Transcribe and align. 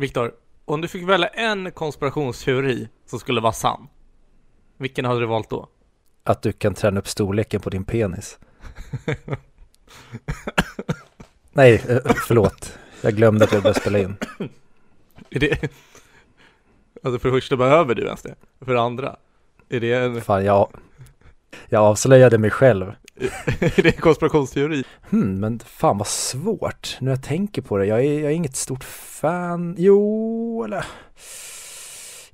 Viktor, 0.00 0.32
om 0.64 0.80
du 0.80 0.88
fick 0.88 1.08
välja 1.08 1.28
en 1.28 1.72
konspirationsteori 1.72 2.88
som 3.06 3.18
skulle 3.18 3.40
vara 3.40 3.52
sann, 3.52 3.88
vilken 4.76 5.04
hade 5.04 5.20
du 5.20 5.26
valt 5.26 5.50
då? 5.50 5.68
Att 6.24 6.42
du 6.42 6.52
kan 6.52 6.74
träna 6.74 7.00
upp 7.00 7.08
storleken 7.08 7.60
på 7.60 7.70
din 7.70 7.84
penis. 7.84 8.38
Nej, 11.52 11.74
eh, 11.88 11.98
förlåt. 12.26 12.78
Jag 13.02 13.16
glömde 13.16 13.44
att 13.44 13.52
jag 13.52 13.62
började 13.62 13.80
spela 13.80 13.98
in. 13.98 14.16
Är 15.30 15.40
det... 15.40 15.70
Alltså 17.02 17.18
för 17.18 17.28
det 17.28 17.34
första, 17.40 17.56
behöver 17.56 17.94
du 17.94 18.04
ens 18.04 18.22
det? 18.22 18.34
För 18.60 18.74
det 18.74 18.80
andra, 18.80 19.16
är 19.68 19.80
det 19.80 19.92
en, 19.92 20.20
Fan, 20.20 20.44
jag, 20.44 20.70
jag 21.68 21.82
avslöjade 21.82 22.38
mig 22.38 22.50
själv. 22.50 22.92
är 23.60 23.82
det 23.82 23.96
en 23.96 24.00
konspirationsteori? 24.00 24.84
Hmm, 25.10 25.40
men 25.40 25.58
fan 25.58 25.98
vad 25.98 26.06
svårt. 26.06 26.96
Nu 27.00 27.10
jag 27.10 27.22
tänker 27.22 27.62
på 27.62 27.78
det. 27.78 27.86
Jag 27.86 28.04
är, 28.04 28.20
jag 28.20 28.30
är 28.30 28.36
inget 28.36 28.56
stort 28.56 28.84
fan. 28.84 29.74
Jo, 29.78 30.64
eller... 30.64 30.84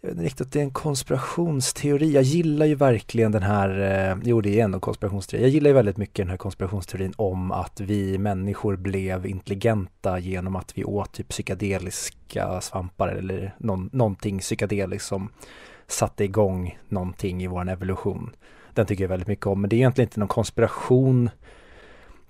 Jag 0.00 0.08
vet 0.08 0.16
inte 0.16 0.26
riktigt 0.26 0.46
att 0.46 0.52
det 0.52 0.58
är 0.58 0.64
en 0.64 0.70
konspirationsteori. 0.70 2.12
Jag 2.12 2.22
gillar 2.22 2.66
ju 2.66 2.74
verkligen 2.74 3.32
den 3.32 3.42
här, 3.42 3.80
eh, 4.10 4.18
jo 4.24 4.40
det 4.40 4.60
är 4.60 4.64
ändå 4.64 4.76
en 4.76 4.80
konspirationsteori. 4.80 5.42
Jag 5.42 5.50
gillar 5.50 5.70
ju 5.70 5.74
väldigt 5.74 5.96
mycket 5.96 6.16
den 6.16 6.30
här 6.30 6.36
konspirationsteorin 6.36 7.12
om 7.16 7.52
att 7.52 7.80
vi 7.80 8.18
människor 8.18 8.76
blev 8.76 9.26
intelligenta 9.26 10.18
genom 10.18 10.56
att 10.56 10.78
vi 10.78 10.84
åt 10.84 11.12
typ 11.12 11.28
psykedeliska 11.28 12.60
svampar 12.60 13.08
eller 13.08 13.54
någon, 13.58 13.90
någonting 13.92 14.38
psykedeliskt 14.38 15.08
som 15.08 15.28
satte 15.86 16.24
igång 16.24 16.78
någonting 16.88 17.42
i 17.42 17.46
vår 17.46 17.70
evolution. 17.70 18.30
Den 18.76 18.86
tycker 18.86 19.04
jag 19.04 19.08
väldigt 19.08 19.28
mycket 19.28 19.46
om, 19.46 19.60
men 19.60 19.70
det 19.70 19.76
är 19.76 19.78
egentligen 19.78 20.06
inte 20.06 20.20
någon 20.20 20.28
konspiration 20.28 21.30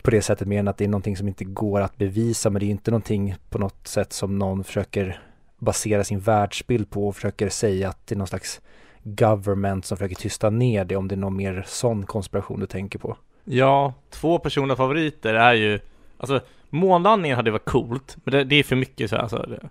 på 0.02 0.10
det 0.10 0.22
sättet 0.22 0.48
mer 0.48 0.58
än 0.60 0.68
att 0.68 0.78
det 0.78 0.84
är 0.84 0.88
någonting 0.88 1.16
som 1.16 1.28
inte 1.28 1.44
går 1.44 1.80
att 1.80 1.96
bevisa, 1.96 2.50
men 2.50 2.60
det 2.60 2.66
är 2.66 2.70
inte 2.70 2.90
någonting 2.90 3.34
på 3.50 3.58
något 3.58 3.86
sätt 3.86 4.12
som 4.12 4.38
någon 4.38 4.64
försöker 4.64 5.20
basera 5.58 6.04
sin 6.04 6.20
världsbild 6.20 6.90
på 6.90 7.08
och 7.08 7.14
försöker 7.14 7.48
säga 7.48 7.88
att 7.88 8.06
det 8.06 8.14
är 8.14 8.18
någon 8.18 8.26
slags 8.26 8.60
government 9.02 9.84
som 9.84 9.96
försöker 9.96 10.14
tysta 10.14 10.50
ner 10.50 10.84
det 10.84 10.96
om 10.96 11.08
det 11.08 11.14
är 11.14 11.16
någon 11.16 11.36
mer 11.36 11.64
sån 11.66 12.06
konspiration 12.06 12.60
du 12.60 12.66
tänker 12.66 12.98
på. 12.98 13.16
Ja, 13.44 13.94
två 14.10 14.38
personliga 14.38 14.76
favoriter 14.76 15.34
är 15.34 15.54
ju, 15.54 15.78
alltså 16.18 16.40
månlandningen 16.70 17.36
hade 17.36 17.50
varit 17.50 17.64
coolt, 17.64 18.16
men 18.24 18.32
det, 18.32 18.44
det 18.44 18.56
är 18.56 18.62
för 18.62 18.76
mycket 18.76 19.10
så 19.10 19.16
här, 19.16 19.22
alltså, 19.22 19.36
det, 19.36 19.68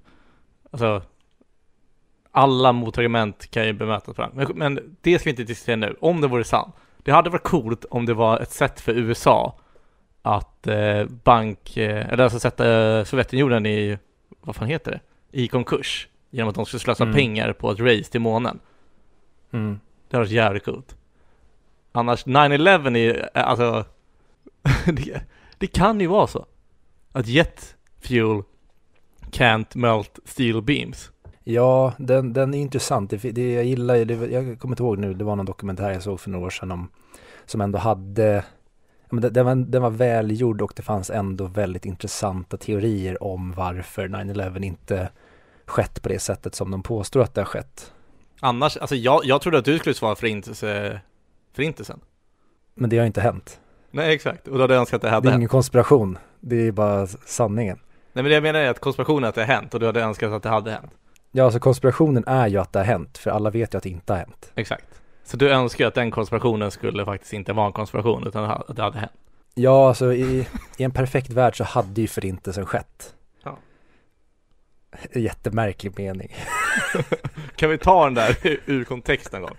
alltså 0.71 1.01
alla 2.35 2.71
motargument 2.71 3.51
kan 3.51 3.65
ju 3.65 3.73
bemötas 3.73 4.15
på 4.15 4.21
den. 4.21 4.31
Men, 4.33 4.47
men 4.55 4.97
det 5.01 5.19
ska 5.19 5.25
vi 5.27 5.29
inte 5.29 5.43
diskutera 5.43 5.75
nu, 5.75 5.95
om 6.01 6.21
det 6.21 6.27
vore 6.27 6.43
sant. 6.43 6.75
Det 6.97 7.11
hade 7.11 7.29
varit 7.29 7.43
coolt 7.43 7.85
om 7.89 8.05
det 8.05 8.13
var 8.13 8.39
ett 8.39 8.51
sätt 8.51 8.81
för 8.81 8.91
USA 8.93 9.55
att 10.21 10.67
eh, 10.67 11.05
bank, 11.05 11.77
eh, 11.77 12.09
eller 12.09 12.23
alltså 12.23 12.39
sätta 12.39 12.97
eh, 12.97 13.03
Sovjetunionen 13.03 13.65
i, 13.65 13.97
vad 14.41 14.55
fan 14.55 14.67
heter 14.67 14.91
det, 14.91 14.99
i 15.41 15.47
konkurs. 15.47 16.07
Genom 16.29 16.49
att 16.49 16.55
de 16.55 16.65
skulle 16.65 16.79
slösa 16.79 17.03
Mm. 17.03 17.15
pengar 17.15 17.53
på 17.53 17.71
ett 17.71 17.79
race 17.79 18.11
till 18.11 18.21
månen. 18.21 18.59
Mm. 19.51 19.79
Det 20.09 20.17
hade 20.17 20.25
varit 20.25 20.33
jävligt 20.33 20.65
coolt. 20.65 20.95
Annars, 21.91 22.25
9-11 22.25 22.97
är, 22.97 23.29
eh, 23.33 23.47
alltså, 23.49 23.85
det, 24.85 25.21
det 25.57 25.67
kan 25.67 25.99
ju 25.99 26.07
vara 26.07 26.27
så. 26.27 26.45
Att 27.11 27.27
jet 27.27 27.75
fuel 28.01 28.43
can't 29.31 29.77
melt 29.77 30.19
steel 30.25 30.61
beams. 30.61 31.11
Ja, 31.47 31.93
den, 31.97 32.33
den 32.33 32.53
är 32.53 32.57
intressant. 32.59 33.09
Det, 33.09 33.17
det, 33.31 33.53
jag 33.53 33.63
gillar 33.65 33.95
ju, 33.95 34.05
det, 34.05 34.13
jag 34.13 34.59
kommer 34.59 34.73
inte 34.73 34.83
ihåg 34.83 34.97
nu, 34.97 35.13
det 35.13 35.23
var 35.23 35.35
någon 35.35 35.45
dokumentär 35.45 35.91
jag 35.91 36.03
såg 36.03 36.19
för 36.19 36.29
några 36.29 36.45
år 36.45 36.49
sedan 36.49 36.71
om, 36.71 36.89
som 37.45 37.61
ändå 37.61 37.79
hade, 37.79 38.43
men 39.09 39.33
den, 39.33 39.45
var, 39.45 39.55
den 39.55 39.81
var 39.81 39.89
välgjord 39.89 40.61
och 40.61 40.73
det 40.75 40.81
fanns 40.81 41.09
ändå 41.09 41.45
väldigt 41.45 41.85
intressanta 41.85 42.57
teorier 42.57 43.23
om 43.23 43.51
varför 43.51 44.07
9-11 44.07 44.63
inte 44.63 45.09
skett 45.65 46.01
på 46.01 46.09
det 46.09 46.19
sättet 46.19 46.55
som 46.55 46.71
de 46.71 46.83
påstår 46.83 47.21
att 47.21 47.33
det 47.33 47.41
har 47.41 47.45
skett. 47.45 47.91
Annars, 48.39 48.77
alltså 48.77 48.95
jag, 48.95 49.21
jag 49.25 49.41
trodde 49.41 49.57
att 49.57 49.65
du 49.65 49.79
skulle 49.79 49.95
svara 49.95 50.15
förintelse, 50.15 51.01
förintelsen. 51.55 51.99
Men 52.75 52.89
det 52.89 52.97
har 52.97 53.05
inte 53.05 53.21
hänt. 53.21 53.59
Nej 53.91 54.13
exakt, 54.15 54.47
och 54.47 54.55
då 54.57 54.61
hade 54.63 54.73
jag 54.73 54.79
önskat 54.79 54.95
att 54.95 55.01
det 55.01 55.07
Det 55.07 55.11
hade 55.11 55.27
är 55.27 55.31
hänt. 55.31 55.39
ingen 55.39 55.49
konspiration, 55.49 56.17
det 56.39 56.67
är 56.67 56.71
bara 56.71 57.07
sanningen. 57.07 57.77
Nej 58.13 58.23
men 58.23 58.25
det 58.29 58.33
jag 58.33 58.43
menar 58.43 58.59
är 58.59 58.69
att 58.69 58.79
konspirationen 58.79 59.29
att 59.29 59.35
det 59.35 59.41
har 59.41 59.53
hänt 59.55 59.73
och 59.73 59.79
du 59.79 59.85
hade 59.85 60.01
önskat 60.01 60.31
att 60.31 60.43
det 60.43 60.49
hade 60.49 60.71
hänt. 60.71 60.91
Ja, 61.37 61.43
alltså 61.43 61.59
konspirationen 61.59 62.23
är 62.27 62.47
ju 62.47 62.57
att 62.57 62.73
det 62.73 62.79
har 62.79 62.85
hänt, 62.85 63.17
för 63.17 63.31
alla 63.31 63.49
vet 63.49 63.73
ju 63.73 63.77
att 63.77 63.83
det 63.83 63.89
inte 63.89 64.13
har 64.13 64.17
hänt. 64.17 64.51
Exakt. 64.55 65.01
Så 65.23 65.37
du 65.37 65.49
önskar 65.49 65.83
ju 65.83 65.87
att 65.87 65.93
den 65.93 66.11
konspirationen 66.11 66.71
skulle 66.71 67.05
faktiskt 67.05 67.33
inte 67.33 67.53
vara 67.53 67.67
en 67.67 67.73
konspiration 67.73 68.27
utan 68.27 68.45
att 68.45 68.75
det 68.75 68.81
hade 68.81 68.99
hänt. 68.99 69.11
Ja, 69.53 69.87
alltså 69.87 70.13
i, 70.13 70.47
i 70.77 70.83
en 70.83 70.91
perfekt 70.91 71.29
värld 71.29 71.57
så 71.57 71.63
hade 71.63 72.01
ju 72.01 72.07
förintelsen 72.07 72.65
skett. 72.65 73.15
Ja. 73.43 73.57
Jättemärklig 75.13 75.99
mening. 75.99 76.35
Kan 77.55 77.69
vi 77.69 77.77
ta 77.77 78.05
den 78.05 78.13
där 78.13 78.37
ur 78.65 78.83
kontext 78.83 79.33
en 79.33 79.41
gång? 79.41 79.55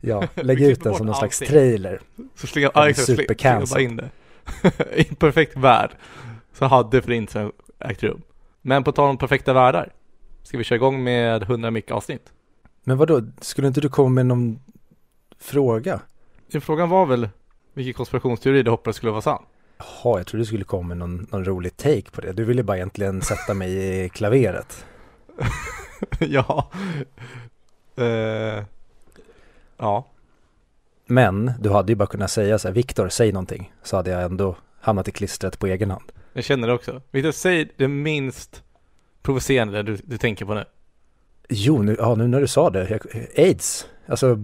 Ja, 0.00 0.28
lägg 0.34 0.60
ut 0.60 0.84
den 0.84 0.94
som 0.94 1.06
någon 1.06 1.14
slags 1.14 1.38
trailer. 1.38 2.00
Så 2.34 2.58
är 2.58 2.70
ja, 2.74 2.88
exakt, 2.88 3.70
bara 3.70 3.80
in 3.80 3.96
det. 3.96 4.10
I 4.94 5.08
en 5.08 5.16
perfekt 5.16 5.56
värld 5.56 5.90
så 6.52 6.64
hade 6.64 7.02
förintelsen 7.02 7.52
ägt 7.80 8.02
rum. 8.02 8.22
Men 8.62 8.84
på 8.84 8.92
tal 8.92 9.10
om 9.10 9.18
perfekta 9.18 9.52
världar. 9.52 9.92
Ska 10.42 10.58
vi 10.58 10.64
köra 10.64 10.76
igång 10.76 11.04
med 11.04 11.42
100 11.42 11.70
mick 11.70 11.90
avsnitt? 11.90 12.32
Men 12.84 12.96
vad 12.96 13.08
då? 13.08 13.22
skulle 13.40 13.68
inte 13.68 13.80
du 13.80 13.88
komma 13.88 14.08
med 14.08 14.26
någon 14.26 14.58
fråga? 15.38 16.00
Ja, 16.48 16.60
Frågan 16.60 16.88
var 16.88 17.06
väl 17.06 17.28
vilken 17.74 17.94
konspirationsteori 17.94 18.62
du 18.62 18.70
hoppades 18.70 18.96
skulle 18.96 19.12
vara 19.12 19.22
sann? 19.22 19.42
Jaha, 19.78 20.18
jag 20.18 20.26
trodde 20.26 20.42
du 20.42 20.46
skulle 20.46 20.64
komma 20.64 20.88
med 20.88 20.96
någon, 20.96 21.26
någon 21.30 21.44
rolig 21.44 21.76
take 21.76 22.10
på 22.10 22.20
det. 22.20 22.32
Du 22.32 22.44
ville 22.44 22.62
bara 22.62 22.76
egentligen 22.76 23.22
sätta 23.22 23.54
mig 23.54 24.04
i 24.04 24.08
klaveret. 24.08 24.86
ja. 26.18 26.70
Eh, 27.96 28.64
ja. 29.76 30.06
Men 31.06 31.52
du 31.60 31.70
hade 31.70 31.92
ju 31.92 31.96
bara 31.96 32.06
kunnat 32.06 32.30
säga 32.30 32.58
så 32.58 32.68
här, 32.68 32.74
Viktor, 32.74 33.08
säg 33.08 33.32
någonting. 33.32 33.72
Så 33.82 33.96
hade 33.96 34.10
jag 34.10 34.22
ändå 34.22 34.56
hamnat 34.80 35.08
i 35.08 35.10
klistret 35.10 35.58
på 35.58 35.66
egen 35.66 35.90
hand. 35.90 36.12
Jag 36.32 36.44
känner 36.44 36.68
det 36.68 36.74
också. 36.74 37.02
Victor, 37.10 37.32
säg 37.32 37.72
det 37.76 37.88
minst 37.88 38.62
provocerande 39.22 39.82
du, 39.82 39.96
du 40.04 40.18
tänker 40.18 40.44
på 40.44 40.54
nu. 40.54 40.64
Jo, 41.48 41.82
nu, 41.82 41.96
ja, 41.98 42.14
nu 42.14 42.26
när 42.28 42.40
du 42.40 42.46
sa 42.48 42.70
det. 42.70 42.90
Jag, 42.90 43.00
aids. 43.46 43.86
Alltså, 44.06 44.38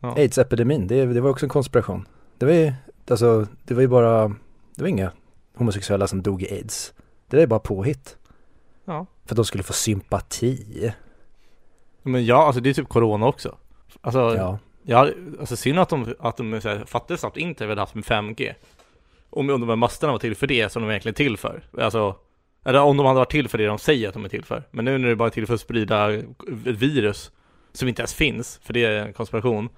Ja. 0.00 0.14
aids-epidemin. 0.16 0.86
Det, 0.88 1.06
det 1.06 1.20
var 1.20 1.30
också 1.30 1.46
en 1.46 1.50
konspiration. 1.50 2.08
Det 2.38 2.46
var 2.46 2.52
ju, 2.52 2.72
alltså, 3.10 3.46
det 3.64 3.74
var 3.74 3.80
ju 3.80 3.88
bara, 3.88 4.28
det 4.76 4.82
var 4.82 4.88
inga 4.88 5.12
homosexuella 5.56 6.06
som 6.06 6.22
dog 6.22 6.42
i 6.42 6.52
aids. 6.52 6.94
Det 7.28 7.36
där 7.36 7.42
är 7.42 7.46
bara 7.46 7.58
påhitt. 7.60 8.16
Ja. 8.84 9.06
För 9.26 9.32
att 9.34 9.36
de 9.36 9.44
skulle 9.44 9.62
få 9.62 9.72
sympati. 9.72 10.92
Men 12.02 12.26
ja, 12.26 12.46
alltså 12.46 12.60
det 12.60 12.70
är 12.70 12.74
typ 12.74 12.88
corona 12.88 13.26
också. 13.26 13.56
Alltså, 14.00 14.18
Ja. 14.36 14.58
Ja, 14.86 15.08
alltså 15.40 15.56
synd 15.56 15.78
att 15.78 15.88
de, 15.88 16.14
att 16.18 16.36
de 16.36 16.60
så 16.60 16.68
här, 16.68 16.84
fattade 16.86 17.18
snabbt 17.18 17.36
inte 17.36 17.66
vad 17.66 17.76
de 17.76 17.80
haft 17.80 17.94
med 17.94 18.04
5G. 18.04 18.54
Om, 19.30 19.50
om 19.50 19.60
de 19.60 19.68
här 19.68 19.76
masterna 19.76 20.12
var 20.12 20.18
till 20.18 20.34
för 20.36 20.46
det 20.46 20.72
som 20.72 20.82
de 20.82 20.90
egentligen 20.90 21.12
är 21.12 21.16
till 21.16 21.36
för. 21.36 21.62
Alltså, 21.78 22.16
eller 22.64 22.80
om 22.80 22.96
de 22.96 23.06
hade 23.06 23.18
varit 23.18 23.30
till 23.30 23.48
för 23.48 23.58
det 23.58 23.66
de 23.66 23.78
säger 23.78 24.08
att 24.08 24.14
de 24.14 24.24
är 24.24 24.28
till 24.28 24.44
för. 24.44 24.62
Men 24.70 24.84
nu 24.84 24.98
när 24.98 25.08
det 25.08 25.16
bara 25.16 25.28
är 25.28 25.32
till 25.32 25.46
för 25.46 25.54
att 25.54 25.60
sprida 25.60 26.12
ett 26.14 26.22
virus 26.64 27.30
som 27.72 27.88
inte 27.88 28.02
ens 28.02 28.14
finns, 28.14 28.60
för 28.62 28.72
det 28.72 28.84
är 28.84 28.90
en 29.06 29.12
konspiration, 29.12 29.68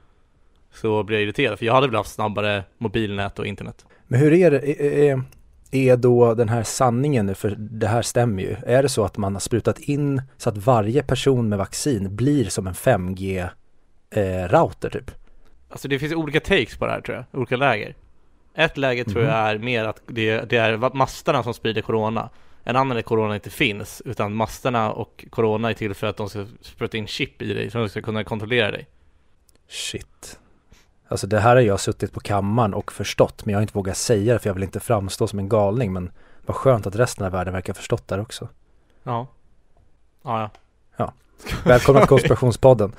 så 0.75 1.03
blir 1.03 1.17
jag 1.17 1.23
irriterad. 1.23 1.59
För 1.59 1.67
jag 1.67 1.75
hade 1.75 1.87
väl 1.87 1.97
haft 1.97 2.13
snabbare 2.15 2.65
mobilnät 2.79 3.39
och 3.39 3.47
internet. 3.47 3.87
Men 4.07 4.21
hur 4.21 4.33
är 4.33 4.51
det, 4.51 4.59
är, 4.59 4.93
är, 4.93 5.23
är 5.71 5.97
då 5.97 6.35
den 6.35 6.49
här 6.49 6.63
sanningen 6.63 7.27
nu, 7.27 7.35
för 7.35 7.55
det 7.59 7.87
här 7.87 8.03
stämmer 8.03 8.43
ju. 8.43 8.57
Är 8.67 8.83
det 8.83 8.89
så 8.89 9.05
att 9.05 9.17
man 9.17 9.33
har 9.33 9.41
sprutat 9.41 9.79
in 9.79 10.23
så 10.37 10.49
att 10.49 10.57
varje 10.57 11.03
person 11.03 11.49
med 11.49 11.59
vaccin 11.59 12.17
blir 12.17 12.45
som 12.45 12.67
en 12.67 12.75
5G-router 14.11 14.91
typ? 14.91 15.11
Alltså 15.69 15.89
det 15.89 15.99
finns 15.99 16.13
olika 16.13 16.41
takes 16.41 16.77
på 16.77 16.87
det 16.87 16.93
här 16.93 17.01
tror 17.01 17.17
jag, 17.17 17.25
olika 17.41 17.57
läger. 17.57 17.95
Ett 18.55 18.77
läge 18.77 19.05
tror 19.05 19.23
Mhm. 19.23 19.31
jag 19.31 19.39
är 19.51 19.59
mer 19.59 19.85
att 19.85 20.03
det, 20.07 20.41
det 20.51 20.57
är 20.57 20.95
masterna 20.97 21.43
som 21.43 21.55
sprider 21.55 21.83
corona. 21.83 22.31
En 22.69 22.77
annan 22.77 22.97
är 22.97 23.01
att 23.01 23.07
corona 23.07 23.35
inte 23.35 23.51
finns, 23.51 24.03
utan 24.05 24.35
masterna 24.35 24.93
och 24.93 25.25
corona 25.31 25.71
är 25.71 25.75
till 25.75 25.95
för 25.95 26.07
att 26.07 26.17
de 26.17 26.29
ska 26.29 26.47
spruta 26.61 26.97
in 26.97 27.07
chip 27.07 27.43
i 27.43 27.55
dig, 27.55 27.71
så 27.71 27.79
de 27.79 27.89
ska 27.89 28.03
kunna 28.03 28.25
kontrollera 28.25 28.71
dig. 28.71 28.87
Shit. 29.69 30.39
Alltså 31.09 31.27
det 31.27 31.41
här 31.41 31.57
har 31.57 31.63
jag 31.63 31.81
suttit 31.81 32.13
på 32.13 32.21
kammaren 32.21 32.75
och 32.75 32.93
förstått, 32.93 33.45
men 33.45 33.53
jag 33.53 33.59
har 33.59 33.63
inte 33.63 33.75
vågat 33.75 33.97
säga 33.97 34.33
det 34.33 34.39
för 34.39 34.49
jag 34.49 34.55
vill 34.55 34.63
inte 34.63 34.81
framstå 34.81 35.27
som 35.27 35.39
en 35.39 35.49
galning, 35.49 35.93
men 35.93 36.11
vad 36.47 36.57
skönt 36.57 36.87
att 36.87 36.97
resten 36.97 37.27
av 37.27 37.33
världen 37.33 37.55
verkar 37.55 37.73
ha 37.73 37.77
förstått 37.77 38.09
det 38.09 38.15
här 38.15 38.23
också. 38.23 38.49
Ja. 39.03 39.27
Ja, 40.23 40.51
ja. 40.97 41.13
Välkomna 41.65 42.01
till 42.01 42.09
konspirationspodden. 42.15 42.93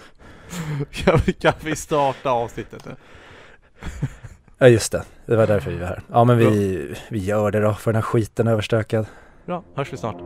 Kan 0.91 1.19
vi, 1.25 1.33
kan 1.33 1.53
vi 1.59 1.75
starta 1.75 2.29
avsnittet 2.29 2.85
nu? 2.85 2.95
Ja 4.57 4.67
just 4.67 4.91
det, 4.91 5.03
det 5.25 5.35
var 5.35 5.47
därför 5.47 5.71
vi 5.71 5.77
var 5.77 5.87
här. 5.87 6.01
Ja 6.11 6.23
men 6.23 6.37
vi, 6.37 6.95
vi 7.09 7.19
gör 7.19 7.51
det 7.51 7.59
då, 7.59 7.73
för 7.73 7.91
den 7.91 8.01
här 8.01 8.07
skiten 8.09 8.47
överstökad. 8.47 9.05
Bra, 9.47 9.63
hörs 9.75 9.93
vi 9.93 9.97
snart. 9.97 10.17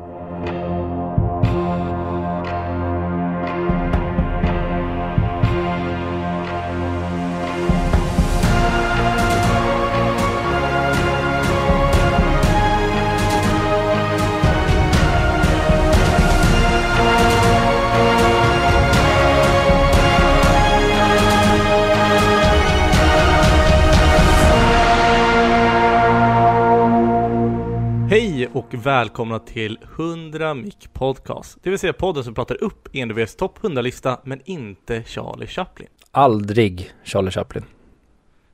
Och 28.54 28.74
välkomna 28.74 29.40
till 29.40 29.80
100 29.98 30.54
Mic 30.54 30.76
Podcast. 30.94 31.58
Det 31.64 31.70
vill 31.70 31.80
säga 31.80 31.94
podden 31.94 32.24
som 32.24 32.34
pratar 32.34 32.64
upp 32.64 32.90
ENDVs 32.94 33.36
topp 33.36 33.60
100-lista 33.62 34.20
men 34.24 34.42
inte 34.46 35.04
Charlie 35.04 35.48
Chaplin. 35.48 35.88
Aldrig 36.12 36.92
Charlie 37.04 37.32
Chaplin. 37.32 37.64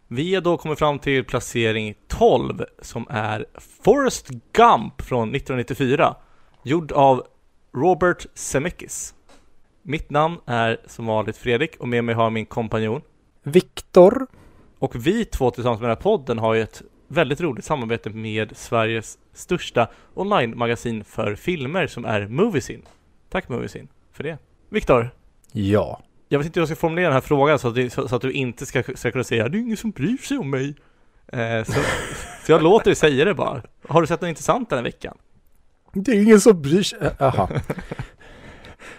Vi 0.08 0.36
har 0.36 0.42
då 0.42 0.58
kommit 0.58 0.80
fram 0.80 1.00
till 1.00 1.24
placering 1.24 1.96
12 2.08 2.66
som 2.82 3.06
är 3.10 3.46
Forrest 3.84 4.30
Gump 4.30 5.02
från 5.02 5.36
1994. 5.36 6.16
Gjord 6.64 6.92
av 6.92 7.24
Robert 7.74 8.26
Zemeckis. 8.34 9.14
Mitt 9.82 10.10
namn 10.10 10.38
är 10.46 10.82
som 10.86 11.06
vanligt 11.06 11.38
Fredrik 11.38 11.78
och 11.80 11.88
med 11.88 12.04
mig 12.04 12.16
har 12.16 12.30
min 12.30 12.46
kompanjon. 12.46 13.02
Viktor. 13.44 14.28
Och 14.80 14.96
vi 14.96 15.26
två 15.26 15.52
tillsammans 15.52 15.82
med 15.82 15.90
den 15.90 15.98
här 15.98 16.04
podden 16.04 16.40
har 16.40 16.54
ju 16.54 16.62
ett 16.62 16.82
väldigt 17.08 17.42
roligt 17.42 17.66
samarbete 17.66 18.10
med 18.10 18.58
Sveriges 18.58 19.18
största 19.34 19.88
online-magasin 20.14 21.04
för 21.04 21.36
filmer 21.36 21.88
som 21.88 22.06
är 22.06 22.28
Moviesin. 22.28 22.82
Tack 23.30 23.50
Moviesin 23.50 23.88
för 24.14 24.24
det. 24.24 24.38
Viktor, 24.70 25.10
Ja. 25.52 26.02
jag 26.30 26.40
vet 26.40 26.46
inte 26.46 26.60
hur 26.60 26.62
jag 26.62 26.68
ska 26.68 26.76
formulera 26.76 27.06
den 27.06 27.14
här 27.14 27.22
frågan 27.22 27.60
så 27.60 27.68
att, 27.68 27.76
du, 27.76 27.90
så, 27.90 28.08
så 28.08 28.16
att 28.16 28.22
du 28.22 28.32
inte 28.32 28.66
ska, 28.66 28.84
ska 28.96 29.12
kunna 29.12 29.24
säga 29.24 29.50
det 29.50 29.58
är 29.58 29.60
ingen 29.60 29.78
som 29.78 29.92
bryr 29.92 30.18
sig 30.18 30.38
om 30.38 30.50
mig. 30.50 30.76
Eh, 31.28 31.64
så, 31.64 31.72
så 32.46 32.52
jag 32.52 32.64
låter 32.64 32.86
dig 32.86 32.96
säga 32.96 33.26
det 33.26 33.34
bara. 33.34 33.62
Har 33.88 34.02
du 34.02 34.08
sett 34.08 34.22
något 34.22 34.30
intressant 34.30 34.70
den 34.70 34.78
här 34.78 34.84
veckan? 34.84 35.18
Det 35.94 36.12
är 36.12 36.22
ingen 36.24 36.42
som 36.42 36.62
bryr 36.62 36.84
sig. 36.84 37.00
Jaha. 37.20 37.50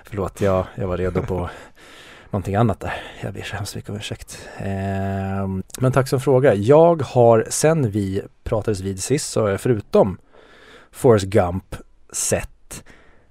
Förlåt, 0.04 0.40
jag, 0.40 0.66
jag 0.74 0.86
var 0.88 0.96
redo 0.96 1.22
på 1.22 1.50
någonting 2.30 2.54
annat 2.54 2.80
där. 2.80 2.94
Jag 3.22 3.34
ber 3.34 3.42
så 3.42 3.56
hemskt 3.56 3.76
mycket 3.76 3.90
om 3.90 3.96
ursäkt. 3.96 4.48
Eh, 4.58 5.48
men 5.80 5.92
tack 5.92 6.08
som 6.08 6.20
fråga. 6.20 6.54
Jag 6.54 7.02
har 7.02 7.46
sen 7.48 7.90
vi 7.90 8.22
pratades 8.44 8.80
vid 8.80 9.02
sist 9.02 9.30
så 9.30 9.40
har 9.40 9.48
jag 9.48 9.60
förutom 9.60 10.18
Forrest 10.92 11.26
Gump 11.26 11.76
sett 12.12 12.84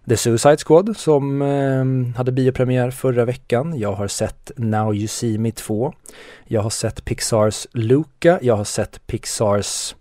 The 0.10 0.18
Suicide 0.18 0.58
Squad 0.58 0.98
som 0.98 1.42
eh, 1.42 2.18
hade 2.18 2.32
biopremiär 2.32 2.92
förra 2.92 3.26
veckan. 3.26 3.80
Jag 3.80 3.94
har 3.94 4.08
sett 4.08 4.52
Now 4.56 4.96
You 4.96 5.08
See 5.08 5.38
Me 5.38 5.52
2. 5.52 5.94
Jag 6.46 6.62
har 6.62 6.70
sett 6.70 7.06
Pixars 7.06 7.68
Luca. 7.74 8.40
Jag 8.42 8.56
har 8.56 8.64
sett 8.64 9.08
Pixars 9.08 9.96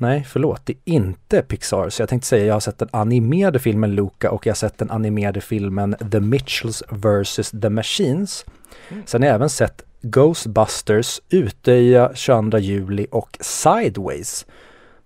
Nej, 0.00 0.26
förlåt, 0.28 0.66
det 0.66 0.72
är 0.72 0.78
inte 0.84 1.42
Pixar. 1.42 1.88
Så 1.88 2.02
jag 2.02 2.08
tänkte 2.08 2.28
säga, 2.28 2.44
jag 2.44 2.54
har 2.54 2.60
sett 2.60 2.78
den 2.78 2.88
animerade 2.92 3.58
filmen 3.58 3.94
Luca 3.94 4.30
och 4.30 4.46
jag 4.46 4.50
har 4.50 4.56
sett 4.56 4.78
den 4.78 4.90
animerade 4.90 5.40
filmen 5.40 5.96
The 6.12 6.20
Mitchells 6.20 6.82
vs. 6.90 7.50
The 7.62 7.70
Machines. 7.70 8.44
Mm. 8.88 9.02
Sen 9.06 9.22
har 9.22 9.26
jag 9.26 9.34
även 9.34 9.50
sett 9.50 9.84
Ghostbusters, 10.00 11.20
Utöja 11.30 12.10
22 12.14 12.58
juli 12.58 13.06
och 13.10 13.38
Sideways. 13.40 14.46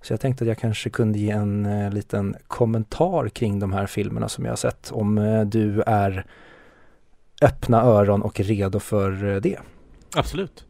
Så 0.03 0.13
jag 0.13 0.21
tänkte 0.21 0.45
att 0.45 0.49
jag 0.49 0.59
kanske 0.59 0.91
kunde 0.91 1.19
ge 1.19 1.31
en 1.31 1.67
eh, 1.67 1.93
liten 1.93 2.37
kommentar 2.47 3.29
kring 3.29 3.59
de 3.59 3.73
här 3.73 3.87
filmerna 3.87 4.29
som 4.29 4.45
jag 4.45 4.53
har 4.53 4.57
sett. 4.57 4.91
Om 4.93 5.19
eh, 5.19 5.45
du 5.45 5.83
är 5.87 6.27
öppna 7.43 7.83
öron 7.83 8.23
och 8.23 8.41
redo 8.41 8.81
för 8.81 9.25
eh, 9.25 9.37
det. 9.37 9.59
Absolut. 10.17 10.65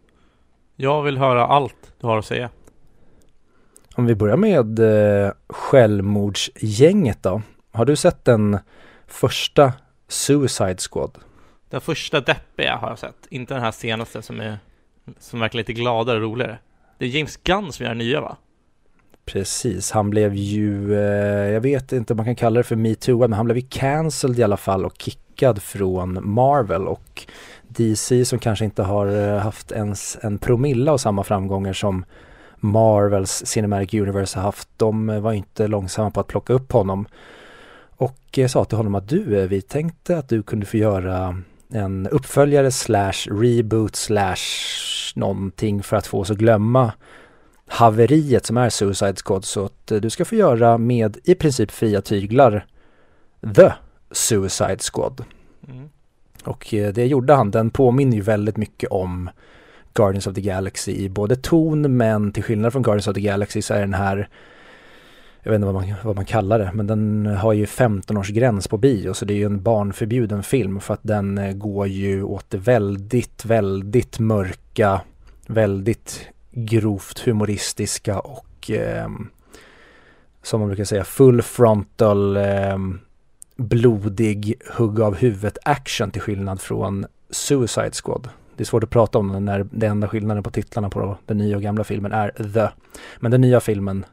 Jag 0.76 1.02
vill 1.02 1.18
höra 1.18 1.46
allt 1.46 1.92
du 2.00 2.06
har 2.06 2.18
att 2.18 2.26
säga. 2.26 2.50
Om 3.94 4.06
vi 4.06 4.14
börjar 4.14 4.36
med 4.36 4.78
eh, 4.78 5.32
självmordsgänget 5.48 7.22
då. 7.22 7.42
Har 7.72 7.84
du 7.84 7.96
sett 7.96 8.24
den 8.24 8.58
första 9.06 9.72
Suicide 10.08 10.76
Squad? 10.90 11.18
Den 11.70 11.80
första 11.80 12.20
deppiga 12.20 12.76
har 12.76 12.88
jag 12.88 12.98
sett, 12.98 13.26
inte 13.30 13.54
den 13.54 13.62
här 13.62 13.72
senaste 13.72 14.22
som 14.22 14.40
är 14.40 14.58
som 15.18 15.40
verkar 15.40 15.58
lite 15.58 15.72
gladare 15.72 16.16
och 16.16 16.22
roligare. 16.22 16.58
Det 16.98 17.04
är 17.04 17.08
James 17.08 17.36
Gunn 17.36 17.72
som 17.72 17.84
gör 17.84 17.90
den 17.90 17.98
nya 17.98 18.20
va? 18.20 18.36
Precis, 19.24 19.90
han 19.90 20.10
blev 20.10 20.34
ju, 20.34 20.94
eh, 20.94 21.52
jag 21.52 21.60
vet 21.60 21.92
inte 21.92 22.12
om 22.12 22.16
man 22.16 22.26
kan 22.26 22.36
kalla 22.36 22.58
det 22.58 22.64
för 22.64 22.76
metoo, 22.76 23.18
men 23.18 23.32
han 23.32 23.44
blev 23.44 23.56
ju 23.56 23.66
cancelled 23.68 24.38
i 24.38 24.42
alla 24.42 24.56
fall 24.56 24.84
och 24.84 24.94
kickad 24.98 25.62
från 25.62 26.18
Marvel 26.34 26.86
och 26.86 27.26
DC 27.68 28.24
som 28.24 28.38
kanske 28.38 28.64
inte 28.64 28.82
har 28.82 29.06
eh, 29.06 29.38
haft 29.38 29.72
ens 29.72 30.18
en 30.22 30.38
promilla 30.38 30.92
av 30.92 30.98
samma 30.98 31.24
framgångar 31.24 31.72
som 31.72 32.04
Marvels 32.64 33.42
Cinematic 33.46 33.94
Universe 33.94 34.38
har 34.38 34.42
haft. 34.42 34.68
De 34.76 35.22
var 35.22 35.32
inte 35.32 35.66
långsamma 35.66 36.10
på 36.10 36.20
att 36.20 36.26
plocka 36.26 36.52
upp 36.52 36.72
honom. 36.72 37.06
Och 37.96 38.38
sa 38.48 38.64
till 38.64 38.76
honom 38.76 38.94
att 38.94 39.08
du, 39.08 39.40
eh, 39.40 39.48
vi 39.48 39.62
tänkte 39.62 40.18
att 40.18 40.28
du 40.28 40.42
kunde 40.42 40.66
få 40.66 40.76
göra 40.76 41.42
en 41.72 42.08
uppföljare 42.08 42.70
slash 42.70 43.12
reboot 43.30 43.96
slash 43.96 44.36
någonting 45.14 45.82
för 45.82 45.96
att 45.96 46.06
få 46.06 46.20
oss 46.20 46.30
att 46.30 46.36
glömma 46.38 46.92
haveriet 47.66 48.46
som 48.46 48.56
är 48.56 48.70
Suicide 48.70 49.16
Squad. 49.24 49.44
Så 49.44 49.64
att 49.64 49.90
eh, 49.90 50.00
du 50.00 50.10
ska 50.10 50.24
få 50.24 50.34
göra 50.34 50.78
med 50.78 51.18
i 51.24 51.34
princip 51.34 51.70
fria 51.70 52.00
tyglar 52.00 52.66
The 53.54 53.72
Suicide 54.10 54.78
Squad. 54.92 55.24
Mm. 55.68 55.88
Och 56.44 56.74
eh, 56.74 56.92
det 56.92 57.06
gjorde 57.06 57.34
han. 57.34 57.50
Den 57.50 57.70
påminner 57.70 58.16
ju 58.16 58.22
väldigt 58.22 58.56
mycket 58.56 58.90
om 58.90 59.30
Guardians 59.94 60.26
of 60.26 60.34
the 60.34 60.40
Galaxy 60.40 60.92
i 60.92 61.08
både 61.08 61.36
ton 61.36 61.96
men 61.96 62.32
till 62.32 62.42
skillnad 62.42 62.72
från 62.72 62.82
Guardians 62.82 63.08
of 63.08 63.14
the 63.14 63.20
Galaxy 63.20 63.62
så 63.62 63.74
är 63.74 63.80
den 63.80 63.94
här 63.94 64.28
jag 65.44 65.50
vet 65.50 65.56
inte 65.56 65.66
vad 65.66 65.74
man, 65.74 65.94
vad 66.04 66.16
man 66.16 66.24
kallar 66.24 66.58
det, 66.58 66.70
men 66.74 66.86
den 66.86 67.26
har 67.26 67.52
ju 67.52 67.64
15-årsgräns 67.64 68.68
på 68.68 68.76
bio 68.76 69.14
så 69.14 69.24
det 69.24 69.34
är 69.34 69.36
ju 69.36 69.46
en 69.46 69.62
barnförbjuden 69.62 70.42
film 70.42 70.80
för 70.80 70.94
att 70.94 71.00
den 71.02 71.38
eh, 71.38 71.52
går 71.52 71.86
ju 71.86 72.22
åt 72.22 72.50
det 72.50 72.58
väldigt, 72.58 73.44
väldigt 73.44 74.18
mörka, 74.18 75.00
väldigt 75.46 76.26
grovt 76.50 77.18
humoristiska 77.18 78.18
och 78.18 78.70
eh, 78.70 79.08
som 80.42 80.60
man 80.60 80.68
brukar 80.68 80.84
säga 80.84 81.04
full 81.04 81.42
frontal 81.42 82.36
eh, 82.36 82.78
blodig 83.56 84.54
hugg 84.76 85.00
av 85.00 85.14
huvudet 85.14 85.58
action 85.64 86.10
till 86.10 86.22
skillnad 86.22 86.60
från 86.60 87.06
Suicide 87.30 87.92
Squad. 88.04 88.28
Det 88.56 88.62
är 88.62 88.64
svårt 88.64 88.84
att 88.84 88.90
prata 88.90 89.18
om 89.18 89.32
den 89.32 89.44
när 89.44 89.66
den 89.70 89.90
enda 89.90 90.08
skillnaden 90.08 90.42
på 90.42 90.50
titlarna 90.50 90.90
på 90.90 91.16
den 91.26 91.38
nya 91.38 91.56
och 91.56 91.62
gamla 91.62 91.84
filmen 91.84 92.12
är 92.12 92.30
The. 92.30 92.68
Men 93.20 93.30
den 93.30 93.40
nya 93.40 93.60
filmen 93.60 94.06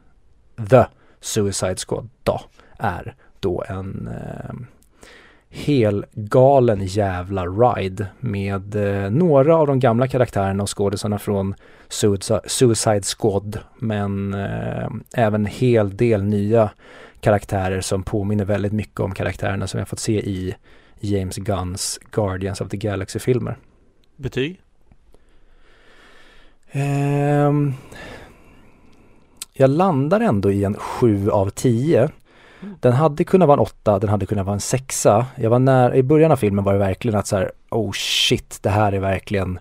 The 0.70 0.84
Suicide 1.20 1.76
Squad 1.76 2.08
då 2.22 2.40
är 2.78 3.14
då 3.40 3.64
en 3.68 4.08
eh, 4.08 4.54
hel 5.48 6.04
galen 6.12 6.86
jävla 6.86 7.46
ride 7.46 8.06
med 8.20 8.76
eh, 8.76 9.10
några 9.10 9.56
av 9.56 9.66
de 9.66 9.80
gamla 9.80 10.08
karaktärerna 10.08 10.62
och 10.62 10.78
skådisarna 10.78 11.18
från 11.18 11.54
Suicide, 11.88 12.40
Suicide 12.46 13.02
Squad 13.02 13.58
men 13.78 14.34
eh, 14.34 14.88
även 15.14 15.46
hel 15.46 15.96
del 15.96 16.22
nya 16.22 16.70
karaktärer 17.20 17.80
som 17.80 18.02
påminner 18.02 18.44
väldigt 18.44 18.72
mycket 18.72 19.00
om 19.00 19.14
karaktärerna 19.14 19.66
som 19.66 19.78
jag 19.78 19.88
fått 19.88 19.98
se 19.98 20.20
i 20.20 20.54
James 21.00 21.36
Gunns 21.36 22.00
Guardians 22.10 22.60
of 22.60 22.68
the 22.68 22.76
Galaxy-filmer. 22.76 23.56
Betyg? 24.16 24.60
Um, 26.72 27.74
jag 29.52 29.70
landar 29.70 30.20
ändå 30.20 30.50
i 30.50 30.64
en 30.64 30.74
7 30.74 31.30
av 31.30 31.50
10. 31.50 32.10
Den 32.80 32.92
hade 32.92 33.24
kunnat 33.24 33.48
vara 33.48 33.56
en 33.56 33.62
8, 33.62 33.98
den 33.98 34.08
hade 34.08 34.26
kunnat 34.26 34.46
vara 34.46 34.54
en 34.54 34.60
6. 34.60 35.06
Jag 35.36 35.50
var 35.50 35.58
när, 35.58 35.94
i 35.94 36.02
början 36.02 36.32
av 36.32 36.36
filmen 36.36 36.64
var 36.64 36.72
det 36.72 36.78
verkligen 36.78 37.18
att 37.18 37.26
så 37.26 37.36
här, 37.36 37.52
oh 37.70 37.92
shit, 37.92 38.58
det 38.62 38.70
här 38.70 38.92
är 38.92 38.98
verkligen 38.98 39.58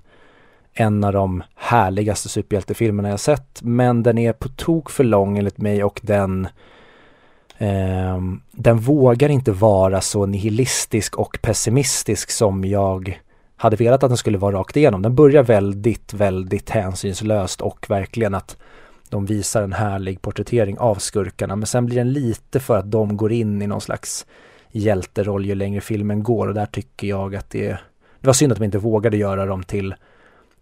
en 0.73 1.03
av 1.03 1.13
de 1.13 1.43
härligaste 1.55 2.29
superhjältefilmerna 2.29 3.09
jag 3.09 3.19
sett. 3.19 3.61
Men 3.61 4.03
den 4.03 4.17
är 4.17 4.33
på 4.33 4.49
tok 4.49 4.89
för 4.89 5.03
lång 5.03 5.37
enligt 5.37 5.57
mig 5.57 5.83
och 5.83 5.99
den 6.03 6.47
eh, 7.57 8.19
den 8.51 8.77
vågar 8.77 9.29
inte 9.29 9.51
vara 9.51 10.01
så 10.01 10.25
nihilistisk 10.25 11.17
och 11.17 11.37
pessimistisk 11.41 12.31
som 12.31 12.65
jag 12.65 13.21
hade 13.61 13.75
velat 13.75 14.03
att 14.03 14.09
den 14.09 14.17
skulle 14.17 14.37
vara 14.37 14.55
rakt 14.55 14.77
igenom. 14.77 15.01
Den 15.01 15.15
börjar 15.15 15.43
väldigt, 15.43 16.13
väldigt 16.13 16.69
hänsynslöst 16.69 17.61
och 17.61 17.85
verkligen 17.89 18.33
att 18.33 18.57
de 19.09 19.25
visar 19.25 19.63
en 19.63 19.73
härlig 19.73 20.21
porträttering 20.21 20.79
av 20.79 20.95
skurkarna 20.95 21.55
men 21.55 21.67
sen 21.67 21.85
blir 21.85 21.97
den 21.97 22.13
lite 22.13 22.59
för 22.59 22.77
att 22.77 22.91
de 22.91 23.17
går 23.17 23.31
in 23.31 23.61
i 23.61 23.67
någon 23.67 23.81
slags 23.81 24.25
hjälteroll 24.71 25.45
ju 25.45 25.55
längre 25.55 25.81
filmen 25.81 26.23
går 26.23 26.47
och 26.47 26.53
där 26.53 26.65
tycker 26.65 27.07
jag 27.07 27.35
att 27.35 27.49
det 27.49 27.67
det 28.19 28.27
var 28.27 28.33
synd 28.33 28.51
att 28.51 28.57
de 28.57 28.65
inte 28.65 28.77
vågade 28.77 29.17
göra 29.17 29.45
dem 29.45 29.63
till 29.63 29.95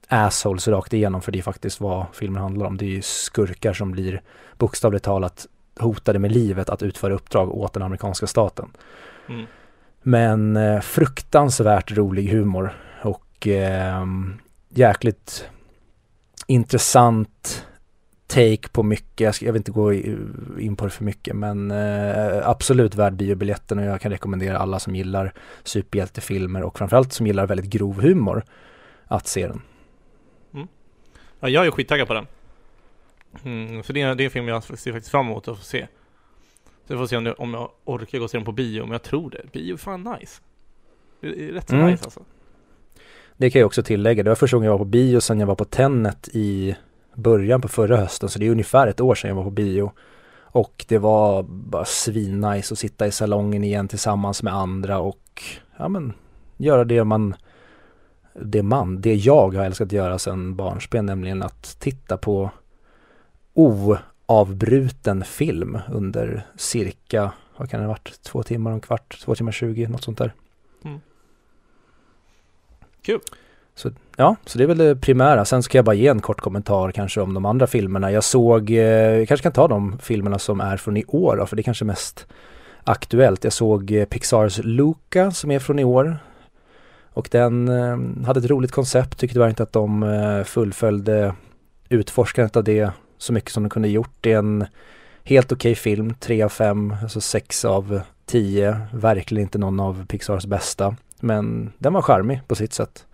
assholes 0.07 0.67
rakt 0.67 0.93
igenom 0.93 1.21
för 1.21 1.31
det 1.31 1.39
är 1.39 1.43
faktiskt 1.43 1.81
vad 1.81 2.05
filmen 2.13 2.41
handlar 2.41 2.65
om. 2.65 2.77
Det 2.77 2.85
är 2.85 2.89
ju 2.89 3.01
skurkar 3.01 3.73
som 3.73 3.91
blir 3.91 4.21
bokstavligt 4.57 5.05
talat 5.05 5.47
hotade 5.79 6.19
med 6.19 6.31
livet 6.31 6.69
att 6.69 6.83
utföra 6.83 7.13
uppdrag 7.13 7.55
åt 7.55 7.73
den 7.73 7.83
amerikanska 7.83 8.27
staten. 8.27 8.69
Mm. 9.29 9.45
Men 10.01 10.57
eh, 10.57 10.79
fruktansvärt 10.79 11.91
rolig 11.91 12.27
humor 12.29 12.73
och 13.39 13.47
eh, 13.47 14.05
jäkligt 14.69 15.45
intressant 16.47 17.65
take 18.27 18.69
på 18.71 18.83
mycket. 18.83 19.19
Jag, 19.19 19.35
ska, 19.35 19.45
jag 19.45 19.53
vill 19.53 19.59
inte 19.59 19.71
gå 19.71 19.93
in 19.93 20.75
på 20.75 20.85
det 20.85 20.91
för 20.91 21.03
mycket 21.03 21.35
men 21.35 21.71
eh, 21.71 22.49
absolut 22.49 22.95
värd 22.95 23.13
biobiljetten 23.13 23.79
och 23.79 23.85
jag 23.85 24.01
kan 24.01 24.11
rekommendera 24.11 24.57
alla 24.57 24.79
som 24.79 24.95
gillar 24.95 25.33
superhjältefilmer 25.63 26.63
och 26.63 26.77
framförallt 26.77 27.13
som 27.13 27.27
gillar 27.27 27.47
väldigt 27.47 27.69
grov 27.69 28.01
humor 28.01 28.43
att 29.05 29.27
se 29.27 29.47
den. 29.47 29.61
Ja, 31.39 31.49
jag 31.49 31.65
är 31.65 31.71
skittaggad 31.71 32.07
på 32.07 32.13
den. 32.13 32.27
Mm, 33.43 33.83
för 33.83 33.93
det 33.93 34.01
är, 34.01 34.15
det 34.15 34.23
är 34.23 34.25
en 34.25 34.31
film 34.31 34.47
jag 34.47 34.63
ser 34.63 34.91
faktiskt 34.91 35.11
fram 35.11 35.25
emot 35.25 35.47
att 35.47 35.57
få 35.57 35.63
se. 35.63 35.87
Så 36.87 36.93
jag 36.93 36.99
får 36.99 37.07
se 37.07 37.17
om, 37.17 37.23
det, 37.23 37.33
om 37.33 37.53
jag 37.53 37.71
orkar 37.85 38.17
gå 38.17 38.23
och 38.23 38.29
se 38.29 38.37
dem 38.37 38.45
på 38.45 38.51
bio, 38.51 38.81
men 38.81 38.91
jag 38.91 39.03
tror 39.03 39.29
det. 39.29 39.51
Bio 39.51 39.73
är 39.73 39.77
fan 39.77 40.03
nice. 40.19 40.41
Det 41.21 41.27
är 41.27 41.51
rätt 41.51 41.69
så 41.69 41.75
Mm. 41.75 41.87
nice 41.91 42.03
alltså. 42.03 42.23
Det 43.39 43.49
kan 43.49 43.59
jag 43.59 43.67
också 43.67 43.83
tillägga. 43.83 44.23
Det 44.23 44.29
var 44.29 44.35
första 44.35 44.57
gången 44.57 44.65
jag 44.65 44.71
var 44.71 44.85
på 44.85 44.85
bio 44.85 45.19
sen 45.19 45.39
jag 45.39 45.47
var 45.47 45.55
på 45.55 45.65
tennet 45.65 46.29
i 46.33 46.75
början 47.15 47.61
på 47.61 47.67
förra 47.67 47.97
hösten. 47.97 48.29
Så 48.29 48.39
det 48.39 48.47
är 48.47 48.51
ungefär 48.51 48.87
ett 48.87 49.01
år 49.01 49.15
sedan 49.15 49.27
jag 49.27 49.35
var 49.35 49.43
på 49.43 49.49
bio. 49.49 49.91
Och 50.41 50.85
det 50.87 50.97
var 50.97 51.43
bara 51.43 51.85
svinnice 51.85 52.73
att 52.73 52.79
sitta 52.79 53.07
i 53.07 53.11
salongen 53.11 53.63
igen 53.63 53.87
tillsammans 53.87 54.43
med 54.43 54.53
andra 54.53 54.99
och 54.99 55.43
ja 55.77 55.87
men 55.87 56.13
göra 56.57 56.83
det 56.83 57.03
man 57.03 57.35
det 58.33 58.63
man, 58.63 59.01
det 59.01 59.15
jag 59.15 59.55
har 59.55 59.65
älskat 59.65 59.85
att 59.85 59.91
göra 59.91 60.19
sedan 60.19 60.55
barnsben, 60.55 61.05
nämligen 61.05 61.43
att 61.43 61.79
titta 61.79 62.17
på 62.17 62.51
oavbruten 63.53 65.23
film 65.23 65.77
under 65.91 66.45
cirka, 66.57 67.31
vad 67.57 67.69
kan 67.69 67.79
det 67.79 67.85
ha 67.85 67.93
varit, 67.93 68.21
två 68.21 68.43
timmar 68.43 68.71
och 68.71 68.75
en 68.75 68.81
kvart, 68.81 69.19
två 69.23 69.35
timmar 69.35 69.51
tjugo, 69.51 69.87
något 69.87 70.03
sånt 70.03 70.17
där. 70.17 70.33
Mm. 70.85 70.99
Kul. 73.09 73.19
Så, 73.75 73.91
ja, 74.17 74.35
så 74.45 74.57
det 74.57 74.63
är 74.63 74.67
väl 74.67 74.77
det 74.77 74.95
primära. 74.95 75.45
Sen 75.45 75.63
ska 75.63 75.77
jag 75.77 75.85
bara 75.85 75.95
ge 75.95 76.07
en 76.07 76.21
kort 76.21 76.41
kommentar 76.41 76.91
kanske 76.91 77.21
om 77.21 77.33
de 77.33 77.45
andra 77.45 77.67
filmerna. 77.67 78.11
Jag 78.11 78.23
såg, 78.23 78.71
eh, 78.71 78.77
jag 78.77 79.27
kanske 79.27 79.43
kan 79.43 79.51
ta 79.51 79.67
de 79.67 79.99
filmerna 79.99 80.39
som 80.39 80.61
är 80.61 80.77
från 80.77 80.97
i 80.97 81.05
år 81.07 81.37
då, 81.37 81.45
för 81.45 81.55
det 81.55 81.61
är 81.61 81.63
kanske 81.63 81.85
mest 81.85 82.27
aktuellt. 82.83 83.43
Jag 83.43 83.53
såg 83.53 83.91
eh, 83.91 84.05
Pixars 84.05 84.59
Luca 84.63 85.31
som 85.31 85.51
är 85.51 85.59
från 85.59 85.79
i 85.79 85.83
år. 85.83 86.17
Och 87.13 87.27
den 87.31 87.67
eh, 87.67 88.25
hade 88.25 88.39
ett 88.39 88.49
roligt 88.49 88.71
koncept, 88.71 89.19
tyckte 89.19 89.33
tyvärr 89.33 89.49
inte 89.49 89.63
att 89.63 89.73
de 89.73 90.03
eh, 90.03 90.43
fullföljde 90.43 91.33
utforskandet 91.89 92.55
av 92.55 92.63
det 92.63 92.91
så 93.17 93.33
mycket 93.33 93.51
som 93.51 93.63
de 93.63 93.69
kunde 93.69 93.87
gjort. 93.87 94.13
Det 94.21 94.33
är 94.33 94.37
en 94.37 94.65
helt 95.23 95.51
okej 95.51 95.75
film, 95.75 96.13
3 96.19 96.41
av 96.41 96.49
5, 96.49 96.95
alltså 97.03 97.21
6 97.21 97.65
av 97.65 98.01
10. 98.25 98.79
Verkligen 98.93 99.41
inte 99.41 99.57
någon 99.57 99.79
av 99.79 100.05
Pixars 100.05 100.45
bästa. 100.45 100.95
Men 101.19 101.73
den 101.77 101.93
var 101.93 102.01
charmig 102.01 102.41
på 102.47 102.55
sitt 102.55 102.73
sätt. 102.73 103.05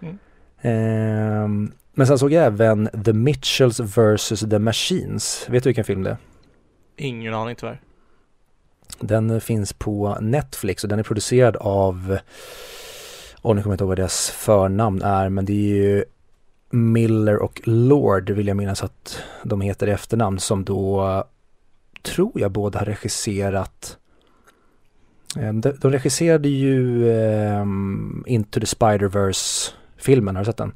Mm. 0.00 0.18
Ehm, 0.60 1.72
men 1.92 2.06
sen 2.06 2.18
såg 2.18 2.32
jag 2.32 2.44
även 2.44 2.88
The 3.04 3.12
Mitchells 3.12 3.80
vs. 3.80 4.40
The 4.50 4.58
Machines. 4.58 5.46
Vet 5.48 5.62
du 5.62 5.68
vilken 5.68 5.84
film 5.84 6.02
det 6.02 6.10
är? 6.10 6.16
Ingen 6.96 7.34
aning 7.34 7.56
tyvärr. 7.56 7.80
Den 9.00 9.30
eh, 9.30 9.40
finns 9.40 9.72
på 9.72 10.18
Netflix 10.20 10.84
och 10.84 10.88
den 10.88 10.98
är 10.98 11.02
producerad 11.02 11.56
av, 11.56 12.18
åh 13.42 13.54
nu 13.54 13.62
kommer 13.62 13.72
jag 13.72 13.74
inte 13.74 13.84
ihåg 13.84 13.88
vad 13.88 13.98
deras 13.98 14.30
förnamn 14.30 15.02
är, 15.02 15.28
men 15.28 15.44
det 15.44 15.52
är 15.52 15.76
ju 15.76 16.04
Miller 16.70 17.36
och 17.36 17.60
Lord 17.64 18.30
vill 18.30 18.48
jag 18.48 18.56
minnas 18.56 18.82
att 18.82 19.22
de 19.42 19.60
heter 19.60 19.86
i 19.86 19.90
efternamn 19.90 20.38
som 20.38 20.64
då 20.64 21.24
tror 22.02 22.32
jag 22.34 22.50
båda 22.50 22.78
har 22.78 22.86
regisserat 22.86 23.96
eh, 23.96 24.03
de, 25.34 25.60
de 25.60 25.90
regisserade 25.90 26.48
ju 26.48 27.10
ehm, 27.12 28.24
Into 28.26 28.60
the 28.60 28.66
Spider-Verse 28.66 29.72
filmen, 29.96 30.36
har 30.36 30.42
du 30.42 30.46
sett 30.46 30.56
den? 30.56 30.74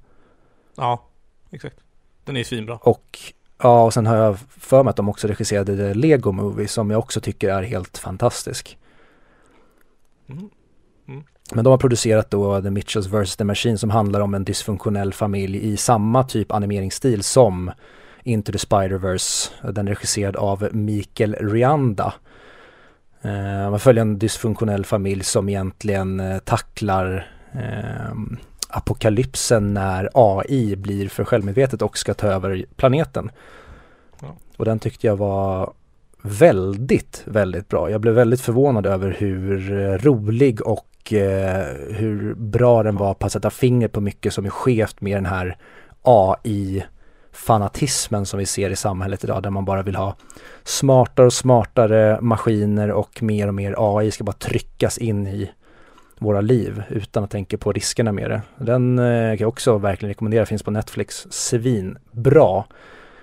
Ja, 0.76 1.04
exakt. 1.50 1.76
Den 2.24 2.36
är 2.36 2.40
ju 2.40 2.44
svinbra. 2.44 2.76
Och 2.76 3.18
ja, 3.62 3.84
och 3.84 3.94
sen 3.94 4.06
har 4.06 4.16
jag 4.16 4.38
för 4.38 4.82
mig 4.82 4.90
att 4.90 4.96
de 4.96 5.08
också 5.08 5.28
regisserade 5.28 5.76
The 5.76 5.94
Lego 5.94 6.32
Movie 6.32 6.68
som 6.68 6.90
jag 6.90 6.98
också 6.98 7.20
tycker 7.20 7.48
är 7.48 7.62
helt 7.62 7.98
fantastisk. 7.98 8.78
Mm. 10.28 10.50
Men 11.52 11.64
de 11.64 11.70
har 11.70 11.78
producerat 11.78 12.30
då 12.30 12.62
The 12.62 12.70
Mitchells 12.70 13.06
vs. 13.06 13.36
The 13.36 13.44
Machine 13.44 13.78
som 13.78 13.90
handlar 13.90 14.20
om 14.20 14.34
en 14.34 14.44
dysfunktionell 14.44 15.12
familj 15.12 15.72
i 15.72 15.76
samma 15.76 16.24
typ 16.24 16.52
animeringsstil 16.52 17.22
som 17.22 17.70
Into 18.22 18.52
the 18.52 18.58
Spider-Verse. 18.58 19.50
Den 19.72 19.88
regisserad 19.88 20.36
av 20.36 20.68
Mikael 20.72 21.34
Rianda. 21.34 22.14
Eh, 23.22 23.70
man 23.70 23.80
följer 23.80 24.02
en 24.02 24.18
dysfunktionell 24.18 24.84
familj 24.84 25.24
som 25.24 25.48
egentligen 25.48 26.20
eh, 26.20 26.38
tacklar 26.38 27.30
eh, 27.52 28.12
apokalypsen 28.68 29.74
när 29.74 30.10
AI 30.14 30.76
blir 30.76 31.08
för 31.08 31.24
självmedvetet 31.24 31.82
och 31.82 31.98
ska 31.98 32.14
ta 32.14 32.26
över 32.26 32.64
planeten. 32.76 33.30
Ja. 34.20 34.36
Och 34.56 34.64
den 34.64 34.78
tyckte 34.78 35.06
jag 35.06 35.16
var 35.16 35.72
väldigt, 36.22 37.22
väldigt 37.24 37.68
bra. 37.68 37.90
Jag 37.90 38.00
blev 38.00 38.14
väldigt 38.14 38.40
förvånad 38.40 38.86
över 38.86 39.16
hur 39.18 39.72
eh, 39.72 39.98
rolig 39.98 40.66
och 40.66 41.12
eh, 41.12 41.66
hur 41.90 42.34
bra 42.34 42.82
den 42.82 42.96
var 42.96 43.14
på 43.14 43.26
att 43.26 43.32
sätta 43.32 43.50
fingret 43.50 43.92
på 43.92 44.00
mycket 44.00 44.32
som 44.32 44.44
är 44.44 44.50
skevt 44.50 45.00
med 45.00 45.16
den 45.16 45.26
här 45.26 45.56
AI-fanatismen 47.38 48.26
som 48.26 48.38
vi 48.38 48.46
ser 48.46 48.70
i 48.70 48.76
samhället 48.76 49.24
idag 49.24 49.42
där 49.42 49.50
man 49.50 49.64
bara 49.64 49.82
vill 49.82 49.96
ha 49.96 50.16
smartare 50.64 51.26
och 51.26 51.32
smartare 51.32 52.20
maskiner 52.20 52.90
och 52.90 53.22
mer 53.22 53.48
och 53.48 53.54
mer 53.54 53.74
AI 53.78 54.10
ska 54.10 54.24
bara 54.24 54.32
tryckas 54.32 54.98
in 54.98 55.26
i 55.26 55.50
våra 56.18 56.40
liv 56.40 56.82
utan 56.88 57.24
att 57.24 57.30
tänka 57.30 57.58
på 57.58 57.72
riskerna 57.72 58.12
med 58.12 58.30
det. 58.30 58.42
Den 58.56 58.98
eh, 58.98 59.30
kan 59.30 59.38
jag 59.38 59.48
också 59.48 59.78
verkligen 59.78 60.10
rekommendera, 60.10 60.46
finns 60.46 60.62
på 60.62 60.70
Netflix. 60.70 61.26
Svin, 61.30 61.98
bra 62.10 62.66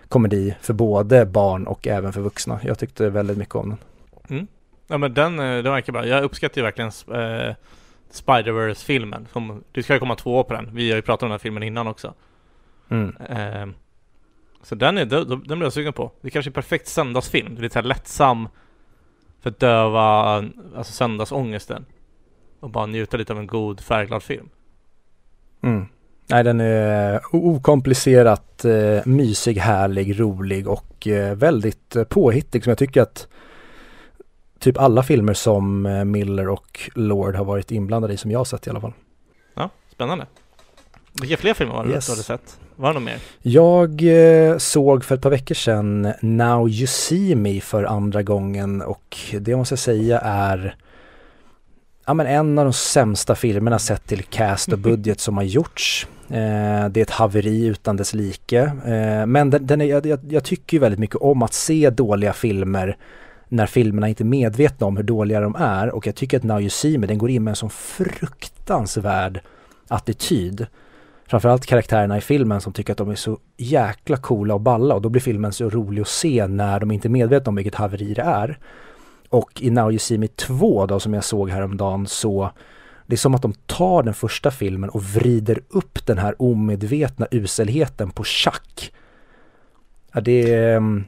komedi 0.10 0.55
för 0.62 0.74
både 0.74 1.25
barn 1.25 1.67
och 1.67 1.88
även 1.88 2.13
för 2.13 2.22
vuxna. 2.22 2.60
Jag 2.63 2.79
tyckte 2.79 3.10
väldigt 3.10 3.38
mycket 3.38 3.55
om 3.55 3.69
den. 3.69 4.48
Ja 4.88 4.98
men 4.98 5.13
den, 5.13 5.39
eh, 5.39 5.63
den 5.63 5.72
verkar 5.72 5.93
bra. 5.93 6.05
Jag 6.05 6.24
uppskattar 6.24 6.57
ju 6.57 6.63
verkligen 6.63 6.89
eh, 6.89 7.55
Spider-Verse-filmen. 8.12 9.27
Som, 9.34 9.63
det 9.72 9.84
ska 9.84 9.93
ju 9.93 10.00
komma 10.00 10.15
två 10.15 10.38
år 10.38 10.43
på 10.43 10.53
den. 10.53 10.69
Vi 10.74 10.89
har 10.89 10.95
ju 10.95 11.01
pratat 11.01 11.24
om 11.24 11.29
den 11.29 11.34
här 11.34 11.39
filmen 11.39 11.63
innan 11.63 11.88
också. 11.88 12.13
Mm. 12.89 13.15
Eh, 13.29 13.65
så 14.65 14.75
den, 14.75 14.98
är, 14.98 15.05
den, 15.05 15.27
den 15.29 15.43
blir 15.45 15.63
jag 15.63 15.74
sugen 15.74 15.93
på. 15.93 16.12
Det 16.22 16.27
är 16.27 16.29
kanske 16.29 16.51
är 16.51 16.53
perfekt 16.53 16.88
söndagsfilm. 16.88 17.55
Det 17.55 17.60
är 17.60 17.63
lite 17.63 17.74
så 17.74 17.79
här 17.79 17.88
lättsam 17.88 18.48
för 19.41 19.50
att 19.50 19.60
döva 19.60 20.01
alltså 20.75 20.93
söndagsångesten. 20.93 21.86
Och 22.60 22.69
bara 22.69 22.86
njuta 22.86 23.17
lite 23.17 23.34
av 23.34 23.39
en 23.39 23.48
god 23.48 23.81
färgglad 23.81 24.24
film. 24.24 24.50
Mm. 25.62 25.86
Nej, 26.27 26.43
den 26.43 26.62
är 26.62 27.22
okomplicerat 27.31 28.65
eh, 28.65 29.05
mysig, 29.05 29.57
härlig, 29.57 30.19
rolig 30.19 30.67
och 30.67 31.07
eh, 31.07 31.36
väldigt 31.36 31.95
eh, 31.95 32.03
påhittig 32.03 32.63
som 32.63 32.72
jag 32.72 32.77
tycker 32.77 33.01
att 33.01 33.27
typ 34.60 34.77
alla 34.77 35.03
filmer 35.03 35.34
som 35.34 35.81
Miller 36.12 36.50
och 36.50 36.89
Lord 36.95 37.36
har 37.36 37.45
varit 37.45 37.72
inblandade 37.72 38.13
i 38.13 38.17
som 38.17 38.31
jag 38.31 38.39
har 38.39 38.45
sett 38.45 38.67
i 38.67 38.69
alla 38.69 38.81
fall. 38.81 38.93
Ja, 39.53 39.69
spännande. 39.91 40.27
Vilka 41.22 41.38
fler 41.38 41.53
filmer 41.53 41.74
var 41.74 41.86
det 41.86 41.91
Yes. 41.91 42.05
du 42.05 42.12
hade 42.12 42.24
sett? 42.24 42.60
Var 42.75 42.89
det 42.89 42.94
något 42.94 43.03
mer? 43.03 43.20
Jag 43.41 44.01
eh, 44.01 44.58
såg 44.58 45.03
för 45.03 45.15
ett 45.15 45.22
par 45.22 45.29
veckor 45.29 45.55
sedan 45.55 46.13
Now 46.22 46.70
You 46.70 46.88
See 46.88 47.36
Me 47.36 47.62
för 47.62 47.84
andra 47.84 48.24
gången 48.24 48.82
och 48.82 49.17
det 49.39 49.55
måste 49.55 49.74
jag 49.74 49.79
säga 49.79 50.20
är 50.20 50.75
ja, 52.05 52.13
men 52.13 52.27
en 52.27 52.60
av 52.60 52.65
de 52.65 52.74
sämsta 52.74 53.36
filmerna 53.36 53.79
sett 53.79 54.08
till 54.08 54.24
cast 54.24 54.74
och 54.74 54.79
budget 54.89 55.20
som 55.20 55.38
har 55.38 55.44
gjorts. 55.44 56.08
Eh, 56.29 56.89
det 56.89 56.98
är 56.98 57.01
ett 57.01 57.10
haveri 57.10 57.65
utan 57.65 57.98
dess 57.98 58.13
like. 58.13 58.60
Eh, 58.86 59.25
men 59.25 59.50
den, 59.50 59.65
den 59.67 59.82
är, 59.82 60.05
jag, 60.05 60.20
jag, 60.29 60.44
tycker 60.44 60.77
ju 60.77 60.82
väldigt 60.82 61.00
mycket 61.00 61.15
om 61.15 61.41
att 61.41 61.53
se 61.53 61.89
dåliga 61.89 62.34
filmer 62.34 62.98
när 63.48 63.65
filmerna 63.65 64.10
inte 64.10 64.24
är 64.24 64.25
medvetna 64.25 64.88
om 64.88 64.98
hur 64.98 65.03
dåliga 65.03 65.39
de 65.39 65.55
är 65.55 65.89
och 65.89 66.08
jag 66.08 66.15
tycker 66.15 66.38
att 66.38 66.44
Now 66.44 66.60
You 66.60 66.70
See 66.70 66.98
Me 66.98 67.08
den 67.08 67.17
går 67.17 67.29
in 67.29 67.44
med 67.44 67.51
en 67.51 67.55
sån 67.55 67.70
fruktansvärd 67.70 69.41
attityd. 69.88 70.67
Framförallt 71.27 71.65
karaktärerna 71.65 72.17
i 72.17 72.22
filmen 72.22 72.62
som 72.62 72.74
tycker 72.74 72.91
att 72.91 72.98
de 72.98 73.10
är 73.10 73.15
så 73.15 73.39
jäkla 73.58 74.17
coola 74.17 74.53
och 74.53 74.62
balla 74.62 74.96
och 74.96 75.01
då 75.01 75.10
blir 75.10 75.22
filmen 75.22 75.53
så 75.53 75.70
rolig 75.70 76.01
att 76.01 76.08
se 76.08 76.48
när 76.48 76.79
de 76.79 76.91
inte 76.91 77.08
är 77.08 77.10
medvetna 77.10 77.50
om 77.50 77.55
vilket 77.55 77.75
haveri 77.75 78.13
det 78.13 78.22
är. 78.22 78.60
Och 79.29 79.62
i 79.62 79.70
Now 79.70 79.91
You 79.91 80.00
See 80.00 80.17
Me 80.17 80.27
2 80.27 80.86
då 80.86 81.00
som 81.00 81.13
jag 81.13 81.24
såg 81.24 81.50
häromdagen 81.50 82.08
så 82.08 82.51
det 83.05 83.15
är 83.15 83.17
som 83.17 83.36
att 83.36 83.41
de 83.41 83.53
tar 83.53 84.03
den 84.03 84.13
första 84.13 84.51
filmen 84.51 84.89
och 84.89 85.03
vrider 85.03 85.62
upp 85.70 86.05
den 86.05 86.17
här 86.17 86.41
omedvetna 86.41 87.27
uselheten 87.32 88.12
på 88.12 88.24
schack. 88.24 88.94
Ja, 90.13 90.22
det 90.22 90.53
är, 90.53 90.77
mm, 90.77 91.05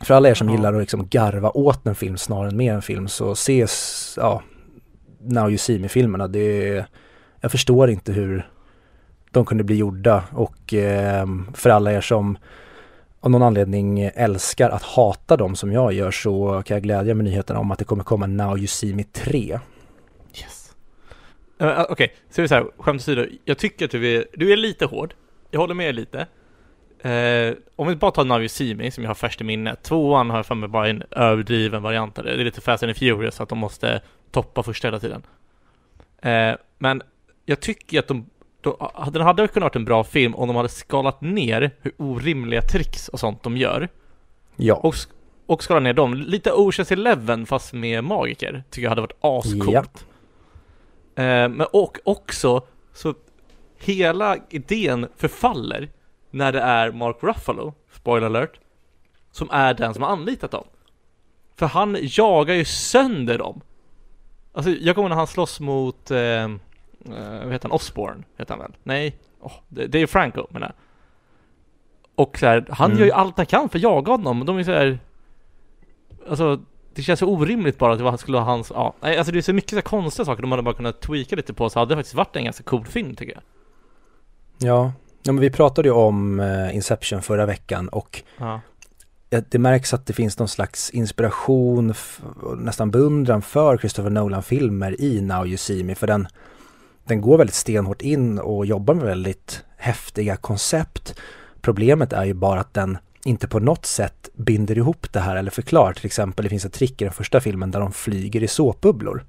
för 0.00 0.14
alla 0.14 0.28
er 0.28 0.34
som 0.34 0.50
gillar 0.50 0.74
att 0.74 0.80
liksom 0.80 1.08
garva 1.08 1.50
åt 1.50 1.86
en 1.86 1.94
film 1.94 2.16
snarare 2.16 2.48
än 2.48 2.56
med 2.56 2.74
en 2.74 2.82
film 2.82 3.08
så 3.08 3.32
ses, 3.32 4.14
ja, 4.16 4.42
Now 5.20 5.48
You 5.48 5.58
See 5.58 5.78
Me-filmerna, 5.78 6.28
det 6.28 6.68
är, 6.68 6.86
jag 7.40 7.50
förstår 7.50 7.90
inte 7.90 8.12
hur 8.12 8.48
de 9.30 9.44
kunde 9.44 9.64
bli 9.64 9.76
gjorda 9.76 10.24
och 10.32 10.74
eh, 10.74 11.26
för 11.54 11.70
alla 11.70 11.92
er 11.92 12.00
som 12.00 12.38
av 13.20 13.30
någon 13.30 13.42
anledning 13.42 14.00
älskar 14.14 14.70
att 14.70 14.82
hata 14.82 15.36
dem 15.36 15.56
som 15.56 15.72
jag 15.72 15.92
gör 15.92 16.10
så 16.10 16.62
kan 16.66 16.74
jag 16.74 16.82
glädja 16.82 17.14
med 17.14 17.24
nyheten 17.24 17.56
om 17.56 17.70
att 17.70 17.78
det 17.78 17.84
kommer 17.84 18.04
komma 18.04 18.26
Now 18.26 18.58
You 18.58 18.66
See 18.66 18.94
Me 18.94 19.04
3. 19.04 19.60
Yes. 20.40 20.74
Uh, 21.62 21.84
Okej, 21.88 22.14
så 22.30 22.40
är 22.40 22.42
det 22.42 22.48
så 22.48 22.54
här, 22.54 22.66
skämt 22.78 23.00
åsido. 23.00 23.26
Jag 23.44 23.58
tycker 23.58 23.84
att 23.84 23.90
du 23.90 24.16
är, 24.16 24.24
du 24.32 24.52
är 24.52 24.56
lite 24.56 24.84
hård. 24.84 25.14
Jag 25.50 25.60
håller 25.60 25.74
med 25.74 25.94
lite. 25.94 26.26
Eh, 27.00 27.54
om 27.76 27.88
vi 27.88 27.96
bara 27.96 28.10
tar 28.10 28.24
Now 28.24 28.38
You 28.38 28.48
See 28.48 28.74
Me, 28.74 28.90
som 28.90 29.04
jag 29.04 29.10
har 29.10 29.14
färskt 29.14 29.40
i 29.40 29.44
minnet. 29.44 29.82
Tvåan 29.82 30.30
har 30.30 30.38
jag 30.38 30.46
för 30.46 30.54
mig 30.54 30.68
bara 30.68 30.88
en 30.88 31.02
överdriven 31.10 31.82
variant 31.82 32.18
av 32.18 32.24
det. 32.24 32.36
Det 32.36 32.42
är 32.42 32.44
lite 32.44 32.60
Fast 32.60 32.82
and 32.82 32.96
Furious, 32.96 33.34
så 33.34 33.42
att 33.42 33.48
de 33.48 33.58
måste 33.58 34.00
toppa 34.30 34.62
första 34.62 34.88
hela 34.88 34.98
tiden. 34.98 35.22
Eh, 36.22 36.54
men 36.78 37.02
jag 37.44 37.60
tycker 37.60 37.98
att 37.98 38.08
de, 38.08 38.30
den 39.12 39.22
hade 39.22 39.48
kunnat 39.48 39.74
vara 39.74 39.80
en 39.80 39.84
bra 39.84 40.04
film 40.04 40.34
om 40.34 40.48
de 40.48 40.56
hade 40.56 40.68
skalat 40.68 41.20
ner 41.20 41.70
hur 41.80 41.92
orimliga 41.96 42.62
tricks 42.62 43.08
och 43.08 43.20
sånt 43.20 43.42
de 43.42 43.56
gör. 43.56 43.88
Ja. 44.56 44.74
Och, 44.74 44.94
och 45.46 45.62
skala 45.62 45.80
ner 45.80 45.92
dem. 45.92 46.14
Lite 46.14 46.52
Oceans 46.52 46.92
Eleven 46.92 47.46
fast 47.46 47.72
med 47.72 48.04
magiker, 48.04 48.64
tycker 48.70 48.82
jag 48.82 48.90
hade 48.90 49.00
varit 49.00 49.18
ascoolt. 49.20 50.06
Ja. 51.14 51.22
Eh, 51.22 51.48
men 51.48 51.66
och 51.72 51.98
också, 52.04 52.62
så 52.94 53.14
hela 53.78 54.36
idén 54.50 55.08
förfaller 55.16 55.88
när 56.30 56.52
det 56.52 56.60
är 56.60 56.92
Mark 56.92 57.16
Ruffalo, 57.20 57.74
spoiler 57.92 58.26
alert, 58.26 58.60
som 59.32 59.50
är 59.50 59.74
den 59.74 59.94
som 59.94 60.02
har 60.02 60.10
anlitat 60.10 60.50
dem. 60.50 60.64
För 61.56 61.66
han 61.66 61.98
jagar 62.00 62.54
ju 62.54 62.64
sönder 62.64 63.38
dem. 63.38 63.60
Alltså 64.52 64.70
jag 64.70 64.94
kommer 64.94 65.08
när 65.08 65.16
han 65.16 65.26
slåss 65.26 65.60
mot, 65.60 66.10
eh, 66.10 66.48
eh, 67.04 67.44
vad 67.44 67.52
heter 67.52 67.68
han, 67.68 67.72
Osborn 67.72 68.24
heter 68.36 68.54
han 68.54 68.62
väl? 68.62 68.76
Nej, 68.82 69.16
oh, 69.40 69.52
det, 69.68 69.86
det 69.86 69.98
är 69.98 70.06
Franco 70.06 70.46
menar. 70.50 70.72
Och 72.14 72.38
så 72.38 72.46
här, 72.46 72.66
han 72.70 72.90
mm. 72.90 72.98
gör 72.98 73.06
ju 73.06 73.12
allt 73.12 73.36
han 73.36 73.46
kan 73.46 73.68
för 73.68 73.78
att 73.78 73.82
jaga 73.82 74.12
honom. 74.12 74.46
De 74.46 74.58
är 74.58 74.64
så 74.64 74.72
här, 74.72 74.98
alltså 76.28 76.60
det 76.98 77.02
känns 77.02 77.20
så 77.20 77.26
orimligt 77.26 77.78
bara 77.78 77.92
att 77.92 78.12
det 78.12 78.18
skulle 78.18 78.36
vara 78.36 78.44
hans, 78.44 78.72
ja, 78.74 78.94
alltså 79.00 79.32
det 79.32 79.38
är 79.38 79.42
så 79.42 79.52
mycket 79.52 79.70
så 79.70 79.82
konstiga 79.82 80.26
saker 80.26 80.42
de 80.42 80.50
hade 80.50 80.62
bara 80.62 80.74
kunnat 80.74 81.00
tweaka 81.00 81.36
lite 81.36 81.54
på 81.54 81.70
så 81.70 81.78
hade 81.78 81.94
det 81.94 81.96
faktiskt 81.96 82.14
varit 82.14 82.36
en 82.36 82.44
ganska 82.44 82.62
cool 82.62 82.84
film 82.84 83.14
tycker 83.14 83.32
jag. 83.32 83.42
Ja, 84.68 84.92
ja 85.22 85.32
men 85.32 85.40
vi 85.40 85.50
pratade 85.50 85.88
ju 85.88 85.94
om 85.94 86.40
uh, 86.40 86.76
Inception 86.76 87.22
förra 87.22 87.46
veckan 87.46 87.88
och 87.88 88.22
ja. 88.38 88.60
det 89.28 89.58
märks 89.58 89.94
att 89.94 90.06
det 90.06 90.12
finns 90.12 90.38
någon 90.38 90.48
slags 90.48 90.90
inspiration 90.90 91.94
nästan 92.56 92.90
beundran 92.90 93.42
för 93.42 93.78
Christopher 93.78 94.10
Nolan-filmer 94.10 95.00
i 95.00 95.20
Now 95.20 95.46
You 95.46 95.56
See 95.56 95.84
Me 95.84 95.94
för 95.94 96.06
den, 96.06 96.28
den 97.08 97.20
går 97.20 97.38
väldigt 97.38 97.56
stenhårt 97.56 98.02
in 98.02 98.38
och 98.38 98.66
jobbar 98.66 98.94
med 98.94 99.04
väldigt 99.04 99.64
häftiga 99.76 100.36
koncept. 100.36 101.14
Problemet 101.60 102.12
är 102.12 102.24
ju 102.24 102.34
bara 102.34 102.60
att 102.60 102.74
den 102.74 102.98
inte 103.24 103.48
på 103.48 103.58
något 103.58 103.86
sätt 103.86 104.28
binder 104.34 104.78
ihop 104.78 105.12
det 105.12 105.20
här 105.20 105.36
eller 105.36 105.50
förklarar. 105.50 105.92
Till 105.92 106.06
exempel, 106.06 106.42
det 106.42 106.48
finns 106.48 106.64
ett 106.64 106.72
trick 106.72 107.02
i 107.02 107.04
den 107.04 107.12
första 107.12 107.40
filmen 107.40 107.70
där 107.70 107.80
de 107.80 107.92
flyger 107.92 108.42
i 108.42 108.48
såpbubblor. 108.48 109.24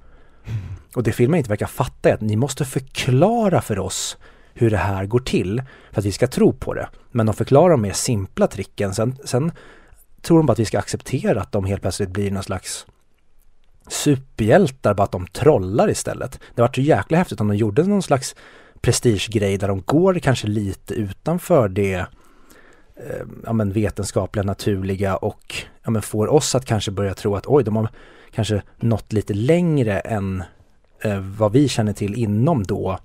Mm. 0.46 0.60
Och 0.96 1.04
det 1.04 1.12
filmen 1.12 1.38
inte 1.38 1.50
verkar 1.50 1.66
fatta 1.66 2.10
är 2.10 2.14
att 2.14 2.22
ni 2.22 2.36
måste 2.36 2.66
förklara 2.66 3.62
för 3.62 3.80
oss 3.80 4.18
hur 4.54 4.70
det 4.70 4.78
här 4.78 5.06
går 5.06 5.20
till 5.20 5.64
för 5.92 6.02
att 6.02 6.06
vi 6.06 6.12
ska 6.12 6.28
tro 6.28 6.54
på 6.54 6.74
det. 6.74 6.90
Men 7.12 7.26
de 7.26 7.36
förklarar 7.36 7.70
de 7.70 7.82
mer 7.82 7.94
simpla 7.94 8.48
tricken. 8.48 8.94
Sen, 8.94 9.16
sen 9.24 9.52
tror 10.22 10.38
de 10.38 10.46
bara 10.46 10.54
att 10.54 10.60
vi 10.60 10.66
ska 10.66 10.80
acceptera 10.80 11.42
att 11.42 11.52
de 11.52 11.66
helt 11.66 11.82
plötsligt 11.82 12.10
blir 12.10 12.32
någon 12.32 12.44
slags 12.44 12.86
superhjältar, 13.90 14.94
bara 14.94 15.04
att 15.04 15.12
de 15.12 15.28
trollar 15.28 15.90
istället. 15.90 16.40
Det 16.56 16.62
var 16.62 16.72
så 16.76 16.82
jäkla 16.82 17.18
häftigt 17.18 17.42
om 17.42 17.48
de 17.48 17.58
gjorde 17.58 17.84
någon 17.84 18.04
slags 18.04 18.36
prestigegrej 18.82 19.58
där 19.58 19.68
de 19.68 19.84
går 19.86 20.14
kanske 20.14 20.48
lite 20.48 20.94
utanför 20.94 21.70
det 21.70 21.94
eh, 21.94 23.26
ja, 23.46 23.54
men 23.54 23.72
vetenskapliga, 23.72 24.44
naturliga 24.44 25.16
och 25.16 25.56
ja, 25.84 25.92
men 25.92 26.02
får 26.02 26.28
oss 26.28 26.56
att 26.56 26.66
kanske 26.66 26.92
börja 26.92 27.14
tro 27.14 27.36
att 27.36 27.48
oj, 27.48 27.64
de 27.64 27.76
har 27.76 27.90
kanske 28.32 28.62
nått 28.78 29.14
lite 29.14 29.34
längre 29.34 30.00
än 30.00 30.44
eh, 31.04 31.20
vad 31.20 31.52
vi 31.52 31.68
känner 31.68 31.94
till 31.94 32.16
inom 32.16 32.64
då 32.64 33.00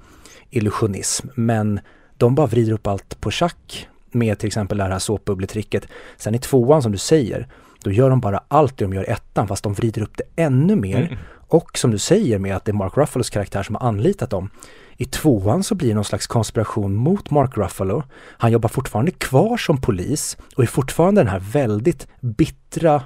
illusionism. 0.50 1.28
Men 1.34 1.80
de 2.16 2.34
bara 2.34 2.46
vrider 2.46 2.72
upp 2.72 2.86
allt 2.86 3.20
på 3.20 3.30
schack 3.30 3.88
med 4.10 4.38
till 4.38 4.46
exempel 4.46 4.78
det 4.78 4.84
här 4.84 4.98
såpbubbletricket. 4.98 5.88
Sen 6.16 6.34
i 6.34 6.38
tvåan 6.38 6.82
som 6.82 6.92
du 6.92 6.98
säger, 6.98 7.48
då 7.84 7.92
gör 7.92 8.10
de 8.10 8.20
bara 8.20 8.40
allt 8.48 8.78
det 8.78 8.84
de 8.84 8.94
gör 8.94 9.08
i 9.08 9.12
ettan 9.12 9.48
fast 9.48 9.64
de 9.64 9.74
vrider 9.74 10.02
upp 10.02 10.16
det 10.16 10.42
ännu 10.42 10.76
mer. 10.76 11.00
Mm. 11.00 11.16
Och 11.48 11.78
som 11.78 11.90
du 11.90 11.98
säger 11.98 12.38
med 12.38 12.56
att 12.56 12.64
det 12.64 12.70
är 12.70 12.74
Mark 12.74 12.96
Ruffalos 12.96 13.30
karaktär 13.30 13.62
som 13.62 13.74
har 13.74 13.88
anlitat 13.88 14.30
dem. 14.30 14.50
I 14.96 15.04
tvåan 15.04 15.62
så 15.62 15.74
blir 15.74 15.88
det 15.88 15.94
någon 15.94 16.04
slags 16.04 16.26
konspiration 16.26 16.94
mot 16.94 17.30
Mark 17.30 17.56
Ruffalo. 17.56 18.02
Han 18.38 18.52
jobbar 18.52 18.68
fortfarande 18.68 19.10
kvar 19.10 19.56
som 19.56 19.80
polis 19.80 20.36
och 20.56 20.62
är 20.62 20.66
fortfarande 20.66 21.20
den 21.20 21.28
här 21.28 21.40
väldigt 21.40 22.08
bittra, 22.20 23.02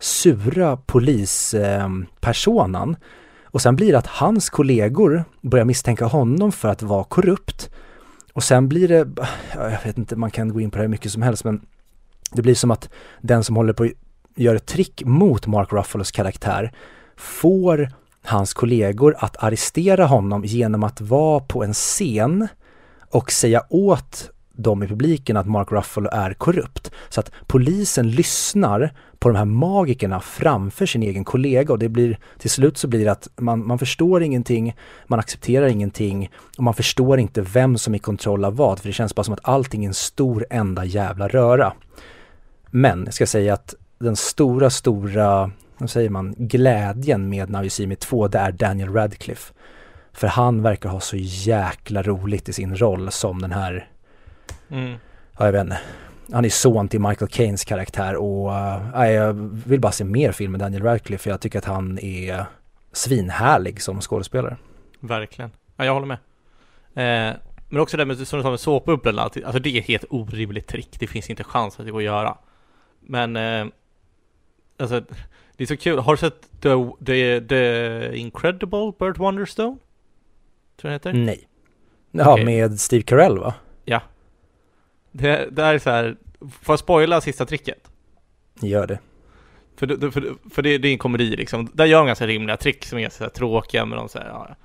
sura 0.00 0.76
polispersonan. 0.76 2.90
Eh, 2.90 2.96
och 3.44 3.62
sen 3.62 3.76
blir 3.76 3.92
det 3.92 3.98
att 3.98 4.06
hans 4.06 4.50
kollegor 4.50 5.24
börjar 5.40 5.64
misstänka 5.64 6.04
honom 6.04 6.52
för 6.52 6.68
att 6.68 6.82
vara 6.82 7.04
korrupt. 7.04 7.70
Och 8.32 8.42
sen 8.42 8.68
blir 8.68 8.88
det, 8.88 9.08
jag 9.54 9.84
vet 9.84 9.98
inte, 9.98 10.16
man 10.16 10.30
kan 10.30 10.48
gå 10.48 10.60
in 10.60 10.70
på 10.70 10.76
det 10.76 10.82
här 10.82 10.88
mycket 10.88 11.12
som 11.12 11.22
helst 11.22 11.44
men 11.44 11.60
det 12.32 12.42
blir 12.42 12.54
som 12.54 12.70
att 12.70 12.90
den 13.20 13.44
som 13.44 13.56
håller 13.56 13.72
på 13.72 13.88
gör 14.36 14.54
ett 14.54 14.66
trick 14.66 15.02
mot 15.04 15.46
Mark 15.46 15.72
Ruffalos 15.72 16.10
karaktär 16.10 16.72
får 17.16 17.92
hans 18.24 18.54
kollegor 18.54 19.16
att 19.18 19.42
arrestera 19.42 20.06
honom 20.06 20.44
genom 20.44 20.84
att 20.84 21.00
vara 21.00 21.40
på 21.40 21.64
en 21.64 21.72
scen 21.72 22.48
och 23.10 23.32
säga 23.32 23.62
åt 23.68 24.30
dem 24.56 24.82
i 24.82 24.88
publiken 24.88 25.36
att 25.36 25.46
Mark 25.46 25.72
Ruffalo 25.72 26.08
är 26.12 26.34
korrupt. 26.34 26.90
Så 27.08 27.20
att 27.20 27.32
polisen 27.46 28.10
lyssnar 28.10 28.92
på 29.18 29.28
de 29.28 29.36
här 29.36 29.44
magikerna 29.44 30.20
framför 30.20 30.86
sin 30.86 31.02
egen 31.02 31.24
kollega 31.24 31.72
och 31.72 31.78
det 31.78 31.88
blir 31.88 32.18
till 32.38 32.50
slut 32.50 32.78
så 32.78 32.88
blir 32.88 33.04
det 33.04 33.12
att 33.12 33.28
man, 33.36 33.66
man 33.66 33.78
förstår 33.78 34.22
ingenting, 34.22 34.76
man 35.06 35.18
accepterar 35.18 35.66
ingenting 35.66 36.30
och 36.56 36.64
man 36.64 36.74
förstår 36.74 37.18
inte 37.18 37.40
vem 37.40 37.78
som 37.78 37.94
är 37.94 37.98
i 37.98 38.00
kontroll 38.00 38.44
av 38.44 38.56
vad 38.56 38.78
för 38.78 38.88
det 38.88 38.92
känns 38.92 39.14
bara 39.14 39.24
som 39.24 39.34
att 39.34 39.48
allting 39.48 39.84
är 39.84 39.88
en 39.88 39.94
stor 39.94 40.46
enda 40.50 40.84
jävla 40.84 41.28
röra. 41.28 41.72
Men 42.70 43.04
jag 43.04 43.14
ska 43.14 43.26
säga 43.26 43.54
att 43.54 43.74
den 43.98 44.16
stora, 44.16 44.70
stora, 44.70 45.50
vad 45.78 45.90
säger 45.90 46.10
man, 46.10 46.34
glädjen 46.38 47.28
med 47.28 47.50
Now 47.50 47.62
You 47.62 47.70
See 47.70 47.86
Me 47.86 47.96
2 47.96 48.28
det 48.28 48.38
är 48.38 48.52
Daniel 48.52 48.92
Radcliffe. 48.92 49.52
För 50.12 50.26
han 50.26 50.62
verkar 50.62 50.88
ha 50.88 51.00
så 51.00 51.16
jäkla 51.16 52.02
roligt 52.02 52.48
i 52.48 52.52
sin 52.52 52.76
roll 52.76 53.10
som 53.10 53.42
den 53.42 53.52
här 53.52 53.88
Mm. 54.68 54.98
Ja, 55.38 55.44
jag 55.44 55.52
vet 55.52 55.60
inte. 55.60 55.78
Han 56.32 56.44
är 56.44 56.48
son 56.48 56.88
till 56.88 57.00
Michael 57.00 57.30
Caines 57.30 57.64
karaktär 57.64 58.16
och 58.16 58.50
uh, 58.50 59.10
jag 59.10 59.32
vill 59.66 59.80
bara 59.80 59.92
se 59.92 60.04
mer 60.04 60.32
film 60.32 60.52
med 60.52 60.60
Daniel 60.60 60.82
Radcliffe 60.82 61.22
för 61.22 61.30
jag 61.30 61.40
tycker 61.40 61.58
att 61.58 61.64
han 61.64 61.98
är 61.98 62.44
svinhärlig 62.92 63.82
som 63.82 64.00
skådespelare. 64.00 64.56
Verkligen. 65.00 65.50
Ja, 65.76 65.84
jag 65.84 65.94
håller 65.94 66.06
med. 66.06 66.18
Eh, 66.94 67.36
men 67.68 67.80
också 67.80 67.96
det 67.96 68.04
med, 68.04 68.16
som 68.16 68.38
du 68.38 68.42
sa 68.42 68.50
med 68.50 68.60
såpbubblorna, 68.60 69.22
alltså 69.22 69.58
det 69.58 69.70
är 69.70 69.80
ett 69.80 69.86
helt 69.86 70.04
orimligt 70.10 70.66
trick. 70.66 70.96
Det 71.00 71.06
finns 71.06 71.30
inte 71.30 71.44
chans 71.44 71.80
att 71.80 71.86
det 71.86 71.92
går 71.92 71.98
att 71.98 72.04
göra. 72.04 72.36
Men, 73.00 73.36
eh, 73.36 73.66
alltså, 74.78 75.02
det 75.56 75.64
är 75.64 75.66
så 75.66 75.76
kul. 75.76 75.98
Har 75.98 76.12
du 76.12 76.18
sett 76.18 76.60
The, 76.60 76.68
the, 77.06 77.40
the 77.40 78.16
Incredible 78.16 78.92
Burt 78.98 79.18
Wonderstone? 79.18 79.76
Tror 80.76 80.92
jag 80.92 80.92
heter? 80.92 81.12
Nej. 81.12 81.48
Ja, 82.10 82.32
okay. 82.32 82.44
med 82.44 82.80
Steve 82.80 83.02
Carell 83.02 83.38
va? 83.38 83.54
Ja. 83.84 84.02
Det, 85.12 85.48
det 85.50 85.62
är 85.62 85.78
så 85.78 85.90
här, 85.90 86.16
får 86.40 86.72
jag 86.72 86.78
spoila 86.78 87.20
sista 87.20 87.46
tricket? 87.46 87.90
Gör 88.60 88.86
det. 88.86 88.98
För, 89.76 89.86
för, 89.86 90.10
för, 90.10 90.34
för 90.50 90.62
det, 90.62 90.78
det, 90.78 90.88
är 90.88 90.92
en 90.92 90.98
komedi 90.98 91.36
liksom, 91.36 91.70
där 91.72 91.84
gör 91.84 91.98
de 91.98 92.06
ganska 92.06 92.26
rimliga 92.26 92.56
trick 92.56 92.84
som 92.84 92.98
är 92.98 93.02
ganska 93.02 93.24
här, 93.24 93.30
tråkiga 93.30 93.84
men 93.84 93.98
de 93.98 94.08
säger 94.08 94.26
ja. 94.26 94.56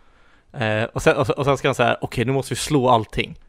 Eh, 0.60 0.84
och, 0.84 1.02
sen, 1.02 1.18
och, 1.18 1.30
och 1.30 1.46
sen 1.46 1.58
ska 1.58 1.68
han 1.68 1.76
säga, 1.76 1.94
okej 2.02 2.08
okay, 2.08 2.26
nu 2.26 2.32
måste 2.32 2.54
vi 2.54 2.60
slå 2.60 2.90
allting. 2.90 3.40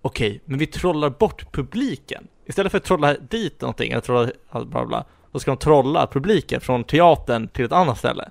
Okej, 0.00 0.28
okay, 0.28 0.40
men 0.44 0.58
vi 0.58 0.66
trollar 0.66 1.10
bort 1.10 1.52
publiken. 1.52 2.28
Istället 2.46 2.72
för 2.72 2.78
att 2.78 2.84
trolla 2.84 3.14
dit 3.14 3.60
någonting, 3.60 3.92
eller 3.92 4.00
trolla 4.02 4.30
bla 4.52 4.86
bla, 4.86 5.04
då 5.34 5.40
ska 5.40 5.50
de 5.50 5.56
trolla 5.56 6.06
publiken 6.06 6.60
från 6.60 6.84
teatern 6.84 7.48
till 7.48 7.64
ett 7.64 7.72
annat 7.72 7.98
ställe. 7.98 8.30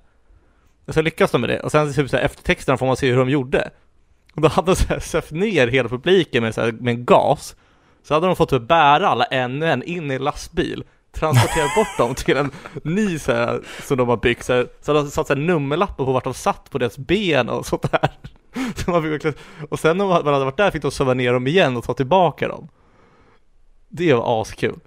Och 0.86 0.94
så 0.94 1.02
lyckas 1.02 1.32
de 1.32 1.42
med 1.42 1.50
det, 1.50 1.60
och 1.60 1.72
sen 1.72 1.94
typ 1.94 2.10
så 2.10 2.18
här, 2.18 2.24
efter 2.24 2.44
texten 2.44 2.78
får 2.78 2.86
man 2.86 2.98
se 2.98 3.10
hur 3.10 3.18
de 3.18 3.30
gjorde. 3.30 3.70
Och 4.36 4.42
då 4.42 4.48
hade 4.48 4.72
de 4.72 4.76
så 4.76 4.88
här, 4.88 5.00
söft 5.00 5.32
ner 5.32 5.68
hela 5.68 5.90
publiken 5.90 6.44
med, 6.44 6.56
så 6.56 6.62
här, 6.62 6.72
med 6.72 6.94
en 6.94 7.06
gas. 7.06 7.56
Så 8.04 8.14
hade 8.14 8.28
de 8.28 8.36
fått 8.36 8.62
bära 8.62 9.08
alla 9.08 9.26
en 9.26 9.62
och 9.62 9.68
en 9.68 9.84
in 9.84 10.12
i 10.12 10.14
en 10.14 10.24
lastbil. 10.24 10.84
Transportera 11.12 11.66
bort 11.76 11.98
dem 11.98 12.16
till 12.16 12.38
en 12.38 12.52
ny 12.84 13.20
så 13.20 13.32
här, 13.32 13.62
som 13.82 13.98
de 13.98 14.10
har 14.10 14.18
byggt. 14.18 14.46
Så, 14.46 14.54
här, 14.54 14.68
så 14.82 14.92
hade 14.92 15.06
de 15.06 15.12
satt 15.12 15.28
så 15.28 15.34
här, 15.34 15.42
nummerlappar 15.42 16.06
på 16.06 16.12
vart 16.12 16.24
de 16.24 16.34
satt 16.34 16.70
på 16.70 16.78
deras 16.78 16.98
ben 16.98 17.50
och 17.50 17.66
sånt 17.66 17.92
där. 17.92 18.12
Så 18.76 18.92
man 18.92 19.04
fick 19.04 19.36
och 19.70 19.80
sen 19.80 19.98
när 19.98 20.06
man 20.06 20.34
hade 20.34 20.46
varit 20.46 20.58
där 20.58 20.72
fick 20.72 20.82
de 20.82 20.92
söva 20.92 21.14
ner 21.14 21.34
dem 21.34 21.48
igen 21.48 21.78
och 21.78 21.84
ta 21.84 21.94
tillbaka 21.94 22.48
dem. 22.48 22.68
Det 23.90 24.14
var 24.14 24.42
askul 24.42 24.80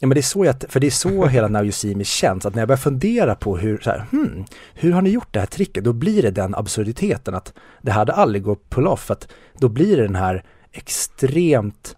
Ja 0.00 0.06
men 0.06 0.14
det 0.14 0.20
är 0.20 0.22
så 0.22 0.44
jag, 0.44 0.54
för 0.68 0.80
det 0.80 0.86
är 0.86 0.90
så 0.90 1.26
hela 1.26 1.48
Now 1.48 1.62
You 1.62 1.72
See 1.72 1.94
Me 1.94 2.04
känns, 2.04 2.46
att 2.46 2.54
när 2.54 2.60
jag 2.62 2.68
börjar 2.68 2.78
fundera 2.78 3.34
på 3.34 3.56
hur, 3.56 3.78
så 3.78 3.90
här, 3.90 4.06
hmm, 4.10 4.44
hur 4.74 4.92
har 4.92 5.02
ni 5.02 5.10
gjort 5.10 5.32
det 5.32 5.40
här 5.40 5.46
tricket? 5.46 5.84
Då 5.84 5.92
blir 5.92 6.22
det 6.22 6.30
den 6.30 6.54
absurditeten 6.54 7.34
att 7.34 7.52
det 7.82 7.92
hade 7.92 8.12
aldrig 8.12 8.42
gått 8.42 8.70
pull 8.70 8.86
off, 8.86 9.04
för 9.04 9.14
att 9.14 9.28
då 9.58 9.68
blir 9.68 9.96
det 9.96 10.02
den 10.02 10.16
här 10.16 10.44
extremt 10.72 11.96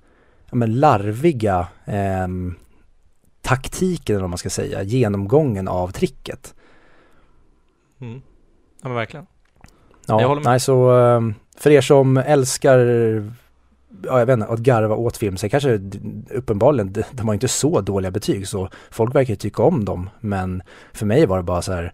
ja, 0.51 0.57
men 0.57 0.81
larviga 0.81 1.67
eh, 1.85 2.29
taktiken, 3.43 4.17
eller 4.17 4.23
vad 4.23 4.31
man 4.31 4.39
ska 4.39 4.51
säga, 4.51 4.83
genomgången 4.83 5.69
av 5.69 5.89
tricket. 5.89 6.55
Mm. 8.01 8.23
Ja 8.83 8.89
men 8.89 8.95
verkligen. 8.95 9.27
Ja. 10.07 10.41
Nej, 10.45 10.61
så 10.61 10.91
ehm, 10.91 11.35
för 11.57 11.71
er 11.71 11.81
som 11.81 12.17
älskar 12.17 12.79
ja, 14.05 14.19
jag 14.19 14.27
vet 14.27 14.35
inte, 14.35 14.47
att 14.47 14.59
garva 14.59 14.95
åt 14.95 15.17
film, 15.17 15.37
Sen 15.37 15.51
kanske 15.51 15.81
uppenbarligen, 16.31 16.95
de 17.13 17.27
har 17.27 17.35
inte 17.35 17.49
så 17.49 17.81
dåliga 17.81 18.11
betyg 18.11 18.49
så 18.49 18.69
folk 18.91 19.15
verkar 19.15 19.35
tycka 19.35 19.63
om 19.63 19.85
dem 19.85 20.11
men 20.21 20.63
för 20.93 21.07
mig 21.07 21.27
var 21.27 21.37
det 21.37 21.43
bara 21.43 21.63
så 21.63 21.73
här 21.73 21.93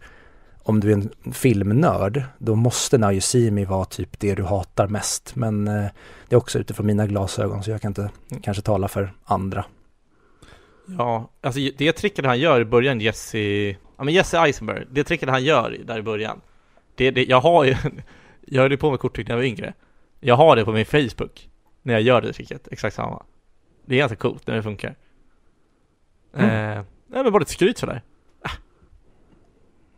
om 0.66 0.80
du 0.80 0.90
är 0.90 0.94
en 0.94 1.32
filmnörd, 1.32 2.22
då 2.38 2.54
måste 2.54 2.98
Now 2.98 3.12
You 3.12 3.20
See 3.20 3.50
Me 3.50 3.64
vara 3.64 3.84
typ 3.84 4.20
det 4.20 4.34
du 4.34 4.42
hatar 4.42 4.86
mest. 4.86 5.36
Men 5.36 5.68
eh, 5.68 5.84
det 6.28 6.34
är 6.34 6.36
också 6.36 6.58
utifrån 6.58 6.86
mina 6.86 7.06
glasögon 7.06 7.62
så 7.62 7.70
jag 7.70 7.80
kan 7.80 7.90
inte 7.90 8.10
kanske 8.42 8.62
tala 8.62 8.88
för 8.88 9.12
andra. 9.24 9.64
Ja, 10.98 11.30
alltså 11.40 11.60
det 11.78 11.92
tricket 11.92 12.24
han 12.24 12.38
gör 12.38 12.60
i 12.60 12.64
början, 12.64 13.00
Jesse, 13.00 13.38
ja 13.96 14.04
men 14.04 14.14
Jesse 14.14 14.38
Eisenberg, 14.38 14.84
det 14.90 15.04
tricket 15.04 15.28
han 15.28 15.44
gör 15.44 15.76
där 15.84 15.98
i 15.98 16.02
början, 16.02 16.40
det, 16.94 17.10
det 17.10 17.24
jag 17.24 17.40
har 17.40 17.64
ju, 17.64 17.76
jag 18.46 18.62
höll 18.62 18.70
ju 18.70 18.76
på 18.76 18.90
med 18.90 19.00
korttryck 19.00 19.28
när 19.28 19.34
jag 19.34 19.40
var 19.40 19.46
yngre. 19.46 19.74
Jag 20.20 20.36
har 20.36 20.56
det 20.56 20.64
på 20.64 20.72
min 20.72 20.86
Facebook, 20.86 21.48
när 21.86 21.92
jag 21.94 22.02
gör 22.02 22.20
det 22.20 22.32
tricket, 22.32 22.68
exakt 22.70 22.96
samma. 22.96 23.22
Det 23.84 23.94
är 23.94 23.98
ganska 23.98 24.16
coolt 24.16 24.46
när 24.46 24.54
det 24.54 24.62
funkar. 24.62 24.94
Mm. 26.36 26.50
Eh, 26.50 26.84
nej 27.06 27.22
men 27.22 27.32
bara 27.32 27.38
lite 27.38 27.52
skryt 27.52 27.78
sådär. 27.78 28.02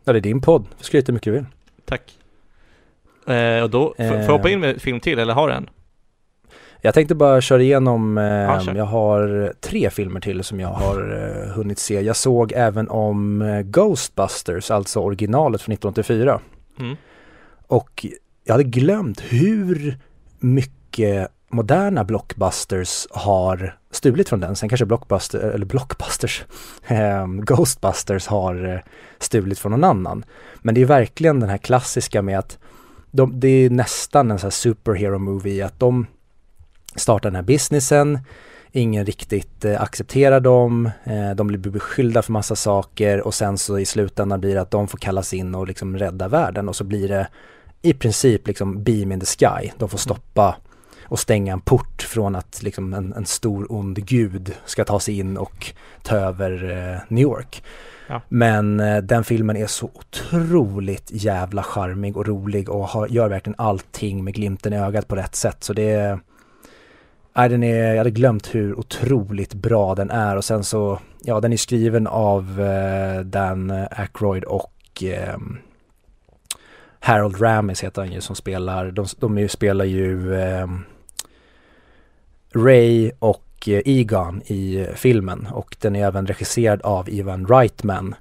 Ja 0.03 0.13
det 0.13 0.19
är 0.19 0.21
din 0.21 0.41
podd, 0.41 0.65
skryt 0.79 1.07
hur 1.09 1.13
mycket 1.13 1.25
du 1.25 1.31
vill. 1.31 1.45
Tack. 1.85 2.17
Eh, 3.27 3.63
och 3.63 3.69
då, 3.69 3.93
får 3.97 4.05
jag 4.05 4.27
hoppa 4.27 4.47
Eh. 4.49 4.53
in 4.53 4.59
med 4.59 4.81
film 4.81 4.99
till 4.99 5.19
eller 5.19 5.33
har 5.33 5.47
du 5.47 5.53
en? 5.53 5.69
Jag 6.81 6.93
tänkte 6.93 7.15
bara 7.15 7.41
köra 7.41 7.61
igenom, 7.61 8.17
eh, 8.17 8.61
kör. 8.61 8.75
jag 8.75 8.85
har 8.85 9.53
tre 9.59 9.89
filmer 9.89 10.19
till 10.19 10.43
som 10.43 10.59
jag 10.59 10.69
har 10.69 11.11
eh, 11.45 11.51
hunnit 11.53 11.79
se. 11.79 12.01
Jag 12.01 12.15
såg 12.15 12.51
även 12.55 12.89
om 12.89 13.41
eh, 13.41 13.61
Ghostbusters, 13.61 14.71
alltså 14.71 14.99
originalet 14.99 15.61
från 15.61 15.73
1984. 15.73 16.41
Mm. 16.79 16.95
Och 17.67 18.05
jag 18.43 18.53
hade 18.53 18.63
glömt 18.63 19.21
hur 19.21 19.97
mycket 20.39 21.31
moderna 21.49 22.03
blockbusters 22.03 23.07
har 23.11 23.77
stulit 23.91 24.29
från 24.29 24.39
den. 24.39 24.55
Sen 24.55 24.69
kanske 24.69 24.85
blockbuster, 24.85 25.39
eller 25.39 25.65
blockbusters, 25.65 26.45
ehm, 26.87 27.45
Ghostbusters 27.45 28.27
har 28.27 28.73
eh, 28.73 28.79
stulit 29.19 29.59
från 29.59 29.71
någon 29.71 29.83
annan. 29.83 30.25
Men 30.61 30.75
det 30.75 30.81
är 30.81 30.85
verkligen 30.85 31.39
den 31.39 31.49
här 31.49 31.57
klassiska 31.57 32.21
med 32.21 32.39
att 32.39 32.57
de, 33.11 33.39
det 33.39 33.47
är 33.47 33.69
nästan 33.69 34.31
en 34.31 34.39
sån 34.39 34.45
här 34.45 34.51
superhero 34.51 35.19
movie 35.19 35.65
att 35.65 35.79
de 35.79 36.05
startar 36.95 37.29
den 37.29 37.35
här 37.35 37.43
businessen, 37.43 38.19
ingen 38.71 39.05
riktigt 39.05 39.65
eh, 39.65 39.81
accepterar 39.81 40.39
dem, 40.39 40.89
eh, 41.03 41.31
de 41.35 41.47
blir 41.47 41.59
beskyllda 41.59 42.21
för 42.21 42.31
massa 42.31 42.55
saker 42.55 43.21
och 43.21 43.33
sen 43.33 43.57
så 43.57 43.79
i 43.79 43.85
slutändan 43.85 44.41
blir 44.41 44.55
det 44.55 44.61
att 44.61 44.71
de 44.71 44.87
får 44.87 44.97
kallas 44.97 45.33
in 45.33 45.55
och 45.55 45.67
liksom 45.67 45.97
rädda 45.97 46.27
världen 46.27 46.69
och 46.69 46.75
så 46.75 46.83
blir 46.83 47.07
det 47.07 47.27
i 47.81 47.93
princip 47.93 48.47
liksom 48.47 48.83
beam 48.83 49.11
in 49.11 49.19
the 49.19 49.25
sky. 49.25 49.71
De 49.77 49.89
får 49.89 49.97
stoppa 49.97 50.55
och 51.09 51.19
stänga 51.19 51.53
en 51.53 51.61
port 51.61 52.01
från 52.01 52.35
att 52.35 52.63
liksom 52.63 52.93
en, 52.93 53.13
en 53.13 53.25
stor 53.25 53.67
ond 53.69 54.05
gud 54.05 54.53
ska 54.65 54.85
ta 54.85 54.99
sig 54.99 55.19
in 55.19 55.37
och 55.37 55.73
ta 56.03 56.15
över 56.15 56.71
eh, 56.71 57.01
New 57.07 57.21
York. 57.21 57.63
Ja. 58.07 58.21
Men 58.29 58.79
eh, 58.79 58.97
den 58.97 59.23
filmen 59.23 59.57
är 59.57 59.67
så 59.67 59.89
otroligt 59.93 61.11
jävla 61.11 61.63
charmig 61.63 62.17
och 62.17 62.27
rolig 62.27 62.69
och 62.69 62.87
har, 62.87 63.07
gör 63.07 63.29
verkligen 63.29 63.55
allting 63.57 64.23
med 64.23 64.33
glimten 64.33 64.73
i 64.73 64.77
ögat 64.77 65.07
på 65.07 65.15
rätt 65.15 65.35
sätt. 65.35 65.63
Så 65.63 65.73
det 65.73 65.91
är, 65.91 66.19
nej, 67.35 67.49
den 67.49 67.63
är, 67.63 67.89
jag 67.89 67.97
hade 67.97 68.11
glömt 68.11 68.55
hur 68.55 68.79
otroligt 68.79 69.53
bra 69.53 69.95
den 69.95 70.09
är 70.09 70.35
och 70.35 70.45
sen 70.45 70.63
så, 70.63 70.99
ja 71.21 71.39
den 71.39 71.53
är 71.53 71.57
skriven 71.57 72.07
av 72.07 72.61
eh, 72.61 73.19
Dan 73.19 73.71
Aykroyd 73.91 74.43
och 74.43 75.03
ehm, 75.03 75.57
Harold 76.99 77.41
Ramis 77.41 77.83
heter 77.83 78.01
han 78.01 78.11
ju 78.11 78.21
som 78.21 78.35
spelar, 78.35 78.91
de, 78.91 79.05
de 79.19 79.37
ju, 79.37 79.47
spelar 79.47 79.85
ju 79.85 80.41
ehm, 80.41 80.83
Ray 82.55 83.11
och 83.19 83.45
eh, 83.67 83.81
Egon 83.85 84.41
i 84.45 84.75
eh, 84.75 84.95
filmen 84.95 85.47
och 85.51 85.75
den 85.79 85.95
är 85.95 86.07
även 86.07 86.27
regisserad 86.27 86.81
av 86.81 87.09
Ivan 87.09 87.47
Reitman. 87.47 88.15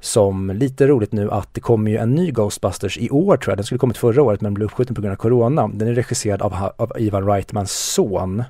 Som 0.00 0.50
lite 0.50 0.86
roligt 0.86 1.12
nu 1.12 1.30
att 1.30 1.54
det 1.54 1.60
kommer 1.60 1.90
ju 1.90 1.96
en 1.96 2.14
ny 2.14 2.30
Ghostbusters 2.30 2.98
i 2.98 3.10
år 3.10 3.36
tror 3.36 3.52
jag, 3.52 3.58
den 3.58 3.64
skulle 3.64 3.78
kommit 3.78 3.96
förra 3.96 4.22
året 4.22 4.40
men 4.40 4.54
blev 4.54 4.66
uppskjuten 4.66 4.94
på 4.94 5.00
grund 5.02 5.12
av 5.12 5.16
corona. 5.16 5.70
Den 5.74 5.88
är 5.88 5.94
regisserad 5.94 6.42
av, 6.42 6.72
av 6.76 6.92
Ivan 6.98 7.26
Reitmans 7.26 7.72
son 7.72 8.44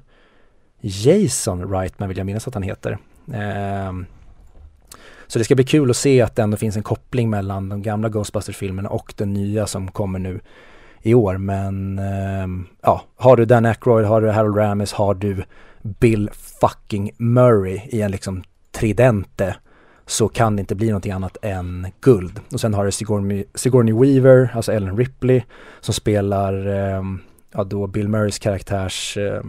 Jason 0.81 1.71
Reitman 1.71 2.09
vill 2.09 2.19
jag 2.19 2.27
minnas 2.27 2.49
att 2.49 2.55
han 2.55 2.63
heter. 2.63 2.99
Ehm, 3.33 4.07
så 5.27 5.39
det 5.39 5.45
ska 5.45 5.55
bli 5.55 5.65
kul 5.65 5.91
att 5.91 5.97
se 5.97 6.23
att 6.23 6.37
det 6.37 6.43
ändå 6.43 6.57
finns 6.57 6.77
en 6.77 6.83
koppling 6.83 7.31
mellan 7.31 7.69
de 7.69 7.83
gamla 7.83 8.09
Ghostbusters-filmerna 8.09 8.89
och 8.89 9.15
den 9.17 9.33
nya 9.33 9.67
som 9.67 9.91
kommer 9.91 10.19
nu 10.19 10.41
i 11.05 11.15
år. 11.15 11.39
Men 11.39 11.99
ehm, 11.99 12.67
ja, 12.83 13.03
har 13.17 13.37
du 13.37 13.45
Dan 13.45 13.67
Aykroyd, 13.67 14.07
har 14.07 14.21
du 14.21 14.31
Harold 14.31 14.57
Ramis, 14.57 14.93
har 14.93 15.15
du 15.15 15.45
Bill 15.83 16.31
fucking 16.61 17.11
Murray 17.19 17.81
i 17.89 18.03
en 18.03 18.11
liksom 18.11 18.43
tridente 18.73 19.57
så 20.07 20.29
kan 20.29 20.57
det 20.57 20.61
inte 20.61 20.75
bli 20.75 20.89
någonting 20.89 21.13
annat 21.13 21.37
än 21.43 21.87
guld. 22.01 22.41
Och 22.53 22.61
sen 22.61 22.75
har 22.75 22.85
du 22.85 22.93
Sigourney, 22.93 23.45
Sigourney 23.55 23.95
Weaver, 23.95 24.51
alltså 24.55 24.73
Ellen 24.73 24.97
Ripley, 24.97 25.43
som 25.81 25.95
spelar 25.95 26.67
eh, 26.67 27.03
ja, 27.53 27.65
då 27.65 27.87
Bill 27.87 28.09
Murrays 28.09 28.39
karaktärs 28.39 29.17
eh, 29.17 29.43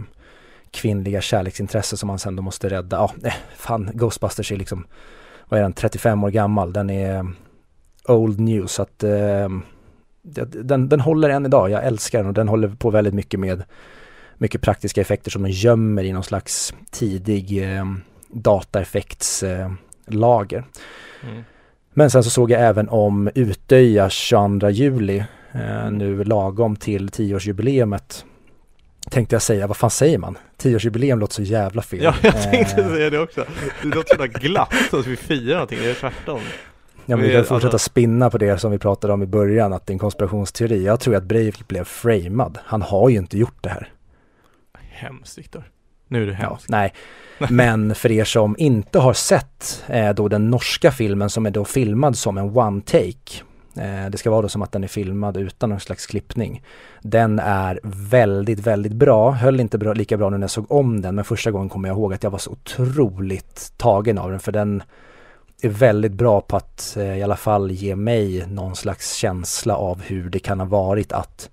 kvinnliga 0.70 1.20
kärleksintresse 1.20 1.96
som 1.96 2.08
han 2.08 2.18
sen 2.18 2.36
då 2.36 2.42
måste 2.42 2.68
rädda. 2.68 2.96
Ja, 2.96 3.12
nej, 3.16 3.34
fan, 3.56 3.90
Ghostbusters 3.94 4.52
är 4.52 4.56
liksom, 4.56 4.86
vad 5.48 5.58
är 5.58 5.62
den, 5.62 5.72
35 5.72 6.24
år 6.24 6.30
gammal. 6.30 6.72
Den 6.72 6.90
är 6.90 7.18
ehm, 7.18 7.34
old 8.08 8.40
news. 8.40 8.72
Så 8.72 8.82
att 8.82 9.02
eh, 9.02 9.48
den, 10.34 10.88
den 10.88 11.00
håller 11.00 11.30
än 11.30 11.46
idag. 11.46 11.70
Jag 11.70 11.84
älskar 11.84 12.18
den 12.18 12.26
och 12.26 12.34
den 12.34 12.48
håller 12.48 12.68
på 12.68 12.90
väldigt 12.90 13.14
mycket 13.14 13.40
med 13.40 13.62
mycket 14.38 14.60
praktiska 14.60 15.00
effekter 15.00 15.30
som 15.30 15.42
de 15.42 15.50
gömmer 15.50 16.04
i 16.04 16.12
någon 16.12 16.24
slags 16.24 16.74
tidig 16.90 17.76
eh, 17.76 17.84
dataeffektslager. 18.28 20.64
Eh. 21.22 21.28
Mm. 21.28 21.42
Men 21.94 22.10
sen 22.10 22.24
så 22.24 22.30
såg 22.30 22.50
jag 22.50 22.60
även 22.60 22.88
om 22.88 23.30
Utöja 23.34 24.10
22 24.10 24.70
juli, 24.70 25.24
eh, 25.52 25.90
nu 25.90 26.24
lagom 26.24 26.76
till 26.76 27.08
10-årsjubileumet. 27.08 28.24
Tänkte 29.10 29.34
jag 29.34 29.42
säga, 29.42 29.66
vad 29.66 29.76
fan 29.76 29.90
säger 29.90 30.18
man? 30.18 30.38
10-årsjubileum 30.62 31.18
låter 31.18 31.34
så 31.34 31.42
jävla 31.42 31.82
fel. 31.82 32.02
Ja, 32.02 32.14
jag 32.22 32.42
tänkte 32.42 32.82
Eh, 32.82 32.88
säga 32.88 33.10
det 33.10 33.18
också. 33.18 33.44
Det 33.82 33.88
låter 33.88 34.16
så 34.16 34.22
himla 34.22 34.38
glatt 34.40 34.74
som 34.90 35.00
att 35.00 35.06
vi 35.06 35.16
firar 35.16 35.54
någonting, 35.54 35.78
det 35.82 35.90
är 35.90 35.94
tvärtom. 35.94 36.40
Ja, 37.06 37.16
men 37.16 37.26
vi 37.26 37.32
kan 37.32 37.44
fortsätta 37.44 37.72
alltså- 37.74 37.90
spinna 37.90 38.30
på 38.30 38.38
det 38.38 38.58
som 38.58 38.70
vi 38.70 38.78
pratade 38.78 39.12
om 39.12 39.22
i 39.22 39.26
början, 39.26 39.72
att 39.72 39.86
det 39.86 39.90
är 39.90 39.94
en 39.94 39.98
konspirationsteori. 39.98 40.84
Jag 40.84 41.00
tror 41.00 41.14
att 41.16 41.24
Breivik 41.24 41.68
blev 41.68 41.84
framad. 41.84 42.58
Han 42.64 42.82
har 42.82 43.08
ju 43.08 43.16
inte 43.16 43.38
gjort 43.38 43.62
det 43.62 43.68
här. 43.68 43.92
Hemskt 44.90 45.38
Viktor. 45.38 45.70
Nu 46.08 46.22
är 46.22 46.26
det 46.26 46.38
Ja, 46.42 46.48
hemskt. 46.48 46.68
nej, 46.68 46.92
men 47.50 47.94
för 47.94 48.10
er 48.12 48.24
som 48.24 48.54
inte 48.58 48.98
har 48.98 49.12
sett 49.12 49.84
eh, 49.88 50.10
då 50.10 50.28
den 50.28 50.50
norska 50.50 50.90
filmen 50.92 51.30
som 51.30 51.46
är 51.46 51.50
då 51.50 51.64
filmad 51.64 52.16
som 52.18 52.38
en 52.38 52.56
one 52.56 52.80
take. 52.80 53.42
Eh, 53.76 54.10
det 54.10 54.18
ska 54.18 54.30
vara 54.30 54.42
då 54.42 54.48
som 54.48 54.62
att 54.62 54.72
den 54.72 54.84
är 54.84 54.88
filmad 54.88 55.36
utan 55.36 55.70
någon 55.70 55.80
slags 55.80 56.06
klippning. 56.06 56.62
Den 57.02 57.38
är 57.38 57.80
väldigt, 57.82 58.60
väldigt 58.60 58.92
bra. 58.92 59.30
Höll 59.30 59.60
inte 59.60 59.78
bra, 59.78 59.92
lika 59.92 60.16
bra 60.16 60.30
nu 60.30 60.36
när 60.38 60.42
jag 60.44 60.50
såg 60.50 60.72
om 60.72 61.00
den, 61.00 61.14
men 61.14 61.24
första 61.24 61.50
gången 61.50 61.68
kommer 61.68 61.88
jag 61.88 61.96
ihåg 61.96 62.14
att 62.14 62.22
jag 62.22 62.30
var 62.30 62.38
så 62.38 62.50
otroligt 62.50 63.72
tagen 63.76 64.18
av 64.18 64.30
den, 64.30 64.40
för 64.40 64.52
den 64.52 64.82
är 65.66 65.70
väldigt 65.70 66.12
bra 66.12 66.40
på 66.40 66.56
att 66.56 66.96
eh, 66.96 67.18
i 67.18 67.22
alla 67.22 67.36
fall 67.36 67.70
ge 67.70 67.96
mig 67.96 68.46
någon 68.50 68.76
slags 68.76 69.14
känsla 69.14 69.76
av 69.76 70.02
hur 70.02 70.30
det 70.30 70.38
kan 70.38 70.60
ha 70.60 70.66
varit 70.66 71.12
att 71.12 71.50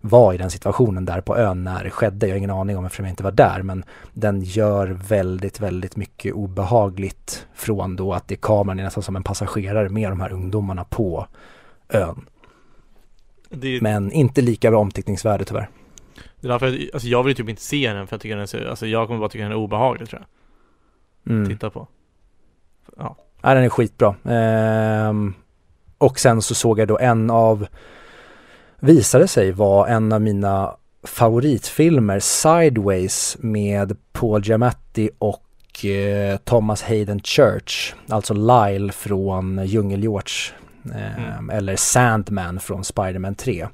vara 0.00 0.34
i 0.34 0.38
den 0.38 0.50
situationen 0.50 1.04
där 1.04 1.20
på 1.20 1.36
ön 1.36 1.64
när 1.64 1.84
det 1.84 1.90
skedde. 1.90 2.26
Jag 2.26 2.34
har 2.34 2.38
ingen 2.38 2.50
aning 2.50 2.76
om 2.78 2.84
eftersom 2.84 3.04
jag 3.04 3.12
inte 3.12 3.22
var 3.22 3.32
där 3.32 3.62
men 3.62 3.84
den 4.12 4.40
gör 4.42 4.86
väldigt, 4.86 5.60
väldigt 5.60 5.96
mycket 5.96 6.32
obehagligt 6.34 7.46
från 7.54 7.96
då 7.96 8.12
att 8.12 8.28
det 8.28 8.34
är 8.34 8.36
kameran 8.36 8.78
är 8.78 8.84
nästan 8.84 9.02
som 9.02 9.16
en 9.16 9.22
passagerare 9.22 9.88
med 9.88 10.10
de 10.10 10.20
här 10.20 10.32
ungdomarna 10.32 10.84
på 10.84 11.26
ön. 11.88 12.26
Är- 13.50 13.80
Men 13.80 14.12
inte 14.12 14.40
lika 14.42 14.70
bra 14.70 14.80
omtittningsvärde 14.80 15.44
tyvärr. 15.44 15.68
det 16.40 16.46
är 16.46 16.50
därför 16.50 16.66
jag, 16.66 16.90
alltså 16.92 17.08
jag 17.08 17.22
vill 17.22 17.36
typ 17.36 17.48
inte 17.48 17.62
se 17.62 17.92
den 17.92 18.06
för 18.06 18.14
jag 18.16 18.20
tycker 18.20 18.36
den 18.36 18.48
så, 18.48 18.68
alltså 18.70 18.86
jag 18.86 19.06
kommer 19.06 19.20
bara 19.20 19.28
tycka 19.28 19.42
den 19.42 19.52
är 19.52 19.56
obehaglig 19.56 20.08
tror 20.08 20.22
jag. 21.24 21.32
Mm. 21.34 21.48
Titta 21.48 21.70
på. 21.70 21.88
Ja. 22.96 23.16
Ja, 23.42 23.54
den 23.54 23.64
är 23.64 23.68
skitbra. 23.68 24.14
Ehm, 24.24 25.34
och 25.98 26.20
sen 26.20 26.42
så 26.42 26.54
såg 26.54 26.78
jag 26.78 26.88
då 26.88 26.98
en 26.98 27.30
av, 27.30 27.66
visade 28.80 29.28
sig 29.28 29.52
vara 29.52 29.88
en 29.88 30.12
av 30.12 30.20
mina 30.20 30.74
favoritfilmer, 31.02 32.18
Sideways 32.20 33.36
med 33.40 33.96
Paul 34.12 34.42
Giamatti 34.44 35.10
och 35.18 35.84
eh, 35.84 36.36
Thomas 36.36 36.82
Hayden 36.82 37.20
Church, 37.20 37.94
alltså 38.08 38.34
Lyle 38.34 38.92
från 38.92 39.66
Djungelgeorge, 39.66 40.52
eh, 40.94 41.24
Mm. 41.34 41.50
eller 41.50 41.76
Sandman 41.76 42.60
från 42.60 42.84
Spider-Man 42.84 43.34
3. 43.34 43.66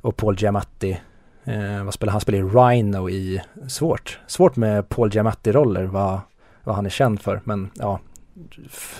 Och 0.00 0.16
Paul 0.16 0.36
Giamatti, 0.38 1.00
eh, 1.44 1.84
vad 1.84 1.94
spelar 1.94 2.10
han? 2.12 2.20
spelar 2.20 2.68
Rhino 2.68 3.08
i, 3.10 3.40
svårt, 3.68 4.18
svårt 4.26 4.56
med 4.56 4.88
Paul 4.88 5.10
Giamatti-roller, 5.10 5.84
vad, 5.84 6.20
vad 6.64 6.76
han 6.76 6.86
är 6.86 6.90
känd 6.90 7.20
för, 7.22 7.40
men 7.44 7.70
ja, 7.74 8.00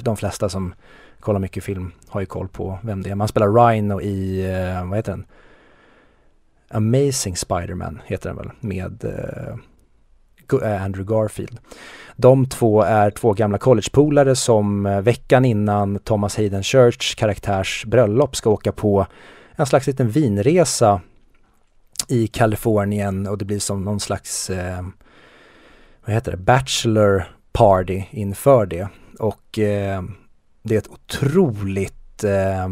de 0.01 0.16
flesta 0.16 0.49
som 0.49 0.75
kollar 1.20 1.40
mycket 1.40 1.64
film 1.64 1.92
har 2.09 2.20
ju 2.20 2.27
koll 2.27 2.49
på 2.49 2.79
vem 2.83 3.03
det 3.03 3.11
är. 3.11 3.14
Man 3.14 3.29
spelar 3.29 3.68
Rhino 3.68 4.01
i, 4.01 4.44
eh, 4.53 4.88
vad 4.88 4.99
heter 4.99 5.12
den? 5.12 5.27
Amazing 6.68 7.37
Spider-Man 7.37 8.01
heter 8.07 8.29
den 8.29 8.37
väl, 8.37 8.51
med 8.61 9.05
eh, 9.05 9.55
eh, 10.62 10.85
Andrew 10.85 11.14
Garfield. 11.14 11.59
De 12.16 12.47
två 12.47 12.83
är 12.83 13.11
två 13.11 13.33
gamla 13.33 13.59
collegepolare 13.59 14.37
som 14.37 14.83
veckan 15.03 15.44
innan 15.44 15.99
Thomas 15.99 16.37
Hayden 16.37 16.62
Church 16.62 17.16
karaktärs 17.16 17.85
bröllop 17.87 18.37
ska 18.37 18.51
åka 18.51 18.73
på 18.73 19.07
en 19.57 19.66
slags 19.66 19.87
liten 19.87 20.11
vinresa 20.11 21.01
i 22.09 22.27
Kalifornien 22.27 23.27
och 23.27 23.38
det 23.38 23.44
blir 23.44 23.59
som 23.59 23.85
någon 23.85 24.01
slags, 24.01 24.51
eh, 24.51 24.83
vad 26.05 26.14
heter 26.14 26.31
det, 26.31 26.37
bachelor 26.37 27.25
party 27.53 28.03
inför 28.11 28.66
det. 28.66 28.88
Och 29.18 29.59
eh, 29.59 30.03
det 30.62 30.74
är 30.74 30.79
ett 30.79 30.90
otroligt, 30.90 32.24
eh, 32.24 32.68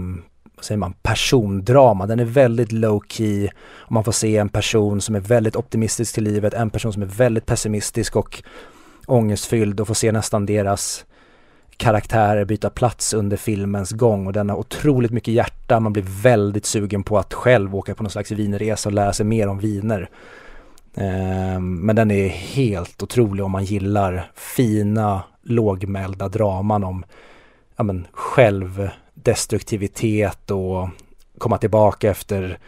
vad 0.57 0.65
säger 0.65 0.79
man, 0.79 0.95
persondrama. 1.03 2.07
Den 2.07 2.21
är 2.21 2.25
väldigt 2.25 2.73
low 2.73 3.03
key 3.09 3.49
och 3.69 3.93
man 3.93 4.05
får 4.05 4.13
se 4.13 4.37
en 4.37 4.49
person 4.49 5.01
som 5.01 5.15
är 5.15 5.21
väldigt 5.21 5.57
optimistisk 5.57 6.15
till 6.15 6.25
livet, 6.25 6.55
en 6.55 6.71
person 6.71 6.93
som 6.93 7.03
är 7.03 7.07
väldigt 7.07 7.47
pessimistisk 7.47 8.17
och 8.17 8.43
ångestfylld 9.07 9.81
och 9.81 9.87
får 9.87 9.95
se 9.95 10.13
nästan 10.13 10.47
deras 10.47 11.05
karaktärer 11.77 12.45
byta 12.45 12.71
plats 12.71 13.15
under 13.15 13.37
filmens 13.37 13.91
gång 13.91 14.27
och 14.27 14.33
den 14.33 14.51
har 14.51 14.57
otroligt 14.57 15.11
mycket 15.11 15.35
hjärta. 15.35 15.81
Man 15.81 15.93
blir 15.93 16.23
väldigt 16.23 16.67
sugen 16.67 17.03
på 17.03 17.19
att 17.19 17.35
själv 17.35 17.77
åka 17.77 17.95
på 17.95 18.03
någon 18.03 18.11
slags 18.11 18.31
vinresa 18.31 18.89
och 18.89 18.93
lära 18.93 19.13
sig 19.13 19.27
mer 19.27 19.49
om 19.49 19.59
viner. 19.59 20.11
Eh, 20.95 21.61
men 21.61 21.97
den 21.97 22.11
är 22.11 22.29
helt 22.29 23.03
otrolig 23.03 23.45
om 23.45 23.51
man 23.51 23.65
gillar 23.65 24.31
fina 24.35 25.23
lågmälda 25.43 26.29
draman 26.29 26.85
om 26.85 27.05
ja, 27.77 27.85
men, 27.85 28.07
självdestruktivitet 28.13 30.51
och 30.51 30.89
komma 31.39 31.59
tillbaka 31.59 32.11
efter 32.11 32.59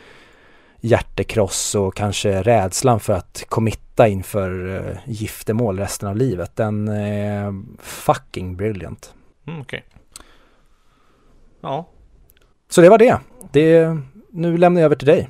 hjärtekross 0.81 1.75
och 1.75 1.95
kanske 1.95 2.43
rädslan 2.43 3.01
för 3.01 3.13
att 3.13 3.45
committa 3.49 4.09
inför 4.09 4.67
uh, 4.67 4.97
giftermål 5.07 5.79
resten 5.79 6.09
av 6.09 6.17
livet. 6.17 6.57
Den 6.57 6.89
är 6.89 7.63
fucking 7.79 8.57
brilliant. 8.57 9.15
Mm, 9.47 9.61
Okej. 9.61 9.85
Ja. 11.61 11.89
Så 12.69 12.81
det 12.81 12.89
var 12.89 12.99
det. 12.99 13.19
det. 13.53 13.99
Nu 14.31 14.57
lämnar 14.57 14.81
jag 14.81 14.87
över 14.87 14.97
till 14.97 15.07
dig. 15.07 15.29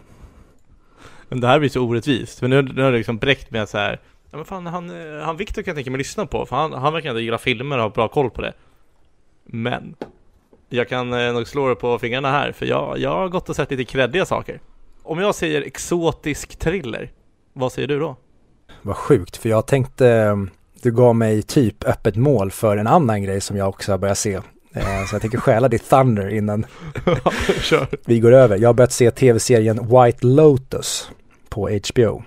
Men 1.28 1.40
det 1.40 1.46
här 1.46 1.58
blir 1.58 1.68
så 1.68 1.80
orättvist. 1.80 2.38
För 2.38 2.48
nu, 2.48 2.62
nu 2.62 2.82
har 2.82 2.92
det 2.92 2.98
liksom 2.98 3.18
bräckt 3.18 3.50
med 3.50 3.68
så 3.68 3.78
här. 3.78 4.00
Ja 4.34 4.38
men 4.38 4.44
fan 4.44 4.66
han, 4.66 4.90
han 5.22 5.36
Viktor 5.36 5.62
kan 5.62 5.70
jag 5.70 5.76
tänka 5.76 5.90
mig 5.90 5.98
lyssna 5.98 6.26
på. 6.26 6.46
För 6.46 6.56
han, 6.56 6.72
han 6.72 6.92
verkar 6.92 7.08
ändå 7.08 7.20
gilla 7.20 7.38
filmer 7.38 7.76
och 7.76 7.82
ha 7.82 7.90
bra 7.90 8.08
koll 8.08 8.30
på 8.30 8.42
det. 8.42 8.52
Men. 9.44 9.94
Jag 10.68 10.88
kan 10.88 11.12
eh, 11.12 11.32
nog 11.32 11.48
slå 11.48 11.68
det 11.68 11.74
på 11.74 11.98
fingrarna 11.98 12.30
här. 12.30 12.52
För 12.52 12.66
jag, 12.66 12.98
jag 12.98 13.10
har 13.10 13.28
gått 13.28 13.48
och 13.48 13.56
sett 13.56 13.70
lite 13.70 13.84
kreddiga 13.84 14.26
saker. 14.26 14.60
Om 15.02 15.18
jag 15.18 15.34
säger 15.34 15.62
exotisk 15.62 16.56
thriller. 16.56 17.10
Vad 17.52 17.72
säger 17.72 17.88
du 17.88 17.98
då? 17.98 18.16
Vad 18.82 18.96
sjukt, 18.96 19.36
för 19.36 19.48
jag 19.48 19.66
tänkte, 19.66 20.38
du 20.82 20.92
gav 20.92 21.16
mig 21.16 21.42
typ 21.42 21.84
öppet 21.84 22.16
mål 22.16 22.50
för 22.50 22.76
en 22.76 22.86
annan 22.86 23.22
grej 23.22 23.40
som 23.40 23.56
jag 23.56 23.68
också 23.68 23.92
har 23.92 23.98
börjat 23.98 24.18
se. 24.18 24.34
Eh, 24.74 25.04
Så 25.08 25.14
jag 25.14 25.22
tänker 25.22 25.38
stjäla 25.38 25.68
ditt 25.68 25.90
Thunder 25.90 26.28
innan 26.28 26.66
vi 28.06 28.20
går 28.20 28.32
över. 28.32 28.58
Jag 28.58 28.68
har 28.68 28.74
börjat 28.74 28.92
se 28.92 29.10
tv-serien 29.10 29.88
White 29.88 30.26
Lotus 30.26 31.10
på 31.48 31.80
HBO. 31.88 32.22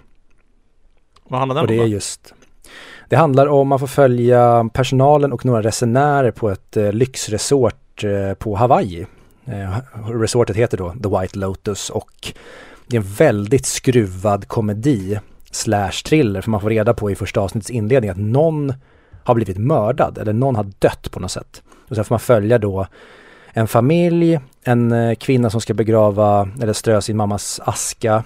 Vad 1.28 1.40
handlar 1.40 1.56
den 1.56 1.63
Och 1.63 1.68
det 1.68 1.80
om 1.80 1.86
är 1.86 1.90
just, 1.90 2.34
det 3.10 3.16
handlar 3.16 3.48
om 3.48 3.68
man 3.68 3.80
får 3.80 3.88
följa 3.88 4.70
personalen 4.74 5.34
och 5.34 5.46
några 5.46 5.62
resenärer 5.62 6.32
på 6.32 6.50
ett 6.50 6.78
eh, 6.78 6.92
lyxresort 6.92 8.04
eh, 8.04 8.34
på 8.34 8.56
Hawaii. 8.56 9.06
Eh, 9.46 9.78
resortet 10.12 10.56
heter 10.56 10.78
då 10.78 10.94
The 11.04 11.20
White 11.20 11.40
Lotus 11.40 11.90
och 11.90 12.34
det 12.88 12.96
är 12.96 13.02
en 13.02 13.08
väldigt 13.08 13.66
skruvad 13.66 14.48
komedi 14.48 15.20
slash 15.52 15.92
thriller 16.06 16.42
för 16.42 16.52
man 16.52 16.62
får 16.62 16.70
reda 16.70 16.94
på 16.94 17.12
i 17.12 17.16
första 17.16 17.42
avsnittets 17.42 17.70
inledning 17.70 18.10
att 18.10 18.18
någon 18.18 18.74
har 19.24 19.36
blivit 19.36 19.58
mördad 19.58 20.18
eller 20.18 20.34
någon 20.34 20.56
har 20.56 20.72
dött 20.80 21.12
på 21.12 21.20
något 21.20 21.32
sätt. 21.32 21.63
Och 21.90 21.96
sen 21.96 22.06
får 22.06 22.13
man 22.13 22.20
följa 22.20 22.58
då 22.58 22.88
en 23.54 23.68
familj, 23.68 24.40
en 24.63 24.92
eh, 24.92 25.16
kvinna 25.16 25.50
som 25.50 25.62
ska 25.62 25.74
begrava 25.74 26.50
eller 26.62 26.74
strö 26.74 27.02
sin 27.02 27.18
mammas 27.18 27.60
aska 27.63 28.24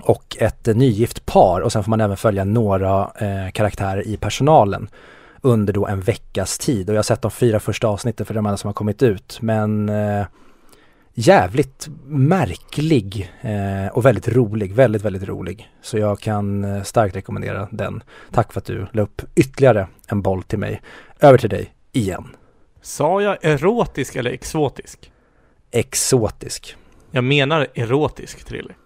och 0.00 0.36
ett 0.40 0.66
nygift 0.66 1.26
par 1.26 1.60
och 1.60 1.72
sen 1.72 1.84
får 1.84 1.90
man 1.90 2.00
även 2.00 2.16
följa 2.16 2.44
några 2.44 3.10
eh, 3.18 3.50
karaktärer 3.52 4.06
i 4.08 4.16
personalen 4.16 4.88
under 5.40 5.72
då 5.72 5.86
en 5.86 6.00
veckas 6.00 6.58
tid 6.58 6.88
och 6.88 6.94
jag 6.94 6.98
har 6.98 7.02
sett 7.02 7.22
de 7.22 7.30
fyra 7.30 7.60
första 7.60 7.88
avsnitten 7.88 8.26
för 8.26 8.34
de 8.34 8.46
andra 8.46 8.56
som 8.56 8.68
har 8.68 8.74
kommit 8.74 9.02
ut 9.02 9.38
men 9.40 9.88
eh, 9.88 10.26
jävligt 11.14 11.88
märklig 12.06 13.32
eh, 13.40 13.92
och 13.92 14.06
väldigt 14.06 14.28
rolig, 14.28 14.72
väldigt 14.72 15.02
väldigt 15.02 15.22
rolig. 15.22 15.70
Så 15.82 15.98
jag 15.98 16.20
kan 16.20 16.64
eh, 16.64 16.82
starkt 16.82 17.16
rekommendera 17.16 17.68
den. 17.70 18.02
Tack 18.32 18.52
för 18.52 18.60
att 18.60 18.64
du 18.64 18.86
la 18.92 19.02
upp 19.02 19.22
ytterligare 19.34 19.88
en 20.08 20.22
boll 20.22 20.42
till 20.42 20.58
mig. 20.58 20.82
Över 21.20 21.38
till 21.38 21.50
dig 21.50 21.74
igen. 21.92 22.36
Sa 22.82 23.22
jag 23.22 23.44
erotisk 23.44 24.16
eller 24.16 24.30
exotisk? 24.30 25.12
Exotisk. 25.70 26.76
Jag 27.10 27.24
menar 27.24 27.66
erotisk 27.74 28.44
thriller. 28.44 28.76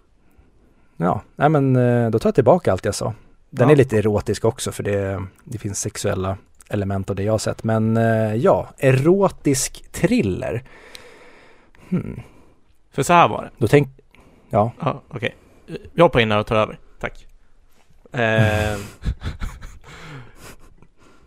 Ja, 1.03 1.21
nej 1.37 1.49
men 1.49 1.77
eh, 1.77 2.11
då 2.11 2.19
tar 2.19 2.29
jag 2.29 2.35
tillbaka 2.35 2.73
allt 2.73 2.85
jag 2.85 2.95
sa. 2.95 3.15
Den 3.51 3.69
Ja. 3.69 3.73
är 3.73 3.77
lite 3.77 3.99
erotisk 3.99 4.45
också 4.45 4.73
för 4.73 4.83
det, 4.83 5.23
det 5.45 5.59
finns 5.59 5.81
sexuella 5.81 6.37
element 6.69 7.11
av 7.11 7.17
det 7.17 7.23
jag 7.23 7.33
har 7.33 7.39
sett. 7.39 7.65
Men 7.65 7.97
eh, 7.97 8.35
ja, 8.35 8.69
erotisk 8.79 9.85
thriller. 9.93 10.65
Hmm. 11.89 12.21
För 12.93 13.03
så 13.03 13.13
här 13.13 13.29
var 13.29 13.43
det. 13.43 13.51
Då 13.59 13.69
tänk, 13.69 13.89
ja, 14.51 14.73
Ja, 14.81 15.03
okej. 15.09 15.37
Jag 15.95 16.05
hoppar 16.05 16.21
in 16.21 16.31
här 16.33 16.39
och 16.39 16.47
tar 16.47 16.57
över. 16.57 16.79
Tack. 17.01 17.27
Eh, 18.13 18.79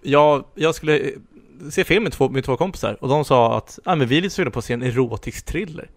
jag, 0.01 0.45
jag 0.55 0.75
skulle 0.75 1.11
se 1.71 1.83
film 1.83 2.03
med 2.03 2.11
två, 2.11 2.29
med 2.29 2.43
två 2.43 2.57
kompisar 2.57 2.97
och 3.01 3.09
de 3.09 3.25
sa 3.25 3.57
att 3.57 3.79
ah, 3.83 3.95
men 3.95 4.07
vi 4.07 4.17
är 4.17 4.21
lite 4.21 4.35
sugna 4.35 4.51
på 4.51 4.59
att 4.59 4.65
se 4.65 4.73
en 4.73 4.83
erotisk 4.83 5.45
thriller. 5.45 5.89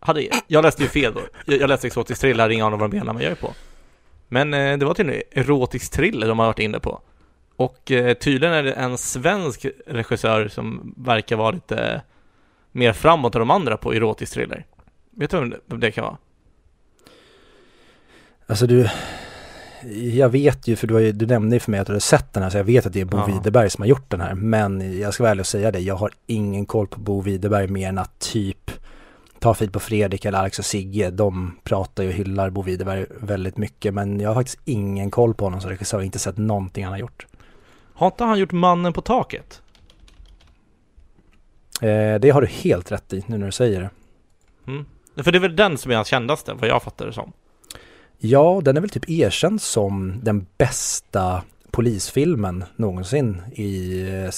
Hade, 0.00 0.28
jag 0.46 0.62
läste 0.62 0.82
ju 0.82 0.88
fel 0.88 1.14
då. 1.14 1.20
Jag, 1.46 1.60
jag 1.60 1.68
läste 1.68 1.86
exotisk 1.86 2.20
thriller, 2.20 2.48
ingen 2.50 2.66
aning 2.66 2.74
om 2.74 2.80
vad 2.80 2.90
de 2.90 2.96
menar, 2.98 3.12
men 3.12 3.22
jag 3.22 3.32
är 3.32 3.36
på. 3.36 3.52
Men 4.28 4.54
eh, 4.54 4.78
det 4.78 4.86
var 4.86 4.94
tydligen 4.94 5.22
erotisk 5.30 5.92
thriller 5.92 6.28
de 6.28 6.38
har 6.38 6.46
varit 6.46 6.58
inne 6.58 6.80
på. 6.80 7.00
Och 7.56 7.90
eh, 7.90 8.14
tydligen 8.14 8.54
är 8.54 8.62
det 8.62 8.72
en 8.72 8.98
svensk 8.98 9.66
regissör 9.86 10.48
som 10.48 10.94
verkar 10.96 11.36
vara 11.36 11.50
lite 11.50 12.02
mer 12.72 12.92
framåt 12.92 13.34
än 13.34 13.38
de 13.38 13.50
andra 13.50 13.76
på 13.76 13.92
erotisk 13.94 14.32
thriller. 14.32 14.66
Vet 15.10 15.30
du 15.30 15.36
vem 15.40 15.50
det- 15.50 15.60
vem 15.66 15.80
det 15.80 15.90
kan 15.90 16.04
vara? 16.04 16.16
alltså 18.48 18.66
du, 18.66 18.88
jag 20.12 20.28
vet 20.28 20.68
ju 20.68 20.76
för 20.76 20.86
du, 20.86 20.94
har 20.94 21.00
ju, 21.00 21.12
du 21.12 21.26
nämnde 21.26 21.56
ju 21.56 21.60
för 21.60 21.70
mig 21.70 21.80
att 21.80 21.86
du 21.86 21.92
hade 21.92 22.00
sett 22.00 22.32
den 22.32 22.42
här 22.42 22.50
så 22.50 22.56
jag 22.56 22.64
vet 22.64 22.86
att 22.86 22.92
det 22.92 23.00
är 23.00 23.04
Bo 23.04 23.16
Ja. 23.18 23.26
Widerberg 23.26 23.70
som 23.70 23.82
har 23.82 23.86
gjort 23.88 24.10
den 24.10 24.20
här. 24.20 24.34
Men 24.34 24.98
jag 25.00 25.14
ska 25.14 25.22
vara 25.22 25.30
ärlig 25.30 25.40
och 25.40 25.46
säga 25.46 25.70
det, 25.70 25.78
jag 25.78 25.94
har 25.94 26.10
ingen 26.26 26.66
koll 26.66 26.86
på 26.86 27.00
Bo 27.00 27.20
Widerberg 27.20 27.68
mer 27.68 27.88
än 27.88 27.98
att 27.98 28.18
typ 28.18 28.70
Ta 29.46 29.54
Frid 29.54 29.72
på 29.72 29.80
Fredrik 29.80 30.24
eller 30.24 30.38
Alex 30.38 30.58
och 30.58 30.64
Sigge, 30.64 31.10
de 31.10 31.58
pratar 31.64 32.02
ju 32.02 32.08
och 32.08 32.14
hyllar 32.14 32.50
Bo 32.50 32.62
Widerberg 32.62 33.06
väldigt 33.20 33.56
mycket 33.56 33.94
men 33.94 34.20
jag 34.20 34.30
har 34.30 34.34
faktiskt 34.34 34.58
ingen 34.64 35.10
koll 35.10 35.34
på 35.34 35.44
honom 35.44 35.60
som 35.60 35.70
regissör, 35.70 36.02
inte 36.02 36.18
sett 36.18 36.36
någonting 36.36 36.84
han 36.84 36.92
har 36.92 36.98
gjort. 36.98 37.26
Har 37.94 38.06
inte 38.06 38.24
han 38.24 38.38
gjort 38.38 38.52
Mannen 38.52 38.92
på 38.92 39.00
taket? 39.00 39.62
Eh, 41.80 42.14
det 42.20 42.30
har 42.30 42.40
du 42.40 42.46
helt 42.46 42.92
rätt 42.92 43.12
i 43.12 43.24
nu 43.26 43.38
när 43.38 43.46
du 43.46 43.52
säger 43.52 43.80
det. 43.80 43.90
Mm. 44.66 44.84
För 45.16 45.32
det 45.32 45.38
är 45.38 45.40
väl 45.40 45.56
den 45.56 45.78
som 45.78 45.90
är 45.90 45.96
hans 45.96 46.08
kändaste, 46.08 46.54
vad 46.54 46.68
jag 46.68 46.82
fattar 46.82 47.06
det 47.06 47.12
som. 47.12 47.32
Ja, 48.18 48.60
den 48.64 48.76
är 48.76 48.80
väl 48.80 48.90
typ 48.90 49.10
erkänd 49.10 49.62
som 49.62 50.20
den 50.22 50.46
bästa 50.58 51.42
polisfilmen 51.70 52.64
någonsin 52.76 53.42
i 53.52 54.00
eh, 54.08 54.30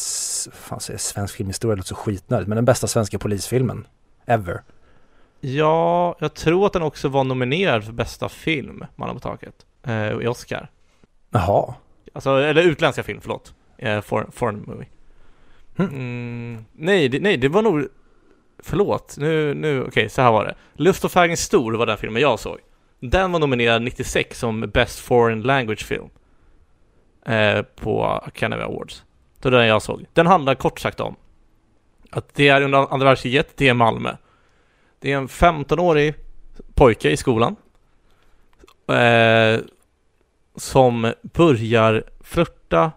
fan, 0.52 0.80
svensk 0.80 1.34
filmhistoria, 1.34 1.74
det 1.74 1.78
låter 1.78 1.88
så 1.88 1.94
skitnödigt, 1.94 2.48
men 2.48 2.56
den 2.56 2.64
bästa 2.64 2.86
svenska 2.86 3.18
polisfilmen 3.18 3.86
ever. 4.26 4.62
Ja, 5.40 6.16
jag 6.20 6.34
tror 6.34 6.66
att 6.66 6.72
den 6.72 6.82
också 6.82 7.08
var 7.08 7.24
nominerad 7.24 7.84
för 7.84 7.92
bästa 7.92 8.28
film, 8.28 8.84
Mannen 8.96 9.14
på 9.14 9.20
taket, 9.20 9.66
eh, 9.86 10.08
i 10.10 10.26
Oscar. 10.26 10.70
Jaha, 11.30 11.74
Alltså, 12.12 12.30
eller 12.30 12.62
utländska 12.62 13.02
film, 13.02 13.20
förlåt. 13.20 13.54
Eh, 13.78 14.00
foreign, 14.00 14.32
foreign 14.32 14.62
movie. 14.66 14.88
Mm. 15.78 15.90
Mm, 15.94 16.64
nej, 16.72 17.08
det, 17.08 17.20
nej, 17.20 17.36
det 17.36 17.48
var 17.48 17.62
nog... 17.62 17.86
Förlåt, 18.62 19.16
nu, 19.18 19.54
nu, 19.54 19.84
okej, 19.84 20.08
så 20.08 20.22
här 20.22 20.32
var 20.32 20.44
det. 20.44 20.54
Lust 20.72 21.04
och 21.04 21.12
fägring 21.12 21.36
stor 21.36 21.72
var 21.72 21.86
den 21.86 21.98
filmen 21.98 22.22
jag 22.22 22.38
såg. 22.38 22.58
Den 23.00 23.32
var 23.32 23.38
nominerad 23.40 23.82
96 23.82 24.38
som 24.38 24.60
Best 24.60 24.98
Foreign 24.98 25.42
Language 25.42 25.86
Film. 25.86 26.08
Eh, 27.26 27.62
på 27.62 28.04
Academy 28.04 28.62
Awards. 28.62 29.04
Det 29.40 29.50
var 29.50 29.58
den 29.58 29.68
jag 29.68 29.82
såg. 29.82 30.06
Den 30.12 30.26
handlar 30.26 30.54
kort 30.54 30.80
sagt 30.80 31.00
om 31.00 31.16
att 32.10 32.34
det 32.34 32.48
är 32.48 32.62
under 32.62 32.92
andra 32.92 33.06
världskriget, 33.06 33.56
det 33.56 33.68
är 33.68 33.74
Malmö. 33.74 34.16
Det 35.00 35.12
är 35.12 35.16
en 35.16 35.28
15-årig 35.28 36.14
pojke 36.74 37.10
i 37.10 37.16
skolan. 37.16 37.56
Eh, 38.88 39.60
som 40.56 41.12
börjar 41.22 42.04
flörta 42.20 42.92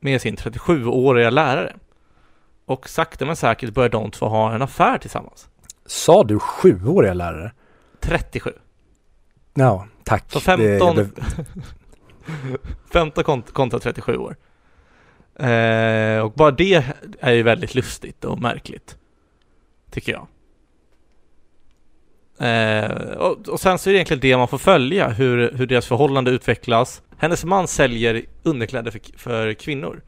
med 0.00 0.20
sin 0.22 0.36
37-åriga 0.36 1.30
lärare. 1.30 1.76
Och 2.64 2.88
sakta 2.88 3.24
men 3.26 3.36
säkert 3.36 3.70
börjar 3.74 3.88
de 3.90 4.10
två 4.10 4.26
ha 4.28 4.54
en 4.54 4.62
affär 4.62 4.98
tillsammans. 4.98 5.48
sa 5.86 6.24
du 6.24 6.38
sjuåriga 6.38 7.14
lärare? 7.14 7.52
37. 8.00 8.52
Ja, 9.54 9.86
tack. 10.04 10.24
Så 10.32 10.38
Det- 10.38 10.44
15, 10.44 10.66
jag 10.96 10.96
behöv- 10.96 12.58
15 12.92 13.24
kont- 13.24 13.52
kontra 13.52 13.78
37 13.80 14.16
år. 14.16 14.36
Eh, 15.36 16.18
och 16.18 16.32
bara 16.32 16.50
det 16.50 16.84
är 17.20 17.32
ju 17.32 17.42
väldigt 17.42 17.74
lustigt 17.74 18.24
och 18.24 18.40
märkligt. 18.40 18.96
Tycker 19.90 20.12
jag. 20.12 20.26
Eh, 22.38 22.90
och, 23.16 23.48
och 23.48 23.60
sen 23.60 23.78
så 23.78 23.90
är 23.90 23.92
det 23.92 23.96
egentligen 23.96 24.20
det 24.20 24.36
man 24.36 24.48
får 24.48 24.58
följa, 24.58 25.08
hur, 25.08 25.52
hur 25.52 25.66
deras 25.66 25.86
förhållande 25.86 26.30
utvecklas. 26.30 27.02
Hennes 27.18 27.44
man 27.44 27.68
säljer 27.68 28.24
underkläder 28.42 28.90
för, 28.90 29.00
för 29.16 29.54
kvinnor. 29.54 30.02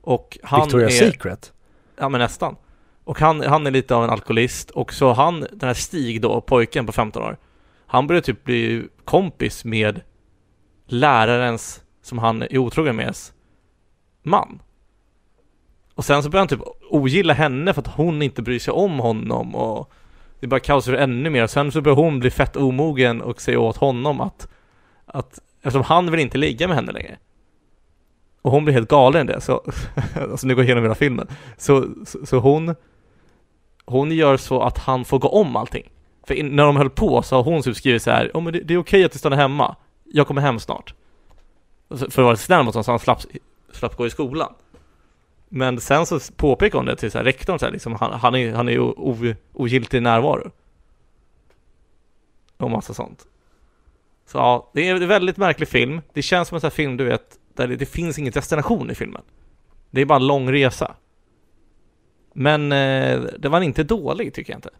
Och 0.00 0.38
han 0.42 0.68
Victoria's 0.68 0.84
är, 0.84 1.10
Secret? 1.10 1.52
Ja 1.96 2.08
men 2.08 2.20
nästan. 2.20 2.56
Och 3.04 3.20
han, 3.20 3.40
han 3.40 3.66
är 3.66 3.70
lite 3.70 3.94
av 3.94 4.04
en 4.04 4.10
alkoholist 4.10 4.70
och 4.70 4.92
så 4.92 5.12
han, 5.12 5.40
den 5.40 5.66
här 5.66 5.74
Stig 5.74 6.20
då, 6.20 6.40
pojken 6.40 6.86
på 6.86 6.92
15 6.92 7.22
år. 7.22 7.36
Han 7.86 8.06
börjar 8.06 8.22
typ 8.22 8.44
bli 8.44 8.88
kompis 9.04 9.64
med 9.64 10.00
lärarens, 10.86 11.82
som 12.02 12.18
han 12.18 12.42
är 12.42 12.58
otrogen 12.58 12.96
med, 12.96 13.14
man. 14.22 14.62
Och 15.94 16.04
sen 16.04 16.22
så 16.22 16.30
börjar 16.30 16.40
han 16.40 16.48
typ 16.48 16.68
ogilla 16.90 17.34
henne 17.34 17.74
för 17.74 17.80
att 17.80 17.86
hon 17.86 18.22
inte 18.22 18.42
bryr 18.42 18.58
sig 18.58 18.72
om 18.72 18.98
honom 18.98 19.54
och 19.54 19.92
det 20.42 20.48
bara 20.48 20.60
kaos 20.60 20.88
ännu 20.88 21.30
mer. 21.30 21.46
Sen 21.46 21.72
så 21.72 21.80
börjar 21.80 21.96
hon 21.96 22.20
bli 22.20 22.30
fett 22.30 22.56
omogen 22.56 23.22
och 23.22 23.40
säga 23.40 23.60
åt 23.60 23.76
honom 23.76 24.20
att, 24.20 24.48
att 25.06 25.38
eftersom 25.56 25.82
han 25.82 26.10
vill 26.10 26.20
inte 26.20 26.38
ligga 26.38 26.68
med 26.68 26.76
henne 26.76 26.92
längre. 26.92 27.18
Och 28.42 28.50
hon 28.50 28.64
blir 28.64 28.74
helt 28.74 28.88
galen 28.88 29.28
i 29.28 29.32
det, 29.32 29.40
så, 29.40 29.64
alltså 30.20 30.46
nu 30.46 30.54
går 30.54 30.64
jag 30.64 30.68
igenom 30.68 30.84
hela 30.84 30.94
filmen. 30.94 31.28
Så, 31.56 31.86
så, 32.06 32.26
så 32.26 32.38
hon, 32.38 32.74
hon 33.84 34.12
gör 34.12 34.36
så 34.36 34.62
att 34.62 34.78
han 34.78 35.04
får 35.04 35.18
gå 35.18 35.28
om 35.28 35.56
allting. 35.56 35.90
För 36.26 36.34
in, 36.34 36.56
när 36.56 36.64
de 36.64 36.76
höll 36.76 36.90
på 36.90 37.22
så 37.22 37.36
har 37.36 37.42
hon 37.42 37.62
typ 37.62 37.76
skrivit 37.76 38.02
så 38.02 38.10
här, 38.10 38.30
oh, 38.34 38.42
men 38.42 38.52
det, 38.52 38.60
det 38.60 38.74
är 38.74 38.78
okej 38.78 39.04
att 39.04 39.12
du 39.12 39.18
stannar 39.18 39.36
hemma, 39.36 39.76
jag 40.04 40.26
kommer 40.26 40.42
hem 40.42 40.58
snart. 40.58 40.94
För 41.88 42.04
att 42.04 42.16
vara 42.18 42.36
snäll 42.36 42.64
mot 42.64 42.74
honom 42.74 42.84
så 42.84 42.90
han 42.92 42.98
slapp, 42.98 43.22
slapp 43.72 43.96
gå 43.96 44.06
i 44.06 44.10
skolan. 44.10 44.54
Men 45.54 45.80
sen 45.80 46.06
så 46.06 46.20
påpekar 46.36 46.78
hon 46.78 46.86
det 46.86 46.96
till 46.96 47.10
så 47.10 47.18
här, 47.18 47.24
rektorn 47.24 47.58
så 47.58 47.64
här, 47.64 47.72
liksom, 47.72 47.94
han, 47.94 48.12
han 48.12 48.34
är, 48.34 48.52
han 48.54 48.68
är 48.68 48.78
o, 48.78 49.34
ogiltig 49.52 50.02
närvaro. 50.02 50.50
Och 52.56 52.70
massa 52.70 52.94
sånt. 52.94 53.26
Så 54.26 54.38
ja, 54.38 54.70
det 54.74 54.88
är 54.88 54.94
en 55.02 55.08
väldigt 55.08 55.36
märklig 55.36 55.68
film. 55.68 56.00
Det 56.12 56.22
känns 56.22 56.48
som 56.48 56.54
en 56.54 56.60
sån 56.60 56.66
här 56.66 56.74
film 56.74 56.96
du 56.96 57.04
vet, 57.04 57.38
där 57.54 57.68
det, 57.68 57.76
det 57.76 57.86
finns 57.86 58.18
ingen 58.18 58.32
destination 58.32 58.90
i 58.90 58.94
filmen. 58.94 59.22
Det 59.90 60.00
är 60.00 60.04
bara 60.04 60.16
en 60.16 60.26
lång 60.26 60.52
resa. 60.52 60.94
Men 62.34 62.72
eh, 62.72 63.20
det 63.38 63.48
var 63.48 63.60
inte 63.60 63.84
dålig 63.84 64.34
tycker 64.34 64.52
jag 64.52 64.58
inte. 64.58 64.70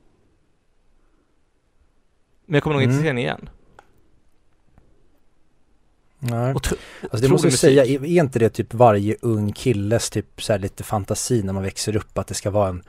Men 2.47 2.55
jag 2.55 2.63
kommer 2.63 2.75
nog 2.75 2.83
inte 2.83 2.93
Mm. 2.93 3.03
se 3.03 3.09
den 3.09 3.19
igen. 3.19 3.51
Nej. 6.25 6.55
Och 6.55 6.67
Alltså 7.03 7.17
det 7.23 7.29
måste 7.29 7.49
jag 7.49 7.59
säga, 7.59 7.85
är 7.85 8.07
inte 8.07 8.39
det 8.39 8.49
typ 8.49 8.75
varje 8.75 9.17
ung 9.21 9.53
killes 9.53 10.11
typ 10.11 10.43
så 10.43 10.53
här 10.53 10.61
lite 10.61 10.85
fantasi 10.85 11.43
när 11.43 11.53
man 11.53 11.63
växer 11.63 11.97
upp 11.97 12.19
att 12.19 12.27
det 12.27 12.35
ska 12.35 12.51
vara 12.51 12.69
en, 12.69 12.83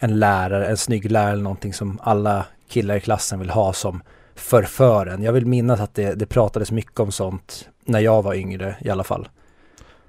en 0.00 0.18
lärare, 0.18 0.66
en 0.66 0.76
snygg 0.76 1.10
lärare 1.10 1.32
eller 1.32 1.42
någonting 1.42 1.72
som 1.74 1.98
alla 2.02 2.46
killar 2.68 2.96
i 2.96 3.00
klassen 3.00 3.38
vill 3.38 3.50
ha 3.50 3.72
som 3.72 4.02
förför 4.34 5.06
en. 5.06 5.22
Jag 5.22 5.32
vill 5.32 5.46
minnas 5.46 5.80
att 5.80 5.94
det, 5.94 6.14
det 6.14 6.26
pratades 6.26 6.70
mycket 6.70 7.00
om 7.00 7.12
sånt 7.12 7.68
när 7.84 8.00
jag 8.00 8.22
var 8.22 8.34
yngre 8.34 8.76
i 8.80 8.90
alla 8.90 9.04
fall. 9.04 9.28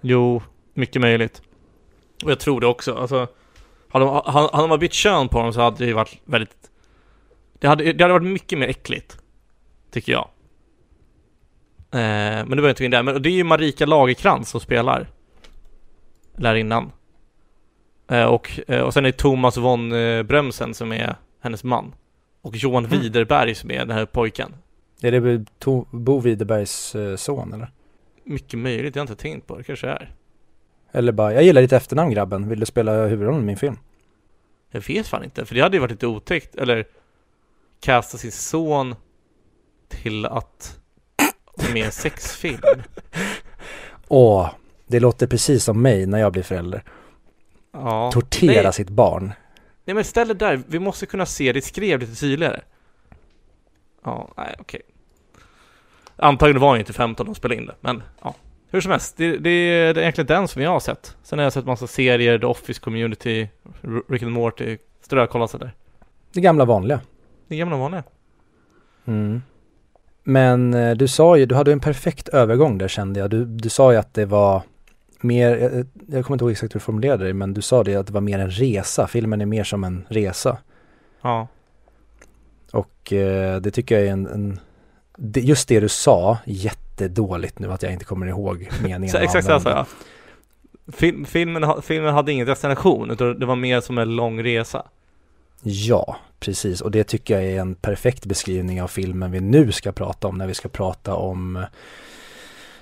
Jo, 0.01 0.41
mycket 0.73 1.01
möjligt. 1.01 1.41
Och 2.23 2.31
jag 2.31 2.39
tror 2.39 2.61
det 2.61 2.67
också. 2.67 2.95
Alltså, 2.95 3.27
hade 3.89 4.05
de, 4.05 4.21
hade 4.25 4.49
hade 4.55 4.67
man 4.67 4.79
bytt 4.79 4.93
kön 4.93 5.29
på 5.29 5.41
dem 5.41 5.53
så 5.53 5.61
hade 5.61 5.77
det 5.77 5.85
ju 5.85 5.93
varit 5.93 6.21
väldigt... 6.25 6.55
Det 7.59 7.67
hade, 7.67 7.93
det 7.93 8.03
hade 8.03 8.13
varit 8.13 8.31
mycket 8.31 8.59
mer 8.59 8.67
äckligt. 8.67 9.17
Tycker 9.91 10.11
jag. 10.11 10.29
Eh, 11.91 11.99
men 12.45 12.49
det 12.49 12.61
var 12.61 12.69
inte 12.69 12.85
in 12.85 12.91
där. 12.91 13.03
Men 13.03 13.21
det 13.21 13.29
är 13.29 13.33
ju 13.33 13.43
Marika 13.43 13.85
Lagerkrans 13.85 14.49
som 14.49 14.59
spelar. 14.61 15.07
Lärarinnan. 16.35 16.91
Eh, 18.07 18.25
och, 18.25 18.59
eh, 18.67 18.81
och 18.81 18.93
sen 18.93 19.05
är 19.05 19.11
det 19.11 19.17
Thomas 19.17 19.57
von 19.57 19.91
eh, 19.91 20.23
Brömsen 20.23 20.73
som 20.73 20.91
är 20.91 21.15
hennes 21.41 21.63
man. 21.63 21.93
Och 22.41 22.55
Johan 22.55 22.85
Mm. 22.85 22.99
Widerberg 22.99 23.55
som 23.55 23.71
är 23.71 23.79
den 23.79 23.91
här 23.91 24.05
pojken. 24.05 24.53
Är 25.01 25.11
det 25.11 25.19
To- 25.59 25.85
Bo 25.91 26.19
Widerbergs 26.19 26.95
eh, 26.95 27.15
son 27.15 27.53
eller? 27.53 27.71
Mycket 28.23 28.59
möjligt, 28.59 28.95
jag 28.95 29.01
har 29.01 29.09
inte 29.11 29.21
tänkt 29.21 29.47
på 29.47 29.57
det. 29.57 29.63
kanske 29.63 29.87
är. 29.87 30.15
Eller 30.91 31.11
bara, 31.11 31.33
jag 31.33 31.43
gillar 31.43 31.61
ditt 31.61 31.71
efternamn 31.71 32.11
grabben, 32.11 32.49
vill 32.49 32.59
du 32.59 32.65
spela 32.65 33.07
huvudrollen 33.07 33.41
i 33.41 33.45
min 33.45 33.57
film? 33.57 33.77
Jag 34.71 34.81
vet 34.87 35.07
fan 35.07 35.23
inte, 35.23 35.45
för 35.45 35.55
det 35.55 35.61
hade 35.61 35.75
ju 35.75 35.81
varit 35.81 35.91
lite 35.91 36.07
otäckt, 36.07 36.55
eller 36.55 36.85
kasta 37.79 38.17
sin 38.17 38.31
son 38.31 38.95
till 39.87 40.25
att 40.25 40.78
med 41.73 41.85
en 41.85 41.91
sexfilm. 41.91 42.61
Åh, 44.07 44.49
det 44.87 44.99
låter 44.99 45.27
precis 45.27 45.63
som 45.63 45.81
mig 45.81 46.05
när 46.05 46.19
jag 46.19 46.31
blir 46.31 46.43
förälder. 46.43 46.83
Ja. 47.71 48.11
Tortera 48.13 48.63
Nej. 48.63 48.73
sitt 48.73 48.89
barn. 48.89 49.33
Nej 49.85 49.93
men 49.93 50.03
ställ 50.03 50.27
det 50.27 50.33
där, 50.33 50.61
vi 50.67 50.79
måste 50.79 51.05
kunna 51.05 51.25
se 51.25 51.53
det, 51.53 51.61
skrev 51.61 51.99
lite 51.99 52.15
tydligare. 52.15 52.61
Ja, 54.03 54.29
nej 54.37 54.55
okej. 54.59 54.81
Antagligen 56.15 56.61
var 56.61 56.75
ju 56.75 56.79
inte 56.79 56.93
15 56.93 57.25
de 57.25 57.35
spelade 57.35 57.61
in 57.61 57.67
det, 57.67 57.75
men 57.81 58.03
ja. 58.21 58.35
Hur 58.71 58.81
som 58.81 58.91
helst, 58.91 59.17
det, 59.17 59.37
det, 59.37 59.49
är, 59.49 59.97
egentligen 59.97 60.27
den 60.27 60.47
som 60.47 60.61
jag 60.61 60.69
har 60.69 60.79
sett. 60.79 61.17
Sen 61.23 61.39
har 61.39 61.43
jag 61.43 61.53
sett 61.53 61.65
massa 61.65 61.87
serier, 61.87 62.39
The 62.39 62.45
Office 62.45 62.81
Community, 62.81 63.47
Rick 64.09 64.23
and 64.23 64.31
Morty, 64.31 64.77
strökollat 65.01 65.51
sådär. 65.51 65.71
Det 66.33 66.41
gamla 66.41 66.65
vanliga. 66.65 67.01
Det 67.47 67.57
gamla 67.57 67.77
vanliga. 67.77 68.03
Mm. 69.05 69.41
Men 70.29 70.73
eh, 70.73 70.91
du 70.95 71.07
sa 71.07 71.37
ju, 71.37 71.45
du 71.45 71.55
hade 71.55 71.71
en 71.71 71.79
perfekt 71.79 72.29
övergång 72.29 72.77
där 72.77 72.87
kände 72.87 73.19
jag. 73.19 73.29
Du, 73.29 73.45
du 73.45 73.69
sa 73.69 73.91
ju 73.91 73.97
att 73.97 74.13
det 74.13 74.25
var 74.25 74.61
mer, 75.21 75.55
jag, 75.55 75.85
jag 76.07 76.25
kommer 76.25 76.35
inte 76.35 76.43
ihåg 76.45 76.51
exakt 76.51 76.75
hur 76.75 76.79
du 76.79 76.83
formulerade 76.83 77.27
det, 77.27 77.33
men 77.33 77.53
du 77.53 77.61
sa 77.61 77.83
det 77.83 77.95
att 77.95 78.07
det 78.07 78.13
var 78.13 78.21
mer 78.21 78.39
en 78.39 78.51
resa. 78.51 79.07
Filmen 79.07 79.41
är 79.41 79.45
mer 79.45 79.63
som 79.63 79.83
en 79.83 80.05
resa. 80.09 80.57
Ja. 81.21 81.47
Och 82.71 83.13
eh, 83.13 83.61
det 83.61 83.71
tycker 83.71 83.95
jag 83.95 84.07
är 84.07 84.11
en, 84.11 84.27
en 84.27 84.59
det, 85.17 85.41
just 85.41 85.67
det 85.67 85.79
du 85.79 85.89
sa, 85.89 86.37
jättedåligt 86.45 87.59
nu 87.59 87.71
att 87.71 87.83
jag 87.83 87.93
inte 87.93 88.05
kommer 88.05 88.25
ihåg 88.25 88.69
meningen. 88.83 89.15
Exakt 89.21 89.45
så 89.45 89.59
sa. 89.59 89.85
Film, 90.91 91.25
filmen, 91.25 91.81
filmen 91.81 92.13
hade 92.13 92.31
ingen 92.31 92.47
destination, 92.47 93.11
utan 93.11 93.39
det 93.39 93.45
var 93.45 93.55
mer 93.55 93.81
som 93.81 93.97
en 93.97 94.15
lång 94.15 94.43
resa. 94.43 94.85
Ja, 95.63 96.17
precis. 96.39 96.81
Och 96.81 96.91
det 96.91 97.03
tycker 97.03 97.33
jag 97.33 97.43
är 97.43 97.59
en 97.59 97.75
perfekt 97.75 98.25
beskrivning 98.25 98.81
av 98.81 98.87
filmen 98.87 99.31
vi 99.31 99.39
nu 99.39 99.71
ska 99.71 99.91
prata 99.91 100.27
om 100.27 100.37
när 100.37 100.47
vi 100.47 100.53
ska 100.53 100.69
prata 100.69 101.15
om 101.15 101.55
eh, 101.55 101.63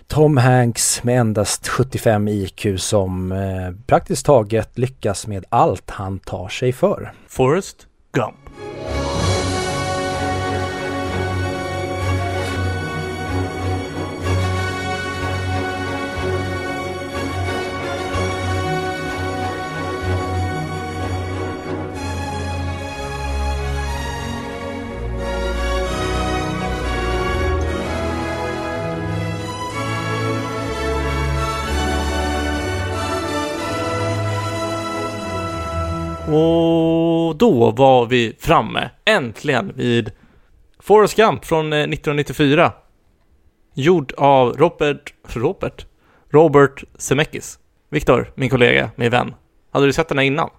Tom 0.07 0.37
Hanks 0.37 1.03
med 1.03 1.19
endast 1.19 1.67
75 1.67 2.27
IQ 2.27 2.65
som 2.77 3.31
eh, 3.31 3.71
praktiskt 3.87 4.25
taget 4.25 4.77
lyckas 4.77 5.27
med 5.27 5.45
allt 5.49 5.89
han 5.89 6.19
tar 6.19 6.47
sig 6.49 6.73
för. 6.73 7.13
Forrest 7.27 7.87
Gump. 8.11 8.46
Och 36.27 37.35
då 37.35 37.71
var 37.71 38.05
vi 38.05 38.35
framme, 38.39 38.89
äntligen, 39.05 39.73
vid 39.75 40.11
Forrest 40.79 41.15
Gump 41.15 41.45
från 41.45 41.73
eh, 41.73 41.79
1994. 41.79 42.73
Gjord 43.73 44.13
av 44.17 44.53
Robert, 44.57 45.13
Robert? 45.27 45.85
Robert 46.29 46.83
Zemeckis. 46.95 47.59
Viktor, 47.89 48.31
min 48.35 48.49
kollega, 48.49 48.91
min 48.95 49.11
vän. 49.11 49.33
Hade 49.71 49.85
du 49.85 49.93
sett 49.93 50.07
den 50.07 50.17
här 50.17 50.25
innan? 50.25 50.49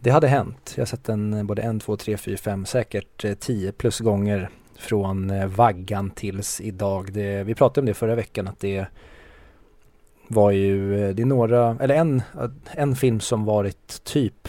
Det 0.00 0.10
hade 0.10 0.28
hänt. 0.28 0.72
Jag 0.76 0.80
har 0.80 0.86
sett 0.86 1.04
den 1.04 1.34
eh, 1.34 1.44
både 1.44 1.62
en, 1.62 1.80
två, 1.80 1.96
tre, 1.96 2.16
fyra, 2.16 2.36
fem, 2.36 2.66
säkert 2.66 3.24
eh, 3.24 3.34
tio 3.34 3.72
plus 3.72 4.00
gånger 4.00 4.50
från 4.78 5.48
vaggan 5.48 6.10
tills 6.10 6.60
idag. 6.60 7.12
Det, 7.12 7.44
vi 7.44 7.54
pratade 7.54 7.80
om 7.80 7.86
det 7.86 7.94
förra 7.94 8.14
veckan 8.14 8.48
att 8.48 8.60
det 8.60 8.86
var 10.28 10.50
ju, 10.50 11.12
det 11.12 11.22
är 11.22 11.26
några, 11.26 11.76
eller 11.80 11.94
en, 11.94 12.22
en 12.72 12.96
film 12.96 13.20
som 13.20 13.44
varit 13.44 14.04
typ 14.04 14.48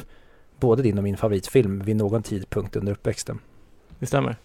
både 0.64 0.84
din 0.84 0.97
och 0.97 1.03
min 1.03 1.18
favoritfilm 1.18 1.80
vid 1.80 1.95
någon 1.95 2.24
tidpunkt 2.24 2.76
under 2.76 2.91
uppväxten. 2.91 3.39
Det 3.99 4.05
stämmer. 4.05 4.36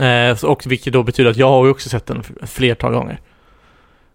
Eh, 0.00 0.44
och 0.44 0.66
vilket 0.66 0.92
då 0.92 1.02
betyder 1.02 1.30
att 1.30 1.36
jag 1.36 1.48
har 1.48 1.64
ju 1.64 1.70
också 1.70 1.88
sett 1.88 2.06
den 2.06 2.22
flertal 2.42 2.92
gånger. 2.92 3.20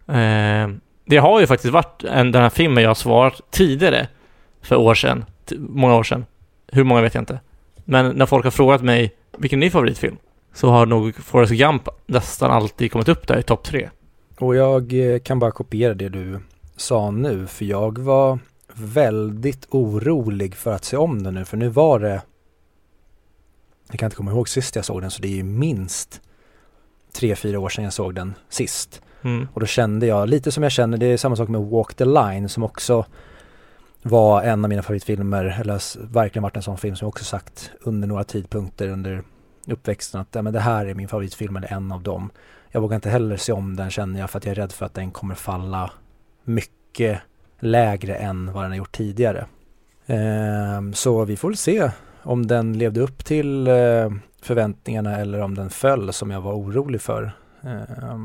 Eh, 0.07 0.69
det 1.05 1.17
har 1.17 1.39
ju 1.39 1.47
faktiskt 1.47 1.73
varit 1.73 2.03
en, 2.03 2.31
den 2.31 2.41
här 2.41 2.49
filmen 2.49 2.83
jag 2.83 2.89
har 2.89 2.95
svarat 2.95 3.41
tidigare 3.51 4.07
för 4.61 4.75
år 4.75 4.95
sedan, 4.95 5.25
många 5.57 5.95
år 5.95 6.03
sedan. 6.03 6.25
Hur 6.67 6.83
många 6.83 7.01
vet 7.01 7.13
jag 7.13 7.21
inte. 7.21 7.39
Men 7.75 8.15
när 8.15 8.25
folk 8.25 8.43
har 8.43 8.51
frågat 8.51 8.83
mig 8.83 9.15
vilken 9.37 9.59
är 9.59 9.61
din 9.61 9.71
favoritfilm? 9.71 10.17
Så 10.53 10.69
har 10.69 10.85
nog 10.85 11.15
Forrest 11.15 11.53
Gump 11.53 11.89
nästan 12.05 12.51
alltid 12.51 12.91
kommit 12.91 13.09
upp 13.09 13.27
där 13.27 13.39
i 13.39 13.43
topp 13.43 13.63
tre. 13.63 13.89
Och 14.39 14.55
jag 14.55 15.13
eh, 15.13 15.19
kan 15.19 15.39
bara 15.39 15.51
kopiera 15.51 15.93
det 15.93 16.09
du 16.09 16.39
sa 16.75 17.11
nu 17.11 17.47
för 17.47 17.65
jag 17.65 17.99
var 17.99 18.39
väldigt 18.77 19.67
orolig 19.69 20.55
för 20.55 20.71
att 20.71 20.85
se 20.85 20.97
om 20.97 21.23
den 21.23 21.33
nu 21.33 21.45
för 21.45 21.57
nu 21.57 21.69
var 21.69 21.99
det 21.99 22.21
jag 23.89 23.99
kan 23.99 24.07
inte 24.07 24.15
komma 24.15 24.31
ihåg 24.31 24.49
sist 24.49 24.75
jag 24.75 24.85
såg 24.85 25.01
den 25.01 25.11
så 25.11 25.21
det 25.21 25.27
är 25.27 25.35
ju 25.35 25.43
minst 25.43 26.21
tre, 27.13 27.35
fyra 27.35 27.59
år 27.59 27.69
sedan 27.69 27.83
jag 27.83 27.93
såg 27.93 28.15
den 28.15 28.33
sist. 28.49 29.01
Mm. 29.21 29.47
Och 29.53 29.59
då 29.59 29.65
kände 29.65 30.05
jag, 30.05 30.29
lite 30.29 30.51
som 30.51 30.63
jag 30.63 30.71
känner, 30.71 30.97
det 30.97 31.05
är 31.05 31.17
samma 31.17 31.35
sak 31.35 31.49
med 31.49 31.61
Walk 31.61 31.93
the 31.93 32.05
Line 32.05 32.49
som 32.49 32.63
också 32.63 33.05
var 34.01 34.43
en 34.43 34.65
av 34.65 34.69
mina 34.69 34.81
favoritfilmer, 34.81 35.45
eller 35.61 36.11
verkligen 36.13 36.43
varit 36.43 36.55
en 36.55 36.63
sån 36.63 36.77
film 36.77 36.95
som 36.95 37.05
jag 37.05 37.09
också 37.09 37.23
sagt 37.23 37.71
under 37.81 38.07
några 38.07 38.23
tidpunkter 38.23 38.89
under 38.89 39.23
uppväxten 39.67 40.21
att 40.21 40.27
ja, 40.31 40.41
men 40.41 40.53
det 40.53 40.59
här 40.59 40.85
är 40.85 40.93
min 40.93 41.07
favoritfilm 41.07 41.55
eller 41.55 41.73
en 41.73 41.91
av 41.91 42.03
dem. 42.03 42.29
Jag 42.71 42.81
vågar 42.81 42.95
inte 42.95 43.09
heller 43.09 43.37
se 43.37 43.51
om 43.51 43.75
den 43.75 43.89
känner 43.89 44.19
jag 44.19 44.29
för 44.29 44.37
att 44.37 44.45
jag 44.45 44.51
är 44.51 44.55
rädd 44.55 44.71
för 44.71 44.85
att 44.85 44.93
den 44.93 45.11
kommer 45.11 45.35
falla 45.35 45.91
mycket 46.43 47.21
lägre 47.59 48.15
än 48.15 48.53
vad 48.53 48.63
den 48.63 48.71
har 48.71 48.77
gjort 48.77 48.91
tidigare. 48.91 49.45
Eh, 50.05 50.91
så 50.93 51.25
vi 51.25 51.37
får 51.37 51.47
väl 51.47 51.57
se 51.57 51.91
om 52.23 52.47
den 52.47 52.77
levde 52.77 53.01
upp 53.01 53.25
till 53.25 53.67
eh, 53.67 54.09
förväntningarna 54.41 55.17
eller 55.17 55.41
om 55.41 55.55
den 55.55 55.69
föll 55.69 56.13
som 56.13 56.31
jag 56.31 56.41
var 56.41 56.53
orolig 56.53 57.01
för. 57.01 57.31
Eh, 57.63 58.17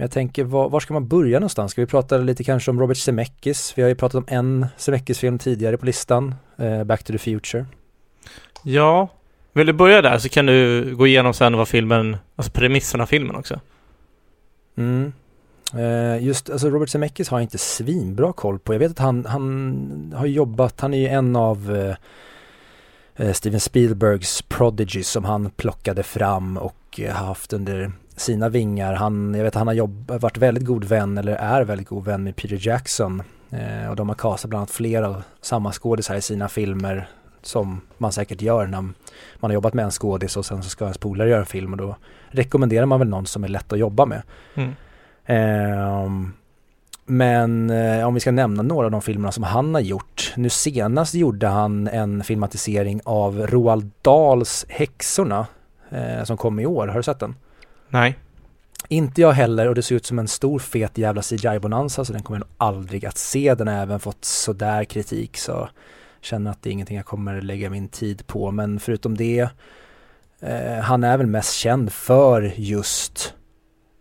men 0.00 0.04
jag 0.04 0.10
tänker, 0.10 0.44
var, 0.44 0.68
var, 0.68 0.80
ska 0.80 0.94
man 0.94 1.08
börja 1.08 1.38
någonstans? 1.38 1.72
Ska 1.72 1.80
vi 1.80 1.86
prata 1.86 2.18
lite 2.18 2.44
kanske 2.44 2.70
om 2.70 2.80
Robert 2.80 2.96
Zemeckis? 2.96 3.72
Vi 3.76 3.82
har 3.82 3.88
ju 3.88 3.94
pratat 3.94 4.14
om 4.14 4.24
en 4.28 4.66
Zemeckis-film 4.76 5.38
tidigare 5.38 5.76
på 5.76 5.86
listan, 5.86 6.34
eh, 6.56 6.84
Back 6.84 7.04
to 7.04 7.12
the 7.12 7.18
Future. 7.18 7.66
Ja, 8.64 9.08
vill 9.52 9.66
du 9.66 9.72
börja 9.72 10.02
där 10.02 10.18
så 10.18 10.28
kan 10.28 10.46
du 10.46 10.90
gå 10.96 11.06
igenom 11.06 11.34
sen 11.34 11.56
vad 11.56 11.68
filmen, 11.68 12.16
alltså 12.36 12.52
premissen 12.52 13.00
av 13.00 13.06
filmen 13.06 13.36
också. 13.36 13.60
Mm. 14.76 15.12
Eh, 15.74 16.24
just, 16.24 16.50
alltså 16.50 16.70
Robert 16.70 16.88
Zemeckis 16.88 17.28
har 17.28 17.38
jag 17.38 17.44
inte 17.44 17.58
svinbra 17.58 18.32
koll 18.32 18.58
på. 18.58 18.74
Jag 18.74 18.78
vet 18.78 18.90
att 18.90 18.98
han, 18.98 19.26
han 19.26 20.14
har 20.16 20.26
jobbat, 20.26 20.80
han 20.80 20.94
är 20.94 20.98
ju 20.98 21.06
en 21.06 21.36
av 21.36 21.76
eh, 21.76 23.26
eh, 23.26 23.32
Steven 23.32 23.60
Spielbergs 23.60 24.42
prodigies 24.42 25.08
som 25.08 25.24
han 25.24 25.50
plockade 25.50 26.02
fram 26.02 26.56
och 26.56 27.00
haft 27.10 27.52
under 27.52 27.92
sina 28.16 28.48
vingar. 28.48 28.94
Han, 28.94 29.34
jag 29.34 29.44
vet 29.44 29.56
att 29.56 29.58
han 29.58 29.66
har 29.66 29.74
jobb, 29.74 30.10
varit 30.10 30.38
väldigt 30.38 30.64
god 30.64 30.84
vän 30.84 31.18
eller 31.18 31.32
är 31.32 31.64
väldigt 31.64 31.88
god 31.88 32.04
vän 32.04 32.24
med 32.24 32.36
Peter 32.36 32.58
Jackson. 32.60 33.22
Och 33.90 33.96
de 33.96 34.08
har 34.08 34.16
kastat 34.16 34.48
bland 34.48 34.60
annat 34.60 34.70
flera 34.70 35.08
av 35.08 35.22
samma 35.40 35.72
skådisar 35.72 36.14
i 36.14 36.20
sina 36.20 36.48
filmer 36.48 37.08
som 37.42 37.80
man 37.98 38.12
säkert 38.12 38.42
gör 38.42 38.66
när 38.66 38.80
man 38.80 38.94
har 39.40 39.52
jobbat 39.52 39.74
med 39.74 39.84
en 39.84 39.90
skådis 39.90 40.36
och 40.36 40.46
sen 40.46 40.62
så 40.62 40.70
ska 40.70 40.84
ens 40.84 40.98
polare 40.98 41.28
göra 41.28 41.40
en 41.40 41.46
film 41.46 41.72
och 41.72 41.78
då 41.78 41.96
rekommenderar 42.28 42.86
man 42.86 42.98
väl 42.98 43.08
någon 43.08 43.26
som 43.26 43.44
är 43.44 43.48
lätt 43.48 43.72
att 43.72 43.78
jobba 43.78 44.06
med. 44.06 44.22
Mm. 44.54 44.74
Eh, 45.30 46.10
men 47.06 47.70
eh, 47.70 48.06
om 48.06 48.14
vi 48.14 48.20
ska 48.20 48.30
nämna 48.30 48.62
några 48.62 48.84
av 48.86 48.90
de 48.90 49.02
filmerna 49.02 49.32
som 49.32 49.42
han 49.42 49.74
har 49.74 49.80
gjort. 49.80 50.32
Nu 50.36 50.48
senast 50.50 51.14
gjorde 51.14 51.46
han 51.46 51.88
en 51.88 52.24
filmatisering 52.24 53.00
av 53.04 53.46
Roald 53.46 53.90
Dahls 54.02 54.66
Häxorna 54.68 55.46
eh, 55.90 56.24
som 56.24 56.36
kom 56.36 56.60
i 56.60 56.66
år. 56.66 56.88
Har 56.88 56.96
du 56.96 57.02
sett 57.02 57.18
den? 57.18 57.34
Nej. 57.88 58.18
Inte 58.88 59.20
jag 59.20 59.32
heller 59.32 59.68
och 59.68 59.74
det 59.74 59.82
ser 59.82 59.94
ut 59.94 60.06
som 60.06 60.18
en 60.18 60.28
stor 60.28 60.58
fet 60.58 60.98
jävla 60.98 61.22
CGI-bonanza 61.22 62.04
så 62.04 62.12
den 62.12 62.22
kommer 62.22 62.38
jag 62.38 62.46
nog 62.46 62.54
aldrig 62.56 63.06
att 63.06 63.18
se. 63.18 63.54
Den 63.54 63.68
har 63.68 63.74
även 63.74 64.00
fått 64.00 64.24
sådär 64.24 64.84
kritik 64.84 65.36
så 65.36 65.68
känner 66.20 66.50
att 66.50 66.62
det 66.62 66.70
är 66.70 66.72
ingenting 66.72 66.96
jag 66.96 67.06
kommer 67.06 67.40
lägga 67.40 67.70
min 67.70 67.88
tid 67.88 68.26
på. 68.26 68.50
Men 68.50 68.80
förutom 68.80 69.16
det, 69.16 69.48
eh, 70.40 70.78
han 70.82 71.04
är 71.04 71.16
väl 71.16 71.26
mest 71.26 71.54
känd 71.54 71.92
för 71.92 72.52
just 72.56 73.34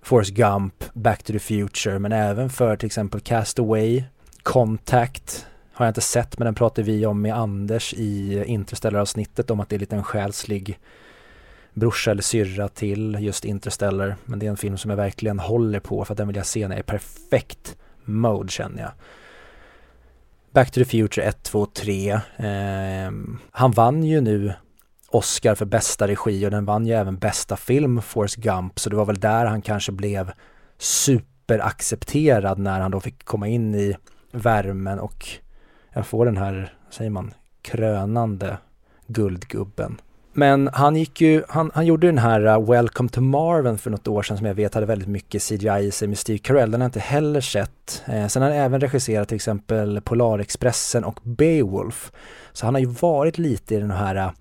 Forrest 0.09 0.31
Gump, 0.31 0.83
Back 0.93 1.23
to 1.23 1.33
the 1.33 1.39
Future, 1.39 1.99
men 1.99 2.11
även 2.11 2.49
för 2.49 2.75
till 2.75 2.85
exempel 2.85 3.21
Castaway, 3.21 4.03
Contact 4.43 5.47
har 5.73 5.85
jag 5.85 5.91
inte 5.91 6.01
sett, 6.01 6.39
men 6.39 6.45
den 6.45 6.55
pratade 6.55 6.91
vi 6.91 7.05
om 7.05 7.21
med 7.21 7.37
Anders 7.37 7.93
i 7.93 8.43
Interstellar-avsnittet 8.45 9.51
om 9.51 9.59
att 9.59 9.69
det 9.69 9.75
är 9.75 9.79
lite 9.79 9.95
en 9.95 10.03
själslig 10.03 10.79
brorsa 11.73 12.11
eller 12.11 12.21
syrra 12.21 12.67
till 12.67 13.17
just 13.19 13.45
Interstellar. 13.45 14.15
Men 14.25 14.39
det 14.39 14.45
är 14.45 14.49
en 14.49 14.57
film 14.57 14.77
som 14.77 14.89
jag 14.89 14.97
verkligen 14.97 15.39
håller 15.39 15.79
på 15.79 16.05
för 16.05 16.13
att 16.13 16.17
den 16.17 16.27
vill 16.27 16.35
jag 16.35 16.45
se 16.45 16.67
när 16.67 16.75
jag 16.75 16.79
är 16.79 16.97
perfekt 16.97 17.77
mode 18.03 18.51
känner 18.51 18.81
jag. 18.81 18.91
Back 20.51 20.71
to 20.71 20.79
the 20.79 20.85
Future 20.85 21.25
1, 21.25 21.43
2, 21.43 21.65
3. 21.65 22.11
Eh, 22.11 23.11
han 23.51 23.71
vann 23.71 24.03
ju 24.03 24.21
nu 24.21 24.53
Oscar 25.11 25.55
för 25.55 25.65
bästa 25.65 26.07
regi 26.07 26.45
och 26.45 26.51
den 26.51 26.65
vann 26.65 26.85
ju 26.85 26.93
även 26.93 27.17
bästa 27.17 27.57
film, 27.57 28.01
Force 28.01 28.41
Gump, 28.41 28.79
så 28.79 28.89
det 28.89 28.95
var 28.95 29.05
väl 29.05 29.19
där 29.19 29.45
han 29.45 29.61
kanske 29.61 29.91
blev 29.91 30.31
superaccepterad 30.77 32.59
när 32.59 32.79
han 32.79 32.91
då 32.91 32.99
fick 32.99 33.25
komma 33.25 33.47
in 33.47 33.75
i 33.75 33.95
värmen 34.31 34.99
och 34.99 35.27
jag 35.93 36.07
får 36.07 36.25
den 36.25 36.37
här, 36.37 36.73
säger 36.89 37.09
man, 37.09 37.33
krönande 37.61 38.57
guldgubben. 39.07 40.01
Men 40.33 40.69
han 40.73 40.95
gick 40.95 41.21
ju, 41.21 41.43
han, 41.49 41.71
han 41.73 41.85
gjorde 41.85 42.07
den 42.07 42.17
här 42.17 42.45
uh, 42.45 42.69
Welcome 42.69 43.09
to 43.09 43.21
Marvin 43.21 43.77
för 43.77 43.89
något 43.89 44.07
år 44.07 44.23
sedan 44.23 44.37
som 44.37 44.45
jag 44.45 44.53
vet 44.53 44.73
hade 44.73 44.85
väldigt 44.85 45.07
mycket 45.07 45.43
CGI 45.43 45.79
i 45.79 45.91
sig 45.91 46.07
med 46.07 46.17
Steve 46.17 46.39
Carell. 46.39 46.71
Den 46.71 46.81
har 46.81 46.85
jag 46.85 46.87
inte 46.87 46.99
heller 46.99 47.41
sett. 47.41 48.03
Eh, 48.05 48.27
sen 48.27 48.41
har 48.41 48.49
han 48.49 48.59
även 48.59 48.81
regisserat 48.81 49.27
till 49.27 49.35
exempel 49.35 50.01
Polarexpressen 50.01 51.03
och 51.03 51.19
Beowulf. 51.23 52.11
Så 52.53 52.65
han 52.65 52.75
har 52.75 52.79
ju 52.79 52.87
varit 52.87 53.37
lite 53.37 53.75
i 53.75 53.79
den 53.79 53.91
här 53.91 54.15
uh, 54.15 54.31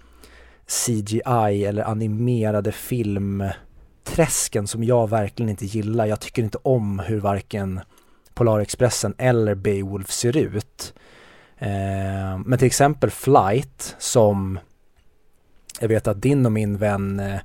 CGI 0.69 1.65
eller 1.65 1.83
animerade 1.83 2.73
filmträsken 2.73 4.67
som 4.67 4.85
jag 4.85 5.11
verkligen 5.11 5.51
inte 5.51 5.67
gillar. 5.67 6.07
Jag 6.07 6.21
tycker 6.21 6.43
inte 6.43 6.59
om 6.63 6.99
hur 6.99 7.21
varken 7.21 7.81
Polarexpressen 8.35 9.15
eller 9.19 9.55
Beowulf 9.55 10.11
ser 10.11 10.37
ut. 10.37 10.95
Eh, 11.59 12.39
men 12.45 12.59
till 12.59 12.67
exempel 12.67 13.11
Flight 13.11 13.97
som 13.99 14.59
jag 15.81 15.89
vet 15.89 16.09
att 16.09 16.23
din 16.23 16.47
och 16.47 16.53
min 16.53 16.77
vän 16.77 17.21
eh, 17.21 17.41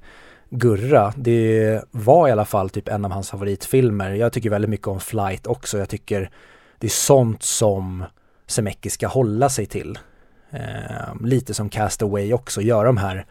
Gurra, 0.49 1.13
det 1.17 1.81
var 1.91 2.27
i 2.27 2.31
alla 2.31 2.45
fall 2.45 2.69
typ 2.69 2.87
en 2.87 3.05
av 3.05 3.11
hans 3.11 3.29
favoritfilmer. 3.29 4.11
Jag 4.11 4.33
tycker 4.33 4.49
väldigt 4.49 4.69
mycket 4.69 4.87
om 4.87 4.99
Flight 4.99 5.47
också. 5.47 5.77
Jag 5.77 5.89
tycker 5.89 6.29
det 6.77 6.87
är 6.87 6.91
sånt 6.91 7.43
som 7.43 8.03
Zemeckis 8.47 8.93
ska 8.93 9.07
hålla 9.07 9.49
sig 9.49 9.65
till. 9.65 9.97
Eh, 10.53 11.15
lite 11.21 11.53
som 11.53 11.69
Castaway 11.69 12.33
också, 12.33 12.61
göra 12.61 12.83
de 12.83 12.97
här 12.97 13.25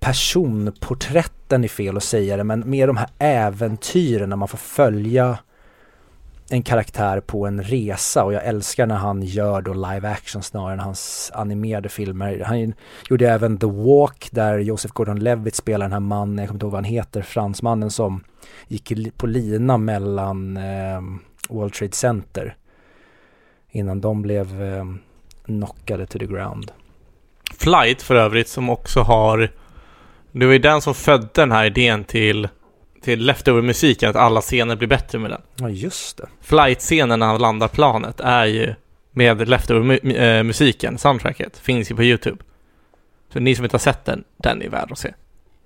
personporträtten 0.00 1.64
är 1.64 1.68
fel 1.68 1.96
att 1.96 2.04
säga 2.04 2.36
det, 2.36 2.44
men 2.44 2.70
mer 2.70 2.86
de 2.86 2.96
här 2.96 3.08
äventyren 3.18 4.28
när 4.28 4.36
man 4.36 4.48
får 4.48 4.58
följa 4.58 5.38
en 6.50 6.62
karaktär 6.62 7.20
på 7.20 7.46
en 7.46 7.62
resa 7.62 8.24
och 8.24 8.32
jag 8.32 8.44
älskar 8.44 8.86
när 8.86 8.96
han 8.96 9.22
gör 9.22 9.62
då 9.62 9.72
live 9.74 10.08
action 10.08 10.42
snarare 10.42 10.72
än 10.72 10.80
hans 10.80 11.30
animerade 11.34 11.88
filmer. 11.88 12.42
Han 12.46 12.74
gjorde 13.10 13.28
även 13.30 13.58
The 13.58 13.66
Walk 13.66 14.28
där 14.32 14.58
Joseph 14.58 14.94
Gordon-Levitt 14.94 15.54
spelar 15.54 15.84
den 15.84 15.92
här 15.92 16.00
mannen, 16.00 16.38
jag 16.38 16.48
kommer 16.48 16.56
inte 16.56 16.64
ihåg 16.66 16.72
vad 16.72 16.84
han 16.84 16.92
heter, 16.92 17.22
fransmannen 17.22 17.90
som 17.90 18.24
gick 18.68 19.16
på 19.16 19.26
lina 19.26 19.78
mellan 19.78 20.56
eh, 20.56 21.00
World 21.48 21.72
Trade 21.72 21.92
Center 21.92 22.56
innan 23.70 24.00
de 24.00 24.22
blev 24.22 24.62
eh, 24.62 24.84
knockade 25.46 26.06
to 26.06 26.18
the 26.18 26.26
ground. 26.26 26.72
Flight 27.58 28.02
för 28.02 28.14
övrigt 28.14 28.48
som 28.48 28.70
också 28.70 29.00
har, 29.00 29.50
det 30.32 30.46
var 30.46 30.52
ju 30.52 30.58
den 30.58 30.80
som 30.80 30.94
födde 30.94 31.28
den 31.32 31.52
här 31.52 31.64
idén 31.64 32.04
till 32.04 32.48
till 33.06 33.26
Leftover-musiken, 33.26 34.10
att 34.10 34.16
alla 34.16 34.40
scener 34.40 34.76
blir 34.76 34.88
bättre 34.88 35.18
med 35.18 35.30
den. 35.30 35.40
Ja, 35.56 35.68
just 35.68 36.16
det. 36.16 36.26
Flight-scenen 36.40 37.18
när 37.18 37.26
han 37.26 37.40
landar 37.40 37.68
planet 37.68 38.20
är 38.20 38.44
ju 38.44 38.74
med 39.10 39.48
Leftover-musiken, 39.48 40.98
soundtracket, 40.98 41.58
finns 41.58 41.90
ju 41.90 41.96
på 41.96 42.02
YouTube. 42.02 42.36
Så 43.32 43.40
ni 43.40 43.54
som 43.54 43.64
inte 43.64 43.74
har 43.74 43.78
sett 43.78 44.04
den, 44.04 44.24
den 44.36 44.62
är 44.62 44.68
värd 44.68 44.92
att 44.92 44.98
se. 44.98 45.14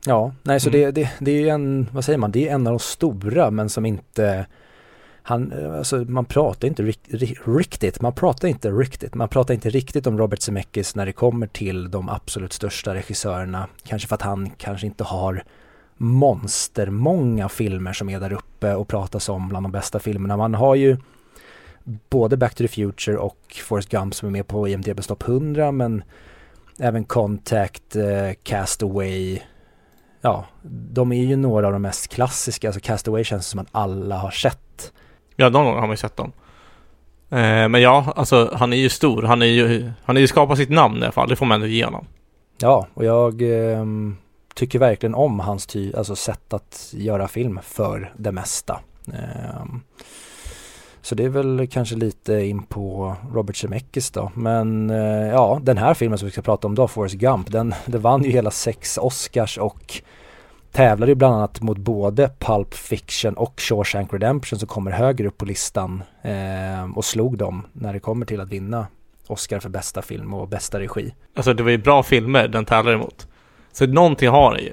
Ja, 0.06 0.34
nej 0.42 0.60
så 0.60 0.68
mm. 0.68 0.80
det, 0.80 0.90
det, 0.90 1.10
det 1.18 1.30
är 1.30 1.40
ju 1.40 1.48
en, 1.48 1.88
vad 1.92 2.04
säger 2.04 2.18
man, 2.18 2.30
det 2.30 2.48
är 2.48 2.54
en 2.54 2.66
av 2.66 2.72
de 2.72 2.78
stora 2.78 3.50
men 3.50 3.68
som 3.68 3.86
inte 3.86 4.46
han, 5.30 5.52
eh, 5.52 5.78
alltså 5.78 5.96
man 5.96 6.24
pratar 6.24 6.68
inte 6.68 6.82
riktigt, 6.82 8.00
man 8.00 8.12
pratar 8.12 8.48
inte 8.48 8.70
riktigt, 8.70 9.14
man 9.14 9.28
pratar 9.28 9.54
inte 9.54 9.70
riktigt 9.70 10.06
om 10.06 10.18
Robert 10.18 10.42
Zemeckis 10.42 10.94
när 10.94 11.06
det 11.06 11.12
kommer 11.12 11.46
till 11.46 11.90
de 11.90 12.08
absolut 12.08 12.52
största 12.52 12.94
regissörerna. 12.94 13.68
Kanske 13.82 14.08
för 14.08 14.14
att 14.14 14.22
han 14.22 14.50
kanske 14.50 14.86
inte 14.86 15.04
har 15.04 15.44
monstermånga 15.96 17.48
filmer 17.48 17.92
som 17.92 18.08
är 18.08 18.20
där 18.20 18.32
uppe 18.32 18.74
och 18.74 18.88
pratas 18.88 19.28
om 19.28 19.48
bland 19.48 19.64
de 19.64 19.72
bästa 19.72 19.98
filmerna. 19.98 20.36
Man 20.36 20.54
har 20.54 20.74
ju 20.74 20.96
både 22.10 22.36
Back 22.36 22.54
to 22.54 22.64
the 22.64 22.68
Future 22.68 23.16
och 23.16 23.38
Forrest 23.64 23.88
Gump 23.88 24.14
som 24.14 24.28
är 24.28 24.32
med 24.32 24.46
på 24.46 24.68
IMDB 24.68 25.00
Top 25.00 25.28
100 25.28 25.72
men 25.72 26.02
även 26.78 27.04
Contact, 27.04 27.96
eh, 27.96 28.32
Castaway, 28.42 29.40
ja, 30.20 30.44
de 30.92 31.12
är 31.12 31.24
ju 31.24 31.36
några 31.36 31.66
av 31.66 31.72
de 31.72 31.82
mest 31.82 32.08
klassiska, 32.08 32.68
alltså 32.68 32.80
Castaway 32.80 33.24
känns 33.24 33.46
som 33.46 33.60
att 33.60 33.68
alla 33.72 34.16
har 34.16 34.30
sett. 34.30 34.92
Ja, 35.40 35.48
någon 35.48 35.64
gång 35.64 35.74
har 35.74 35.80
man 35.80 35.90
ju 35.90 35.96
sett 35.96 36.16
dem. 36.16 36.32
Eh, 37.30 37.68
men 37.68 37.82
ja, 37.82 38.12
alltså 38.16 38.50
han 38.54 38.72
är 38.72 38.76
ju 38.76 38.88
stor, 38.88 39.22
han 39.22 39.42
är 39.42 39.46
ju, 39.46 39.90
han 40.04 40.16
är 40.16 40.20
ju 40.20 40.26
skapat 40.26 40.58
sitt 40.58 40.70
namn 40.70 40.98
i 40.98 41.02
alla 41.02 41.12
fall, 41.12 41.28
det 41.28 41.36
får 41.36 41.46
man 41.46 41.54
ändå 41.54 41.66
ge 41.66 41.84
honom. 41.84 42.06
Ja, 42.58 42.86
och 42.94 43.04
jag 43.04 43.42
eh, 43.42 43.84
tycker 44.54 44.78
verkligen 44.78 45.14
om 45.14 45.40
hans 45.40 45.66
ty, 45.66 45.92
alltså 45.94 46.16
sätt 46.16 46.52
att 46.52 46.94
göra 46.96 47.28
film 47.28 47.60
för 47.62 48.12
det 48.16 48.32
mesta. 48.32 48.80
Eh, 49.12 49.64
så 51.02 51.14
det 51.14 51.24
är 51.24 51.28
väl 51.28 51.68
kanske 51.70 51.94
lite 51.94 52.34
in 52.34 52.62
på 52.62 53.16
Robert 53.34 53.56
Zemeckis 53.56 54.10
då. 54.10 54.32
Men 54.34 54.90
eh, 54.90 55.28
ja, 55.28 55.60
den 55.62 55.78
här 55.78 55.94
filmen 55.94 56.18
som 56.18 56.26
vi 56.26 56.32
ska 56.32 56.42
prata 56.42 56.66
om 56.66 56.74
då, 56.74 56.88
Forrest 56.88 57.14
Gump, 57.14 57.50
den, 57.50 57.74
den 57.86 58.00
vann 58.00 58.24
ju 58.24 58.30
hela 58.30 58.50
sex 58.50 58.98
Oscars 58.98 59.58
och 59.58 60.02
tävlade 60.72 61.12
ju 61.12 61.16
bland 61.16 61.34
annat 61.34 61.60
mot 61.60 61.78
både 61.78 62.30
Pulp 62.38 62.74
Fiction 62.74 63.34
och 63.34 63.60
Shawshank 63.60 64.12
Redemption 64.12 64.58
som 64.58 64.68
kommer 64.68 64.90
högre 64.90 65.28
upp 65.28 65.38
på 65.38 65.44
listan 65.44 66.02
eh, 66.22 66.96
och 66.96 67.04
slog 67.04 67.38
dem 67.38 67.66
när 67.72 67.92
det 67.92 68.00
kommer 68.00 68.26
till 68.26 68.40
att 68.40 68.48
vinna 68.48 68.86
Oscar 69.26 69.60
för 69.60 69.68
bästa 69.68 70.02
film 70.02 70.34
och 70.34 70.48
bästa 70.48 70.80
regi. 70.80 71.14
Alltså 71.34 71.54
det 71.54 71.62
var 71.62 71.70
ju 71.70 71.78
bra 71.78 72.02
filmer 72.02 72.48
den 72.48 72.64
tävlar 72.64 72.92
emot. 72.92 73.28
Så 73.72 73.86
någonting 73.86 74.28
har 74.28 74.54
den 74.54 74.64
ju. 74.64 74.72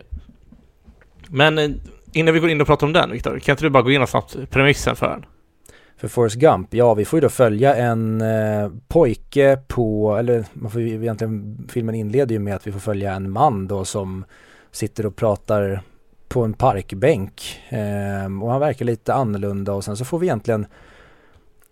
Men 1.28 1.58
eh, 1.58 1.70
innan 2.14 2.34
vi 2.34 2.40
går 2.40 2.50
in 2.50 2.62
och 2.62 2.68
pratar 2.68 2.88
om 2.88 2.94
den 2.94 3.12
Viktor, 3.12 3.40
kan 3.40 3.54
inte 3.54 3.66
du 3.66 3.70
bara 3.70 3.84
gå 3.84 3.90
igenom 3.90 4.08
snabbt 4.08 4.38
premissen 4.50 4.96
för 4.96 5.10
den? 5.10 5.26
För 5.98 6.08
Forrest 6.08 6.36
Gump, 6.36 6.74
ja 6.74 6.94
vi 6.94 7.06
får 7.06 7.18
ju 7.18 7.22
då 7.22 7.30
följa 7.30 7.76
en 7.76 8.22
eh, 8.22 8.72
pojke 8.88 9.60
på, 9.68 10.18
eller 10.18 10.46
man 10.54 10.72
får 10.72 10.82
ju 10.82 11.02
egentligen, 11.02 11.68
filmen 11.70 11.96
inleder 11.96 12.34
ju 12.34 12.40
med 12.40 12.56
att 12.56 12.68
vi 12.68 12.72
får 12.72 12.80
följa 12.80 13.14
en 13.14 13.32
man 13.32 13.68
då 13.68 13.86
som 13.86 14.26
sitter 14.72 15.06
och 15.06 15.16
pratar 15.16 15.82
på 16.28 16.44
en 16.44 16.54
parkbänk 16.54 17.62
eh, 17.70 18.42
och 18.42 18.52
han 18.52 18.60
verkar 18.60 18.86
lite 18.86 19.14
annorlunda 19.14 19.74
och 19.74 19.84
sen 19.84 19.98
så 19.98 20.06
får 20.06 20.20
vi 20.20 20.28
egentligen 20.28 20.66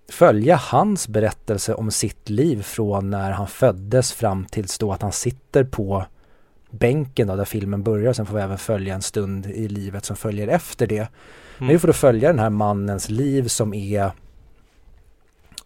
följa 0.10 0.56
hans 0.56 1.08
berättelse 1.08 1.74
om 1.74 1.92
sitt 1.92 2.30
liv 2.30 2.62
från 2.62 3.10
när 3.10 3.32
han 3.32 3.48
föddes 3.48 4.14
fram 4.14 4.46
tills 4.46 4.78
då 4.78 4.94
att 4.94 5.02
han 5.02 5.12
sitter 5.12 5.64
på 5.64 6.06
bänken 6.70 7.28
då, 7.28 7.36
där 7.36 7.46
filmen 7.46 7.84
börjar. 7.84 8.14
Sen 8.14 8.26
får 8.26 8.36
vi 8.36 8.42
även 8.42 8.58
följa 8.58 8.96
en 8.96 9.02
stund 9.02 9.46
i 9.46 9.68
livet 9.68 10.06
som 10.06 10.16
följer 10.16 10.48
efter 10.48 10.88
det. 10.88 10.98
Mm. 10.98 11.10
Men 11.58 11.68
vi 11.68 11.80
får 11.80 11.88
då 11.88 11.94
följa 11.94 12.30
den 12.30 12.40
här 12.40 12.50
mannens 12.50 13.10
liv 13.10 13.48
som 13.48 13.74
är 13.74 14.12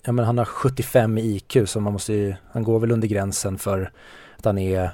Ja 0.03 0.11
men 0.11 0.25
han 0.25 0.38
har 0.38 0.45
75 0.45 1.17
i 1.17 1.21
IQ 1.21 1.57
så 1.65 1.80
man 1.80 1.93
måste 1.93 2.13
ju, 2.13 2.36
han 2.51 2.63
går 2.63 2.80
väl 2.80 2.91
under 2.91 3.07
gränsen 3.07 3.57
för 3.57 3.91
att 4.38 4.45
han 4.45 4.57
är 4.57 4.89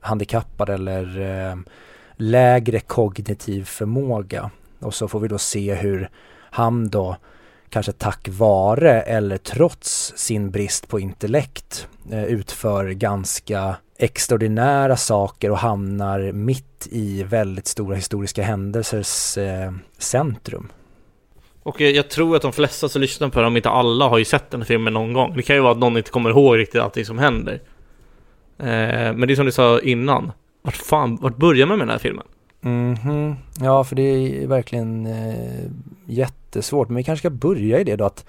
handikappad 0.00 0.68
eller 0.68 1.20
eh, 1.20 1.56
lägre 2.16 2.80
kognitiv 2.80 3.64
förmåga. 3.64 4.50
Och 4.78 4.94
så 4.94 5.08
får 5.08 5.20
vi 5.20 5.28
då 5.28 5.38
se 5.38 5.74
hur 5.74 6.10
han 6.50 6.88
då 6.88 7.16
kanske 7.70 7.92
tack 7.92 8.28
vare 8.28 9.00
eller 9.00 9.36
trots 9.36 10.12
sin 10.16 10.50
brist 10.50 10.88
på 10.88 11.00
intellekt 11.00 11.88
eh, 12.12 12.24
utför 12.24 12.90
ganska 12.90 13.76
extraordinära 13.98 14.96
saker 14.96 15.50
och 15.50 15.58
hamnar 15.58 16.32
mitt 16.32 16.88
i 16.90 17.22
väldigt 17.22 17.66
stora 17.66 17.96
historiska 17.96 18.42
händelsers 18.42 19.38
eh, 19.38 19.72
centrum. 19.98 20.72
Och 21.62 21.80
jag 21.80 22.10
tror 22.10 22.36
att 22.36 22.42
de 22.42 22.52
flesta 22.52 22.88
som 22.88 23.00
lyssnar 23.00 23.28
på 23.28 23.40
det, 23.40 23.46
om 23.46 23.56
inte 23.56 23.70
alla, 23.70 24.08
har 24.08 24.18
ju 24.18 24.24
sett 24.24 24.50
den 24.50 24.60
här 24.60 24.66
filmen 24.66 24.92
någon 24.92 25.12
gång. 25.12 25.36
Det 25.36 25.42
kan 25.42 25.56
ju 25.56 25.62
vara 25.62 25.72
att 25.72 25.78
någon 25.78 25.96
inte 25.96 26.10
kommer 26.10 26.30
ihåg 26.30 26.58
riktigt 26.58 26.80
allting 26.80 27.04
som 27.04 27.18
händer. 27.18 27.60
Eh, 28.60 29.14
men 29.14 29.20
det 29.20 29.34
är 29.34 29.36
som 29.36 29.46
du 29.46 29.52
sa 29.52 29.80
innan, 29.80 30.32
vart 30.62 30.76
fan, 30.76 31.16
vart 31.16 31.36
börjar 31.36 31.66
man 31.66 31.78
med 31.78 31.86
den 31.86 31.92
här 31.92 31.98
filmen? 31.98 32.26
Mm 32.62 32.94
-hmm. 32.94 33.34
Ja, 33.60 33.84
för 33.84 33.96
det 33.96 34.02
är 34.02 34.46
verkligen 34.46 35.06
eh, 35.06 35.70
jättesvårt. 36.06 36.88
Men 36.88 36.96
vi 36.96 37.04
kanske 37.04 37.22
ska 37.22 37.30
börja 37.30 37.80
i 37.80 37.84
det 37.84 37.96
då 37.96 38.04
att 38.04 38.24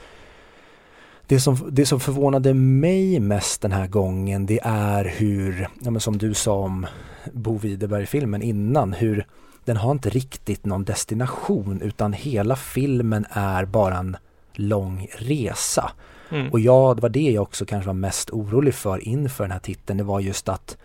det 1.28 1.40
som, 1.40 1.58
det 1.72 1.86
som 1.86 2.00
förvånade 2.00 2.54
mig 2.54 3.20
mest 3.20 3.62
den 3.62 3.72
här 3.72 3.88
gången 3.88 4.46
det 4.46 4.60
är 4.64 5.06
hur, 5.18 5.68
ja, 5.82 5.92
men 5.92 6.02
som 6.02 6.18
du 6.18 6.34
sa 6.34 6.54
om 6.54 6.88
Bo 7.34 7.58
Widerberg-filmen 7.58 8.42
innan, 8.42 8.94
hur 8.94 9.26
den 9.66 9.78
har 9.78 9.92
inte 9.92 10.10
riktigt 10.10 10.66
någon 10.66 10.84
destination 10.84 11.82
utan 11.82 12.14
hela 12.14 12.56
filmen 12.56 13.26
är 13.30 13.66
bara 13.66 13.98
en 13.98 14.18
lång 14.54 15.08
resa. 15.18 15.92
Mm. 16.32 16.52
Och 16.52 16.60
ja, 16.60 16.94
det 16.96 17.02
var 17.02 17.10
det 17.10 17.32
jag 17.32 17.42
också 17.42 17.66
kanske 17.66 17.88
var 17.88 17.94
mest 17.94 18.30
orolig 18.30 18.74
för 18.74 19.08
inför 19.08 19.44
den 19.44 19.52
här 19.52 19.60
titeln. 19.60 19.98
Det 19.98 20.04
var 20.04 20.20
just 20.20 20.50
att 20.50 20.78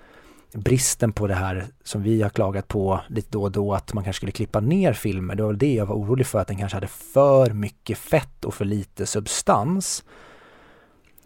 bristen 0.52 1.12
på 1.12 1.26
det 1.26 1.34
här 1.34 1.66
som 1.84 2.02
vi 2.02 2.22
har 2.22 2.30
klagat 2.30 2.68
på 2.68 3.00
lite 3.08 3.28
då 3.30 3.42
och 3.42 3.52
då 3.52 3.74
att 3.74 3.94
man 3.94 4.04
kanske 4.04 4.18
skulle 4.18 4.32
klippa 4.32 4.60
ner 4.60 4.92
filmer. 4.92 5.34
Det 5.34 5.42
var 5.42 5.52
det 5.52 5.74
jag 5.74 5.86
var 5.86 5.96
orolig 5.96 6.26
för 6.26 6.38
att 6.38 6.48
den 6.48 6.56
kanske 6.56 6.76
hade 6.76 6.86
för 6.86 7.50
mycket 7.50 7.98
fett 7.98 8.44
och 8.44 8.54
för 8.54 8.64
lite 8.64 9.06
substans. 9.06 10.04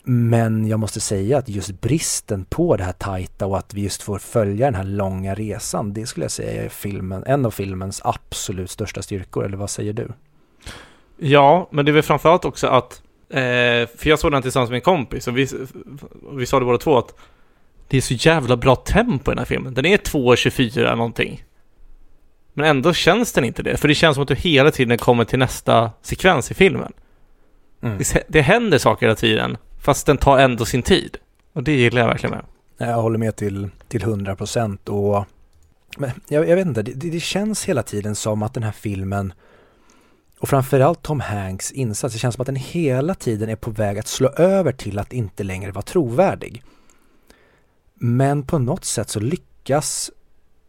Men 0.03 0.67
jag 0.67 0.81
måste 0.81 1.01
säga 1.01 1.39
att 1.39 1.49
just 1.49 1.81
bristen 1.81 2.45
på 2.45 2.77
det 2.77 2.85
här 2.85 2.93
tajta 2.93 3.47
och 3.47 3.59
att 3.59 3.75
vi 3.75 3.83
just 3.83 4.03
får 4.03 4.19
följa 4.19 4.67
den 4.67 4.75
här 4.75 4.85
långa 4.85 5.35
resan, 5.35 5.93
det 5.93 6.07
skulle 6.07 6.25
jag 6.25 6.31
säga 6.31 6.65
är 6.65 6.69
filmen, 6.69 7.25
en 7.27 7.47
av 7.47 7.51
filmens 7.51 8.01
absolut 8.05 8.71
största 8.71 9.03
styrkor, 9.03 9.45
eller 9.45 9.57
vad 9.57 9.71
säger 9.71 9.93
du? 9.93 10.09
Ja, 11.17 11.69
men 11.73 11.85
det 11.85 11.91
är 11.91 11.93
väl 11.93 12.03
framförallt 12.03 12.45
också 12.45 12.67
att, 12.67 13.03
eh, 13.31 13.89
för 13.97 14.09
jag 14.09 14.19
såg 14.19 14.33
den 14.33 14.43
tillsammans 14.43 14.71
med 14.71 14.77
en 14.77 14.83
kompis 14.83 15.29
och 15.29 15.39
vi, 15.39 15.49
vi 16.33 16.47
sa 16.47 16.59
det 16.59 16.65
båda 16.65 16.79
två 16.79 16.99
att 16.99 17.15
det 17.89 17.97
är 17.97 18.01
så 18.01 18.15
jävla 18.15 18.57
bra 18.57 18.77
tempo 18.77 19.31
i 19.31 19.33
den 19.33 19.39
här 19.39 19.45
filmen. 19.45 19.75
Den 19.75 19.87
är 19.87 19.97
2.24 19.97 20.97
någonting. 20.97 21.45
Men 22.53 22.67
ändå 22.67 22.93
känns 22.93 23.33
den 23.33 23.45
inte 23.45 23.63
det, 23.63 23.77
för 23.77 23.89
det 23.89 23.95
känns 23.95 24.15
som 24.15 24.23
att 24.23 24.29
du 24.29 24.35
hela 24.35 24.71
tiden 24.71 24.99
kommer 24.99 25.25
till 25.25 25.39
nästa 25.39 25.91
sekvens 26.03 26.51
i 26.51 26.55
filmen. 26.55 26.93
Mm. 27.83 27.99
Det, 27.99 28.25
det 28.29 28.41
händer 28.41 28.79
saker 28.79 29.07
hela 29.07 29.17
tiden 29.17 29.57
Fast 29.81 30.07
den 30.07 30.17
tar 30.17 30.39
ändå 30.39 30.65
sin 30.65 30.83
tid. 30.83 31.17
Och 31.53 31.63
det 31.63 31.73
gillar 31.73 32.01
jag 32.01 32.09
verkligen 32.09 32.37
med. 32.37 32.45
Jag 32.89 33.03
håller 33.03 33.19
med 33.19 33.37
till, 33.37 33.69
till 33.89 34.03
100 34.03 34.37
procent 34.37 34.89
och 34.89 35.25
men 35.97 36.11
jag, 36.29 36.49
jag 36.49 36.57
vet 36.57 36.67
inte, 36.67 36.83
det, 36.83 37.11
det, 37.11 37.21
känns 37.21 37.65
hela 37.65 37.83
tiden 37.83 38.15
som 38.15 38.43
att 38.43 38.55
den 38.55 38.63
här 38.63 38.73
filmen 38.73 39.33
och 40.41 40.49
framförallt 40.49 41.03
Tom 41.03 41.21
Hanks 41.21 41.73
insats, 41.73 42.15
det 42.15 42.19
känns 42.19 42.35
som 42.35 42.43
att 42.43 42.47
den 42.47 42.57
hela 42.57 43.15
tiden 43.15 43.49
är 43.49 43.57
på 43.57 43.71
väg 43.71 43.99
att 43.99 44.07
slå 44.07 44.29
över 44.29 44.73
till 44.73 44.99
att 44.99 45.13
inte 45.13 45.43
längre 45.43 45.73
vara 45.73 45.83
trovärdig. 45.83 46.63
Men 47.95 48.43
på 48.43 48.59
något 48.59 48.85
sätt 48.85 49.09
så 49.09 49.21
lyckas 49.21 50.11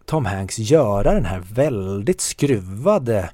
Tom 0.06 0.26
Hanks 0.26 0.60
göra 0.60 1.14
den 1.14 1.26
här 1.26 1.40
väldigt 1.54 2.22
skruvade 2.22 3.30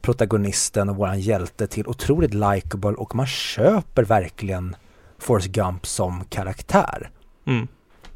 protagonisten 0.00 0.88
och 0.88 0.96
våran 0.96 1.20
hjälte 1.20 1.66
till 1.66 1.86
otroligt 1.86 2.34
likable 2.34 2.92
och 2.92 3.14
man 3.14 3.26
köper 3.26 4.04
verkligen 4.04 4.76
Forrest 5.18 5.48
Gump 5.48 5.86
som 5.86 6.24
karaktär. 6.24 7.10
Mm. 7.46 7.68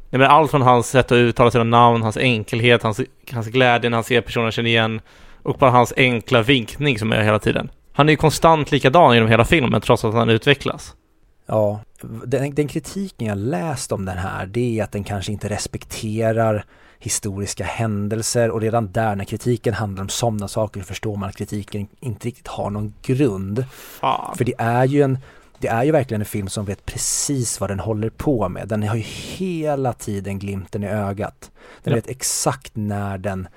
Men 0.09 0.21
allt 0.21 0.51
från 0.51 0.61
hans 0.61 0.87
sätt 0.87 1.05
att 1.05 1.15
uttala 1.15 1.51
sina 1.51 1.63
namn, 1.63 2.01
hans 2.01 2.17
enkelhet, 2.17 2.83
hans, 2.83 3.01
hans 3.31 3.47
glädje 3.47 3.89
när 3.89 3.97
han 3.97 4.03
ser 4.03 4.21
personer 4.21 4.43
han 4.43 4.51
känner 4.51 4.69
igen 4.69 5.01
och 5.43 5.57
bara 5.57 5.71
hans 5.71 5.93
enkla 5.97 6.41
vinkning 6.41 6.99
som 6.99 7.11
är 7.11 7.21
hela 7.21 7.39
tiden. 7.39 7.69
Han 7.93 8.09
är 8.09 8.13
ju 8.13 8.17
konstant 8.17 8.71
likadan 8.71 9.13
genom 9.13 9.29
hela 9.29 9.45
filmen 9.45 9.81
trots 9.81 10.05
att 10.05 10.13
han 10.13 10.29
utvecklas. 10.29 10.95
Ja, 11.45 11.79
den, 12.01 12.55
den 12.55 12.67
kritiken 12.67 13.27
jag 13.27 13.37
läst 13.37 13.91
om 13.91 14.05
den 14.05 14.17
här 14.17 14.45
det 14.45 14.79
är 14.79 14.83
att 14.83 14.91
den 14.91 15.03
kanske 15.03 15.31
inte 15.31 15.49
respekterar 15.49 16.65
historiska 16.99 17.63
händelser 17.63 18.51
och 18.51 18.61
redan 18.61 18.91
där 18.91 19.15
när 19.15 19.25
kritiken 19.25 19.73
handlar 19.73 20.03
om 20.03 20.09
sådana 20.09 20.47
saker 20.47 20.81
förstår 20.81 21.15
man 21.15 21.29
att 21.29 21.35
kritiken 21.35 21.87
inte 21.99 22.27
riktigt 22.27 22.47
har 22.47 22.69
någon 22.69 22.93
grund. 23.01 23.65
Fan. 23.71 24.37
För 24.37 24.45
det 24.45 24.55
är 24.57 24.85
ju 24.85 25.01
en 25.01 25.17
det 25.59 25.67
är 25.67 25.83
ju 25.83 25.91
verkligen 25.91 26.21
en 26.21 26.25
film 26.25 26.47
som 26.47 26.65
vet 26.65 26.85
precis 26.85 27.59
vad 27.59 27.69
den 27.69 27.79
håller 27.79 28.09
på 28.09 28.49
med. 28.49 28.67
Den 28.67 28.83
har 28.83 28.95
ju 28.95 29.01
hela 29.01 29.93
tiden 29.93 30.39
glimten 30.39 30.83
i 30.83 30.87
ögat. 30.87 31.51
Den 31.83 31.91
ja. 31.91 31.95
vet 31.95 32.09
exakt 32.09 32.71
när 32.75 33.17
den 33.17 33.47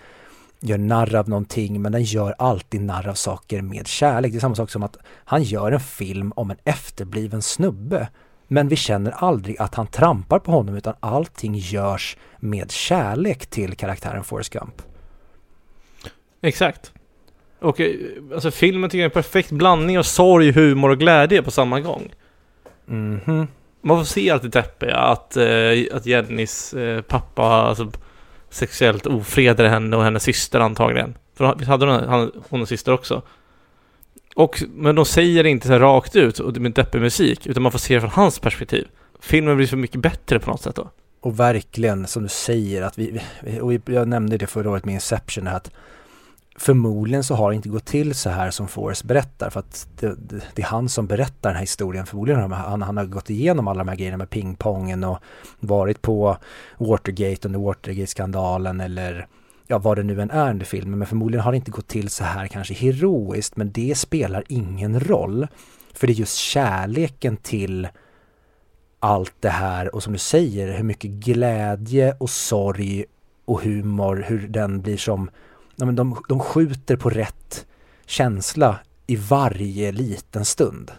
gör 0.61 0.79
narr 0.79 1.15
av 1.15 1.29
någonting 1.29 1.83
men 1.83 1.93
den 1.93 2.03
gör 2.03 2.35
alltid 2.39 2.81
narr 2.81 3.09
av 3.09 3.15
saker 3.15 3.63
med 3.63 3.87
kärlek. 3.87 4.33
Det 4.33 4.39
är 4.39 4.41
samma 4.41 4.55
sak 4.55 4.71
som 4.71 4.83
att 4.83 4.97
han 5.25 5.43
gör 5.43 5.73
en 5.73 5.81
film 5.81 6.33
om 6.37 6.51
en 6.51 6.57
efterbliven 6.65 7.43
snubbe. 7.43 8.09
Men 8.49 8.69
vi 8.69 8.77
känner 8.77 9.11
aldrig 9.11 9.61
att 9.61 9.75
han 9.75 9.87
trampar 9.87 10.39
på 10.39 10.51
honom 10.51 10.77
utan 10.77 10.95
allting 11.01 11.55
görs 11.55 12.17
med 12.39 12.71
kärlek 12.71 13.47
till 13.47 13.77
karaktären 13.77 14.25
Forrest 14.25 14.53
Gump. 14.53 14.83
Exakt. 16.43 16.93
Och 17.59 17.81
eh, 17.81 17.95
alltså 18.35 18.51
filmen 18.51 18.91
tycker 18.91 18.99
jag 18.99 19.05
är 19.05 19.19
en 19.19 19.23
perfekt 19.23 19.51
blandning 19.51 19.99
av 19.99 20.03
sorg, 20.03 20.53
humor 20.53 20.91
och 20.91 20.99
glädje 20.99 21.43
på 21.43 21.51
samma 21.51 21.81
gång. 21.81 22.15
Mm 22.89 23.21
-hmm. 23.21 23.47
Man 23.81 23.99
får 23.99 24.05
se 24.05 24.31
allt 24.31 24.43
det 24.43 24.49
deppiga, 24.49 24.97
att, 24.97 25.37
eh, 25.37 25.97
att 25.97 26.07
Jennys 26.07 26.75
eh, 26.75 27.03
pappa 27.03 27.43
alltså, 27.43 27.93
sexuellt 28.51 29.07
ofredade 29.07 29.69
henne 29.69 29.97
och 29.97 30.05
hennes 30.05 30.23
syster 30.23 30.61
antagligen. 30.61 31.15
För 31.35 31.55
visst 31.55 31.69
hade 31.69 31.87
hon, 31.87 32.09
han, 32.09 32.33
hon 32.49 32.61
en 32.61 32.67
syster 32.67 32.93
också? 32.93 33.23
Och, 34.37 34.63
men 34.69 34.95
de 34.95 35.05
säger 35.05 35.43
det 35.43 35.51
inte 35.51 35.69
så 35.69 35.79
rakt 35.79 36.17
ut 36.17 36.39
och 36.39 36.57
med 36.57 36.73
deppig 36.73 37.01
musik, 37.01 37.47
utan 37.47 37.63
man 37.63 37.73
får 37.73 37.79
se 37.79 37.95
det 37.95 38.01
från 38.01 38.11
hans 38.11 38.39
perspektiv. 38.39 38.89
Filmen 39.21 39.57
blir 39.57 39.67
så 39.67 39.77
mycket 39.77 40.01
bättre 40.01 40.39
på 40.39 40.51
något 40.51 40.63
sätt 40.63 40.77
då. 40.77 40.91
Och 41.21 41.41
verkligen, 41.41 42.07
som 42.07 42.23
du 42.23 42.29
säger, 42.29 42.83
att 42.83 42.99
vi, 42.99 43.21
och 43.61 43.73
jag 43.85 44.09
nämnde 44.09 44.37
det 44.37 44.47
förra 44.47 44.71
året 44.71 44.85
med 44.85 44.95
Inception, 44.95 45.49
att 45.49 45.71
förmodligen 46.59 47.25
så 47.25 47.35
har 47.35 47.51
det 47.51 47.57
inte 47.57 47.69
gått 47.69 47.85
till 47.85 48.15
så 48.15 48.31
här 48.31 48.51
som 48.51 48.69
Forrest 48.69 49.05
berättar 49.05 49.51
för 49.51 49.61
att 49.61 49.89
det, 50.01 50.15
det, 50.29 50.43
det, 50.55 50.63
är 50.63 50.67
han 50.67 50.89
som 50.89 51.07
berättar 51.07 51.51
den 51.51 51.55
här 51.55 51.61
historien 51.61 52.07
förmodligen. 52.07 52.53
Han, 52.53 52.83
han 52.83 52.97
har 52.97 53.05
gått 53.05 53.31
igenom 53.31 53.69
alla 53.69 53.79
de 53.79 53.89
här 53.89 53.97
grejerna 53.97 54.17
med 54.17 54.31
pingpongen 54.31 55.05
och 55.05 55.19
varit 55.61 56.03
på 56.03 56.37
Watergate 56.79 57.49
under 57.49 57.61
Watergate-skandalen 57.61 58.81
eller 58.81 59.27
ja, 59.67 59.79
vad 59.79 59.97
det 59.97 60.03
nu 60.03 60.23
än 60.23 60.31
är 60.31 60.51
under 60.51 60.67
filmen. 60.67 60.99
Men 60.99 61.09
förmodligen 61.09 61.45
har 61.45 61.53
det 61.53 61.57
inte 61.57 61.71
gått 61.71 61.89
till 61.89 62.09
så 62.09 62.25
här 62.25 62.47
kanske 62.47 62.75
heroiskt 62.75 63.57
men 63.57 63.73
det 63.73 63.99
spelar 63.99 64.45
ingen 64.49 65.01
roll. 65.01 65.47
För 65.95 66.07
det 66.07 66.13
är 66.13 66.15
just 66.15 66.37
kärleken 66.37 67.37
till 67.37 67.89
allt 69.01 69.35
det 69.41 69.49
här 69.49 69.95
och 69.95 70.03
som 70.03 70.13
du 70.13 70.19
säger 70.19 70.77
hur 70.77 70.85
mycket 70.85 71.11
glädje 71.11 72.17
och 72.21 72.31
sorg 72.31 73.05
och 73.45 73.63
humor, 73.63 74.25
hur 74.29 74.49
den 74.49 74.81
blir 74.81 74.97
som 74.97 75.31
men 75.85 75.97
de, 75.97 76.23
de 76.29 76.41
skjuter 76.41 76.97
på 76.97 77.11
rätt 77.11 77.67
känsla 78.07 78.79
i 79.07 79.17
varje 79.17 79.93
liten 79.93 80.45
stund. 80.45 80.91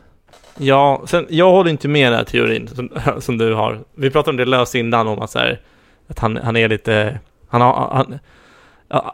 Ja, 0.58 1.04
sen, 1.08 1.26
jag 1.30 1.52
håller 1.52 1.72
inte 1.72 1.88
med 1.88 2.12
den 2.12 2.18
här 2.18 2.26
teorin 2.26 2.68
som, 2.68 2.90
som 3.22 3.38
du 3.38 3.54
har. 3.54 3.80
Vi 3.96 4.10
pratade 4.10 4.30
om 4.30 4.38
det 4.38 4.46
löst 4.46 4.76
innan 4.76 5.08
om 5.08 5.20
att, 5.20 5.30
så 5.30 5.40
här, 5.40 5.62
att 6.08 6.20
han, 6.20 6.38
han 6.38 6.58
är 6.58 6.70
lite, 6.70 7.20
han 7.48 7.62
har, 7.62 7.90
han, 7.94 8.20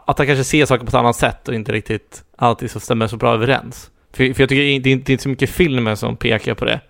att 0.06 0.18
han 0.18 0.26
kanske 0.26 0.44
ser 0.44 0.66
saker 0.66 0.84
på 0.84 0.88
ett 0.88 0.94
annat 0.94 1.16
sätt 1.16 1.48
och 1.48 1.54
inte 1.54 1.72
riktigt 1.72 2.24
alltid 2.36 2.70
så 2.70 2.80
stämmer 2.80 3.06
så 3.06 3.16
bra 3.16 3.34
överens. 3.34 3.90
För, 4.12 4.34
för 4.34 4.42
jag 4.42 4.48
tycker 4.48 4.62
det 4.62 4.76
är, 4.76 4.80
det 4.80 4.90
är 4.90 4.92
inte 4.92 5.22
så 5.22 5.28
mycket 5.28 5.50
filmen 5.50 5.96
som 5.96 6.16
pekar 6.16 6.54
på 6.54 6.64
det. 6.64 6.80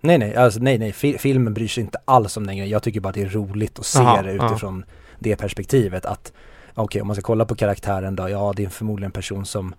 Nej, 0.00 0.18
nej, 0.18 0.36
alltså 0.36 0.60
nej, 0.60 0.78
nej, 0.78 0.92
Fi- 0.92 1.18
filmen 1.18 1.54
bryr 1.54 1.68
sig 1.68 1.80
inte 1.80 1.98
alls 2.04 2.36
om 2.36 2.46
den 2.46 2.56
grejen. 2.56 2.70
Jag 2.70 2.82
tycker 2.82 3.00
bara 3.00 3.12
det 3.12 3.22
är 3.22 3.28
roligt 3.28 3.78
att 3.78 3.86
se 3.86 3.98
Aha, 3.98 4.22
det 4.22 4.32
utifrån 4.32 4.84
det 5.18 5.36
perspektivet 5.36 6.06
att 6.06 6.32
okej, 6.76 7.00
om 7.00 7.06
man 7.06 7.16
ska 7.16 7.22
kolla 7.22 7.44
på 7.44 7.54
karaktären 7.54 8.16
då, 8.16 8.28
ja, 8.28 8.52
det 8.56 8.64
är 8.64 8.68
förmodligen 8.68 9.08
en 9.08 9.12
person 9.12 9.46
som 9.46 9.74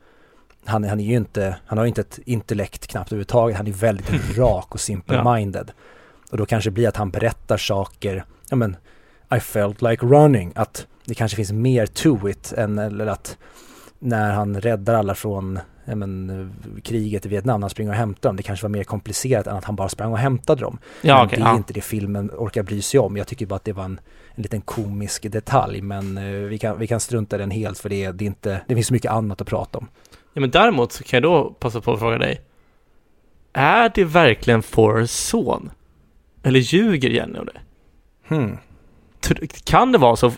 han, 0.65 0.83
han 0.83 0.99
är 0.99 1.03
ju 1.03 1.15
inte, 1.15 1.57
han 1.65 1.77
har 1.77 1.85
ju 1.85 1.87
inte 1.89 2.01
ett 2.01 2.19
intellekt 2.25 2.87
knappt 2.87 3.11
överhuvudtaget, 3.11 3.57
han 3.57 3.67
är 3.67 3.71
väldigt 3.71 4.09
rak 4.37 4.67
och 4.69 4.79
simple-minded. 4.79 5.71
Och 6.31 6.37
då 6.37 6.45
kanske 6.45 6.69
det 6.69 6.73
blir 6.73 6.87
att 6.87 6.97
han 6.97 7.09
berättar 7.09 7.57
saker, 7.57 8.25
ja 8.49 8.55
men, 8.55 8.75
I 9.35 9.39
felt 9.39 9.81
like 9.81 10.05
running, 10.05 10.53
att 10.55 10.87
det 11.05 11.15
kanske 11.15 11.35
finns 11.35 11.51
mer 11.51 11.85
to 11.85 12.29
it 12.29 12.53
än, 12.53 12.77
eller 12.77 13.07
att 13.07 13.37
när 13.99 14.31
han 14.31 14.61
räddar 14.61 14.93
alla 14.93 15.15
från 15.15 15.59
men, 15.95 16.51
kriget 16.83 17.25
i 17.25 17.29
Vietnam, 17.29 17.61
han 17.61 17.69
springer 17.69 17.91
och 17.91 17.97
hämtar 17.97 18.29
dem, 18.29 18.35
det 18.35 18.43
kanske 18.43 18.63
var 18.63 18.69
mer 18.69 18.83
komplicerat 18.83 19.47
än 19.47 19.55
att 19.55 19.63
han 19.63 19.75
bara 19.75 19.89
sprang 19.89 20.11
och 20.11 20.17
hämtade 20.17 20.61
dem. 20.61 20.77
Ja, 21.01 21.25
okej. 21.25 21.37
det 21.37 21.43
är 21.43 21.47
ja. 21.47 21.55
inte 21.55 21.73
det 21.73 21.81
filmen 21.81 22.31
orkar 22.37 22.63
bry 22.63 22.81
sig 22.81 22.99
om. 22.99 23.17
Jag 23.17 23.27
tycker 23.27 23.45
bara 23.45 23.55
att 23.55 23.63
det 23.63 23.73
var 23.73 23.83
en, 23.83 23.99
en 24.35 24.43
liten 24.43 24.61
komisk 24.61 25.31
detalj, 25.31 25.81
men 25.81 26.17
eh, 26.17 26.23
vi, 26.23 26.57
kan, 26.57 26.79
vi 26.79 26.87
kan 26.87 26.99
strunta 26.99 27.35
i 27.35 27.39
den 27.39 27.51
helt 27.51 27.79
för 27.79 27.89
det, 27.89 28.11
det, 28.11 28.25
är 28.25 28.27
inte, 28.27 28.61
det 28.67 28.75
finns 28.75 28.87
så 28.87 28.93
mycket 28.93 29.11
annat 29.11 29.41
att 29.41 29.47
prata 29.47 29.77
om. 29.77 29.87
ja, 30.33 30.41
men 30.41 30.51
däremot 30.51 30.91
så 30.91 31.03
kan 31.03 31.17
jag 31.17 31.23
då 31.23 31.49
passa 31.59 31.81
på 31.81 31.93
att 31.93 31.99
fråga 31.99 32.17
dig. 32.17 32.41
Är 33.53 33.91
det 33.95 34.03
verkligen 34.03 34.63
Forrests 34.63 35.27
son? 35.27 35.71
Eller 36.43 36.59
ljuger 36.59 37.09
Jenny 37.09 37.39
om 37.39 37.45
det? 37.45 37.59
Hmm. 38.27 38.57
Kan 39.63 39.91
det 39.91 39.97
vara 39.97 40.15
så 40.15 40.31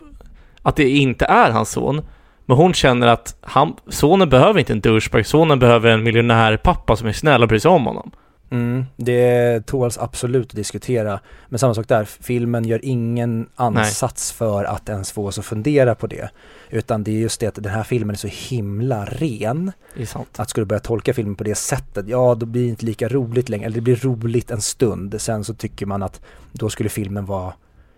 att 0.61 0.75
det 0.75 0.89
inte 0.89 1.25
är 1.25 1.51
hans 1.51 1.71
son, 1.71 2.01
men 2.49 2.57
hon 2.57 2.73
känner 2.73 3.07
att 3.07 3.35
han, 3.41 3.75
sonen 3.87 4.29
behöver 4.29 4.59
inte 4.59 4.73
en 4.73 4.81
douchebag, 4.81 5.25
sonen 5.25 5.59
behöver 5.59 5.89
en 5.89 6.03
miljonärpappa 6.03 6.95
som 6.95 7.07
är 7.07 7.11
snäll 7.11 7.41
och 7.41 7.47
bryr 7.47 7.59
sig 7.59 7.71
om 7.71 7.85
honom. 7.85 8.11
Mm, 8.49 8.85
det 8.95 9.65
tåls 9.65 9.97
absolut 9.97 10.47
att 10.47 10.55
diskutera. 10.55 11.19
Men 11.47 11.59
samma 11.59 11.73
sak 11.73 11.87
där, 11.87 12.05
filmen 12.05 12.65
gör 12.65 12.85
ingen 12.85 13.49
ansats 13.55 14.31
för 14.31 14.63
att 14.63 14.89
ens 14.89 15.11
få 15.11 15.27
oss 15.27 15.39
att 15.39 15.45
fundera 15.45 15.95
på 15.95 16.07
det. 16.07 16.29
Utan 16.69 17.03
det 17.03 17.11
är 17.11 17.15
just 17.15 17.39
det 17.39 17.47
att 17.47 17.55
den 17.55 17.73
här 17.73 17.83
filmen 17.83 18.13
är 18.13 18.17
så 18.17 18.55
himla 18.55 19.05
ren. 19.05 19.71
Det 19.95 20.01
är 20.01 20.05
sant. 20.05 20.39
Att 20.39 20.49
skulle 20.49 20.65
börja 20.65 20.79
tolka 20.79 21.13
filmen 21.13 21.35
på 21.35 21.43
det 21.43 21.55
sättet, 21.55 22.07
ja 22.07 22.35
då 22.35 22.45
blir 22.45 22.63
det 22.63 22.69
inte 22.69 22.85
lika 22.85 23.07
roligt 23.07 23.49
längre. 23.49 23.65
Eller 23.65 23.75
det 23.75 23.81
blir 23.81 23.95
roligt 23.95 24.51
en 24.51 24.61
stund, 24.61 25.21
sen 25.21 25.43
så 25.43 25.53
tycker 25.53 25.85
man 25.85 26.03
att 26.03 26.21
då 26.51 26.69
skulle 26.69 26.89
filmen 26.89 27.25
vara 27.25 27.53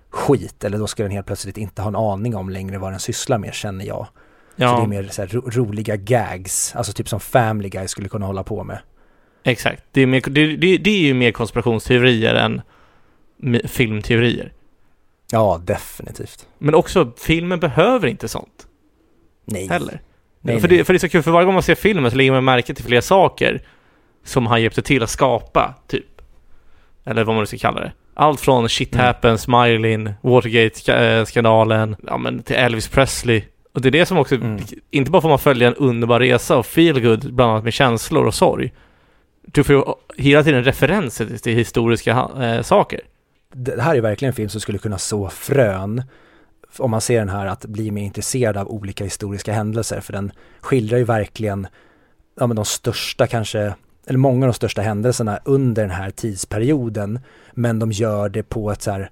skit. 0.09 0.63
Eller 0.63 0.77
då 0.77 0.87
ska 0.87 1.03
den 1.03 1.11
helt 1.11 1.27
plötsligt 1.27 1.57
inte 1.57 1.81
ha 1.81 1.89
en 1.89 1.95
aning 1.95 2.35
om 2.35 2.49
längre 2.49 2.77
vad 2.77 2.93
den 2.93 2.99
sysslar 2.99 3.37
med, 3.37 3.53
känner 3.53 3.85
jag. 3.85 4.07
Så 4.62 4.66
det 4.66 4.72
är 4.72 4.78
Ja, 4.82 4.88
mer 4.88 5.07
så 5.12 5.22
här 5.22 5.30
ro- 5.30 5.49
roliga 5.49 5.95
gags, 5.95 6.76
alltså 6.76 6.93
typ 6.93 7.09
som 7.09 7.20
Family 7.20 7.70
Guy 7.70 7.88
skulle 7.88 8.09
kunna 8.09 8.26
hålla 8.26 8.43
på 8.43 8.64
med. 8.64 8.80
exakt. 9.43 9.84
Det 9.91 10.01
är, 10.01 10.05
mer, 10.07 10.22
det, 10.28 10.55
det, 10.55 10.78
det 10.78 10.89
är 10.89 10.99
ju 11.01 11.14
mer 11.14 11.32
konspirationsteorier 11.32 12.36
än 12.36 12.62
filmteorier. 13.68 14.53
Ja, 15.32 15.62
definitivt. 15.66 16.47
Men 16.57 16.76
också, 16.76 17.12
filmen 17.18 17.59
behöver 17.59 18.07
inte 18.07 18.28
sånt 18.28 18.68
Nej. 19.45 19.68
heller. 19.68 20.01
Nej, 20.41 20.59
för, 20.62 20.68
nej. 20.68 20.78
Det, 20.78 20.84
för 20.84 20.93
det 20.93 20.97
är 20.97 20.99
så 20.99 21.09
kul, 21.09 21.24
för 21.24 21.32
varje 21.32 21.45
gång 21.45 21.53
man 21.53 21.64
ser 21.64 21.76
filmen 21.76 22.12
så 22.12 22.18
lägger 22.18 22.32
man 22.32 22.43
märke 22.43 22.74
till 22.74 22.86
fler 22.86 23.01
saker 23.01 23.62
som 24.24 24.47
han 24.47 24.62
hjälpte 24.62 24.82
till 24.82 25.03
att 25.03 25.09
skapa, 25.09 25.74
typ. 25.88 26.22
Eller 27.05 27.24
vad 27.24 27.36
man 27.36 27.41
nu 27.41 27.45
ska 27.45 27.57
kalla 27.57 27.80
det. 27.80 27.91
Allt 28.14 28.39
från 28.41 28.70
Shit 28.70 28.93
Mm. 28.93 29.05
Happens, 29.05 29.41
Smilin, 29.41 30.14
Watergate-skandalen, 30.22 31.95
ja 32.07 32.18
men 32.18 32.43
till 32.43 32.55
Elvis 32.55 32.88
Presley. 32.88 33.41
Och 33.74 33.82
det 33.82 33.89
är 33.89 33.91
det 33.91 34.05
som 34.05 34.17
också, 34.17 34.36
Mm. 34.36 34.59
inte 34.91 35.11
bara 35.11 35.22
får 35.22 35.30
man 35.30 35.39
följa 35.39 35.67
en 35.67 35.76
underbar 35.76 36.19
resa 36.19 36.57
och 36.57 36.65
feel 36.65 37.01
good 37.01 37.34
bland 37.34 37.51
annat 37.51 37.63
med 37.63 37.74
känslor 37.74 38.26
och 38.26 38.34
sorg. 38.34 38.74
Du 39.45 39.63
får 39.63 39.76
ju 39.76 39.84
hela 40.24 40.43
tiden 40.43 40.63
referenser 40.63 41.38
till, 41.38 41.55
historiska 41.55 42.30
eh, 42.41 42.61
saker. 42.61 43.01
det 43.53 43.82
här 43.82 43.95
är 43.95 44.01
verkligen 44.01 44.30
en 44.30 44.36
film 44.36 44.49
som 44.49 44.61
skulle 44.61 44.78
kunna 44.78 44.97
så 44.97 45.30
frön 45.30 46.03
om 46.78 46.91
man 46.91 47.01
ser 47.01 47.19
den 47.19 47.30
här 47.30 47.45
att 47.45 47.65
bli 47.65 47.91
mer 47.91 48.03
intresserad 48.03 48.57
av 48.57 48.67
olika 48.67 49.03
historiska 49.03 49.53
händelser 49.53 50.01
för 50.01 50.13
den 50.13 50.32
skildrar 50.61 50.97
ju 50.97 51.03
verkligen 51.03 51.67
ja, 52.39 52.47
men 52.47 52.55
de 52.55 52.65
största 52.65 53.28
kanske 53.28 53.74
eller 54.07 54.19
många 54.19 54.45
av 54.45 54.51
de 54.51 54.53
största 54.53 54.82
händelserna 54.82 55.39
under 55.45 55.82
den 55.82 55.91
här 55.91 56.09
tidsperioden 56.11 57.19
men 57.53 57.80
de 57.80 57.91
gör 57.91 58.30
det 58.30 58.43
på 58.43 58.72
ett 58.72 58.82
så 58.82 58.91
här 58.91 59.09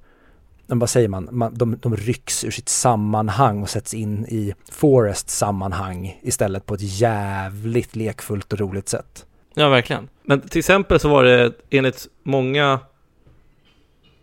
men 0.70 0.80
vad 0.80 0.90
säger 0.90 1.08
man, 1.08 1.30
man 1.32 1.54
de, 1.54 1.78
de 1.82 1.96
rycks 1.96 2.44
ur 2.44 2.52
sitt 2.52 2.70
sammanhang 2.70 3.62
och 3.62 3.70
sätts 3.70 3.94
in 3.94 4.26
i 4.26 4.54
Forests 4.72 5.38
sammanhang 5.38 6.20
istället 6.22 6.66
på 6.66 6.74
ett 6.74 7.00
jävligt 7.00 7.96
lekfullt 7.96 8.54
och 8.54 8.60
roligt 8.60 8.90
sätt. 8.90 9.26
Ja, 9.54 9.70
verkligen. 9.70 10.10
Men 10.24 10.42
till 10.42 10.60
exempel 10.60 11.00
så 11.00 11.10
var 11.10 11.24
det 11.24 11.52
enligt 11.70 12.08
många 12.24 12.80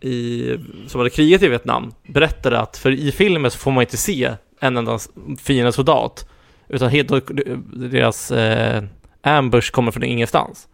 i, 0.01 0.43
som 0.87 0.99
hade 0.99 1.09
krigat 1.09 1.41
i 1.41 1.47
Vietnam 1.47 1.93
berättade 2.07 2.59
att 2.59 2.77
för 2.77 2.91
i 2.91 3.11
filmen 3.11 3.51
så 3.51 3.57
får 3.57 3.71
man 3.71 3.81
inte 3.81 3.97
se 3.97 4.33
en 4.59 4.77
enda 4.77 4.99
fiende 5.39 5.71
soldat 5.71 6.29
utan 6.67 6.89
helt, 6.89 7.11
deras 7.73 8.31
eh, 8.31 8.83
ambush 9.21 9.71
kommer 9.71 9.91
från 9.91 10.03
ingenstans. 10.03 10.67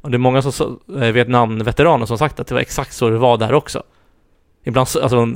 Och 0.00 0.10
det 0.10 0.16
är 0.16 0.18
många 0.18 0.42
som, 0.42 0.80
eh, 0.88 1.12
Vietnam-veteraner 1.12 2.06
som 2.06 2.18
sagt 2.18 2.40
att 2.40 2.46
det 2.46 2.54
var 2.54 2.60
exakt 2.60 2.94
så 2.94 3.10
det 3.10 3.18
var 3.18 3.38
där 3.38 3.52
också. 3.52 3.82
Ibland 4.64 4.88
så, 4.88 5.02
alltså, 5.02 5.26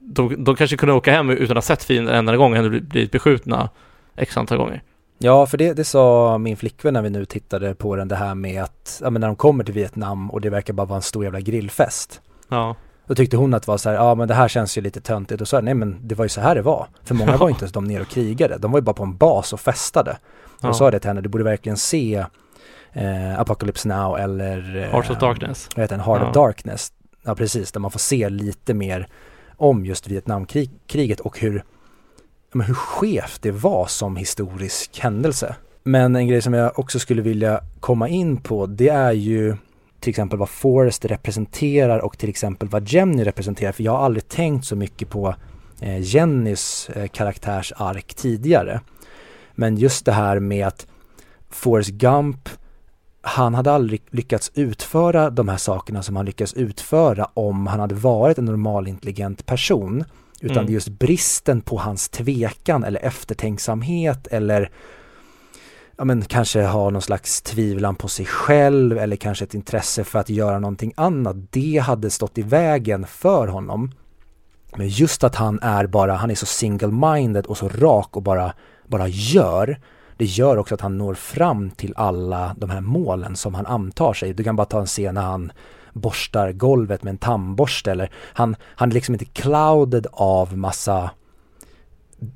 de, 0.00 0.44
de 0.44 0.56
kanske 0.56 0.76
kunde 0.76 0.92
åka 0.94 1.12
hem 1.12 1.30
utan 1.30 1.44
att 1.44 1.64
ha 1.64 1.76
sett 1.76 1.84
fienden 1.84 2.14
en 2.14 2.18
enda 2.18 2.36
gång 2.36 2.52
och 2.52 2.58
ändå 2.58 2.70
blivit 2.70 3.12
beskjutna 3.12 3.70
x 4.16 4.36
antal 4.36 4.58
gånger. 4.58 4.82
Ja, 5.18 5.46
för 5.46 5.58
det, 5.58 5.72
det 5.72 5.84
sa 5.84 6.38
min 6.38 6.56
flickvän 6.56 6.94
när 6.94 7.02
vi 7.02 7.10
nu 7.10 7.24
tittade 7.24 7.74
på 7.74 7.96
den, 7.96 8.08
det 8.08 8.16
här 8.16 8.34
med 8.34 8.62
att, 8.62 9.00
ja 9.04 9.10
men 9.10 9.20
när 9.20 9.26
de 9.28 9.36
kommer 9.36 9.64
till 9.64 9.74
Vietnam 9.74 10.30
och 10.30 10.40
det 10.40 10.50
verkar 10.50 10.72
bara 10.72 10.86
vara 10.86 10.96
en 10.96 11.02
stor 11.02 11.24
jävla 11.24 11.40
grillfest. 11.40 12.20
Ja, 12.48 12.76
Då 13.06 13.14
tyckte 13.14 13.36
hon 13.36 13.54
att 13.54 13.62
det 13.62 13.68
var 13.70 13.78
så 13.78 13.88
här, 13.88 13.96
ja 13.96 14.14
men 14.14 14.28
det 14.28 14.34
här 14.34 14.48
känns 14.48 14.78
ju 14.78 14.82
lite 14.82 15.00
töntigt 15.00 15.40
och 15.40 15.48
så 15.48 15.56
här, 15.56 15.62
nej 15.62 15.74
men 15.74 15.96
det 16.02 16.14
var 16.14 16.24
ju 16.24 16.28
så 16.28 16.40
här 16.40 16.54
det 16.54 16.62
var. 16.62 16.86
För 17.04 17.14
många 17.14 17.30
Ja. 17.32 17.36
var 17.40 17.48
ju 17.48 17.50
inte 17.50 17.62
ens 17.62 17.72
de 17.72 17.84
ner 17.84 18.00
och 18.00 18.08
krigade, 18.08 18.58
de 18.58 18.70
var 18.72 18.78
ju 18.78 18.82
bara 18.82 18.94
på 18.94 19.02
en 19.02 19.16
bas 19.16 19.52
och 19.52 19.60
festade. 19.60 20.10
Och 20.44 20.58
ja. 20.62 20.68
jag 20.68 20.76
sa 20.76 20.90
det 20.90 20.98
till 20.98 21.08
henne, 21.10 21.20
du 21.20 21.28
borde 21.28 21.44
verkligen 21.44 21.76
se 21.76 22.24
eh, 22.92 23.40
Apocalypse 23.40 23.88
Now 23.88 24.18
eller 24.18 24.76
eh, 24.76 24.90
Hearts 24.92 25.10
of 25.10 25.18
Darkness. 25.18 25.68
Vad 25.76 25.82
heter 25.84 25.96
den? 25.96 26.04
Heart 26.04 26.20
Ja. 26.22 26.28
of 26.28 26.34
Darkness. 26.34 26.92
Ja 27.26 27.34
precis, 27.34 27.72
där 27.72 27.80
man 27.80 27.90
får 27.90 27.98
se 27.98 28.28
lite 28.28 28.74
mer 28.74 29.08
om 29.56 29.86
just 29.86 30.08
Vietnamkriget 30.08 31.20
och 31.20 31.38
hur, 31.38 31.64
hur 32.52 32.74
skevt 32.74 33.42
det 33.42 33.50
var 33.50 33.86
som 33.86 34.16
historisk 34.16 34.98
händelse. 34.98 35.56
Men 35.82 36.16
en 36.16 36.28
grej 36.28 36.42
som 36.42 36.54
jag 36.54 36.78
också 36.78 36.98
skulle 36.98 37.22
vilja 37.22 37.60
komma 37.80 38.08
in 38.08 38.36
på 38.36 38.66
det 38.66 38.88
är 38.88 39.12
ju 39.12 39.56
till 40.00 40.10
exempel 40.10 40.38
vad 40.38 40.48
Forrest 40.48 41.04
representerar 41.04 41.98
och 41.98 42.18
till 42.18 42.28
exempel 42.28 42.68
vad 42.68 42.88
Jenny 42.88 43.24
representerar. 43.24 43.72
För 43.72 43.82
jag 43.82 43.92
har 43.92 44.04
aldrig 44.04 44.28
tänkt 44.28 44.66
så 44.66 44.76
mycket 44.76 45.08
på 45.08 45.34
eh, 45.80 46.00
Jennys 46.00 46.90
eh, 46.94 47.08
karaktärs 47.08 47.72
ark 47.76 48.14
tidigare. 48.14 48.80
Men 49.54 49.76
just 49.76 50.04
det 50.04 50.12
här 50.12 50.38
med 50.38 50.66
att 50.66 50.86
Forrest 51.50 51.90
Gump 51.90 52.48
han 53.26 53.54
hade 53.54 53.72
aldrig 53.72 54.02
lyckats 54.10 54.50
utföra 54.54 55.30
de 55.30 55.48
här 55.48 55.56
sakerna 55.56 56.02
som 56.02 56.16
han 56.16 56.26
lyckats 56.26 56.54
utföra 56.54 57.28
om 57.34 57.66
han 57.66 57.80
hade 57.80 57.94
varit 57.94 58.38
en 58.38 58.44
normalintelligent 58.44 59.46
person. 59.46 60.04
Utan 60.40 60.56
Mm. 60.56 60.66
det 60.66 60.72
är 60.72 60.74
just 60.74 60.88
bristen 60.88 61.60
på 61.60 61.78
hans 61.78 62.08
tvekan 62.08 62.84
eller 62.84 63.00
eftertänksamhet 63.04 64.26
eller 64.26 64.70
ja 65.96 66.04
men 66.04 66.22
kanske 66.22 66.62
ha 66.62 66.90
någon 66.90 67.02
slags 67.02 67.42
tvivlan 67.42 67.94
på 67.94 68.08
sig 68.08 68.26
själv 68.26 68.98
eller 68.98 69.16
kanske 69.16 69.44
ett 69.44 69.54
intresse 69.54 70.04
för 70.04 70.18
att 70.18 70.28
göra 70.30 70.58
någonting 70.58 70.92
annat. 70.96 71.36
Det 71.50 71.78
hade 71.78 72.10
stått 72.10 72.38
i 72.38 72.42
vägen 72.42 73.06
för 73.06 73.46
honom. 73.48 73.92
Men 74.76 74.88
just 74.88 75.24
att 75.24 75.34
han 75.34 75.58
är 75.62 75.86
bara, 75.86 76.14
han 76.14 76.30
är 76.30 76.34
så 76.34 76.46
single-minded 76.46 77.46
och 77.46 77.58
så 77.58 77.68
rak 77.68 78.16
och 78.16 78.22
bara, 78.22 78.52
bara 78.86 79.08
gör. 79.08 79.80
Det 80.16 80.24
gör 80.24 80.56
också 80.56 80.74
att 80.74 80.80
han 80.80 80.98
når 80.98 81.14
fram 81.14 81.70
till 81.70 81.92
alla 81.96 82.56
de 82.58 82.70
här 82.70 82.80
målen 82.80 83.36
som 83.36 83.54
han 83.54 83.66
antar 83.66 84.14
sig. 84.14 84.34
Du 84.34 84.44
kan 84.44 84.56
bara 84.56 84.66
ta 84.66 84.80
en 84.80 84.86
scen 84.86 85.14
när 85.14 85.22
han 85.22 85.52
borstar 85.92 86.52
golvet 86.52 87.02
med 87.02 87.10
en 87.10 87.18
tandborste 87.18 87.90
eller 87.90 88.10
han, 88.32 88.56
han 88.62 88.90
är 88.90 88.94
liksom 88.94 89.14
inte 89.14 89.24
clouded 89.24 90.06
av 90.12 90.56
massa 90.58 91.10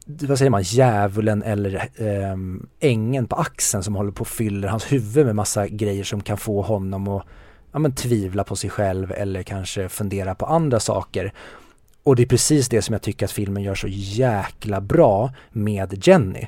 vad 0.05 0.39
säger 0.39 0.51
man, 0.51 0.63
djävulen 0.63 1.43
eller 1.43 1.89
ähm, 1.97 2.69
ängen 2.81 3.27
på 3.27 3.37
axeln 3.37 3.83
som 3.83 3.95
håller 3.95 4.13
på 4.13 4.21
och 4.21 4.29
fyller 4.29 4.69
hans 4.69 4.93
huvud 4.93 5.27
med 5.27 5.37
massa 5.37 5.69
grejer 5.69 6.05
som 6.05 6.21
kan 6.21 6.37
få 6.37 6.63
honom 6.63 7.09
att 7.09 7.27
ja, 7.73 7.79
men, 7.79 7.95
tvivla 7.95 8.45
på 8.45 8.57
sig 8.57 8.71
själv 8.71 9.13
eller 9.13 9.43
kanske 9.43 9.89
fundera 9.89 10.35
på 10.35 10.47
andra 10.47 10.81
saker. 10.81 11.33
Och 12.03 12.17
det 12.17 12.23
är 12.23 12.27
precis 12.27 12.69
det 12.69 12.83
som 12.83 12.93
jag 12.93 13.03
tycker 13.03 13.27
att 13.27 13.33
filmen 13.33 13.63
gör 13.63 13.75
så 13.75 13.89
jäkla 13.89 14.81
bra 14.81 15.33
med 15.51 16.07
Jenny. 16.07 16.47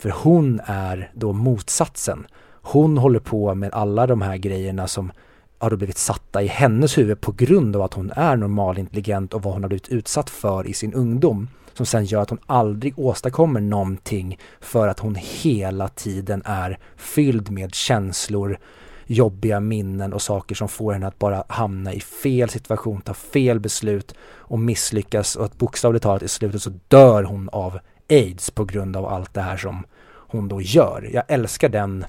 För 0.00 0.10
hon 0.10 0.60
är 0.64 1.10
då 1.14 1.32
motsatsen. 1.32 2.26
Hon 2.62 2.98
håller 2.98 3.20
på 3.20 3.54
med 3.54 3.72
alla 3.72 4.06
de 4.06 4.22
här 4.22 4.36
grejerna 4.36 4.88
som 4.88 5.12
har 5.58 5.70
då 5.70 5.76
blivit 5.76 5.98
satta 5.98 6.42
i 6.42 6.46
hennes 6.46 6.98
huvud 6.98 7.20
på 7.20 7.32
grund 7.32 7.76
av 7.76 7.82
att 7.82 7.94
hon 7.94 8.10
är 8.16 8.36
normalintelligent 8.36 9.34
och 9.34 9.42
vad 9.42 9.52
hon 9.52 9.62
har 9.62 9.68
blivit 9.68 9.88
utsatt 9.88 10.30
för 10.30 10.66
i 10.66 10.74
sin 10.74 10.94
ungdom. 10.94 11.48
Som 11.74 11.86
sen 11.86 12.04
gör 12.04 12.22
att 12.22 12.30
hon 12.30 12.38
aldrig 12.46 12.98
åstadkommer 12.98 13.60
någonting 13.60 14.38
för 14.60 14.88
att 14.88 14.98
hon 14.98 15.14
hela 15.18 15.88
tiden 15.88 16.42
är 16.44 16.78
fylld 16.96 17.50
med 17.50 17.74
känslor, 17.74 18.58
jobbiga 19.06 19.60
minnen 19.60 20.12
och 20.12 20.22
saker 20.22 20.54
som 20.54 20.68
får 20.68 20.92
henne 20.92 21.06
att 21.06 21.18
bara 21.18 21.44
hamna 21.48 21.92
i 21.92 22.00
fel 22.00 22.48
situation, 22.48 23.00
ta 23.00 23.14
fel 23.14 23.60
beslut 23.60 24.14
och 24.36 24.58
misslyckas 24.58 25.36
och 25.36 25.44
att 25.44 25.58
bokstavligt 25.58 26.02
talat 26.02 26.22
i 26.22 26.28
slutet 26.28 26.62
så 26.62 26.70
dör 26.88 27.22
hon 27.22 27.48
av 27.48 27.78
aids 28.08 28.50
på 28.50 28.64
grund 28.64 28.96
av 28.96 29.06
allt 29.06 29.34
det 29.34 29.40
här 29.40 29.56
som 29.56 29.84
hon 30.10 30.48
då 30.48 30.60
gör. 30.60 31.10
Jag 31.12 31.24
älskar 31.28 31.68
den 31.68 32.04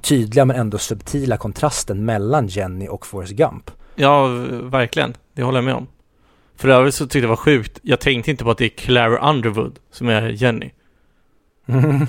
tydliga 0.00 0.44
men 0.44 0.56
ändå 0.56 0.78
subtila 0.78 1.36
kontrasten 1.36 2.04
mellan 2.04 2.46
Jenny 2.46 2.88
och 2.88 3.06
Forrest 3.06 3.32
Gump. 3.32 3.70
Ja, 3.94 4.26
verkligen. 4.62 5.14
Det 5.32 5.42
håller 5.42 5.58
jag 5.58 5.64
med 5.64 5.74
om. 5.74 5.86
För 6.56 6.68
övrigt 6.68 6.94
så 6.94 7.04
tyckte 7.04 7.18
jag 7.18 7.24
det 7.24 7.28
var 7.28 7.36
sjukt. 7.36 7.78
Jag 7.82 8.00
tänkte 8.00 8.30
inte 8.30 8.44
på 8.44 8.50
att 8.50 8.58
det 8.58 8.64
är 8.64 8.68
Clara 8.68 9.30
Underwood 9.30 9.78
som 9.90 10.08
är 10.08 10.28
Jenny. 10.28 10.70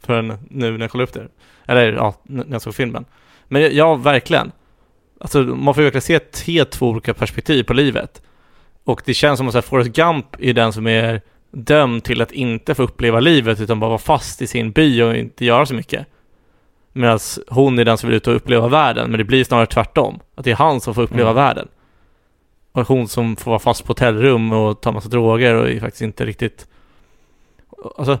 Förrän 0.00 0.38
nu 0.50 0.72
när 0.72 0.80
jag 0.80 0.90
kollade 0.90 1.08
upp 1.08 1.14
det. 1.14 1.28
Eller 1.66 1.92
ja, 1.92 2.14
när 2.22 2.46
jag 2.50 2.62
såg 2.62 2.74
filmen. 2.74 3.04
Men 3.48 3.76
ja, 3.76 3.94
verkligen. 3.94 4.52
Alltså 5.20 5.38
man 5.38 5.74
får 5.74 5.82
verkligen 5.82 6.02
se 6.02 6.20
helt 6.52 6.70
två 6.70 6.88
olika 6.88 7.14
perspektiv 7.14 7.64
på 7.64 7.72
livet. 7.72 8.22
Och 8.84 9.02
det 9.04 9.14
känns 9.14 9.38
som 9.38 9.48
att 9.48 9.64
Forrest 9.64 9.90
Gump 9.90 10.26
är 10.38 10.54
den 10.54 10.72
som 10.72 10.86
är 10.86 11.20
dömd 11.54 12.04
till 12.04 12.22
att 12.22 12.32
inte 12.32 12.74
få 12.74 12.82
uppleva 12.82 13.20
livet 13.20 13.60
utan 13.60 13.80
bara 13.80 13.88
vara 13.88 13.98
fast 13.98 14.42
i 14.42 14.46
sin 14.46 14.70
by 14.70 15.02
och 15.02 15.16
inte 15.16 15.44
göra 15.44 15.66
så 15.66 15.74
mycket. 15.74 16.06
Medan 16.92 17.18
hon 17.48 17.78
är 17.78 17.84
den 17.84 17.98
som 17.98 18.08
vill 18.08 18.16
ut 18.16 18.26
och 18.26 18.36
uppleva 18.36 18.68
världen, 18.68 19.10
men 19.10 19.18
det 19.18 19.24
blir 19.24 19.44
snarare 19.44 19.66
tvärtom. 19.66 20.20
Att 20.34 20.44
det 20.44 20.50
är 20.50 20.56
han 20.56 20.80
som 20.80 20.94
får 20.94 21.02
uppleva 21.02 21.30
mm. 21.30 21.44
världen. 21.44 21.68
Och 22.72 22.88
hon 22.88 23.08
som 23.08 23.36
får 23.36 23.50
vara 23.50 23.58
fast 23.58 23.84
på 23.84 23.90
hotellrum 23.90 24.52
och 24.52 24.80
ta 24.80 24.92
massa 24.92 25.08
droger 25.08 25.54
och 25.54 25.68
är 25.68 25.80
faktiskt 25.80 26.02
inte 26.02 26.24
riktigt... 26.24 26.66
Alltså, 27.98 28.18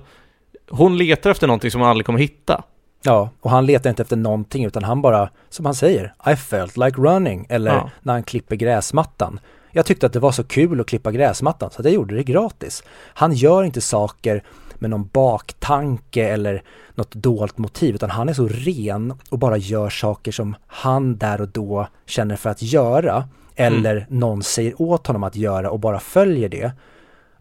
hon 0.70 0.98
letar 0.98 1.30
efter 1.30 1.46
någonting 1.46 1.70
som 1.70 1.80
hon 1.80 1.90
aldrig 1.90 2.06
kommer 2.06 2.18
hitta. 2.18 2.62
Ja, 3.02 3.30
och 3.40 3.50
han 3.50 3.66
letar 3.66 3.90
inte 3.90 4.02
efter 4.02 4.16
någonting 4.16 4.64
utan 4.64 4.84
han 4.84 5.02
bara, 5.02 5.28
som 5.50 5.64
han 5.64 5.74
säger, 5.74 6.14
I 6.26 6.36
felt 6.36 6.76
like 6.76 7.00
running. 7.00 7.46
Eller 7.48 7.74
ja. 7.74 7.90
när 8.02 8.12
han 8.12 8.22
klipper 8.22 8.56
gräsmattan. 8.56 9.40
Jag 9.76 9.86
tyckte 9.86 10.06
att 10.06 10.12
det 10.12 10.20
var 10.20 10.32
så 10.32 10.44
kul 10.44 10.80
att 10.80 10.86
klippa 10.86 11.12
gräsmattan 11.12 11.70
så 11.70 11.82
jag 11.82 11.92
gjorde 11.92 12.14
det 12.14 12.22
gratis. 12.22 12.82
Han 13.14 13.32
gör 13.32 13.62
inte 13.62 13.80
saker 13.80 14.42
med 14.74 14.90
någon 14.90 15.08
baktanke 15.12 16.28
eller 16.28 16.62
något 16.94 17.14
dolt 17.14 17.58
motiv 17.58 17.94
utan 17.94 18.10
han 18.10 18.28
är 18.28 18.32
så 18.32 18.48
ren 18.48 19.14
och 19.30 19.38
bara 19.38 19.56
gör 19.56 19.90
saker 19.90 20.32
som 20.32 20.56
han 20.66 21.16
där 21.16 21.40
och 21.40 21.48
då 21.48 21.88
känner 22.06 22.36
för 22.36 22.50
att 22.50 22.62
göra 22.62 23.28
eller 23.54 23.96
mm. 23.96 24.04
någon 24.08 24.42
säger 24.42 24.82
åt 24.82 25.06
honom 25.06 25.24
att 25.24 25.36
göra 25.36 25.70
och 25.70 25.80
bara 25.80 26.00
följer 26.00 26.48
det. 26.48 26.72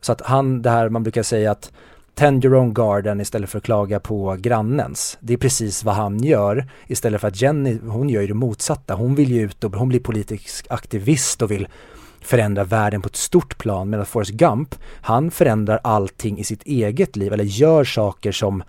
Så 0.02 0.12
att 0.12 0.22
han, 0.22 0.62
det 0.62 0.70
här 0.70 0.90
man 0.90 1.04
brukar 1.04 1.24
säga 1.24 1.52
att 1.52 1.72
Tend 2.16 2.46
your 2.46 2.58
own 2.58 2.74
garden 2.74 3.22
istället 3.22 3.50
för 3.50 3.58
att 3.58 3.64
klaga 3.64 4.00
på 4.00 4.38
grannens. 4.40 5.18
Det 5.20 5.34
är 5.34 5.38
precis 5.38 5.84
vad 5.84 5.96
han 5.96 6.24
gör 6.24 6.66
istället 6.88 7.22
för 7.22 7.28
att 7.28 7.42
Jenny, 7.42 7.80
hon 7.88 8.10
gör 8.10 8.22
ju 8.22 8.28
det 8.28 8.34
motsatta. 8.34 8.94
Hon 8.94 9.16
vill 9.16 9.32
ju 9.32 9.42
ut 9.42 9.64
och 9.64 9.76
hon 9.76 9.90
blir 9.90 10.00
politisk 10.00 10.68
aktivist 10.70 11.42
och 11.42 11.52
vill 11.52 11.68
förändrar 12.24 12.66
världen 12.66 13.02
på 13.02 13.08
ett 13.08 13.16
stort 13.16 13.58
plan 13.58 13.90
medan 13.90 14.06
Forrest 14.06 14.32
Gump, 14.32 14.76
han 15.02 15.32
förändrar 15.32 15.80
allting 15.84 16.40
i 16.40 16.44
sitt 16.44 16.64
eget 16.64 17.16
liv 17.16 17.34
eller 17.34 17.44
gör 17.44 17.84
saker 17.84 18.32
som 18.32 18.64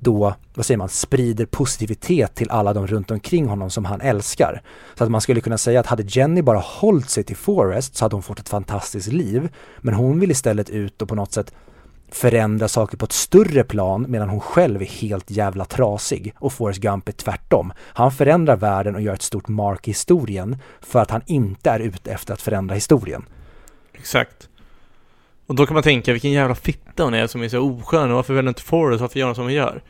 då, 0.00 0.34
vad 0.54 0.66
säger 0.66 0.78
man, 0.78 0.88
sprider 0.88 1.46
positivitet 1.46 2.34
till 2.34 2.50
alla 2.50 2.72
de 2.72 2.86
runt 2.86 3.10
omkring 3.10 3.46
honom 3.46 3.70
som 3.70 3.84
han 3.84 4.00
älskar. 4.00 4.62
Så 4.94 5.04
att 5.04 5.10
man 5.10 5.20
skulle 5.20 5.40
kunna 5.40 5.58
säga 5.58 5.80
att 5.80 5.86
hade 5.86 6.02
Jenny 6.02 6.42
bara 6.42 6.58
hållit 6.58 7.10
sig 7.10 7.24
till 7.24 7.36
Forrest 7.36 7.96
så 7.96 8.04
hade 8.04 8.16
hon 8.16 8.22
fått 8.22 8.38
ett 8.38 8.48
fantastiskt 8.48 9.12
liv. 9.12 9.48
Men 9.78 9.94
hon 9.94 10.20
vill 10.20 10.30
istället 10.30 10.70
ut 10.70 11.02
och 11.02 11.08
på 11.08 11.14
något 11.14 11.32
sätt 11.32 11.54
förändra 12.10 12.68
saker 12.68 12.96
på 12.96 13.04
ett 13.04 13.12
större 13.12 13.64
plan 13.64 14.06
medan 14.08 14.28
hon 14.28 14.40
själv 14.40 14.82
är 14.82 14.86
helt 14.86 15.30
jävla 15.30 15.64
trasig 15.64 16.34
och 16.38 16.52
Forrest 16.52 16.80
Gump 16.80 17.08
är 17.08 17.12
tvärtom. 17.12 17.72
Han 17.78 18.12
förändrar 18.12 18.56
världen 18.56 18.94
och 18.94 19.00
gör 19.00 19.14
ett 19.14 19.22
stort 19.22 19.48
mark 19.48 19.88
i 19.88 19.90
historien 19.90 20.56
för 20.80 21.00
att 21.00 21.10
han 21.10 21.22
inte 21.26 21.70
är 21.70 21.80
ute 21.80 22.12
efter 22.12 22.34
att 22.34 22.42
förändra 22.42 22.74
historien. 22.74 23.26
Exakt. 23.92 24.48
Och 25.46 25.54
då 25.54 25.66
kan 25.66 25.74
man 25.74 25.82
tänka 25.82 26.12
vilken 26.12 26.30
jävla 26.30 26.54
fitta 26.54 27.04
hon 27.04 27.14
är 27.14 27.26
som 27.26 27.42
är 27.42 27.48
så 27.48 27.60
oskön 27.60 28.10
och 28.10 28.16
varför 28.16 28.34
väljer 28.34 28.48
inte 28.48 28.62
Forrest, 28.62 29.00
varför 29.00 29.18
gör 29.18 29.26
hon 29.26 29.34
som 29.34 29.44
hon 29.44 29.52
gör? 29.52 29.82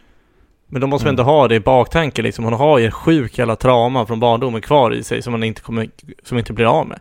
Men 0.66 0.80
då 0.80 0.86
måste 0.86 1.06
man 1.06 1.14
mm. 1.14 1.20
ändå 1.20 1.32
ha 1.32 1.48
det 1.48 1.54
i 1.54 1.60
baktanken 1.60 2.24
liksom. 2.24 2.44
Hon 2.44 2.54
har 2.54 2.78
ju 2.78 2.86
en 2.86 2.92
sjuk 2.92 3.38
jävla 3.38 3.56
trauma 3.56 4.06
från 4.06 4.20
barndomen 4.20 4.60
kvar 4.60 4.94
i 4.94 5.04
sig 5.04 5.22
som 5.22 5.32
man 5.32 5.44
inte 5.44 5.60
kommer, 5.60 5.90
som 6.22 6.38
inte 6.38 6.52
blir 6.52 6.66
av 6.66 6.86
med 6.86 7.00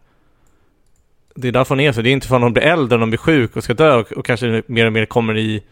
det 1.38 1.48
är 1.48 1.52
därför 1.52 1.76
hon 1.76 1.80
är 1.80 1.92
så. 1.92 2.02
Det 2.02 2.10
är 2.10 2.12
inte 2.12 2.28
för 2.28 2.36
att 2.36 2.42
hon 2.42 2.54
blir 2.54 2.64
äldre 2.64 2.96
och 2.96 3.00
hon 3.00 3.10
blir 3.10 3.18
sjuk 3.18 3.56
och 3.56 3.64
ska 3.64 3.74
dö 3.74 3.96
och, 3.96 4.12
och 4.12 4.26
kanske 4.26 4.64
mer 4.68 4.86
och 4.86 4.94
mer 4.94 5.06
kommer 5.06 5.38
i, 5.38 5.64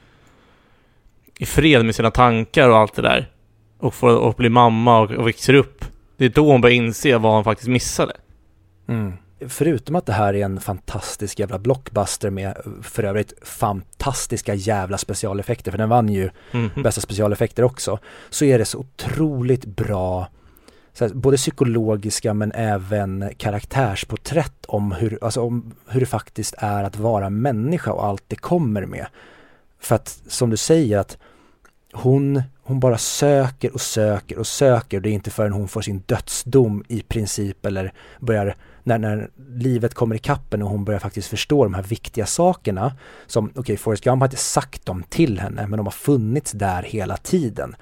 i 1.39 1.45
fred 1.45 1.86
med 1.86 1.95
sina 1.95 2.11
tankar 2.11 2.70
och 2.70 2.78
allt 2.78 2.95
det 2.95 3.01
där. 3.01 3.32
Och 3.78 3.93
får 3.93 4.18
och 4.18 4.36
blir 4.36 4.49
mamma 4.49 4.99
och, 4.99 5.11
och 5.11 5.28
växer 5.28 5.53
upp. 5.53 5.86
Det 6.18 6.26
är 6.26 6.30
då 6.30 6.51
hon 6.51 6.61
börjar 6.61 6.76
inse 6.76 7.18
vad 7.18 7.34
hon 7.34 7.43
faktiskt 7.43 7.70
missade. 7.70 8.13
Mm. 8.88 9.13
Förutom 9.47 9.95
att 9.95 10.05
det 10.05 10.13
här 10.13 10.34
är 10.34 10.45
en 10.45 10.59
fantastisk 10.59 11.39
jävla 11.39 11.59
blockbuster 11.59 12.30
med 12.30 12.57
för 12.82 13.03
övrigt 13.03 13.34
fantastiska 13.41 14.53
jävla 14.53 14.97
specialeffekter, 14.97 15.72
för 15.72 15.78
den 15.78 15.89
vann 15.89 16.09
ju 16.09 16.30
mm 16.51 16.70
bästa 16.76 17.01
specialeffekter 17.01 17.63
också, 17.63 17.99
så 18.30 18.45
är 18.45 18.59
det 18.59 18.66
så 18.66 18.80
otroligt 18.80 19.66
bra 19.66 20.28
här, 21.00 21.14
både 21.14 21.38
psykologiska 21.38 22.34
men 22.34 22.52
även 22.52 23.30
karaktärsporträtt 23.38 24.66
om 24.66 24.91
hur, 24.91 25.20
alltså 25.22 25.41
om 25.41 25.74
hur 25.88 26.00
det 26.00 26.06
faktiskt 26.06 26.56
är 26.58 26.84
att 26.84 26.98
vara 26.98 27.30
människa 27.30 27.91
och 27.91 28.06
allt 28.06 28.24
det 28.28 28.36
kommer 28.36 28.86
med. 28.86 29.08
För 29.80 29.96
att 29.96 30.22
som 30.28 30.50
du 30.50 30.58
säger 30.58 30.98
att 30.98 31.18
hon, 31.93 32.41
hon 32.64 32.80
bara 32.80 32.98
söker 32.98 33.74
och 33.74 33.82
söker 33.82 34.38
och 34.38 34.48
söker. 34.48 35.00
Det 35.00 35.10
är 35.10 35.14
inte 35.14 35.32
förrän 35.32 35.54
hon 35.54 35.68
får 35.68 35.82
sin 35.82 36.04
dödsdom 36.06 36.84
i 36.88 37.02
princip 37.02 37.66
eller 37.66 37.93
börjar, 38.20 38.56
när, 38.84 38.98
när 38.98 39.30
livet 39.50 39.93
kommer 39.93 40.16
i 40.16 40.20
kappen 40.20 40.62
och 40.62 40.70
hon 40.70 40.86
börjar 40.86 41.00
faktiskt 41.00 41.28
förstå 41.28 41.64
de 41.64 41.74
här 41.74 41.84
viktiga 41.84 42.26
sakerna. 42.26 42.93
Som, 43.28 43.46
okej, 43.46 43.60
okay, 43.60 43.78
Forrest 43.78 44.04
Gump 44.04 44.22
har 44.22 44.28
inte 44.28 44.38
sagt 44.38 44.86
dem 44.86 45.04
till 45.10 45.39
henne, 45.39 45.68
men 45.68 45.78
de 45.78 45.86
har 45.86 45.91
funnits 45.91 46.52
där 46.52 46.84
hela 46.84 47.18
tiden. 47.18 47.76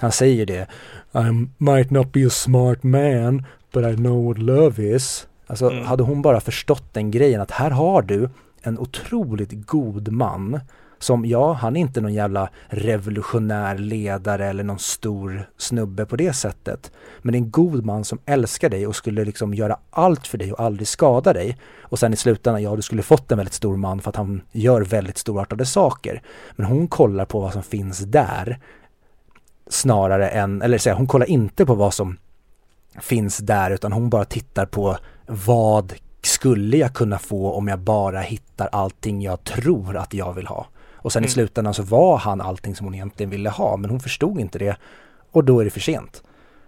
Han 0.00 0.12
säger 0.12 0.46
det. 0.46 0.66
I 1.14 1.48
might 1.58 1.90
not 1.90 2.12
be 2.12 2.26
a 2.26 2.30
smart 2.30 2.82
man, 2.82 3.44
but 3.72 3.84
I 3.84 3.96
know 3.96 4.24
what 4.24 4.38
love 4.38 4.82
is. 4.82 5.26
Alltså 5.46 5.70
mm. 5.70 5.84
hade 5.84 6.02
hon 6.02 6.22
bara 6.22 6.40
förstått 6.40 6.94
den 6.94 7.10
grejen 7.10 7.40
att 7.40 7.50
här 7.50 7.70
har 7.70 8.02
du 8.02 8.28
en 8.62 8.78
otroligt 8.78 9.66
god 9.66 10.12
man 10.12 10.60
som, 10.98 11.24
ja, 11.24 11.52
han 11.52 11.76
är 11.76 11.80
inte 11.80 12.00
någon 12.00 12.14
jävla 12.14 12.50
revolutionär 12.68 13.78
ledare 13.78 14.46
eller 14.46 14.64
någon 14.64 14.78
stor 14.78 15.48
snubbe 15.56 16.06
på 16.06 16.16
det 16.16 16.32
sättet. 16.32 16.92
Men 17.22 17.34
en 17.34 17.50
god 17.50 17.84
man 17.84 18.04
som 18.04 18.18
älskar 18.26 18.68
dig 18.68 18.86
och 18.86 18.96
skulle 18.96 19.24
liksom 19.24 19.54
göra 19.54 19.76
allt 19.90 20.26
för 20.26 20.38
dig 20.38 20.52
och 20.52 20.60
aldrig 20.60 20.88
skada 20.88 21.32
dig. 21.32 21.58
Och 21.82 21.98
sen 21.98 22.12
i 22.12 22.16
slutändan, 22.16 22.62
ja, 22.62 22.76
du 22.76 22.82
skulle 22.82 23.02
fått 23.02 23.32
en 23.32 23.38
väldigt 23.38 23.54
stor 23.54 23.76
man 23.76 24.00
för 24.00 24.10
att 24.10 24.16
han 24.16 24.42
gör 24.52 24.80
väldigt 24.80 25.18
storartade 25.18 25.66
saker. 25.66 26.22
Men 26.56 26.66
hon 26.66 26.88
kollar 26.88 27.24
på 27.24 27.40
vad 27.40 27.52
som 27.52 27.62
finns 27.62 27.98
där 27.98 28.58
snarare 29.70 30.28
än, 30.28 30.62
eller 30.62 30.78
säga, 30.78 30.94
hon 30.94 31.06
kollar 31.06 31.26
inte 31.30 31.66
på 31.66 31.74
vad 31.74 31.94
som 31.94 32.16
finns 33.00 33.38
där 33.38 33.70
utan 33.70 33.92
hon 33.92 34.10
bara 34.10 34.24
tittar 34.24 34.66
på 34.66 34.96
vad 35.26 35.94
skulle 36.22 36.76
jag 36.76 36.94
kunna 36.94 37.18
få 37.18 37.52
om 37.52 37.68
jag 37.68 37.78
bara 37.78 38.20
hittar 38.20 38.68
allting 38.72 39.22
jag 39.22 39.44
tror 39.44 39.96
att 39.96 40.14
jag 40.14 40.32
vill 40.32 40.46
ha. 40.46 40.66
Och 40.94 41.12
sen 41.12 41.20
mm. 41.20 41.28
i 41.28 41.30
slutändan 41.30 41.74
så 41.74 41.82
var 41.82 42.18
han 42.18 42.40
allting 42.40 42.74
som 42.74 42.86
hon 42.86 42.94
egentligen 42.94 43.30
ville 43.30 43.50
ha 43.50 43.76
men 43.76 43.90
hon 43.90 44.00
förstod 44.00 44.40
inte 44.40 44.58
det 44.58 44.76
och 45.30 45.44
då 45.44 45.60
är 45.60 45.64
det 45.64 45.70
för 45.70 45.80
sent. 45.80 46.22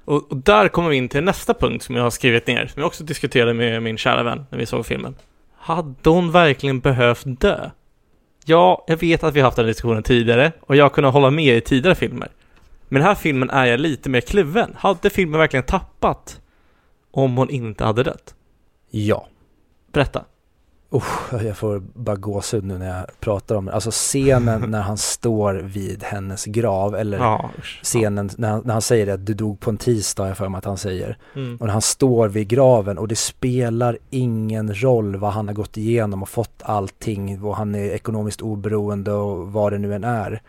Och, 0.05 0.33
och 0.33 0.37
där 0.37 0.69
kommer 0.69 0.89
vi 0.89 0.97
in 0.97 1.09
till 1.09 1.25
nästa 1.25 1.55
punkt 1.55 1.85
som 1.85 1.97
jag 1.97 2.03
har 2.03 2.11
skrivit 2.11 2.47
ner, 2.47 2.67
som 2.67 2.81
jag 2.81 2.87
också 2.87 3.05
diskuterade 3.05 3.55
med 3.55 3.83
min 3.83 3.99
kära 3.99 4.23
vän 4.23 4.47
när 4.51 4.59
vi 4.59 4.67
såg 4.67 4.87
filmen. 4.87 5.15
Hade 5.57 6.11
hon 6.11 6.33
verkligen 6.33 6.81
behövt 6.81 7.41
dö? 7.41 7.71
Ja, 8.45 8.85
jag 8.87 8.97
vet 8.97 9.25
att 9.25 9.35
vi 9.35 9.41
har 9.41 9.45
haft 9.45 9.57
den 9.57 9.67
diskussionen 9.67 10.03
tidigare 10.03 10.53
och 10.61 10.77
jag 10.77 10.85
har 10.85 10.91
kunnat 10.91 11.13
hålla 11.13 11.31
med 11.31 11.57
i 11.57 11.61
tidigare 11.61 11.95
filmer. 11.95 12.29
Men 12.93 13.01
den 13.01 13.09
här 13.09 13.15
filmen 13.15 13.51
är 13.51 13.67
jag 13.67 13.81
lite 13.81 14.11
mer 14.11 14.21
kluven. 14.21 14.75
Hade 14.77 15.11
filmen 15.11 15.41
verkligen 15.41 15.65
tappat 15.65 16.41
om 17.11 17.37
hon 17.37 17.51
inte 17.51 17.85
hade 17.85 18.03
dött? 18.03 18.35
Ja. 18.91 19.29
Berätta. 19.93 20.25
Oh, 20.91 21.45
jag 21.45 21.57
får 21.57 21.83
bara 21.95 22.17
gåshud 22.17 22.65
nu 22.65 22.79
när 22.79 22.97
jag 22.97 23.21
pratar 23.21 23.55
om 23.55 23.65
det. 23.65 23.73
Alltså 23.73 23.91
scenen 23.91 24.61
när 24.71 24.81
han 24.81 24.99
står 24.99 25.55
vid 25.55 26.03
hennes 26.03 26.45
grav 26.45 26.95
eller 26.95 27.19
ja, 27.19 27.51
scenen 27.83 28.31
när 28.37 28.51
han, 28.51 28.63
när 28.65 28.73
han 28.73 28.83
säger 28.83 29.07
det, 29.07 29.17
du 29.17 29.35
dog 29.35 29.61
på 29.61 29.71
en 29.71 29.79
tisdag, 29.79 30.29
jag 30.29 30.37
för 30.37 30.49
mig 30.49 30.59
att 30.59 30.65
han 30.65 30.79
säger. 30.79 31.19
Mm. 31.35 31.57
Och 31.57 31.67
när 31.67 31.73
han 31.73 31.83
står 31.83 32.29
vid 32.29 32.49
graven 32.49 32.99
och 32.99 33.09
det 33.09 33.17
spelar 33.17 33.99
ingen 34.11 34.75
roll 34.75 35.17
vad 35.17 35.33
han 35.33 35.49
har 35.49 35.55
gått 35.55 35.77
igenom 35.77 36.23
och 36.23 36.29
fått 36.29 36.63
allting 36.63 37.43
och 37.43 37.57
han 37.57 37.75
är 37.75 37.91
ekonomiskt 37.91 38.43
oberoende 38.43 39.13
och 39.13 39.53
vad 39.53 39.73
det 39.73 39.79
nu 39.79 39.95
än 39.95 40.05
är. 40.05 40.43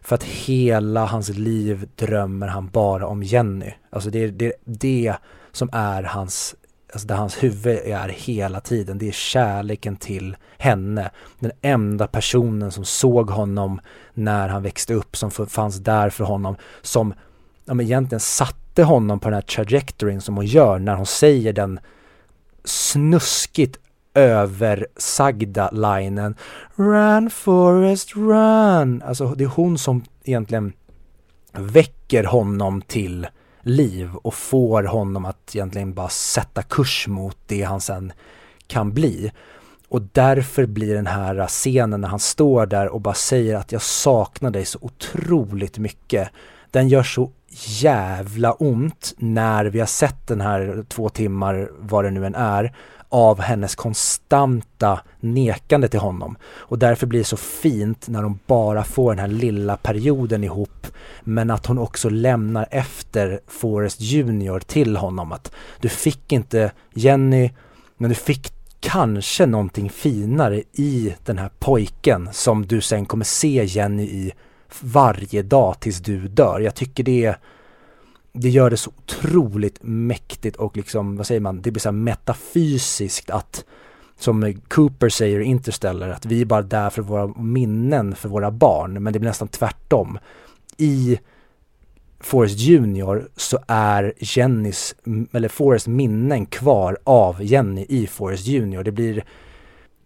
För 0.00 0.14
att 0.14 0.24
hela 0.24 1.04
hans 1.04 1.28
liv 1.28 1.88
drömmer 1.96 2.46
han 2.46 2.68
bara 2.68 3.06
om 3.06 3.22
Jenny. 3.22 3.72
Alltså 3.90 4.10
det 4.10 4.24
är 4.24 4.28
det, 4.28 4.52
det 4.64 5.14
som 5.52 5.68
är 5.72 6.02
hans, 6.02 6.54
alltså 6.92 7.08
där 7.08 7.14
hans 7.14 7.42
huvud 7.42 7.78
är 7.84 8.08
hela 8.08 8.60
tiden. 8.60 8.98
Det 8.98 9.08
är 9.08 9.12
kärleken 9.12 9.96
till 9.96 10.36
henne. 10.58 11.10
Den 11.38 11.52
enda 11.62 12.06
personen 12.06 12.72
som 12.72 12.84
såg 12.84 13.30
honom 13.30 13.80
när 14.14 14.48
han 14.48 14.62
växte 14.62 14.94
upp, 14.94 15.16
som 15.16 15.30
fanns 15.30 15.76
där 15.76 16.10
för 16.10 16.24
honom, 16.24 16.56
som 16.82 17.14
ja, 17.64 17.74
men 17.74 17.86
egentligen 17.86 18.20
satte 18.20 18.82
honom 18.82 19.20
på 19.20 19.28
den 19.28 19.34
här 19.34 19.42
trajectoryn 19.42 20.20
som 20.20 20.36
hon 20.36 20.46
gör 20.46 20.78
när 20.78 20.94
hon 20.94 21.06
säger 21.06 21.52
den 21.52 21.80
snuskigt 22.64 23.78
översagda 24.20 25.70
linen 25.70 26.34
Run 26.74 27.30
Forest 27.30 28.16
Run. 28.16 29.02
Alltså 29.02 29.34
det 29.34 29.44
är 29.44 29.48
hon 29.48 29.78
som 29.78 30.04
egentligen 30.24 30.72
väcker 31.52 32.24
honom 32.24 32.82
till 32.82 33.26
liv 33.62 34.10
och 34.22 34.34
får 34.34 34.82
honom 34.82 35.24
att 35.24 35.56
egentligen 35.56 35.94
bara 35.94 36.08
sätta 36.08 36.62
kurs 36.62 37.06
mot 37.08 37.36
det 37.46 37.62
han 37.62 37.80
sen 37.80 38.12
kan 38.66 38.92
bli. 38.92 39.32
Och 39.88 40.02
därför 40.12 40.66
blir 40.66 40.94
den 40.94 41.06
här 41.06 41.46
scenen 41.46 42.00
när 42.00 42.08
han 42.08 42.20
står 42.20 42.66
där 42.66 42.88
och 42.88 43.00
bara 43.00 43.14
säger 43.14 43.56
att 43.56 43.72
jag 43.72 43.82
saknar 43.82 44.50
dig 44.50 44.64
så 44.64 44.78
otroligt 44.82 45.78
mycket. 45.78 46.28
Den 46.70 46.88
gör 46.88 47.02
så 47.02 47.30
jävla 47.80 48.52
ont 48.52 49.14
när 49.18 49.64
vi 49.64 49.80
har 49.80 49.86
sett 49.86 50.26
den 50.26 50.40
här 50.40 50.84
två 50.88 51.08
timmar, 51.08 51.70
vad 51.78 52.04
det 52.04 52.10
nu 52.10 52.26
än 52.26 52.34
är, 52.34 52.74
av 53.10 53.40
hennes 53.40 53.74
konstanta 53.74 55.00
nekande 55.20 55.88
till 55.88 56.00
honom. 56.00 56.36
Och 56.42 56.78
därför 56.78 57.06
blir 57.06 57.20
det 57.20 57.24
så 57.24 57.36
fint 57.36 58.08
när 58.08 58.22
de 58.22 58.38
bara 58.46 58.84
får 58.84 59.10
den 59.10 59.18
här 59.18 59.28
lilla 59.28 59.76
perioden 59.76 60.44
ihop 60.44 60.86
men 61.20 61.50
att 61.50 61.66
hon 61.66 61.78
också 61.78 62.08
lämnar 62.08 62.68
efter 62.70 63.40
Forrest 63.46 64.00
Junior 64.00 64.60
till 64.60 64.96
honom. 64.96 65.32
Att 65.32 65.52
du 65.80 65.88
fick 65.88 66.32
inte 66.32 66.72
Jenny, 66.94 67.50
men 67.96 68.08
du 68.08 68.14
fick 68.14 68.52
kanske 68.80 69.46
någonting 69.46 69.90
finare 69.90 70.62
i 70.72 71.14
den 71.24 71.38
här 71.38 71.50
pojken 71.58 72.28
som 72.32 72.66
du 72.66 72.80
sen 72.80 73.06
kommer 73.06 73.24
se 73.24 73.64
Jenny 73.64 74.02
i 74.02 74.32
varje 74.80 75.42
dag 75.42 75.80
tills 75.80 75.98
du 75.98 76.28
dör. 76.28 76.60
Jag 76.60 76.74
tycker 76.74 77.04
det 77.04 77.24
är 77.24 77.38
det 78.32 78.48
gör 78.48 78.70
det 78.70 78.76
så 78.76 78.90
otroligt 78.90 79.78
mäktigt 79.82 80.56
och 80.56 80.76
liksom, 80.76 81.16
vad 81.16 81.26
säger 81.26 81.40
man, 81.40 81.62
det 81.62 81.70
blir 81.70 81.80
så 81.80 81.92
metafysiskt 81.92 83.30
att 83.30 83.64
som 84.18 84.54
Cooper 84.68 85.08
säger 85.08 85.40
i 85.40 85.44
Interstellar, 85.44 86.08
att 86.08 86.26
vi 86.26 86.40
är 86.40 86.44
bara 86.44 86.62
där 86.62 86.90
för 86.90 87.02
våra 87.02 87.26
minnen 87.26 88.14
för 88.14 88.28
våra 88.28 88.50
barn, 88.50 89.02
men 89.02 89.12
det 89.12 89.18
blir 89.18 89.30
nästan 89.30 89.48
tvärtom. 89.48 90.18
I 90.76 91.18
Forrest 92.20 92.58
Junior 92.58 93.28
så 93.36 93.58
är 93.66 94.12
Jennys, 94.18 94.94
eller 95.32 95.48
Forrests 95.48 95.88
minnen 95.88 96.46
kvar 96.46 96.98
av 97.04 97.44
Jenny 97.44 97.86
i 97.88 98.06
Forrest 98.06 98.46
Junior. 98.46 98.82
Det 98.82 98.92
blir 98.92 99.24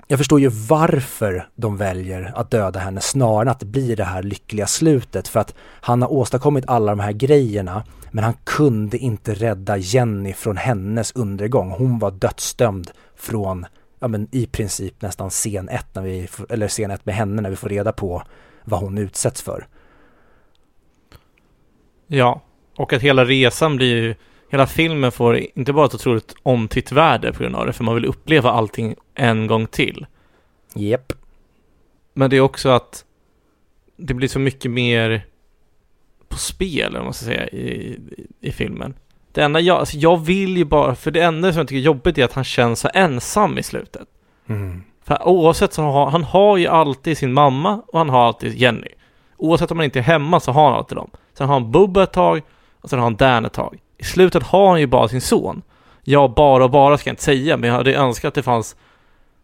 jag 0.06 0.18
förstår 0.18 0.40
ju 0.40 0.48
varför 0.48 1.48
de 1.54 1.76
väljer 1.76 2.32
att 2.34 2.50
döda 2.50 2.80
henne 2.80 3.00
snarare 3.00 3.42
än 3.42 3.48
att 3.48 3.60
det 3.60 3.66
blir 3.66 3.96
det 3.96 4.04
här 4.04 4.22
lyckliga 4.22 4.66
slutet 4.66 5.28
för 5.28 5.40
att 5.40 5.54
han 5.80 6.02
har 6.02 6.12
åstadkommit 6.12 6.64
alla 6.66 6.92
de 6.92 7.00
här 7.00 7.12
grejerna 7.12 7.84
men 8.14 8.24
han 8.24 8.34
kunde 8.44 8.98
inte 8.98 9.34
rädda 9.34 9.76
Jenny 9.76 10.32
från 10.32 10.56
hennes 10.56 11.12
undergång. 11.12 11.70
Hon 11.70 11.98
var 11.98 12.10
dödsdömd 12.10 12.90
från, 13.16 13.66
ja 13.98 14.08
men 14.08 14.28
i 14.32 14.46
princip 14.46 15.02
nästan 15.02 15.30
scen 15.30 15.68
ett 15.68 15.94
när 15.94 16.02
vi, 16.02 16.28
eller 16.48 16.68
scen 16.68 16.90
ett 16.90 17.06
med 17.06 17.14
henne 17.14 17.42
när 17.42 17.50
vi 17.50 17.56
får 17.56 17.68
reda 17.68 17.92
på 17.92 18.22
vad 18.64 18.80
hon 18.80 18.98
utsätts 18.98 19.42
för. 19.42 19.66
Ja, 22.06 22.40
och 22.76 22.92
att 22.92 23.02
hela 23.02 23.24
resan 23.24 23.76
blir 23.76 23.96
ju, 23.96 24.14
hela 24.50 24.66
filmen 24.66 25.12
får 25.12 25.36
inte 25.54 25.72
bara 25.72 25.86
ett 25.86 25.94
otroligt 25.94 26.34
omtittvärde 26.42 27.32
på 27.32 27.42
grund 27.42 27.56
av 27.56 27.66
det, 27.66 27.72
för 27.72 27.84
man 27.84 27.94
vill 27.94 28.04
uppleva 28.04 28.50
allting 28.50 28.94
en 29.14 29.46
gång 29.46 29.66
till. 29.66 30.06
Jep. 30.74 31.12
Men 32.12 32.30
det 32.30 32.36
är 32.36 32.40
också 32.40 32.68
att 32.68 33.04
det 33.96 34.14
blir 34.14 34.28
så 34.28 34.38
mycket 34.38 34.70
mer 34.70 35.26
på 36.34 36.40
spel, 36.40 36.86
eller 36.86 36.98
vad 36.98 37.04
man 37.04 37.14
ska 37.14 37.24
säga, 37.24 37.48
i, 37.48 38.00
i, 38.40 38.52
filmen. 38.52 38.94
Det 39.32 39.42
enda 39.42 39.60
jag, 39.60 39.78
alltså 39.78 39.96
jag 39.96 40.24
vill 40.24 40.56
ju 40.56 40.64
bara, 40.64 40.94
för 40.94 41.10
det 41.10 41.20
enda 41.20 41.52
som 41.52 41.58
jag 41.58 41.68
tycker 41.68 41.80
är 41.80 41.84
jobbigt 41.84 42.18
är 42.18 42.24
att 42.24 42.32
han 42.32 42.44
känns 42.44 42.80
så 42.80 42.88
ensam 42.94 43.58
i 43.58 43.62
slutet. 43.62 44.08
Mm. 44.46 44.82
För 45.04 45.28
oavsett 45.28 45.72
så 45.72 45.82
har 45.82 46.10
han 46.10 46.24
har 46.24 46.56
ju 46.56 46.66
alltid 46.66 47.18
sin 47.18 47.32
mamma 47.32 47.82
och 47.86 47.98
han 47.98 48.10
har 48.10 48.26
alltid 48.26 48.54
Jenny. 48.54 48.88
Oavsett 49.36 49.70
om 49.70 49.78
han 49.78 49.84
inte 49.84 49.98
är 49.98 50.02
hemma 50.02 50.40
så 50.40 50.52
har 50.52 50.64
han 50.64 50.74
alltid 50.74 50.96
dem. 50.96 51.10
Sen 51.38 51.48
har 51.48 51.60
han 51.60 51.72
Bubba 51.72 52.02
ett 52.02 52.12
tag 52.12 52.42
och 52.80 52.90
sen 52.90 52.98
har 52.98 53.06
han 53.06 53.16
Dan 53.16 53.44
ett 53.44 53.52
tag. 53.52 53.78
I 53.98 54.04
slutet 54.04 54.42
har 54.42 54.68
han 54.68 54.80
ju 54.80 54.86
bara 54.86 55.08
sin 55.08 55.20
son. 55.20 55.62
Ja, 56.02 56.32
bara 56.36 56.64
och 56.64 56.70
bara 56.70 56.98
ska 56.98 57.10
jag 57.10 57.12
inte 57.12 57.22
säga, 57.22 57.56
men 57.56 57.70
jag 57.70 57.76
hade 57.76 57.94
önskat 57.94 58.28
att 58.28 58.34
det 58.34 58.42
fanns 58.42 58.76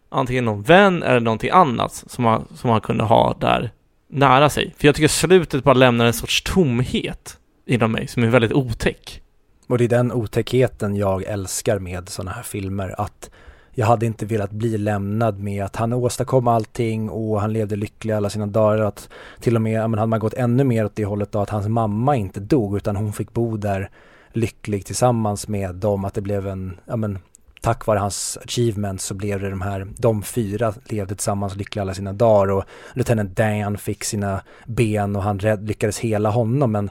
antingen 0.09 0.45
någon 0.45 0.61
vän 0.61 1.03
eller 1.03 1.19
någonting 1.19 1.49
annat 1.49 1.93
som 1.93 2.25
han, 2.25 2.47
som 2.55 2.69
han 2.69 2.81
kunde 2.81 3.03
ha 3.03 3.35
där 3.39 3.71
nära 4.11 4.49
sig. 4.49 4.73
För 4.77 4.87
jag 4.87 4.95
tycker 4.95 5.07
slutet 5.07 5.63
bara 5.63 5.73
lämnar 5.73 6.05
en 6.05 6.13
sorts 6.13 6.41
tomhet 6.43 7.37
inom 7.65 7.91
mig 7.91 8.07
som 8.07 8.23
är 8.23 8.27
väldigt 8.27 8.53
otäck. 8.53 9.21
Och 9.67 9.77
det 9.77 9.83
är 9.83 9.89
den 9.89 10.11
otäckheten 10.11 10.95
jag 10.95 11.23
älskar 11.23 11.79
med 11.79 12.09
sådana 12.09 12.31
här 12.31 12.43
filmer. 12.43 12.95
Att 13.01 13.29
jag 13.73 13.85
hade 13.85 14.05
inte 14.05 14.25
velat 14.25 14.51
bli 14.51 14.77
lämnad 14.77 15.39
med 15.39 15.63
att 15.63 15.75
han 15.75 15.93
åstadkom 15.93 16.47
allting 16.47 17.09
och 17.09 17.41
han 17.41 17.53
levde 17.53 17.75
lycklig 17.75 18.13
alla 18.13 18.29
sina 18.29 18.47
dagar. 18.47 18.81
Att 18.81 19.09
till 19.39 19.55
och 19.55 19.61
med, 19.61 19.89
men 19.89 19.99
hade 19.99 20.09
man 20.09 20.19
gått 20.19 20.33
ännu 20.33 20.63
mer 20.63 20.85
åt 20.85 20.95
det 20.95 21.05
hållet 21.05 21.31
då 21.31 21.39
att 21.39 21.49
hans 21.49 21.67
mamma 21.67 22.15
inte 22.15 22.39
dog 22.39 22.77
utan 22.77 22.95
hon 22.95 23.13
fick 23.13 23.33
bo 23.33 23.57
där 23.57 23.89
lycklig 24.33 24.85
tillsammans 24.85 25.47
med 25.47 25.75
dem. 25.75 26.05
Att 26.05 26.13
det 26.13 26.21
blev 26.21 26.47
en, 26.47 26.77
ja 26.85 26.95
men 26.95 27.19
tack 27.61 27.85
vare 27.85 27.99
hans 27.99 28.37
achievements 28.43 29.05
så 29.05 29.13
blev 29.13 29.41
det 29.41 29.49
de 29.49 29.61
här, 29.61 29.87
de 29.97 30.23
fyra 30.23 30.73
levde 30.85 31.15
tillsammans 31.15 31.55
lyckliga 31.55 31.81
alla 31.81 31.93
sina 31.93 32.13
dagar 32.13 32.51
och 32.51 32.63
Lieutenant 32.93 33.37
Dan 33.37 33.77
fick 33.77 34.03
sina 34.03 34.41
ben 34.65 35.15
och 35.15 35.23
han 35.23 35.39
rädd, 35.39 35.67
lyckades 35.67 35.99
hela 35.99 36.29
honom 36.29 36.71
men 36.71 36.89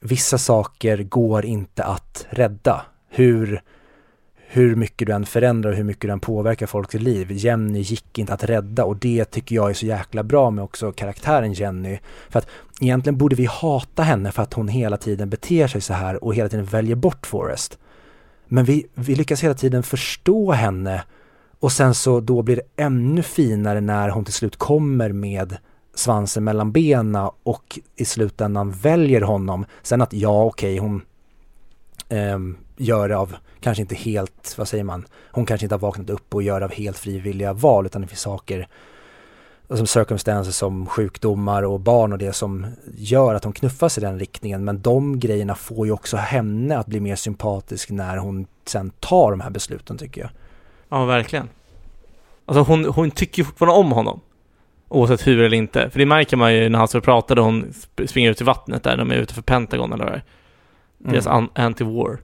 vissa 0.00 0.38
saker 0.38 1.02
går 1.02 1.44
inte 1.44 1.84
att 1.84 2.26
rädda. 2.30 2.82
Hur, 3.08 3.62
hur 4.36 4.76
mycket 4.76 5.06
du 5.06 5.12
än 5.12 5.26
förändrar 5.26 5.70
och 5.70 5.76
hur 5.76 5.84
mycket 5.84 6.02
du 6.02 6.12
än 6.12 6.20
påverkar 6.20 6.66
folks 6.66 6.94
liv. 6.94 7.32
Jenny 7.32 7.80
gick 7.80 8.18
inte 8.18 8.34
att 8.34 8.44
rädda 8.44 8.84
och 8.84 8.96
det 8.96 9.24
tycker 9.24 9.54
jag 9.54 9.70
är 9.70 9.74
så 9.74 9.86
jäkla 9.86 10.22
bra 10.22 10.50
med 10.50 10.64
också 10.64 10.92
karaktären 10.92 11.52
Jenny. 11.52 11.98
För 12.28 12.38
att 12.38 12.48
egentligen 12.80 13.18
borde 13.18 13.36
vi 13.36 13.44
hata 13.44 14.02
henne 14.02 14.32
för 14.32 14.42
att 14.42 14.54
hon 14.54 14.68
hela 14.68 14.96
tiden 14.96 15.30
beter 15.30 15.66
sig 15.66 15.80
så 15.80 15.94
här 15.94 16.24
och 16.24 16.34
hela 16.34 16.48
tiden 16.48 16.64
väljer 16.64 16.96
bort 16.96 17.26
Forrest. 17.26 17.78
Men 18.48 18.64
vi, 18.64 18.86
vi 18.94 19.14
lyckas 19.14 19.44
hela 19.44 19.54
tiden 19.54 19.82
förstå 19.82 20.52
henne 20.52 21.04
och 21.60 21.72
sen 21.72 21.94
så 21.94 22.20
då 22.20 22.42
blir 22.42 22.56
det 22.56 22.82
ännu 22.82 23.22
finare 23.22 23.80
när 23.80 24.08
hon 24.08 24.24
till 24.24 24.34
slut 24.34 24.56
kommer 24.56 25.12
med 25.12 25.56
svansen 25.94 26.44
mellan 26.44 26.72
benen 26.72 27.30
och 27.42 27.78
i 27.96 28.04
slutändan 28.04 28.70
väljer 28.70 29.20
honom. 29.20 29.66
Sen 29.82 30.02
att 30.02 30.12
ja, 30.12 30.44
okej, 30.44 30.80
okay, 30.80 30.88
hon 30.88 31.02
eh, 32.08 32.38
gör 32.76 33.08
det 33.08 33.16
av, 33.16 33.36
kanske 33.60 33.82
inte 33.82 33.94
helt, 33.94 34.54
vad 34.58 34.68
säger 34.68 34.84
man, 34.84 35.06
hon 35.30 35.46
kanske 35.46 35.64
inte 35.64 35.74
har 35.74 35.80
vaknat 35.80 36.10
upp 36.10 36.34
och 36.34 36.42
gör 36.42 36.60
av 36.60 36.72
helt 36.72 36.98
frivilliga 36.98 37.52
val 37.52 37.86
utan 37.86 38.02
det 38.02 38.08
finns 38.08 38.20
saker 38.20 38.68
som 39.68 39.86
circumstances 39.86 40.56
som 40.56 40.86
sjukdomar 40.86 41.62
och 41.62 41.80
barn 41.80 42.12
och 42.12 42.18
det 42.18 42.32
som 42.32 42.66
gör 42.94 43.34
att 43.34 43.44
hon 43.44 43.52
knuffas 43.52 43.98
i 43.98 44.00
den 44.00 44.18
riktningen. 44.18 44.64
Men 44.64 44.82
de 44.82 45.20
grejerna 45.20 45.54
får 45.54 45.86
ju 45.86 45.92
också 45.92 46.16
henne 46.16 46.78
att 46.78 46.86
bli 46.86 47.00
mer 47.00 47.16
sympatisk 47.16 47.90
när 47.90 48.16
hon 48.16 48.46
sen 48.64 48.90
tar 48.90 49.30
de 49.30 49.40
här 49.40 49.50
besluten 49.50 49.98
tycker 49.98 50.20
jag. 50.20 50.30
Ja, 50.88 51.04
verkligen. 51.04 51.48
Alltså 52.46 52.62
hon, 52.62 52.84
hon 52.84 53.10
tycker 53.10 53.38
ju 53.38 53.44
fortfarande 53.44 53.78
om 53.80 53.92
honom. 53.92 54.20
Oavsett 54.88 55.26
hur 55.26 55.40
eller 55.40 55.56
inte. 55.56 55.90
För 55.90 55.98
det 55.98 56.06
märker 56.06 56.36
man 56.36 56.54
ju 56.54 56.68
när 56.68 56.78
han 56.78 56.88
står 56.88 56.98
och 56.98 57.04
pratar 57.04 57.38
och 57.38 57.44
hon 57.44 57.72
springer 58.06 58.30
ut 58.30 58.40
i 58.40 58.44
vattnet 58.44 58.82
där, 58.82 58.96
de 58.96 59.10
är 59.10 59.14
ute 59.14 59.34
för 59.34 59.42
Pentagon 59.42 59.92
eller 59.92 60.04
vad 60.04 60.12
det 60.12 60.16
är. 60.16 60.24
Deras 60.98 61.26
mm. 61.26 61.48
anti-war. 61.54 62.18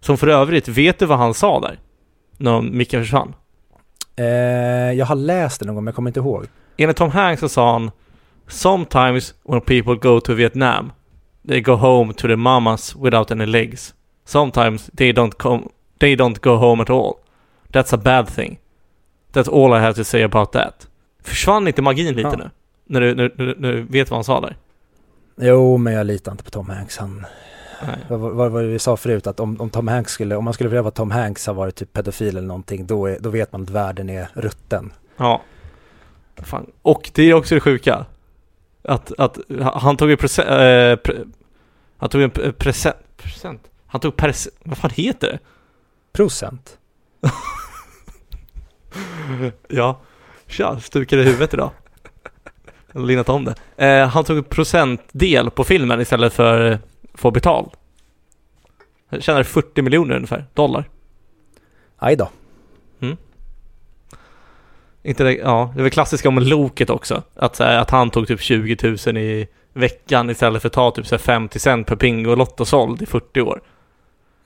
Som 0.00 0.18
för 0.18 0.28
övrigt, 0.28 0.68
vet 0.68 0.98
du 0.98 1.06
vad 1.06 1.18
han 1.18 1.34
sa 1.34 1.60
där? 1.60 1.78
När 2.36 2.62
micken 2.62 3.02
försvann? 3.02 3.34
Eh, 4.16 4.26
jag 4.92 5.06
har 5.06 5.14
läst 5.14 5.60
det 5.60 5.66
någon 5.66 5.74
gång 5.74 5.84
men 5.84 5.88
jag 5.88 5.94
kommer 5.94 6.10
inte 6.10 6.20
ihåg. 6.20 6.46
Enligt 6.82 6.96
Tom 6.96 7.10
Hanks 7.10 7.40
så 7.40 7.48
sa 7.48 7.72
han 7.72 7.90
Sometimes 8.46 9.34
when 9.42 9.60
people 9.60 9.94
go 9.94 10.20
to 10.20 10.34
Vietnam 10.34 10.92
they 11.48 11.60
go 11.60 11.72
home 11.74 12.14
to 12.14 12.26
their 12.26 12.36
mamas 12.36 12.96
without 12.96 13.30
any 13.30 13.46
legs. 13.46 13.94
Sometimes 14.24 14.90
they 14.96 15.12
don't 15.12 15.38
come 15.38 15.68
they 15.98 16.16
don't 16.16 16.40
go 16.40 16.56
home 16.56 16.82
at 16.82 16.90
all. 16.90 17.14
That's 17.72 17.94
a 17.94 17.96
bad 17.96 18.28
thing. 18.28 18.58
That's 19.32 19.48
all 19.48 19.78
I 19.78 19.80
have 19.80 19.94
to 19.94 20.04
say 20.04 20.22
about 20.22 20.52
that. 20.52 20.88
Försvann 21.22 21.68
inte 21.68 21.82
magin 21.82 22.14
lite 22.14 22.28
ja. 22.28 22.36
nu? 22.36 22.50
När 22.86 23.00
du, 23.00 23.14
när, 23.14 23.32
när, 23.36 23.54
när 23.58 23.72
du 23.72 23.82
vet 23.82 24.10
vad 24.10 24.16
han 24.16 24.24
sa 24.24 24.40
där? 24.40 24.56
Jo, 25.36 25.76
men 25.76 25.92
jag 25.92 26.06
litar 26.06 26.32
inte 26.32 26.44
på 26.44 26.50
Tom 26.50 26.68
Hanks. 26.68 26.98
Han, 26.98 27.26
vad, 28.08 28.20
vad, 28.20 28.50
vad 28.50 28.64
vi 28.64 28.78
sa 28.78 28.96
förut, 28.96 29.26
att 29.26 29.40
om, 29.40 29.60
om 29.60 29.70
Tom 29.70 29.88
Hanks 29.88 30.12
skulle, 30.12 30.36
om 30.36 30.44
man 30.44 30.54
skulle 30.54 30.70
vilja 30.70 30.88
att 30.88 30.94
Tom 30.94 31.10
Hanks 31.10 31.46
har 31.46 31.54
varit 31.54 31.74
typ 31.74 31.92
pedofil 31.92 32.28
eller 32.28 32.48
någonting, 32.48 32.86
då, 32.86 33.06
är, 33.06 33.18
då 33.20 33.30
vet 33.30 33.52
man 33.52 33.62
att 33.62 33.70
världen 33.70 34.10
är 34.10 34.28
rutten. 34.34 34.92
Ja. 35.16 35.40
Fan. 36.42 36.70
Och 36.82 37.10
det 37.14 37.22
är 37.22 37.34
också 37.34 37.54
det 37.54 37.60
sjuka. 37.60 38.06
Att, 38.82 39.12
att 39.18 39.38
han 39.74 39.96
tog 39.96 40.10
ju 40.10 40.16
present, 40.16 40.48
eh, 40.48 40.96
pre, 40.96 41.24
han 41.96 42.08
tog 42.08 42.22
en 42.22 42.30
pre- 42.30 42.52
present, 42.52 42.96
present, 43.16 43.70
han 43.86 44.00
tog 44.00 44.16
pres, 44.16 44.48
vad 44.64 44.78
fan 44.78 44.90
heter 44.94 45.28
det? 45.28 45.38
Procent. 46.12 46.78
Ja, 49.68 50.00
tja, 50.46 50.80
stukade 50.80 51.22
i 51.22 51.24
huvudet 51.24 51.54
idag. 51.54 51.70
Jag 52.92 53.00
har 53.00 53.06
linnat 53.06 53.28
om 53.28 53.44
det. 53.44 53.86
Eh, 53.86 54.08
han 54.08 54.24
tog 54.24 54.36
en 54.38 54.44
procentdel 54.44 55.50
på 55.50 55.64
filmen 55.64 56.00
istället 56.00 56.32
för 56.32 56.70
att 56.70 56.80
få 57.14 57.30
betalt. 57.30 57.72
Han 59.10 59.20
tjänade 59.20 59.44
40 59.44 59.82
miljoner 59.82 60.14
ungefär, 60.16 60.44
dollar. 60.54 60.88
Aj 61.96 62.16
då. 62.16 62.28
Inte 65.02 65.24
det, 65.24 65.34
ja, 65.34 65.72
det 65.76 65.82
väl 65.82 65.90
klassiska 65.90 66.28
om 66.28 66.38
Loket 66.38 66.90
också. 66.90 67.22
Att, 67.34 67.60
att 67.60 67.90
han 67.90 68.10
tog 68.10 68.28
typ 68.28 68.40
20 68.40 68.96
000 69.06 69.16
i 69.16 69.48
veckan 69.72 70.30
istället 70.30 70.62
för 70.62 70.68
att 70.68 70.72
ta 70.72 70.90
typ 70.90 71.06
så 71.06 71.14
här 71.14 71.20
50 71.20 71.58
cent 71.58 71.86
per 71.86 71.96
Pingolotto 71.96 72.64
såld 72.64 73.02
i 73.02 73.06
40 73.06 73.40
år. 73.40 73.60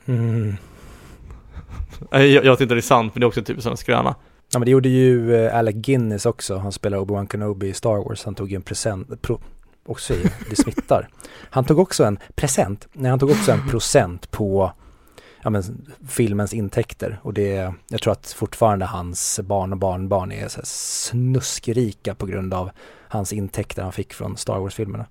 Mm. 0.06 0.56
Jag, 2.10 2.26
jag 2.26 2.50
vet 2.50 2.60
inte 2.60 2.74
det 2.74 2.80
är 2.80 2.82
sant, 2.82 3.14
men 3.14 3.20
det 3.20 3.24
är 3.24 3.28
också 3.28 3.42
typ 3.42 3.62
sån 3.62 3.76
skröna. 3.76 4.14
Ja 4.52 4.58
men 4.58 4.66
det 4.66 4.70
gjorde 4.70 4.88
ju 4.88 5.36
eh, 5.36 5.58
Alec 5.58 5.74
Guinness 5.74 6.26
också, 6.26 6.56
han 6.56 6.72
spelar 6.72 6.98
Obi-Wan 6.98 7.28
Kenobi 7.32 7.68
i 7.68 7.72
Star 7.72 8.08
Wars, 8.08 8.24
han 8.24 8.34
tog 8.34 8.50
ju 8.50 8.56
en 8.56 8.62
present, 8.62 9.22
pro, 9.22 9.40
också 9.86 10.14
det 10.50 10.56
smittar. 10.56 11.08
Han 11.50 11.64
tog 11.64 11.78
också 11.78 12.04
en 12.04 12.18
present, 12.34 12.88
nej 12.92 13.10
han 13.10 13.18
tog 13.18 13.30
också 13.30 13.52
en 13.52 13.68
procent 13.68 14.30
på 14.30 14.72
ja, 15.44 15.50
men, 15.50 15.62
filmens 16.08 16.54
intäkter 16.54 17.20
och 17.22 17.34
det, 17.34 17.72
jag 17.88 18.00
tror 18.02 18.12
att 18.12 18.26
fortfarande 18.32 18.84
hans 18.84 19.40
barn 19.40 19.72
och 19.72 19.78
barnbarn 19.78 20.32
är 20.32 20.48
så 20.48 20.60
snuskrika 20.64 22.14
på 22.14 22.26
grund 22.26 22.54
av 22.54 22.70
hans 23.08 23.32
intäkter 23.32 23.82
han 23.82 23.92
fick 23.92 24.14
från 24.14 24.36
Star 24.36 24.58
Wars-filmerna. 24.58 25.06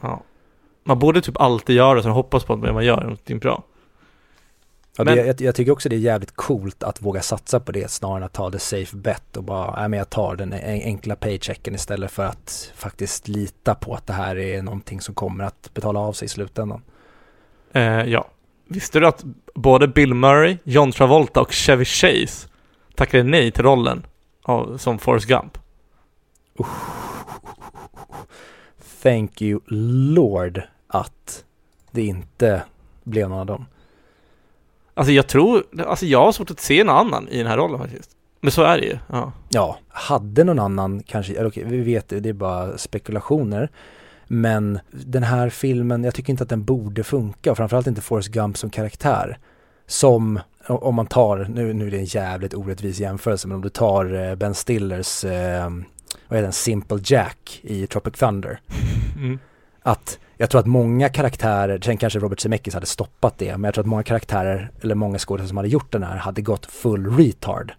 Ja. 0.00 0.22
Man 0.84 0.98
borde 0.98 1.20
typ 1.20 1.40
alltid 1.40 1.76
göra 1.76 2.02
så 2.02 2.08
och 2.08 2.14
hoppas 2.14 2.44
på 2.44 2.52
att 2.52 2.58
man 2.60 2.84
gör 2.84 3.00
någonting 3.00 3.38
bra. 3.38 3.62
Ja, 4.96 5.04
Men- 5.04 5.16
det, 5.16 5.26
jag, 5.26 5.40
jag 5.40 5.54
tycker 5.54 5.72
också 5.72 5.88
det 5.88 5.96
är 5.96 6.00
jävligt 6.00 6.36
coolt 6.36 6.82
att 6.82 7.02
våga 7.02 7.22
satsa 7.22 7.60
på 7.60 7.72
det 7.72 7.90
snarare 7.90 8.16
än 8.16 8.22
att 8.22 8.32
ta 8.32 8.50
det 8.50 8.58
safe 8.58 8.96
bet 8.96 9.36
och 9.36 9.44
bara, 9.44 9.76
nej 9.80 9.88
men 9.88 9.98
jag 9.98 10.10
tar 10.10 10.36
den 10.36 10.52
en- 10.52 10.82
enkla 10.82 11.16
paychecken 11.16 11.74
istället 11.74 12.10
för 12.10 12.24
att 12.24 12.72
faktiskt 12.74 13.28
lita 13.28 13.74
på 13.74 13.94
att 13.94 14.06
det 14.06 14.12
här 14.12 14.36
är 14.38 14.62
någonting 14.62 15.00
som 15.00 15.14
kommer 15.14 15.44
att 15.44 15.70
betala 15.74 16.00
av 16.00 16.12
sig 16.12 16.26
i 16.26 16.28
slutändan. 16.28 16.82
Eh, 17.72 17.82
ja. 18.04 18.28
Visste 18.74 19.00
du 19.00 19.06
att 19.06 19.24
både 19.54 19.88
Bill 19.88 20.14
Murray, 20.14 20.58
John 20.64 20.92
Travolta 20.92 21.40
och 21.40 21.52
Chevy 21.52 21.84
Chase 21.84 22.48
tackade 22.94 23.22
nej 23.22 23.50
till 23.50 23.62
rollen 23.62 24.06
av, 24.42 24.78
som 24.78 24.98
Forrest 24.98 25.26
Gump? 25.26 25.58
Thank 29.02 29.42
you 29.42 29.60
Lord 30.14 30.62
att 30.86 31.44
det 31.90 32.02
inte 32.02 32.62
blev 33.04 33.28
någon 33.28 33.38
av 33.38 33.46
dem. 33.46 33.66
Alltså 34.94 35.12
jag 35.12 35.26
tror, 35.26 35.64
alltså 35.86 36.06
jag 36.06 36.24
har 36.24 36.32
svårt 36.32 36.50
att 36.50 36.60
se 36.60 36.84
någon 36.84 36.96
annan 36.96 37.28
i 37.28 37.38
den 37.38 37.46
här 37.46 37.56
rollen 37.56 37.78
faktiskt. 37.78 38.10
Men 38.40 38.52
så 38.52 38.62
är 38.62 38.78
det 38.78 38.84
ju. 38.84 38.98
Ja. 39.08 39.32
Ja, 39.48 39.78
hade 39.88 40.44
någon 40.44 40.58
annan 40.58 41.02
kanske, 41.02 41.32
eller 41.32 41.48
okej, 41.48 41.64
vi 41.66 41.80
vet 41.80 42.08
det, 42.08 42.20
det 42.20 42.28
är 42.28 42.32
bara 42.32 42.78
spekulationer. 42.78 43.70
Men 44.34 44.78
den 44.90 45.22
här 45.22 45.48
filmen, 45.48 46.04
jag 46.04 46.14
tycker 46.14 46.30
inte 46.30 46.42
att 46.42 46.48
den 46.48 46.64
borde 46.64 47.04
funka 47.04 47.50
och 47.50 47.56
framförallt 47.56 47.86
inte 47.86 48.00
Forrest 48.00 48.28
Gump 48.28 48.56
som 48.56 48.70
karaktär. 48.70 49.38
Som, 49.86 50.40
om 50.66 50.94
man 50.94 51.06
tar, 51.06 51.46
nu, 51.50 51.72
nu 51.72 51.86
är 51.86 51.90
det 51.90 51.98
en 51.98 52.04
jävligt 52.04 52.54
orättvis 52.54 53.00
jämförelse, 53.00 53.48
men 53.48 53.54
om 53.54 53.62
du 53.62 53.68
tar 53.68 54.14
eh, 54.14 54.34
Ben 54.34 54.54
Stillers, 54.54 55.24
eh, 55.24 55.70
vad 56.28 56.38
heter 56.38 56.42
den, 56.42 56.52
Simple 56.52 56.98
Jack 57.04 57.60
i 57.62 57.86
Tropic 57.86 58.14
Thunder. 58.14 58.60
Mm. 59.16 59.38
Att 59.82 60.18
jag 60.36 60.50
tror 60.50 60.60
att 60.60 60.66
många 60.66 61.08
karaktärer, 61.08 61.80
sen 61.84 61.96
kanske 61.96 62.18
Robert 62.18 62.40
Zemeckis 62.40 62.74
hade 62.74 62.86
stoppat 62.86 63.38
det, 63.38 63.50
men 63.50 63.64
jag 63.64 63.74
tror 63.74 63.82
att 63.82 63.88
många 63.88 64.02
karaktärer, 64.02 64.70
eller 64.80 64.94
många 64.94 65.18
skådespelare 65.18 65.48
som 65.48 65.56
hade 65.56 65.68
gjort 65.68 65.92
den 65.92 66.02
här, 66.02 66.16
hade 66.16 66.42
gått 66.42 66.66
full 66.66 67.16
retard. 67.16 67.72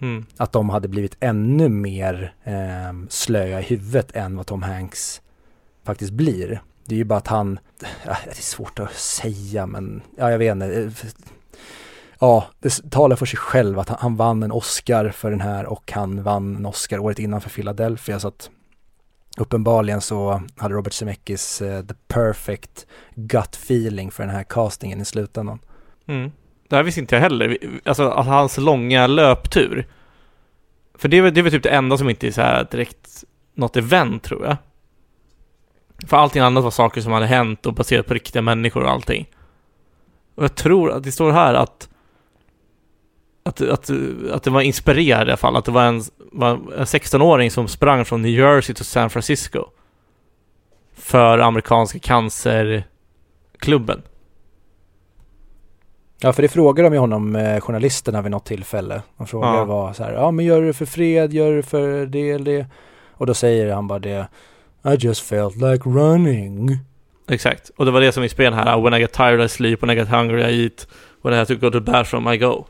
Mm. 0.00 0.26
Att 0.36 0.52
de 0.52 0.70
hade 0.70 0.88
blivit 0.88 1.16
ännu 1.20 1.68
mer 1.68 2.34
eh, 2.44 2.52
slöa 3.08 3.60
i 3.60 3.62
huvudet 3.62 4.16
än 4.16 4.36
vad 4.36 4.46
Tom 4.46 4.62
Hanks 4.62 5.22
faktiskt 5.84 6.12
blir. 6.12 6.62
Det 6.84 6.94
är 6.94 6.98
ju 6.98 7.04
bara 7.04 7.18
att 7.18 7.28
han, 7.28 7.58
ja, 8.06 8.16
det 8.24 8.30
är 8.30 8.42
svårt 8.42 8.78
att 8.78 8.94
säga 8.94 9.66
men, 9.66 10.02
ja 10.16 10.30
jag 10.30 10.38
vet 10.38 10.54
inte. 10.56 10.92
Ja, 12.18 12.46
det 12.60 12.90
talar 12.90 13.16
för 13.16 13.26
sig 13.26 13.38
själv 13.38 13.78
att 13.78 13.88
han, 13.88 13.98
han 14.00 14.16
vann 14.16 14.42
en 14.42 14.52
Oscar 14.52 15.10
för 15.10 15.30
den 15.30 15.40
här 15.40 15.66
och 15.66 15.92
han 15.92 16.22
vann 16.22 16.56
en 16.56 16.66
Oscar 16.66 16.98
året 16.98 17.18
innan 17.18 17.40
för 17.40 17.50
Philadelphia 17.50 18.20
så 18.20 18.28
att 18.28 18.50
uppenbarligen 19.38 20.00
så 20.00 20.42
hade 20.56 20.74
Robert 20.74 20.92
Zemeckis 20.92 21.62
uh, 21.62 21.82
the 21.82 21.94
perfect 22.08 22.86
gut 23.14 23.54
feeling 23.54 24.10
för 24.10 24.22
den 24.22 24.34
här 24.34 24.42
castingen 24.42 25.00
i 25.00 25.04
slutändan. 25.04 25.58
Mm. 26.06 26.32
Det 26.68 26.76
här 26.76 26.82
visste 26.82 27.00
inte 27.00 27.14
jag 27.14 27.22
heller. 27.22 27.58
Alltså 27.84 28.08
att 28.08 28.26
hans 28.26 28.58
långa 28.58 29.06
löptur. 29.06 29.86
För 30.94 31.08
det 31.08 31.18
är, 31.18 31.30
det 31.30 31.40
är 31.40 31.42
väl 31.42 31.52
typ 31.52 31.62
det 31.62 31.70
enda 31.70 31.98
som 31.98 32.10
inte 32.10 32.26
är 32.26 32.30
så 32.30 32.40
här 32.40 32.66
direkt 32.70 33.24
något 33.54 33.76
event 33.76 34.22
tror 34.22 34.46
jag. 34.46 34.56
För 36.12 36.16
allting 36.16 36.42
annat 36.42 36.64
var 36.64 36.70
saker 36.70 37.00
som 37.00 37.12
hade 37.12 37.26
hänt 37.26 37.66
och 37.66 37.74
baserat 37.74 38.06
på 38.06 38.14
riktiga 38.14 38.42
människor 38.42 38.82
och 38.82 38.90
allting. 38.90 39.26
Och 40.34 40.44
jag 40.44 40.54
tror 40.54 40.92
att 40.92 41.04
det 41.04 41.12
står 41.12 41.32
här 41.32 41.54
att 41.54 41.88
att, 43.42 43.60
att, 43.60 43.90
att 44.32 44.42
det 44.42 44.50
var 44.50 44.60
inspirerad 44.60 45.28
i 45.28 45.30
alla 45.30 45.36
fall. 45.36 45.56
Att 45.56 45.64
det 45.64 45.72
var 45.72 45.84
en, 45.84 46.02
var 46.32 46.50
en 46.50 46.84
16-åring 46.84 47.50
som 47.50 47.68
sprang 47.68 48.04
från 48.04 48.22
New 48.22 48.30
Jersey 48.30 48.74
till 48.74 48.84
San 48.84 49.10
Francisco. 49.10 49.64
För 50.94 51.38
amerikanska 51.38 51.98
cancerklubben. 51.98 54.02
Ja, 56.20 56.32
för 56.32 56.42
det 56.42 56.48
frågar 56.48 56.84
de 56.84 56.92
ju 56.92 56.98
honom, 56.98 57.36
eh, 57.36 57.60
journalisterna 57.60 58.22
vid 58.22 58.30
något 58.30 58.46
tillfälle. 58.46 59.02
De 59.16 59.26
frågar 59.26 59.54
Ja. 59.54 59.64
vad 59.64 59.96
så 59.96 60.04
här, 60.04 60.12
ja 60.12 60.30
men 60.30 60.44
gör 60.44 60.60
du 60.60 60.66
det 60.66 60.72
för 60.72 60.86
fred, 60.86 61.32
gör 61.32 61.50
du 61.50 61.56
det 61.56 61.62
för 61.62 62.06
det 62.06 62.30
eller 62.30 62.52
det? 62.52 62.66
Och 63.10 63.26
då 63.26 63.34
säger 63.34 63.74
han 63.74 63.88
bara 63.88 63.98
det, 63.98 64.28
I 64.84 64.96
just 65.06 65.20
felt 65.22 65.56
like 65.56 65.88
running. 65.88 66.78
Exakt, 67.28 67.70
och 67.76 67.84
det 67.84 67.90
var 67.90 68.00
det 68.00 68.12
som 68.12 68.22
inspirerade 68.22 68.56
här 68.56 68.80
When 68.80 68.94
I 68.94 68.98
get 69.00 69.12
tired 69.12 69.44
I 69.44 69.48
sleep, 69.48 69.82
when 69.82 69.90
I 69.90 69.94
get 69.94 70.08
hungry 70.08 70.42
I 70.42 70.64
eat 70.64 70.86
When 71.22 71.34
I 71.34 71.36
have 71.36 71.46
to 71.46 71.54
go 71.54 71.70
to 71.70 71.80
the 71.80 71.92
bathroom 71.92 72.28
I 72.32 72.36
go 72.38 72.66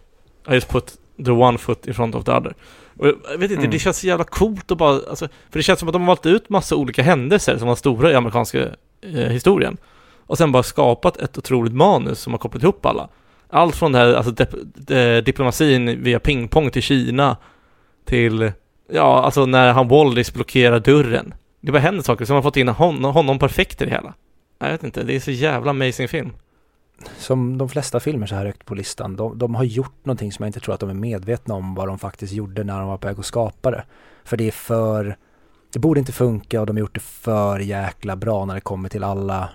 I 0.48 0.54
just 0.54 0.68
put 0.68 0.92
the 1.24 1.30
one 1.30 1.58
foot 1.58 1.86
in 1.86 1.94
front 1.94 2.14
of 2.14 2.24
the 2.24 2.30
other 2.32 2.54
och 2.98 3.06
jag 3.06 3.38
vet 3.38 3.50
inte, 3.50 3.54
Mm. 3.62 3.70
det 3.70 3.78
känns 3.78 3.98
så 3.98 4.06
jävla 4.06 4.24
coolt 4.24 4.70
att 4.70 4.78
bara, 4.78 4.90
alltså, 5.10 5.28
för 5.50 5.58
det 5.58 5.62
känns 5.62 5.78
som 5.78 5.88
att 5.88 5.92
de 5.92 6.02
har 6.02 6.06
valt 6.06 6.26
ut 6.26 6.48
massa 6.48 6.76
olika 6.76 7.02
händelser 7.02 7.58
som 7.58 7.68
var 7.68 7.74
stora 7.74 8.10
i 8.10 8.14
amerikanska 8.14 8.58
eh, 9.02 9.10
historien 9.28 9.76
och 10.26 10.38
sen 10.38 10.52
bara 10.52 10.62
skapat 10.62 11.16
ett 11.16 11.38
otroligt 11.38 11.72
manus 11.74 12.18
som 12.20 12.32
har 12.32 12.38
kopplat 12.38 12.62
ihop 12.62 12.86
alla. 12.86 13.08
Allt 13.50 13.76
från 13.76 13.92
det 13.92 13.98
här, 13.98 14.14
alltså 14.14 14.32
dip- 14.32 15.18
eh, 15.18 15.24
diplomatin 15.24 16.02
via 16.02 16.20
pingpong 16.20 16.70
till 16.70 16.82
Kina 16.82 17.36
till, 18.04 18.52
ja, 18.92 19.22
alltså 19.24 19.46
när 19.46 19.72
han 19.72 19.88
Wallis 19.88 20.34
blockerar 20.34 20.80
dörren. 20.80 21.34
Det 21.64 21.72
bara 21.72 21.78
händer 21.78 22.02
saker 22.02 22.24
som 22.24 22.34
har 22.34 22.42
fått 22.42 22.56
in 22.56 22.68
honom, 22.68 23.12
honom 23.12 23.38
perfekt 23.38 23.82
i 23.82 23.84
det 23.84 23.90
hela. 23.90 24.14
Jag 24.58 24.70
vet 24.70 24.84
inte, 24.84 25.02
det 25.02 25.16
är 25.16 25.20
så 25.20 25.30
jävla 25.30 25.70
amazing 25.70 26.08
film. 26.08 26.32
Som 27.16 27.58
de 27.58 27.68
flesta 27.68 28.00
filmer 28.00 28.26
så 28.26 28.34
här 28.34 28.46
högt 28.46 28.64
på 28.64 28.74
listan, 28.74 29.16
de, 29.16 29.38
de 29.38 29.54
har 29.54 29.64
gjort 29.64 30.04
någonting 30.04 30.32
som 30.32 30.42
jag 30.42 30.48
inte 30.48 30.60
tror 30.60 30.74
att 30.74 30.80
de 30.80 30.90
är 30.90 30.94
medvetna 30.94 31.54
om 31.54 31.74
vad 31.74 31.88
de 31.88 31.98
faktiskt 31.98 32.32
gjorde 32.32 32.64
när 32.64 32.78
de 32.78 32.88
var 32.88 32.96
på 32.96 33.08
väg 33.08 33.18
att 33.18 33.26
skapa 33.26 33.70
det. 33.70 33.84
För 34.24 34.36
det 34.36 34.46
är 34.46 34.52
för, 34.52 35.16
det 35.72 35.78
borde 35.78 36.00
inte 36.00 36.12
funka 36.12 36.60
och 36.60 36.66
de 36.66 36.76
har 36.76 36.80
gjort 36.80 36.94
det 36.94 37.00
för 37.00 37.58
jäkla 37.58 38.16
bra 38.16 38.44
när 38.44 38.54
det 38.54 38.60
kommer 38.60 38.88
till 38.88 39.04
alla 39.04 39.48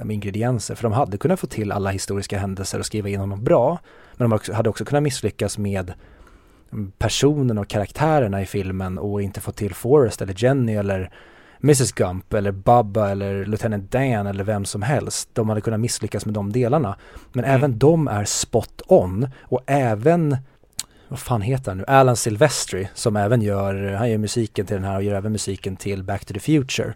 um, 0.00 0.10
ingredienser. 0.10 0.74
För 0.74 0.82
de 0.82 0.92
hade 0.92 1.18
kunnat 1.18 1.40
få 1.40 1.46
till 1.46 1.72
alla 1.72 1.90
historiska 1.90 2.38
händelser 2.38 2.78
och 2.78 2.86
skriva 2.86 3.08
in 3.08 3.20
honom 3.20 3.44
bra. 3.44 3.78
Men 4.16 4.30
de 4.30 4.54
hade 4.54 4.70
också 4.70 4.84
kunnat 4.84 5.02
misslyckas 5.02 5.58
med 5.58 5.92
um, 6.70 6.92
personerna 6.98 6.98
personen 6.98 7.58
och 7.58 7.68
karaktärerna 7.68 8.42
i 8.42 8.46
filmen 8.46 8.98
och 8.98 9.22
inte 9.22 9.40
få 9.40 9.52
till 9.52 9.74
Forrest 9.74 10.22
eller 10.22 10.44
Jenny 10.44 10.74
eller 10.74 11.10
Mrs 11.62 11.92
Gump 11.92 12.34
eller 12.34 12.52
Bubba 12.52 13.08
eller 13.10 13.44
Lieutenant 13.46 13.90
Dan 13.90 14.26
eller 14.26 14.44
vem 14.44 14.64
som 14.64 14.82
helst. 14.82 15.28
De 15.32 15.48
hade 15.48 15.60
kunnat 15.60 15.80
misslyckas 15.80 16.26
med 16.26 16.34
de 16.34 16.52
delarna. 16.52 16.96
Men 17.32 17.44
Mm. 17.44 17.56
även 17.56 17.78
de 17.78 18.08
är 18.08 18.24
spot 18.24 18.82
on 18.86 19.28
och 19.42 19.60
även 19.66 20.36
vad 21.08 21.18
fan 21.18 21.42
heter 21.42 21.70
han 21.70 21.78
nu? 21.78 21.84
Alan 21.86 22.16
Silvestri 22.16 22.88
som 22.94 23.16
även 23.16 23.42
gör, 23.42 23.92
han 23.92 24.10
gör 24.10 24.18
musiken 24.18 24.66
till 24.66 24.76
den 24.76 24.84
här 24.84 24.96
och 24.96 25.02
gör 25.02 25.14
även 25.14 25.32
musiken 25.32 25.76
till 25.76 26.02
Back 26.04 26.24
to 26.24 26.34
the 26.34 26.40
Future. 26.40 26.94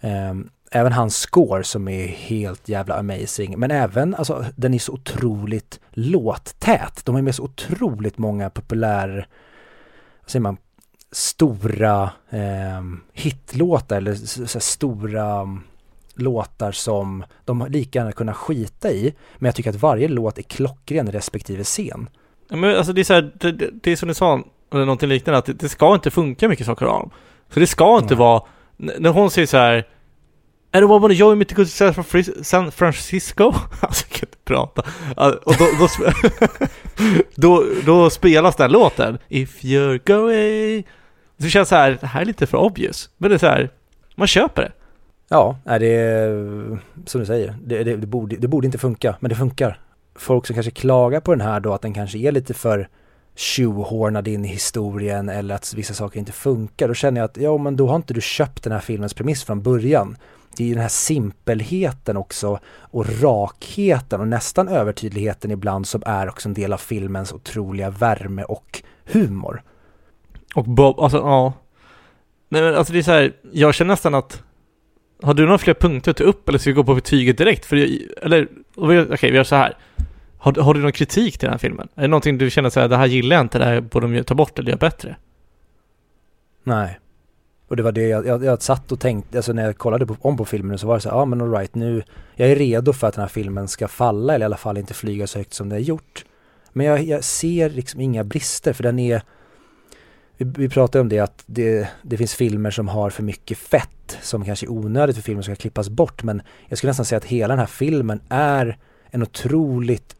Ehm, 0.00 0.48
även 0.70 0.92
hans 0.92 1.16
score 1.16 1.64
som 1.64 1.88
är 1.88 2.06
helt 2.06 2.68
jävla 2.68 2.94
amazing. 2.94 3.58
Men 3.58 3.70
även, 3.70 4.14
alltså 4.14 4.44
den 4.56 4.74
är 4.74 4.78
så 4.78 4.92
otroligt 4.92 5.80
låttät. 5.90 7.00
De 7.04 7.14
har 7.14 7.22
med 7.22 7.34
så 7.34 7.42
otroligt 7.42 8.18
många 8.18 8.50
populär, 8.50 9.26
vad 10.22 10.30
säger 10.30 10.42
man, 10.42 10.56
stora 11.12 12.10
eh, 12.30 12.82
hitlåtar 13.12 13.96
eller 13.96 14.14
så 14.14 14.40
här 14.40 14.60
stora 14.60 15.40
mm, 15.40 15.60
låtar 16.14 16.72
som 16.72 17.24
de 17.44 17.66
lika 17.68 17.98
gärna 17.98 18.12
kunnat 18.12 18.36
skita 18.36 18.90
i. 18.90 19.14
Men 19.38 19.46
jag 19.46 19.54
tycker 19.54 19.70
att 19.70 19.82
varje 19.82 20.08
låt 20.08 20.38
är 20.38 20.42
klockren 20.42 21.08
i 21.08 21.10
respektive 21.10 21.64
scen. 21.64 22.08
Ja, 22.48 22.56
Men 22.56 22.76
alltså 22.76 22.92
det 22.92 23.00
är 23.00 23.04
så 23.04 23.14
här, 23.14 23.32
det, 23.34 23.52
det, 23.52 23.70
det 23.82 23.92
är 23.92 23.96
som 23.96 24.08
du 24.08 24.14
sa, 24.14 24.42
eller 24.72 24.84
någonting 24.84 25.08
liknande, 25.08 25.38
att 25.38 25.44
det, 25.46 25.52
det 25.52 25.68
ska 25.68 25.94
inte 25.94 26.10
funka 26.10 26.48
mycket 26.48 26.66
saker 26.66 26.86
av. 26.86 27.12
Så 27.54 27.60
det 27.60 27.66
ska 27.66 27.98
inte 27.98 28.14
Nej. 28.14 28.18
vara, 28.18 28.42
när 28.76 29.10
hon 29.10 29.30
säger 29.30 29.46
så 29.46 29.56
här 29.56 29.88
Är 30.72 30.80
det 30.80 30.86
vad 30.86 31.12
jag 31.12 31.32
är 31.32 31.36
mitt 31.36 31.58
i 31.58 32.44
San 32.44 32.72
Francisco? 32.72 33.52
Alltså 33.80 34.04
jag 34.08 34.18
kan 34.18 34.28
inte 34.28 34.38
prata. 34.44 34.82
Och 35.44 35.54
då, 35.58 35.66
då, 35.78 35.88
då, 37.34 37.64
då 37.86 38.10
spelas 38.10 38.56
den 38.56 38.72
låten. 38.72 39.18
If 39.28 39.62
you're 39.62 40.00
going. 40.04 40.84
Det 41.36 41.48
känns 41.48 41.68
så 41.68 41.74
här, 41.74 41.98
det 42.00 42.06
här 42.06 42.20
är 42.20 42.24
lite 42.24 42.46
för 42.46 42.58
obvious. 42.58 43.10
Men 43.16 43.30
det 43.30 43.36
är 43.36 43.38
så 43.38 43.46
här, 43.46 43.70
man 44.14 44.26
köper 44.26 44.62
det. 44.62 44.72
Ja, 45.28 45.56
det 45.64 45.86
är 45.86 46.78
som 47.06 47.20
du 47.20 47.26
säger, 47.26 47.54
det, 47.64 47.84
det, 47.84 47.96
det, 47.96 48.06
borde, 48.06 48.36
det 48.36 48.48
borde 48.48 48.66
inte 48.66 48.78
funka, 48.78 49.16
men 49.20 49.28
det 49.28 49.34
funkar. 49.34 49.80
Folk 50.14 50.46
som 50.46 50.54
kanske 50.54 50.70
klagar 50.70 51.20
på 51.20 51.30
den 51.34 51.40
här 51.40 51.60
då, 51.60 51.74
att 51.74 51.82
den 51.82 51.94
kanske 51.94 52.18
är 52.18 52.32
lite 52.32 52.54
för 52.54 52.88
tjohornad 53.34 54.28
in 54.28 54.44
i 54.44 54.48
historien 54.48 55.28
eller 55.28 55.54
att 55.54 55.74
vissa 55.74 55.94
saker 55.94 56.18
inte 56.18 56.32
funkar, 56.32 56.88
då 56.88 56.94
känner 56.94 57.20
jag 57.20 57.24
att 57.24 57.36
ja 57.36 57.58
men 57.58 57.76
då 57.76 57.88
har 57.88 57.96
inte 57.96 58.14
du 58.14 58.20
köpt 58.20 58.62
den 58.62 58.72
här 58.72 58.80
filmens 58.80 59.14
premiss 59.14 59.44
från 59.44 59.62
början. 59.62 60.16
Det 60.56 60.64
är 60.64 60.68
ju 60.68 60.74
den 60.74 60.82
här 60.82 60.88
simpelheten 60.88 62.16
också 62.16 62.58
och 62.66 63.22
rakheten 63.22 64.20
och 64.20 64.28
nästan 64.28 64.68
övertydligheten 64.68 65.50
ibland 65.50 65.86
som 65.86 66.02
är 66.06 66.28
också 66.28 66.48
en 66.48 66.54
del 66.54 66.72
av 66.72 66.78
filmens 66.78 67.32
otroliga 67.32 67.90
värme 67.90 68.42
och 68.42 68.82
humor. 69.04 69.62
Och 70.54 70.64
Bob, 70.64 71.00
alltså 71.00 71.18
ja. 71.18 71.52
Nej 72.48 72.62
men 72.62 72.74
alltså 72.74 72.92
det 72.92 72.98
är 72.98 73.02
så 73.02 73.10
här, 73.10 73.32
jag 73.52 73.74
känner 73.74 73.92
nästan 73.92 74.14
att 74.14 74.42
har 75.22 75.34
du 75.34 75.44
några 75.44 75.58
fler 75.58 75.74
punkter 75.74 76.10
att 76.10 76.16
ta 76.16 76.24
upp 76.24 76.48
eller 76.48 76.58
ska 76.58 76.70
vi 76.70 76.74
gå 76.74 76.84
på 76.84 76.94
betyget 76.94 77.38
direkt? 77.38 77.64
För 77.64 77.76
jag, 77.76 77.88
eller, 78.22 78.48
okej 78.76 79.00
okay, 79.00 79.30
vi 79.30 79.36
gör 79.36 79.44
så 79.44 79.56
här. 79.56 79.76
Har, 80.38 80.52
har, 80.52 80.74
du 80.74 80.80
någon 80.80 80.92
kritik 80.92 81.38
till 81.38 81.46
den 81.46 81.52
här 81.52 81.58
filmen? 81.58 81.88
Är 81.94 82.02
det 82.02 82.08
någonting 82.08 82.38
du 82.38 82.50
känner 82.50 82.70
så 82.70 82.80
här, 82.80 82.88
det 82.88 82.96
här 82.96 83.06
gillar 83.06 83.36
jag 83.36 83.44
inte, 83.44 83.58
det 83.58 83.64
här 83.64 83.80
borde 83.80 84.14
de 84.14 84.24
ta 84.24 84.34
bort 84.34 84.58
eller 84.58 84.68
göra 84.68 84.78
bättre? 84.78 85.16
Nej. 86.64 86.98
Och 87.68 87.76
det 87.76 87.82
var 87.82 87.92
det 87.92 88.08
jag, 88.08 88.26
jag, 88.26 88.44
jag 88.44 88.62
satt 88.62 88.92
och 88.92 89.00
tänkte, 89.00 89.38
alltså 89.38 89.52
när 89.52 89.64
jag 89.64 89.78
kollade 89.78 90.06
på, 90.06 90.16
om 90.20 90.36
på 90.36 90.44
filmen 90.44 90.78
så 90.78 90.86
var 90.86 90.94
det 90.94 91.00
så 91.00 91.08
här, 91.08 91.16
ja 91.16 91.24
men 91.24 91.40
alright 91.40 91.74
nu, 91.74 92.02
jag 92.34 92.50
är 92.50 92.56
redo 92.56 92.92
för 92.92 93.06
att 93.06 93.14
den 93.14 93.22
här 93.22 93.28
filmen 93.28 93.68
ska 93.68 93.88
falla 93.88 94.34
eller 94.34 94.44
i 94.44 94.46
alla 94.46 94.56
fall 94.56 94.78
inte 94.78 94.94
flyga 94.94 95.26
så 95.26 95.38
högt 95.38 95.54
som 95.54 95.68
det 95.68 95.76
är 95.76 95.80
gjort. 95.80 96.24
Men 96.72 96.86
jag, 96.86 97.04
jag 97.04 97.24
ser 97.24 97.70
liksom 97.70 98.00
inga 98.00 98.24
brister 98.24 98.72
för 98.72 98.82
den 98.82 98.98
är, 98.98 99.22
vi, 100.44 100.52
vi 100.56 100.68
pratade 100.68 101.02
om 101.02 101.08
det 101.08 101.18
att 101.18 101.44
det, 101.46 101.88
det 102.02 102.16
finns 102.16 102.34
filmer 102.34 102.70
som 102.70 102.88
har 102.88 103.10
för 103.10 103.22
mycket 103.22 103.58
fett 103.58 104.18
som 104.22 104.44
kanske 104.44 104.66
är 104.66 104.70
onödigt 104.70 105.16
för 105.16 105.22
filmen 105.22 105.44
som 105.44 105.54
ska 105.54 105.60
klippas 105.60 105.88
bort 105.88 106.22
men 106.22 106.42
jag 106.68 106.78
skulle 106.78 106.90
nästan 106.90 107.06
säga 107.06 107.16
att 107.16 107.24
hela 107.24 107.48
den 107.48 107.58
här 107.58 107.66
filmen 107.66 108.20
är 108.28 108.78
en 109.10 109.22
otroligt 109.22 110.16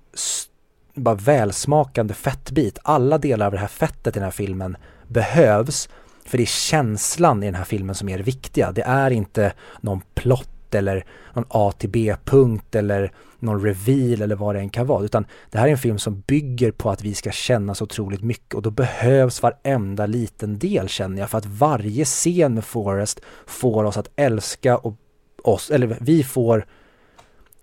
bara 0.94 1.14
välsmakande 1.14 2.14
fettbit. 2.14 2.78
Alla 2.82 3.18
delar 3.18 3.46
av 3.46 3.52
det 3.52 3.58
här 3.58 3.66
fettet 3.66 4.16
i 4.16 4.18
den 4.18 4.24
här 4.24 4.30
filmen 4.30 4.76
behövs 5.08 5.88
för 6.24 6.38
det 6.38 6.44
är 6.44 6.46
känslan 6.46 7.42
i 7.42 7.46
den 7.46 7.54
här 7.54 7.64
filmen 7.64 7.94
som 7.94 8.08
är 8.08 8.18
det 8.18 8.24
viktiga. 8.24 8.72
Det 8.72 8.82
är 8.82 9.10
inte 9.10 9.52
någon 9.80 10.00
plott 10.14 10.51
eller 10.74 11.04
någon 11.34 11.44
A 11.48 11.72
till 11.78 11.90
B-punkt 11.90 12.74
eller 12.74 13.12
någon 13.38 13.64
reveal 13.64 14.22
eller 14.22 14.36
vad 14.36 14.54
det 14.54 14.60
än 14.60 14.70
kan 14.70 14.86
vara. 14.86 15.04
Utan 15.04 15.26
det 15.50 15.58
här 15.58 15.66
är 15.66 15.70
en 15.70 15.78
film 15.78 15.98
som 15.98 16.20
bygger 16.20 16.70
på 16.70 16.90
att 16.90 17.02
vi 17.04 17.14
ska 17.14 17.30
känna 17.30 17.74
så 17.74 17.84
otroligt 17.84 18.22
mycket 18.22 18.54
och 18.54 18.62
då 18.62 18.70
behövs 18.70 19.42
varenda 19.42 20.06
liten 20.06 20.58
del 20.58 20.88
känner 20.88 21.18
jag. 21.18 21.30
För 21.30 21.38
att 21.38 21.46
varje 21.46 22.04
scen 22.04 22.54
med 22.54 22.64
Forrest 22.64 23.20
får 23.46 23.84
oss 23.84 23.96
att 23.96 24.10
älska 24.16 24.76
och 24.76 24.96
oss, 25.42 25.70
eller 25.70 25.96
vi 26.00 26.24
får 26.24 26.66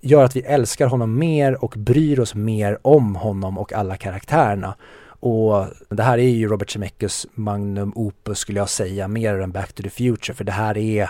gör 0.01 0.23
att 0.23 0.35
vi 0.35 0.41
älskar 0.41 0.87
honom 0.87 1.19
mer 1.19 1.63
och 1.63 1.73
bryr 1.77 2.19
oss 2.19 2.35
mer 2.35 2.79
om 2.81 3.15
honom 3.15 3.57
och 3.57 3.73
alla 3.73 3.97
karaktärerna. 3.97 4.75
Och 5.21 5.65
det 5.89 6.03
här 6.03 6.17
är 6.17 6.29
ju 6.29 6.47
Robert 6.47 6.69
Zemeckis 6.69 7.27
magnum 7.33 7.93
opus 7.95 8.39
skulle 8.39 8.59
jag 8.59 8.69
säga, 8.69 9.07
mer 9.07 9.39
än 9.39 9.51
Back 9.51 9.73
to 9.73 9.83
the 9.83 9.89
Future, 9.89 10.33
för 10.33 10.43
det 10.43 10.51
här 10.51 10.77
är 10.77 11.09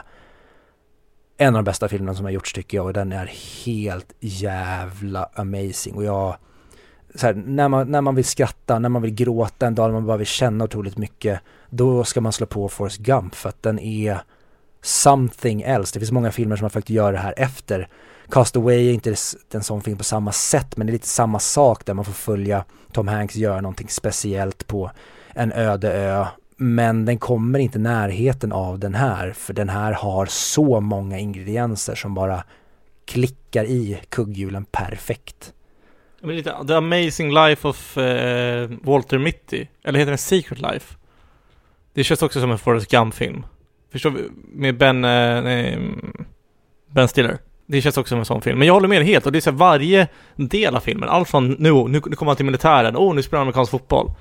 en 1.41 1.55
av 1.55 1.63
de 1.63 1.63
bästa 1.63 1.87
filmerna 1.87 2.15
som 2.15 2.25
har 2.25 2.31
gjorts 2.31 2.53
tycker 2.53 2.77
jag 2.77 2.85
och 2.85 2.93
den 2.93 3.11
är 3.11 3.25
helt 3.65 4.13
jävla 4.19 5.29
amazing 5.33 5.95
och 5.95 6.03
jag 6.03 6.37
så 7.15 7.25
här, 7.25 7.33
när, 7.33 7.67
man, 7.67 7.91
när 7.91 8.01
man 8.01 8.15
vill 8.15 8.25
skratta, 8.25 8.79
när 8.79 8.89
man 8.89 9.01
vill 9.01 9.13
gråta 9.13 9.67
en 9.67 9.75
dag, 9.75 9.87
när 9.87 9.93
man 9.93 10.05
bara 10.05 10.17
vill 10.17 10.27
känna 10.27 10.63
otroligt 10.63 10.97
mycket, 10.97 11.39
då 11.69 12.03
ska 12.03 12.21
man 12.21 12.31
slå 12.31 12.45
på 12.45 12.69
Forrest 12.69 12.97
Gump 12.97 13.35
för 13.35 13.49
att 13.49 13.63
den 13.63 13.79
är 13.79 14.21
something 14.81 15.61
else. 15.61 15.93
Det 15.93 15.99
finns 15.99 16.11
många 16.11 16.31
filmer 16.31 16.55
som 16.55 16.63
har 16.63 16.69
försökt 16.69 16.89
göra 16.89 17.11
det 17.11 17.17
här 17.17 17.33
efter. 17.37 17.89
Cast 18.29 18.55
Away 18.55 18.89
är 18.89 18.93
inte 18.93 19.15
en 19.53 19.63
sån 19.63 19.81
film 19.81 19.97
på 19.97 20.03
samma 20.03 20.31
sätt, 20.31 20.77
men 20.77 20.87
det 20.87 20.91
är 20.91 20.93
lite 20.93 21.07
samma 21.07 21.39
sak 21.39 21.85
där 21.85 21.93
man 21.93 22.05
får 22.05 22.13
följa 22.13 22.65
Tom 22.91 23.07
Hanks 23.07 23.35
göra 23.35 23.61
någonting 23.61 23.87
speciellt 23.89 24.67
på 24.67 24.91
en 25.33 25.51
öde 25.51 25.93
ö. 25.93 26.25
Men 26.61 27.05
den 27.05 27.17
kommer 27.17 27.59
inte 27.59 27.79
närheten 27.79 28.51
av 28.51 28.79
den 28.79 28.95
här, 28.95 29.31
för 29.31 29.53
den 29.53 29.69
här 29.69 29.93
har 29.93 30.25
så 30.25 30.79
många 30.79 31.19
ingredienser 31.19 31.95
som 31.95 32.13
bara 32.13 32.43
klickar 33.05 33.63
i 33.63 33.99
kugghjulen 34.09 34.65
perfekt. 34.65 35.53
Men 36.21 36.35
lite, 36.35 36.55
The 36.67 36.73
Amazing 36.73 37.33
Life 37.33 37.67
of 37.67 37.97
eh, 37.97 38.69
Walter 38.81 39.17
Mitty, 39.17 39.65
eller 39.83 39.99
heter 39.99 40.11
den 40.11 40.17
Secret 40.17 40.61
Life? 40.61 40.95
Det 41.93 42.03
känns 42.03 42.21
också 42.21 42.41
som 42.41 42.51
en 42.51 42.57
Forrest 42.57 42.91
Gump-film. 42.91 43.43
Förstår 43.91 44.09
vi? 44.09 44.21
Med 44.53 44.77
Ben, 44.77 45.05
Eh, 45.05 45.41
nej, 45.43 45.79
Ben 46.87 47.07
Stiller. 47.07 47.37
Det 47.65 47.81
känns 47.81 47.97
också 47.97 48.09
som 48.09 48.19
en 48.19 48.25
sån 48.25 48.41
film. 48.41 48.59
Men 48.59 48.67
jag 48.67 48.73
håller 48.73 48.87
med 48.87 49.05
helt 49.05 49.25
och 49.25 49.31
det 49.31 49.39
är 49.39 49.41
så 49.41 49.51
varje 49.51 50.07
del 50.35 50.75
av 50.75 50.79
filmen, 50.79 51.09
allt 51.09 51.29
från 51.29 51.51
nu, 51.51 51.73
nu, 51.73 51.87
nu 51.87 51.99
kommer 51.99 52.29
han 52.29 52.35
till 52.35 52.45
militären, 52.45 52.95
åh 52.95 53.09
oh, 53.09 53.15
nu 53.15 53.23
spelar 53.23 53.37
han 53.37 53.47
amerikansk 53.47 53.71
fotboll. 53.71 54.11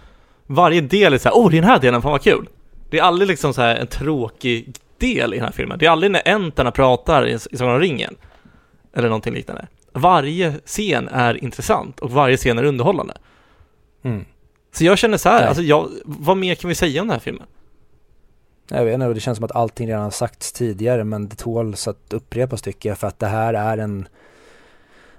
Varje 0.51 0.81
del 0.81 1.15
är 1.15 1.19
så 1.19 1.29
här, 1.29 1.37
åh 1.37 1.47
oh, 1.47 1.51
det 1.51 1.57
är 1.57 1.61
den 1.61 1.71
här 1.71 1.79
delen, 1.79 2.03
fan 2.03 2.13
vad 2.13 2.23
kul. 2.23 2.49
Det 2.91 2.99
är 2.99 3.03
aldrig 3.03 3.29
liksom 3.29 3.55
så 3.55 3.63
här 3.63 3.77
en 3.77 3.87
tråkig 3.87 4.75
del 4.99 5.35
i 5.35 5.37
den 5.37 5.45
här 5.45 5.53
filmen. 5.53 5.79
Det 5.79 5.87
är 5.87 5.91
aldrig 5.91 6.13
när 6.13 6.29
enterna 6.29 6.71
pratar 6.71 7.27
i, 7.27 7.35
i 7.51 7.57
Sagan 7.57 7.75
om 7.75 7.81
ringen. 7.81 8.17
Eller 8.93 9.09
någonting 9.09 9.35
liknande. 9.35 9.67
Varje 9.93 10.55
scen 10.65 11.09
är 11.09 11.45
intressant 11.45 12.01
och 12.01 12.11
varje 12.11 12.37
scen 12.37 12.59
är 12.59 12.65
underhållande. 12.65 13.15
Mm. 14.03 14.25
Så 14.73 14.85
jag 14.85 14.99
känner 14.99 15.17
så 15.17 15.29
här, 15.29 15.39
Nej. 15.39 15.49
alltså 15.49 15.63
jag, 15.63 15.89
vad 16.05 16.37
mer 16.37 16.55
kan 16.55 16.69
vi 16.69 16.75
säga 16.75 17.01
om 17.01 17.09
den 17.09 17.15
här 17.15 17.21
filmen? 17.21 17.47
Jag 18.69 18.85
vet 18.85 18.95
inte, 18.95 19.09
det 19.09 19.21
känns 19.21 19.37
som 19.37 19.45
att 19.45 19.57
allting 19.57 19.89
redan 19.89 20.03
har 20.03 20.11
sagts 20.11 20.53
tidigare 20.53 21.05
men 21.05 21.29
det 21.29 21.37
tåls 21.37 21.89
att 21.89 22.13
upprepas 22.13 22.63
tycker 22.63 22.89
jag 22.89 22.99
för 22.99 23.07
att 23.07 23.19
det 23.19 23.27
här 23.27 23.55
är 23.55 23.79
en 23.79 24.09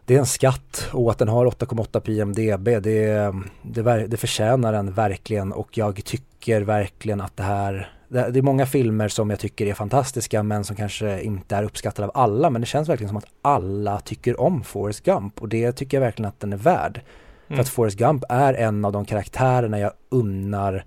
det 0.09 0.15
är 0.15 0.19
en 0.19 0.25
skatt 0.25 0.89
och 0.93 1.11
att 1.11 1.17
den 1.17 1.27
har 1.27 1.45
8,8 1.45 1.99
på 1.99 2.11
IMDB 2.11 2.83
det, 2.83 3.33
det, 3.61 4.07
det 4.07 4.17
förtjänar 4.17 4.73
den 4.73 4.91
verkligen 4.91 5.51
och 5.51 5.77
jag 5.77 6.03
tycker 6.05 6.61
verkligen 6.61 7.21
att 7.21 7.37
det 7.37 7.43
här 7.43 7.91
det, 8.07 8.29
det 8.29 8.39
är 8.39 8.43
många 8.43 8.65
filmer 8.65 9.07
som 9.07 9.29
jag 9.29 9.39
tycker 9.39 9.65
är 9.65 9.73
fantastiska 9.73 10.43
men 10.43 10.63
som 10.63 10.75
kanske 10.75 11.21
inte 11.21 11.55
är 11.55 11.63
uppskattade 11.63 12.07
av 12.07 12.11
alla 12.23 12.49
men 12.49 12.61
det 12.61 12.67
känns 12.67 12.89
verkligen 12.89 13.09
som 13.09 13.17
att 13.17 13.25
alla 13.41 13.99
tycker 13.99 14.41
om 14.41 14.63
Forrest 14.63 15.03
Gump 15.03 15.41
och 15.41 15.49
det 15.49 15.71
tycker 15.71 15.97
jag 15.97 16.01
verkligen 16.01 16.29
att 16.29 16.39
den 16.39 16.53
är 16.53 16.57
värd. 16.57 17.01
Mm. 17.47 17.57
För 17.57 17.61
att 17.61 17.69
Forrest 17.69 17.97
Gump 17.97 18.23
är 18.29 18.53
en 18.53 18.85
av 18.85 18.91
de 18.91 19.05
karaktärerna 19.05 19.79
jag 19.79 19.91
unnar 20.09 20.85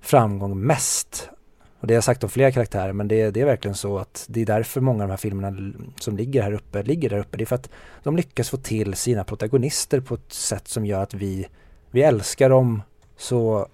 framgång 0.00 0.60
mest 0.60 1.30
och 1.82 1.88
det 1.88 1.94
har 1.94 1.96
jag 1.96 2.04
sagt 2.04 2.24
om 2.24 2.30
flera 2.30 2.52
karaktärer 2.52 2.92
men 2.92 3.08
det, 3.08 3.30
det, 3.30 3.40
är 3.40 3.44
verkligen 3.44 3.74
så 3.74 3.98
att 3.98 4.26
det 4.28 4.40
är 4.40 4.46
därför 4.46 4.80
många 4.80 5.02
av 5.02 5.08
de 5.08 5.12
här 5.12 5.18
filmerna 5.18 5.72
som 6.00 6.16
ligger 6.16 6.42
här 6.42 6.52
uppe, 6.52 6.82
ligger 6.82 7.10
där 7.10 7.18
uppe. 7.18 7.36
Det 7.36 7.44
är 7.44 7.46
för 7.46 7.54
att 7.54 7.70
de 8.02 8.16
lyckas 8.16 8.50
få 8.50 8.56
till 8.56 8.94
sina 8.94 9.24
protagonister 9.24 10.00
på 10.00 10.14
ett 10.14 10.32
sätt 10.32 10.68
som 10.68 10.86
gör 10.86 11.02
att 11.02 11.14
vi, 11.14 11.46
vi 11.90 12.02
älskar 12.02 12.50
dem 12.50 12.82
så 13.16 13.68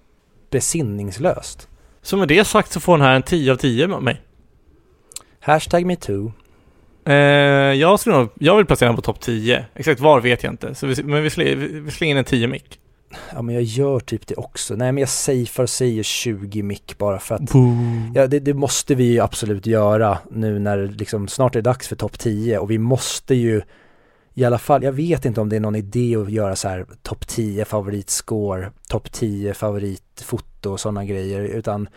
besinningslöst. 0.49 1.67
Så 2.01 2.17
med 2.17 2.27
det 2.27 2.45
sagt 2.45 2.71
så 2.71 2.79
får 2.79 2.97
den 2.97 3.07
här 3.07 3.15
en 3.15 3.23
10 3.23 3.51
av 3.51 3.55
10 3.55 3.93
av 3.93 4.03
mig. 4.03 4.21
Hashtag 5.39 5.85
metoo. 5.85 6.31
Eh, 7.05 7.13
jag, 7.13 7.99
skulle 7.99 8.27
jag 8.39 8.57
vill 8.57 8.65
placera 8.65 8.89
den 8.89 8.95
på 8.95 9.01
topp 9.01 9.19
10. 9.19 9.65
Exakt 9.75 10.01
var 10.01 10.21
vet 10.21 10.43
jag 10.43 10.53
inte. 10.53 10.75
Så 10.75 10.87
vi, 10.87 11.03
men 11.03 11.23
vi, 11.23 11.29
slänger, 11.29 11.55
vi 11.55 11.91
slänger 11.91 12.11
in 12.11 12.17
en 12.17 12.25
10 12.25 12.47
mick. 12.47 12.78
Ja 13.33 13.41
men 13.41 13.55
jag 13.55 13.63
gör 13.63 13.99
typ 13.99 14.27
det 14.27 14.35
också. 14.35 14.75
Nej 14.75 14.91
men 14.91 15.01
jag 15.01 15.09
safear 15.09 15.63
och 15.63 15.69
säger 15.69 16.03
20 16.03 16.63
mick 16.63 16.97
bara 16.97 17.19
för 17.19 17.35
att 17.35 17.41
ja, 18.15 18.27
det, 18.27 18.39
det, 18.39 18.53
måste 18.53 18.95
vi 18.95 19.03
ju 19.03 19.19
absolut 19.19 19.65
göra 19.65 20.17
nu 20.31 20.59
när 20.59 20.87
liksom 20.87 21.27
snart 21.27 21.55
är 21.55 21.61
det 21.61 21.69
dags 21.69 21.87
för 21.87 21.95
topp 21.95 22.19
10 22.19 22.59
och 22.59 22.71
vi 22.71 22.77
måste 22.77 23.35
ju 23.35 23.61
i 24.33 24.43
alla 24.43 24.57
fall, 24.57 24.83
jag 24.83 24.91
vet 24.91 25.25
inte 25.25 25.41
om 25.41 25.49
det 25.49 25.55
är 25.55 25.59
någon 25.59 25.75
idé 25.75 26.15
att 26.15 26.31
göra 26.31 26.55
så 26.55 26.67
här 26.67 26.85
topp 27.01 27.27
10 27.27 27.65
favoritscore, 27.65 28.71
topp 28.89 29.11
10 29.11 29.53
favoritfoto 29.53 30.71
och 30.71 30.79
sådana 30.79 31.05
grejer 31.05 31.41
utan 31.41 31.89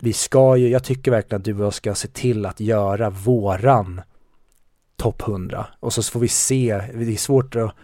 vi 0.00 0.12
ska 0.12 0.56
ju, 0.56 0.68
jag 0.68 0.84
tycker 0.84 1.10
verkligen 1.10 1.40
att 1.40 1.44
du 1.44 1.54
och 1.54 1.64
jag 1.64 1.74
ska 1.74 1.94
se 1.94 2.08
till 2.08 2.46
att 2.46 2.60
göra 2.60 3.10
våran 3.10 4.00
topp 4.96 5.22
100 5.28 5.66
och 5.80 5.92
så 5.92 6.02
får 6.02 6.20
vi 6.20 6.28
se, 6.28 6.82
det 6.94 7.12
är 7.12 7.16
svårt 7.16 7.56
att 7.56 7.74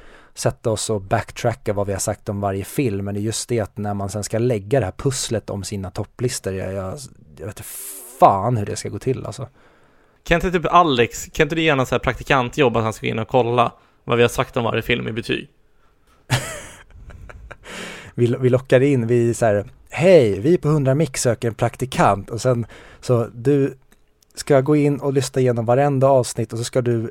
sätta 0.41 0.71
oss 0.71 0.91
och 0.91 1.01
backtracka 1.01 1.73
vad 1.73 1.87
vi 1.87 1.93
har 1.93 2.01
sagt 2.01 2.29
om 2.29 2.41
varje 2.41 2.65
film. 2.65 3.05
Men 3.05 3.15
det 3.15 3.21
är 3.21 3.23
just 3.23 3.49
det 3.49 3.61
att 3.61 3.79
när 3.79 3.95
man 3.95 4.09
sen 4.09 4.25
ska 4.25 4.39
lägga 4.39 4.81
det 4.81 4.87
här 4.87 4.93
pusslet 4.93 5.51
om 5.51 5.65
sina 5.65 5.91
topplistor, 5.91 6.53
jag, 6.53 6.73
jag, 6.73 6.99
jag 7.37 7.47
vet 7.47 7.59
inte 7.59 7.69
fan 8.21 8.57
hur 8.57 8.67
det 8.67 8.77
ska 8.77 8.89
gå 8.89 8.99
till 8.99 9.27
alltså. 9.27 9.49
Kan 10.25 10.35
inte 10.35 10.51
typ 10.51 10.67
Alex, 10.67 11.27
kan 11.33 11.45
inte 11.45 11.55
du 11.55 11.63
ge 11.63 11.71
honom 11.71 11.87
så 11.87 11.95
här 11.95 12.01
praktikantjobb 12.01 12.77
att 12.77 12.83
han 12.83 12.93
ska 12.93 13.07
gå 13.07 13.11
in 13.11 13.19
och 13.19 13.29
kolla 13.29 13.73
vad 14.05 14.17
vi 14.17 14.23
har 14.23 14.29
sagt 14.29 14.57
om 14.57 14.65
varje 14.65 14.83
film 14.83 15.09
i 15.09 15.13
betyg? 15.13 15.49
vi, 18.15 18.37
vi 18.41 18.49
lockar 18.49 18.81
in, 18.81 19.07
vi 19.07 19.35
så 19.35 19.47
här, 19.47 19.65
hej, 19.91 20.41
vi 20.41 20.59
på 20.59 20.69
100 20.69 20.95
mix 20.95 21.23
söker 21.23 21.49
en 21.49 21.55
praktikant 21.55 22.31
och 22.31 22.41
sen 22.41 22.67
så 23.01 23.29
du 23.35 23.79
ska 24.35 24.61
gå 24.61 24.77
in 24.77 25.01
och 25.01 25.13
lyssna 25.13 25.41
igenom 25.41 25.67
varenda 25.67 26.07
avsnitt 26.07 26.53
och 26.53 26.59
så 26.59 26.65
ska 26.65 26.83
du 26.83 27.11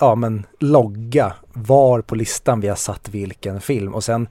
ja 0.00 0.14
men 0.14 0.46
logga 0.58 1.32
var 1.52 2.00
på 2.00 2.14
listan 2.14 2.60
vi 2.60 2.68
har 2.68 2.76
satt 2.76 3.08
vilken 3.08 3.60
film 3.60 3.94
och 3.94 4.04
sen 4.04 4.28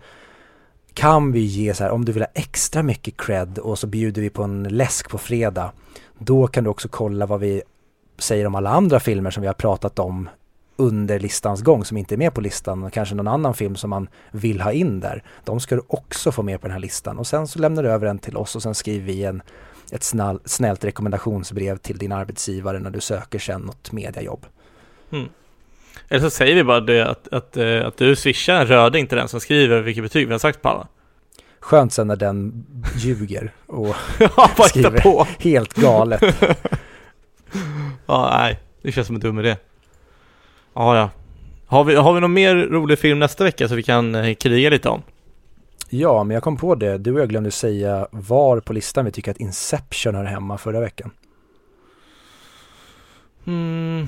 kan 0.94 1.32
vi 1.32 1.40
ge 1.40 1.74
så 1.74 1.84
här 1.84 1.92
om 1.92 2.06
du 2.06 2.12
vill 2.12 2.24
ha 2.24 2.30
extra 2.34 2.84
mycket 2.84 3.18
cred 3.18 3.58
och 3.58 3.80
så 3.80 3.88
bjuder 3.88 4.22
vi 4.22 4.30
på 4.30 4.44
en 4.44 4.64
läsk 4.64 5.10
på 5.10 5.18
fredag 5.18 5.72
då 6.18 6.48
kan 6.48 6.64
du 6.64 6.70
också 6.70 6.88
kolla 6.88 7.26
vad 7.26 7.40
vi 7.40 7.62
säger 8.18 8.48
om 8.48 8.56
alla 8.56 8.70
andra 8.70 9.00
filmer 9.00 9.32
som 9.32 9.42
vi 9.42 9.48
har 9.48 9.54
pratat 9.54 10.00
om 10.00 10.30
under 10.82 11.20
listans 11.20 11.62
gång 11.62 11.86
som 11.86 11.98
inte 11.98 12.16
är 12.16 12.18
med 12.18 12.34
på 12.34 12.42
listan, 12.42 12.84
och 12.84 12.94
kanske 12.94 13.16
någon 13.16 13.28
annan 13.28 13.54
film 13.54 13.76
som 13.76 13.90
man 13.90 14.10
vill 14.32 14.62
ha 14.62 14.72
in 14.72 15.00
där. 15.00 15.24
De 15.44 15.60
ska 15.60 15.76
du 15.76 15.82
också 15.88 16.32
få 16.32 16.44
med 16.44 16.62
på 16.62 16.68
den 16.68 16.74
här 16.74 16.80
listan 16.80 17.20
och 17.20 17.28
sen 17.28 17.48
så 17.48 17.60
lämnar 17.60 17.84
du 17.84 17.90
över 17.90 18.06
den 18.06 18.20
till 18.20 18.38
oss 18.38 18.56
och 18.56 18.64
sen 18.64 18.76
skriver 18.76 19.06
vi 19.06 19.24
en, 19.24 19.42
ett 19.92 20.04
snall, 20.04 20.40
snällt 20.46 20.84
rekommendationsbrev 20.84 21.78
till 21.78 21.98
din 21.98 22.12
arbetsgivare 22.12 22.80
när 22.80 22.90
du 22.90 23.00
söker 23.00 23.40
sen 23.40 23.62
något 23.62 23.92
mediajobb. 23.92 24.46
Mm. 25.12 25.30
Eller 26.12 26.22
så 26.22 26.30
säger 26.30 26.56
vi 26.56 26.64
bara 26.64 26.80
det 26.80 27.02
att, 27.02 27.28
att, 27.28 27.58
att, 27.58 27.84
att 27.86 27.98
du 27.98 28.16
swishar 28.16 28.56
en 28.56 28.68
röding 28.68 29.08
till 29.08 29.18
den 29.18 29.28
som 29.28 29.40
skriver 29.40 29.82
vilket 29.82 30.04
betyg 30.04 30.28
vi 30.28 30.32
har 30.32 30.40
sagt 30.40 30.62
på 30.62 30.70
alla. 30.70 30.88
Skönt 31.60 31.94
sen 31.94 32.08
när 32.08 32.16
den 32.16 32.66
ljuger 32.98 33.52
och 33.68 33.96
ja, 34.20 34.50
skriver 34.70 35.02
på. 35.02 35.28
helt 35.40 35.74
galet. 35.74 36.22
ja, 38.06 38.30
nej, 38.40 38.60
det 38.82 38.92
känns 38.92 39.08
som 39.08 39.16
en 39.16 39.20
dum 39.20 39.40
idé. 39.40 39.58
Ja, 40.74 40.98
ja. 40.98 41.10
Har 41.66 41.84
vi, 41.84 41.96
har 41.96 42.14
vi 42.14 42.20
någon 42.20 42.34
mer 42.34 42.56
rolig 42.56 43.00
film 43.00 43.20
nästa 43.20 43.44
vecka 43.44 43.68
så 43.68 43.76
vi 43.76 43.84
kan 43.84 44.16
eh, 44.16 44.34
kriga 44.34 44.70
lite 44.70 44.90
om? 44.90 45.02
Ja, 45.90 46.24
men 46.24 46.34
jag 46.34 46.44
kom 46.44 46.58
på 46.58 46.76
det. 46.76 46.98
Du 46.98 47.14
och 47.14 47.20
jag 47.20 47.30
glömde 47.30 47.52
säga 47.52 48.08
var 48.12 48.60
på 48.60 48.74
listan 48.74 49.06
vi 49.06 49.12
tycker 49.12 49.32
att 49.32 49.40
Inception 49.40 50.16
hör 50.16 50.24
hemma 50.24 50.58
förra 50.58 50.80
veckan. 50.80 51.12
Mm. 53.46 54.08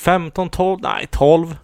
15, 0.00 0.48
12, 0.50 0.80
nej 0.82 1.06
12. 1.10 1.56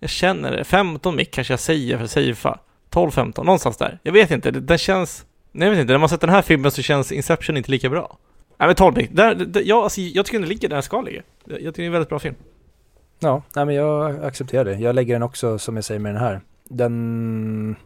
Jag 0.00 0.10
känner 0.10 0.50
det. 0.50 0.64
15 0.64 1.16
mick 1.16 1.30
kanske 1.30 1.52
jag 1.52 1.60
säger 1.60 1.98
för 1.98 2.06
safea. 2.06 2.58
12, 2.90 3.10
15, 3.10 3.46
någonstans 3.46 3.76
där. 3.76 3.98
Jag 4.02 4.12
vet 4.12 4.30
inte, 4.30 4.50
den 4.50 4.78
känns... 4.78 5.26
Nej, 5.52 5.66
jag 5.68 5.70
vet 5.74 5.80
inte, 5.80 5.92
när 5.92 5.98
man 5.98 6.08
sett 6.08 6.20
den 6.20 6.30
här 6.30 6.42
filmen 6.42 6.70
så 6.70 6.82
känns 6.82 7.12
Inception 7.12 7.56
inte 7.56 7.70
lika 7.70 7.88
bra. 7.88 8.18
Nej 8.58 8.68
men 8.68 8.74
12 8.76 8.96
mick, 8.96 9.10
där, 9.12 9.34
där, 9.34 9.62
jag, 9.62 9.84
alltså, 9.84 10.00
jag 10.00 10.26
tycker 10.26 10.38
den 10.38 10.48
ligger 10.48 10.68
där 10.68 10.76
den 10.76 10.82
ska 10.82 11.00
ligga. 11.00 11.22
Jag 11.44 11.58
tycker 11.58 11.72
det 11.72 11.82
är 11.82 11.86
en 11.86 11.92
väldigt 11.92 12.08
bra 12.08 12.18
film. 12.18 12.34
Ja, 13.18 13.42
nej 13.56 13.64
men 13.66 13.74
jag 13.74 14.24
accepterar 14.24 14.64
det. 14.64 14.74
Jag 14.74 14.94
lägger 14.94 15.14
den 15.14 15.22
också 15.22 15.58
som 15.58 15.76
jag 15.76 15.84
säger 15.84 16.00
med 16.00 16.14
den 16.14 16.22
här. 16.22 16.40
Den... 16.64 17.76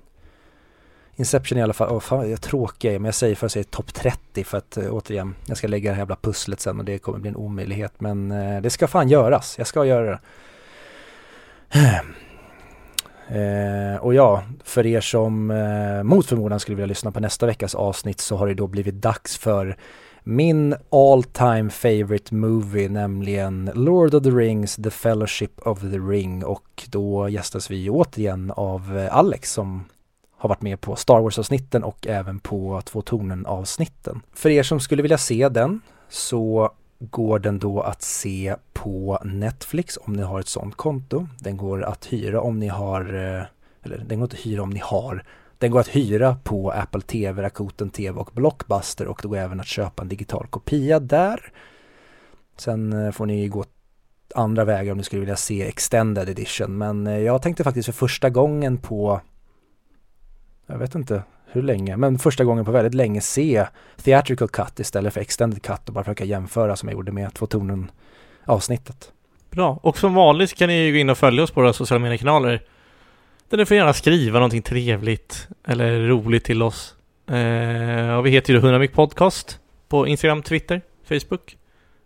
Inception 1.21 1.59
i 1.59 1.63
alla 1.63 1.73
fall, 1.73 1.89
oh, 1.89 2.01
fan 2.01 2.31
jag 2.31 2.41
tråkig 2.41 2.93
men 2.93 3.05
jag 3.05 3.15
säger 3.15 3.35
för 3.35 3.47
att 3.47 3.53
säga 3.53 3.65
topp 3.65 3.95
30 3.95 4.45
för 4.45 4.59
att 4.59 4.77
eh, 4.77 4.95
återigen, 4.95 5.35
jag 5.47 5.57
ska 5.57 5.69
lägga 5.69 5.91
det 5.91 5.95
här 5.95 6.01
jävla 6.01 6.17
pusslet 6.17 6.61
sen 6.61 6.79
och 6.79 6.85
det 6.85 6.99
kommer 6.99 7.19
bli 7.19 7.29
en 7.29 7.37
omöjlighet 7.37 7.93
men 7.99 8.31
eh, 8.31 8.63
det 8.63 8.71
ska 8.71 8.89
fan 8.89 9.09
göras, 9.09 9.55
jag 9.59 9.67
ska 9.67 9.85
göra 9.85 10.11
det. 10.11 10.21
Eh, 13.33 13.97
och 14.01 14.15
ja, 14.15 14.43
för 14.65 14.87
er 14.87 15.01
som 15.01 15.51
eh, 15.51 16.03
mot 16.03 16.27
förmodan 16.27 16.61
skulle 16.61 16.77
vilja 16.77 16.87
lyssna 16.87 17.13
på 17.13 17.21
nästa 17.21 17.47
veckas 17.47 17.75
avsnitt 17.75 18.21
så 18.21 18.37
har 18.37 18.47
det 18.47 18.55
då 18.55 18.67
blivit 18.67 18.95
dags 18.95 19.39
för 19.39 19.77
min 20.23 20.75
all 20.91 21.23
time 21.23 21.71
favorite 21.71 22.35
movie, 22.35 22.89
nämligen 22.89 23.71
Lord 23.75 24.15
of 24.15 24.23
the 24.23 24.31
Rings, 24.31 24.77
The 24.77 24.91
Fellowship 24.91 25.67
of 25.67 25.81
the 25.81 25.99
Ring 25.99 26.45
och 26.45 26.89
då 26.91 27.29
gästas 27.29 27.71
vi 27.71 27.91
återigen 27.91 28.51
av 28.51 28.99
eh, 28.99 29.17
Alex 29.17 29.53
som 29.53 29.85
har 30.41 30.49
varit 30.49 30.63
med 30.63 30.81
på 30.81 30.97
Star 30.97 31.21
Wars-avsnitten 31.21 31.85
och 31.85 32.07
även 32.07 32.41
på 32.41 32.83
Två 32.85 33.03
Tornen-avsnitten. 33.03 34.21
För 34.33 34.51
er 34.51 34.63
som 34.63 34.81
skulle 34.81 35.03
vilja 35.03 35.19
se 35.19 35.49
den 35.49 35.81
så 36.09 36.71
går 36.99 37.39
den 37.39 37.59
då 37.59 37.81
att 37.81 38.03
se 38.03 38.57
på 38.73 39.19
Netflix 39.25 39.99
om 40.03 40.13
ni 40.13 40.23
har 40.23 40.41
ett 40.41 40.49
sånt 40.49 40.75
konto. 40.75 41.29
Den 41.39 41.57
går 41.57 41.85
att 41.85 42.07
hyra 42.07 42.41
om 42.41 42.59
ni 42.59 42.69
har, 42.69 43.01
eh, 43.01 43.45
eller 43.83 43.99
den 43.99 44.19
går 44.19 44.25
inte 44.27 44.37
att 44.37 44.47
hyra 44.47 44.63
om 44.63 44.71
ni 44.71 44.81
har. 44.81 45.25
Den 45.59 45.71
går 45.71 45.81
att 45.81 45.89
hyra 45.89 46.37
på 46.45 46.71
Apple 46.71 47.01
TV, 47.01 47.43
Rakuten 47.43 47.91
TV 47.91 48.21
och 48.21 48.31
Blockbuster 48.35 49.07
och 49.07 49.19
det 49.23 49.29
går 49.29 49.37
även 49.37 49.61
att 49.61 49.67
köpa 49.67 50.03
en 50.03 50.09
digital 50.09 50.47
kopia 50.47 51.01
där. 51.01 51.53
Sen 52.57 52.93
eh, 52.93 53.13
får 53.13 53.27
ni 53.27 53.49
gå 53.49 53.65
andra 54.35 54.65
vägar 54.65 54.93
om 54.93 54.99
ni 54.99 55.05
skulle 55.05 55.21
vilja 55.21 55.37
se 55.37 55.69
Extended 55.69 56.29
Edition 56.29 56.79
men 56.79 57.07
eh, 57.07 57.19
jag 57.19 57.43
tänkte 57.43 57.65
faktiskt 57.65 57.87
för 57.87 57.93
första 57.93 58.31
gången 58.31 58.79
på 58.79 59.21
jag 60.71 60.79
vet 60.79 60.95
inte 60.95 61.23
hur 61.47 61.63
länge, 61.63 61.97
men 61.97 62.19
första 62.19 62.45
gången 62.45 62.65
på 62.65 62.71
väldigt 62.71 62.95
länge 62.95 63.21
se 63.21 63.67
theatrical 64.03 64.49
cut 64.49 64.81
istället 64.81 65.15
för 65.15 65.21
extended 65.21 65.63
cut 65.63 65.89
och 65.89 65.95
bara 65.95 66.05
försöka 66.05 66.25
jämföra 66.25 66.77
som 66.77 66.89
jag 66.89 66.97
gjorde 66.97 67.13
med 67.13 67.35
två 67.35 67.47
tonen 67.47 67.91
avsnittet. 68.45 69.13
Bra, 69.51 69.81
och 69.83 69.99
som 69.99 70.15
vanligt 70.15 70.55
kan 70.55 70.69
ni 70.69 70.85
ju 70.85 70.93
gå 70.93 70.99
in 70.99 71.11
och 71.11 71.19
följa 71.19 71.43
oss 71.43 71.51
på 71.51 71.61
våra 71.61 71.73
sociala 71.73 72.03
mediekanaler. 72.03 72.63
Där 73.49 73.59
ni 73.59 73.67
får 73.67 73.77
gärna 73.77 73.93
skriva 73.93 74.39
någonting 74.39 74.63
trevligt 74.63 75.49
eller 75.67 76.01
roligt 76.01 76.45
till 76.45 76.63
oss. 76.63 76.95
Eh, 77.27 78.17
och 78.17 78.27
vi 78.27 78.31
heter 78.31 78.53
ju 78.53 78.59
100 78.59 78.89
Podcast 78.89 79.59
på 79.89 80.07
Instagram, 80.07 80.43
Twitter, 80.43 80.83
Facebook. 81.05 81.57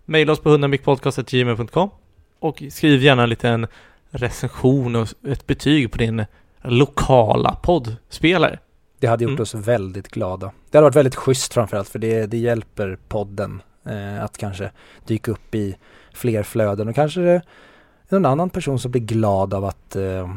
Maila 0.05 0.33
oss 0.33 0.41
på 0.41 0.57
100micpodcast.gmail.com 0.57 1.91
och 2.39 2.63
skriv 2.71 3.03
gärna 3.03 3.23
en 3.23 3.29
liten 3.29 3.67
recension 4.11 4.97
och 4.97 5.09
ett 5.29 5.47
betyg 5.47 5.93
på 5.93 5.99
din 5.99 6.25
lokala 6.65 7.57
poddspelare. 7.63 8.59
Det 8.99 9.07
hade 9.07 9.25
gjort 9.25 9.31
mm. 9.31 9.43
oss 9.43 9.55
väldigt 9.55 10.09
glada. 10.09 10.53
Det 10.71 10.79
hade 10.79 10.85
varit 10.85 10.97
väldigt 10.97 11.15
schysst 11.15 11.55
framförallt 11.55 11.89
för 11.89 11.99
det, 11.99 12.27
det 12.27 12.39
hjälper 12.39 12.99
podden 13.09 13.63
eh, 13.87 14.25
att 14.25 14.39
kanske 14.39 14.71
dyka 15.07 15.31
upp 15.31 15.55
i 15.55 15.77
fler 16.13 16.43
flöden 16.43 16.89
och 16.89 16.95
kanske 16.95 17.21
det 17.21 18.17
är 18.17 18.21
någon 18.21 18.27
annan 18.27 18.51
person 18.51 18.79
som 18.79 18.91
blir 18.91 19.03
glad 19.03 19.55
av 19.55 19.65
att 19.65 19.97
eh, 19.97 20.35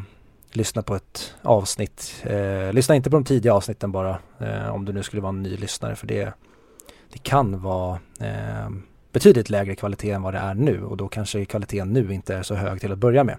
lyssna 0.51 0.81
på 0.81 0.95
ett 0.95 1.35
avsnitt. 1.41 2.23
Eh, 2.23 2.73
lyssna 2.73 2.95
inte 2.95 3.09
på 3.09 3.15
de 3.15 3.23
tidiga 3.23 3.53
avsnitten 3.53 3.91
bara 3.91 4.19
eh, 4.39 4.69
om 4.69 4.85
du 4.85 4.93
nu 4.93 5.03
skulle 5.03 5.21
vara 5.21 5.29
en 5.29 5.43
ny 5.43 5.57
lyssnare 5.57 5.95
för 5.95 6.07
det, 6.07 6.33
det 7.13 7.19
kan 7.19 7.61
vara 7.61 7.99
eh, 8.19 8.69
betydligt 9.11 9.49
lägre 9.49 9.75
kvalitet 9.75 10.11
än 10.11 10.21
vad 10.21 10.33
det 10.33 10.39
är 10.39 10.53
nu 10.53 10.83
och 10.83 10.97
då 10.97 11.07
kanske 11.07 11.45
kvaliteten 11.45 11.93
nu 11.93 12.13
inte 12.13 12.35
är 12.35 12.43
så 12.43 12.55
hög 12.55 12.81
till 12.81 12.91
att 12.91 12.97
börja 12.97 13.23
med. 13.23 13.37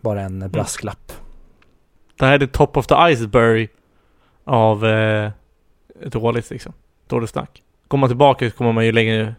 Bara 0.00 0.20
en 0.20 0.36
mm. 0.36 0.50
brasklapp. 0.50 1.12
Mm. 1.12 1.25
Det 2.18 2.26
här 2.26 2.42
är 2.42 2.46
top 2.46 2.76
of 2.76 2.86
the 2.86 2.94
iceberg 2.94 3.68
av 4.44 4.86
eh, 4.86 5.30
dåligt 6.06 6.50
liksom. 6.50 6.72
Dåligt 7.06 7.30
snack. 7.30 7.62
Kommer 7.88 8.00
man 8.00 8.10
tillbaka 8.10 8.50
så 8.50 8.56
kommer 8.56 8.72
man 8.72 8.86
ju 8.86 8.92
längre 8.92 9.34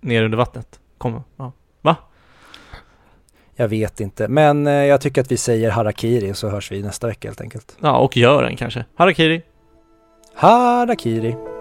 ner 0.00 0.22
under 0.22 0.38
vattnet. 0.38 0.80
Kommer, 0.98 1.22
ja. 1.36 1.52
Va? 1.80 1.96
Jag 3.56 3.68
vet 3.68 4.00
inte, 4.00 4.28
men 4.28 4.66
eh, 4.66 4.72
jag 4.72 5.00
tycker 5.00 5.20
att 5.20 5.32
vi 5.32 5.36
säger 5.36 5.70
harakiri 5.70 6.34
så 6.34 6.48
hörs 6.48 6.72
vi 6.72 6.82
nästa 6.82 7.06
vecka 7.06 7.28
helt 7.28 7.40
enkelt. 7.40 7.76
Ja, 7.80 7.98
och 7.98 8.16
gör 8.16 8.42
den 8.42 8.56
kanske. 8.56 8.84
Harakiri! 8.94 9.42
Harakiri! 10.34 11.53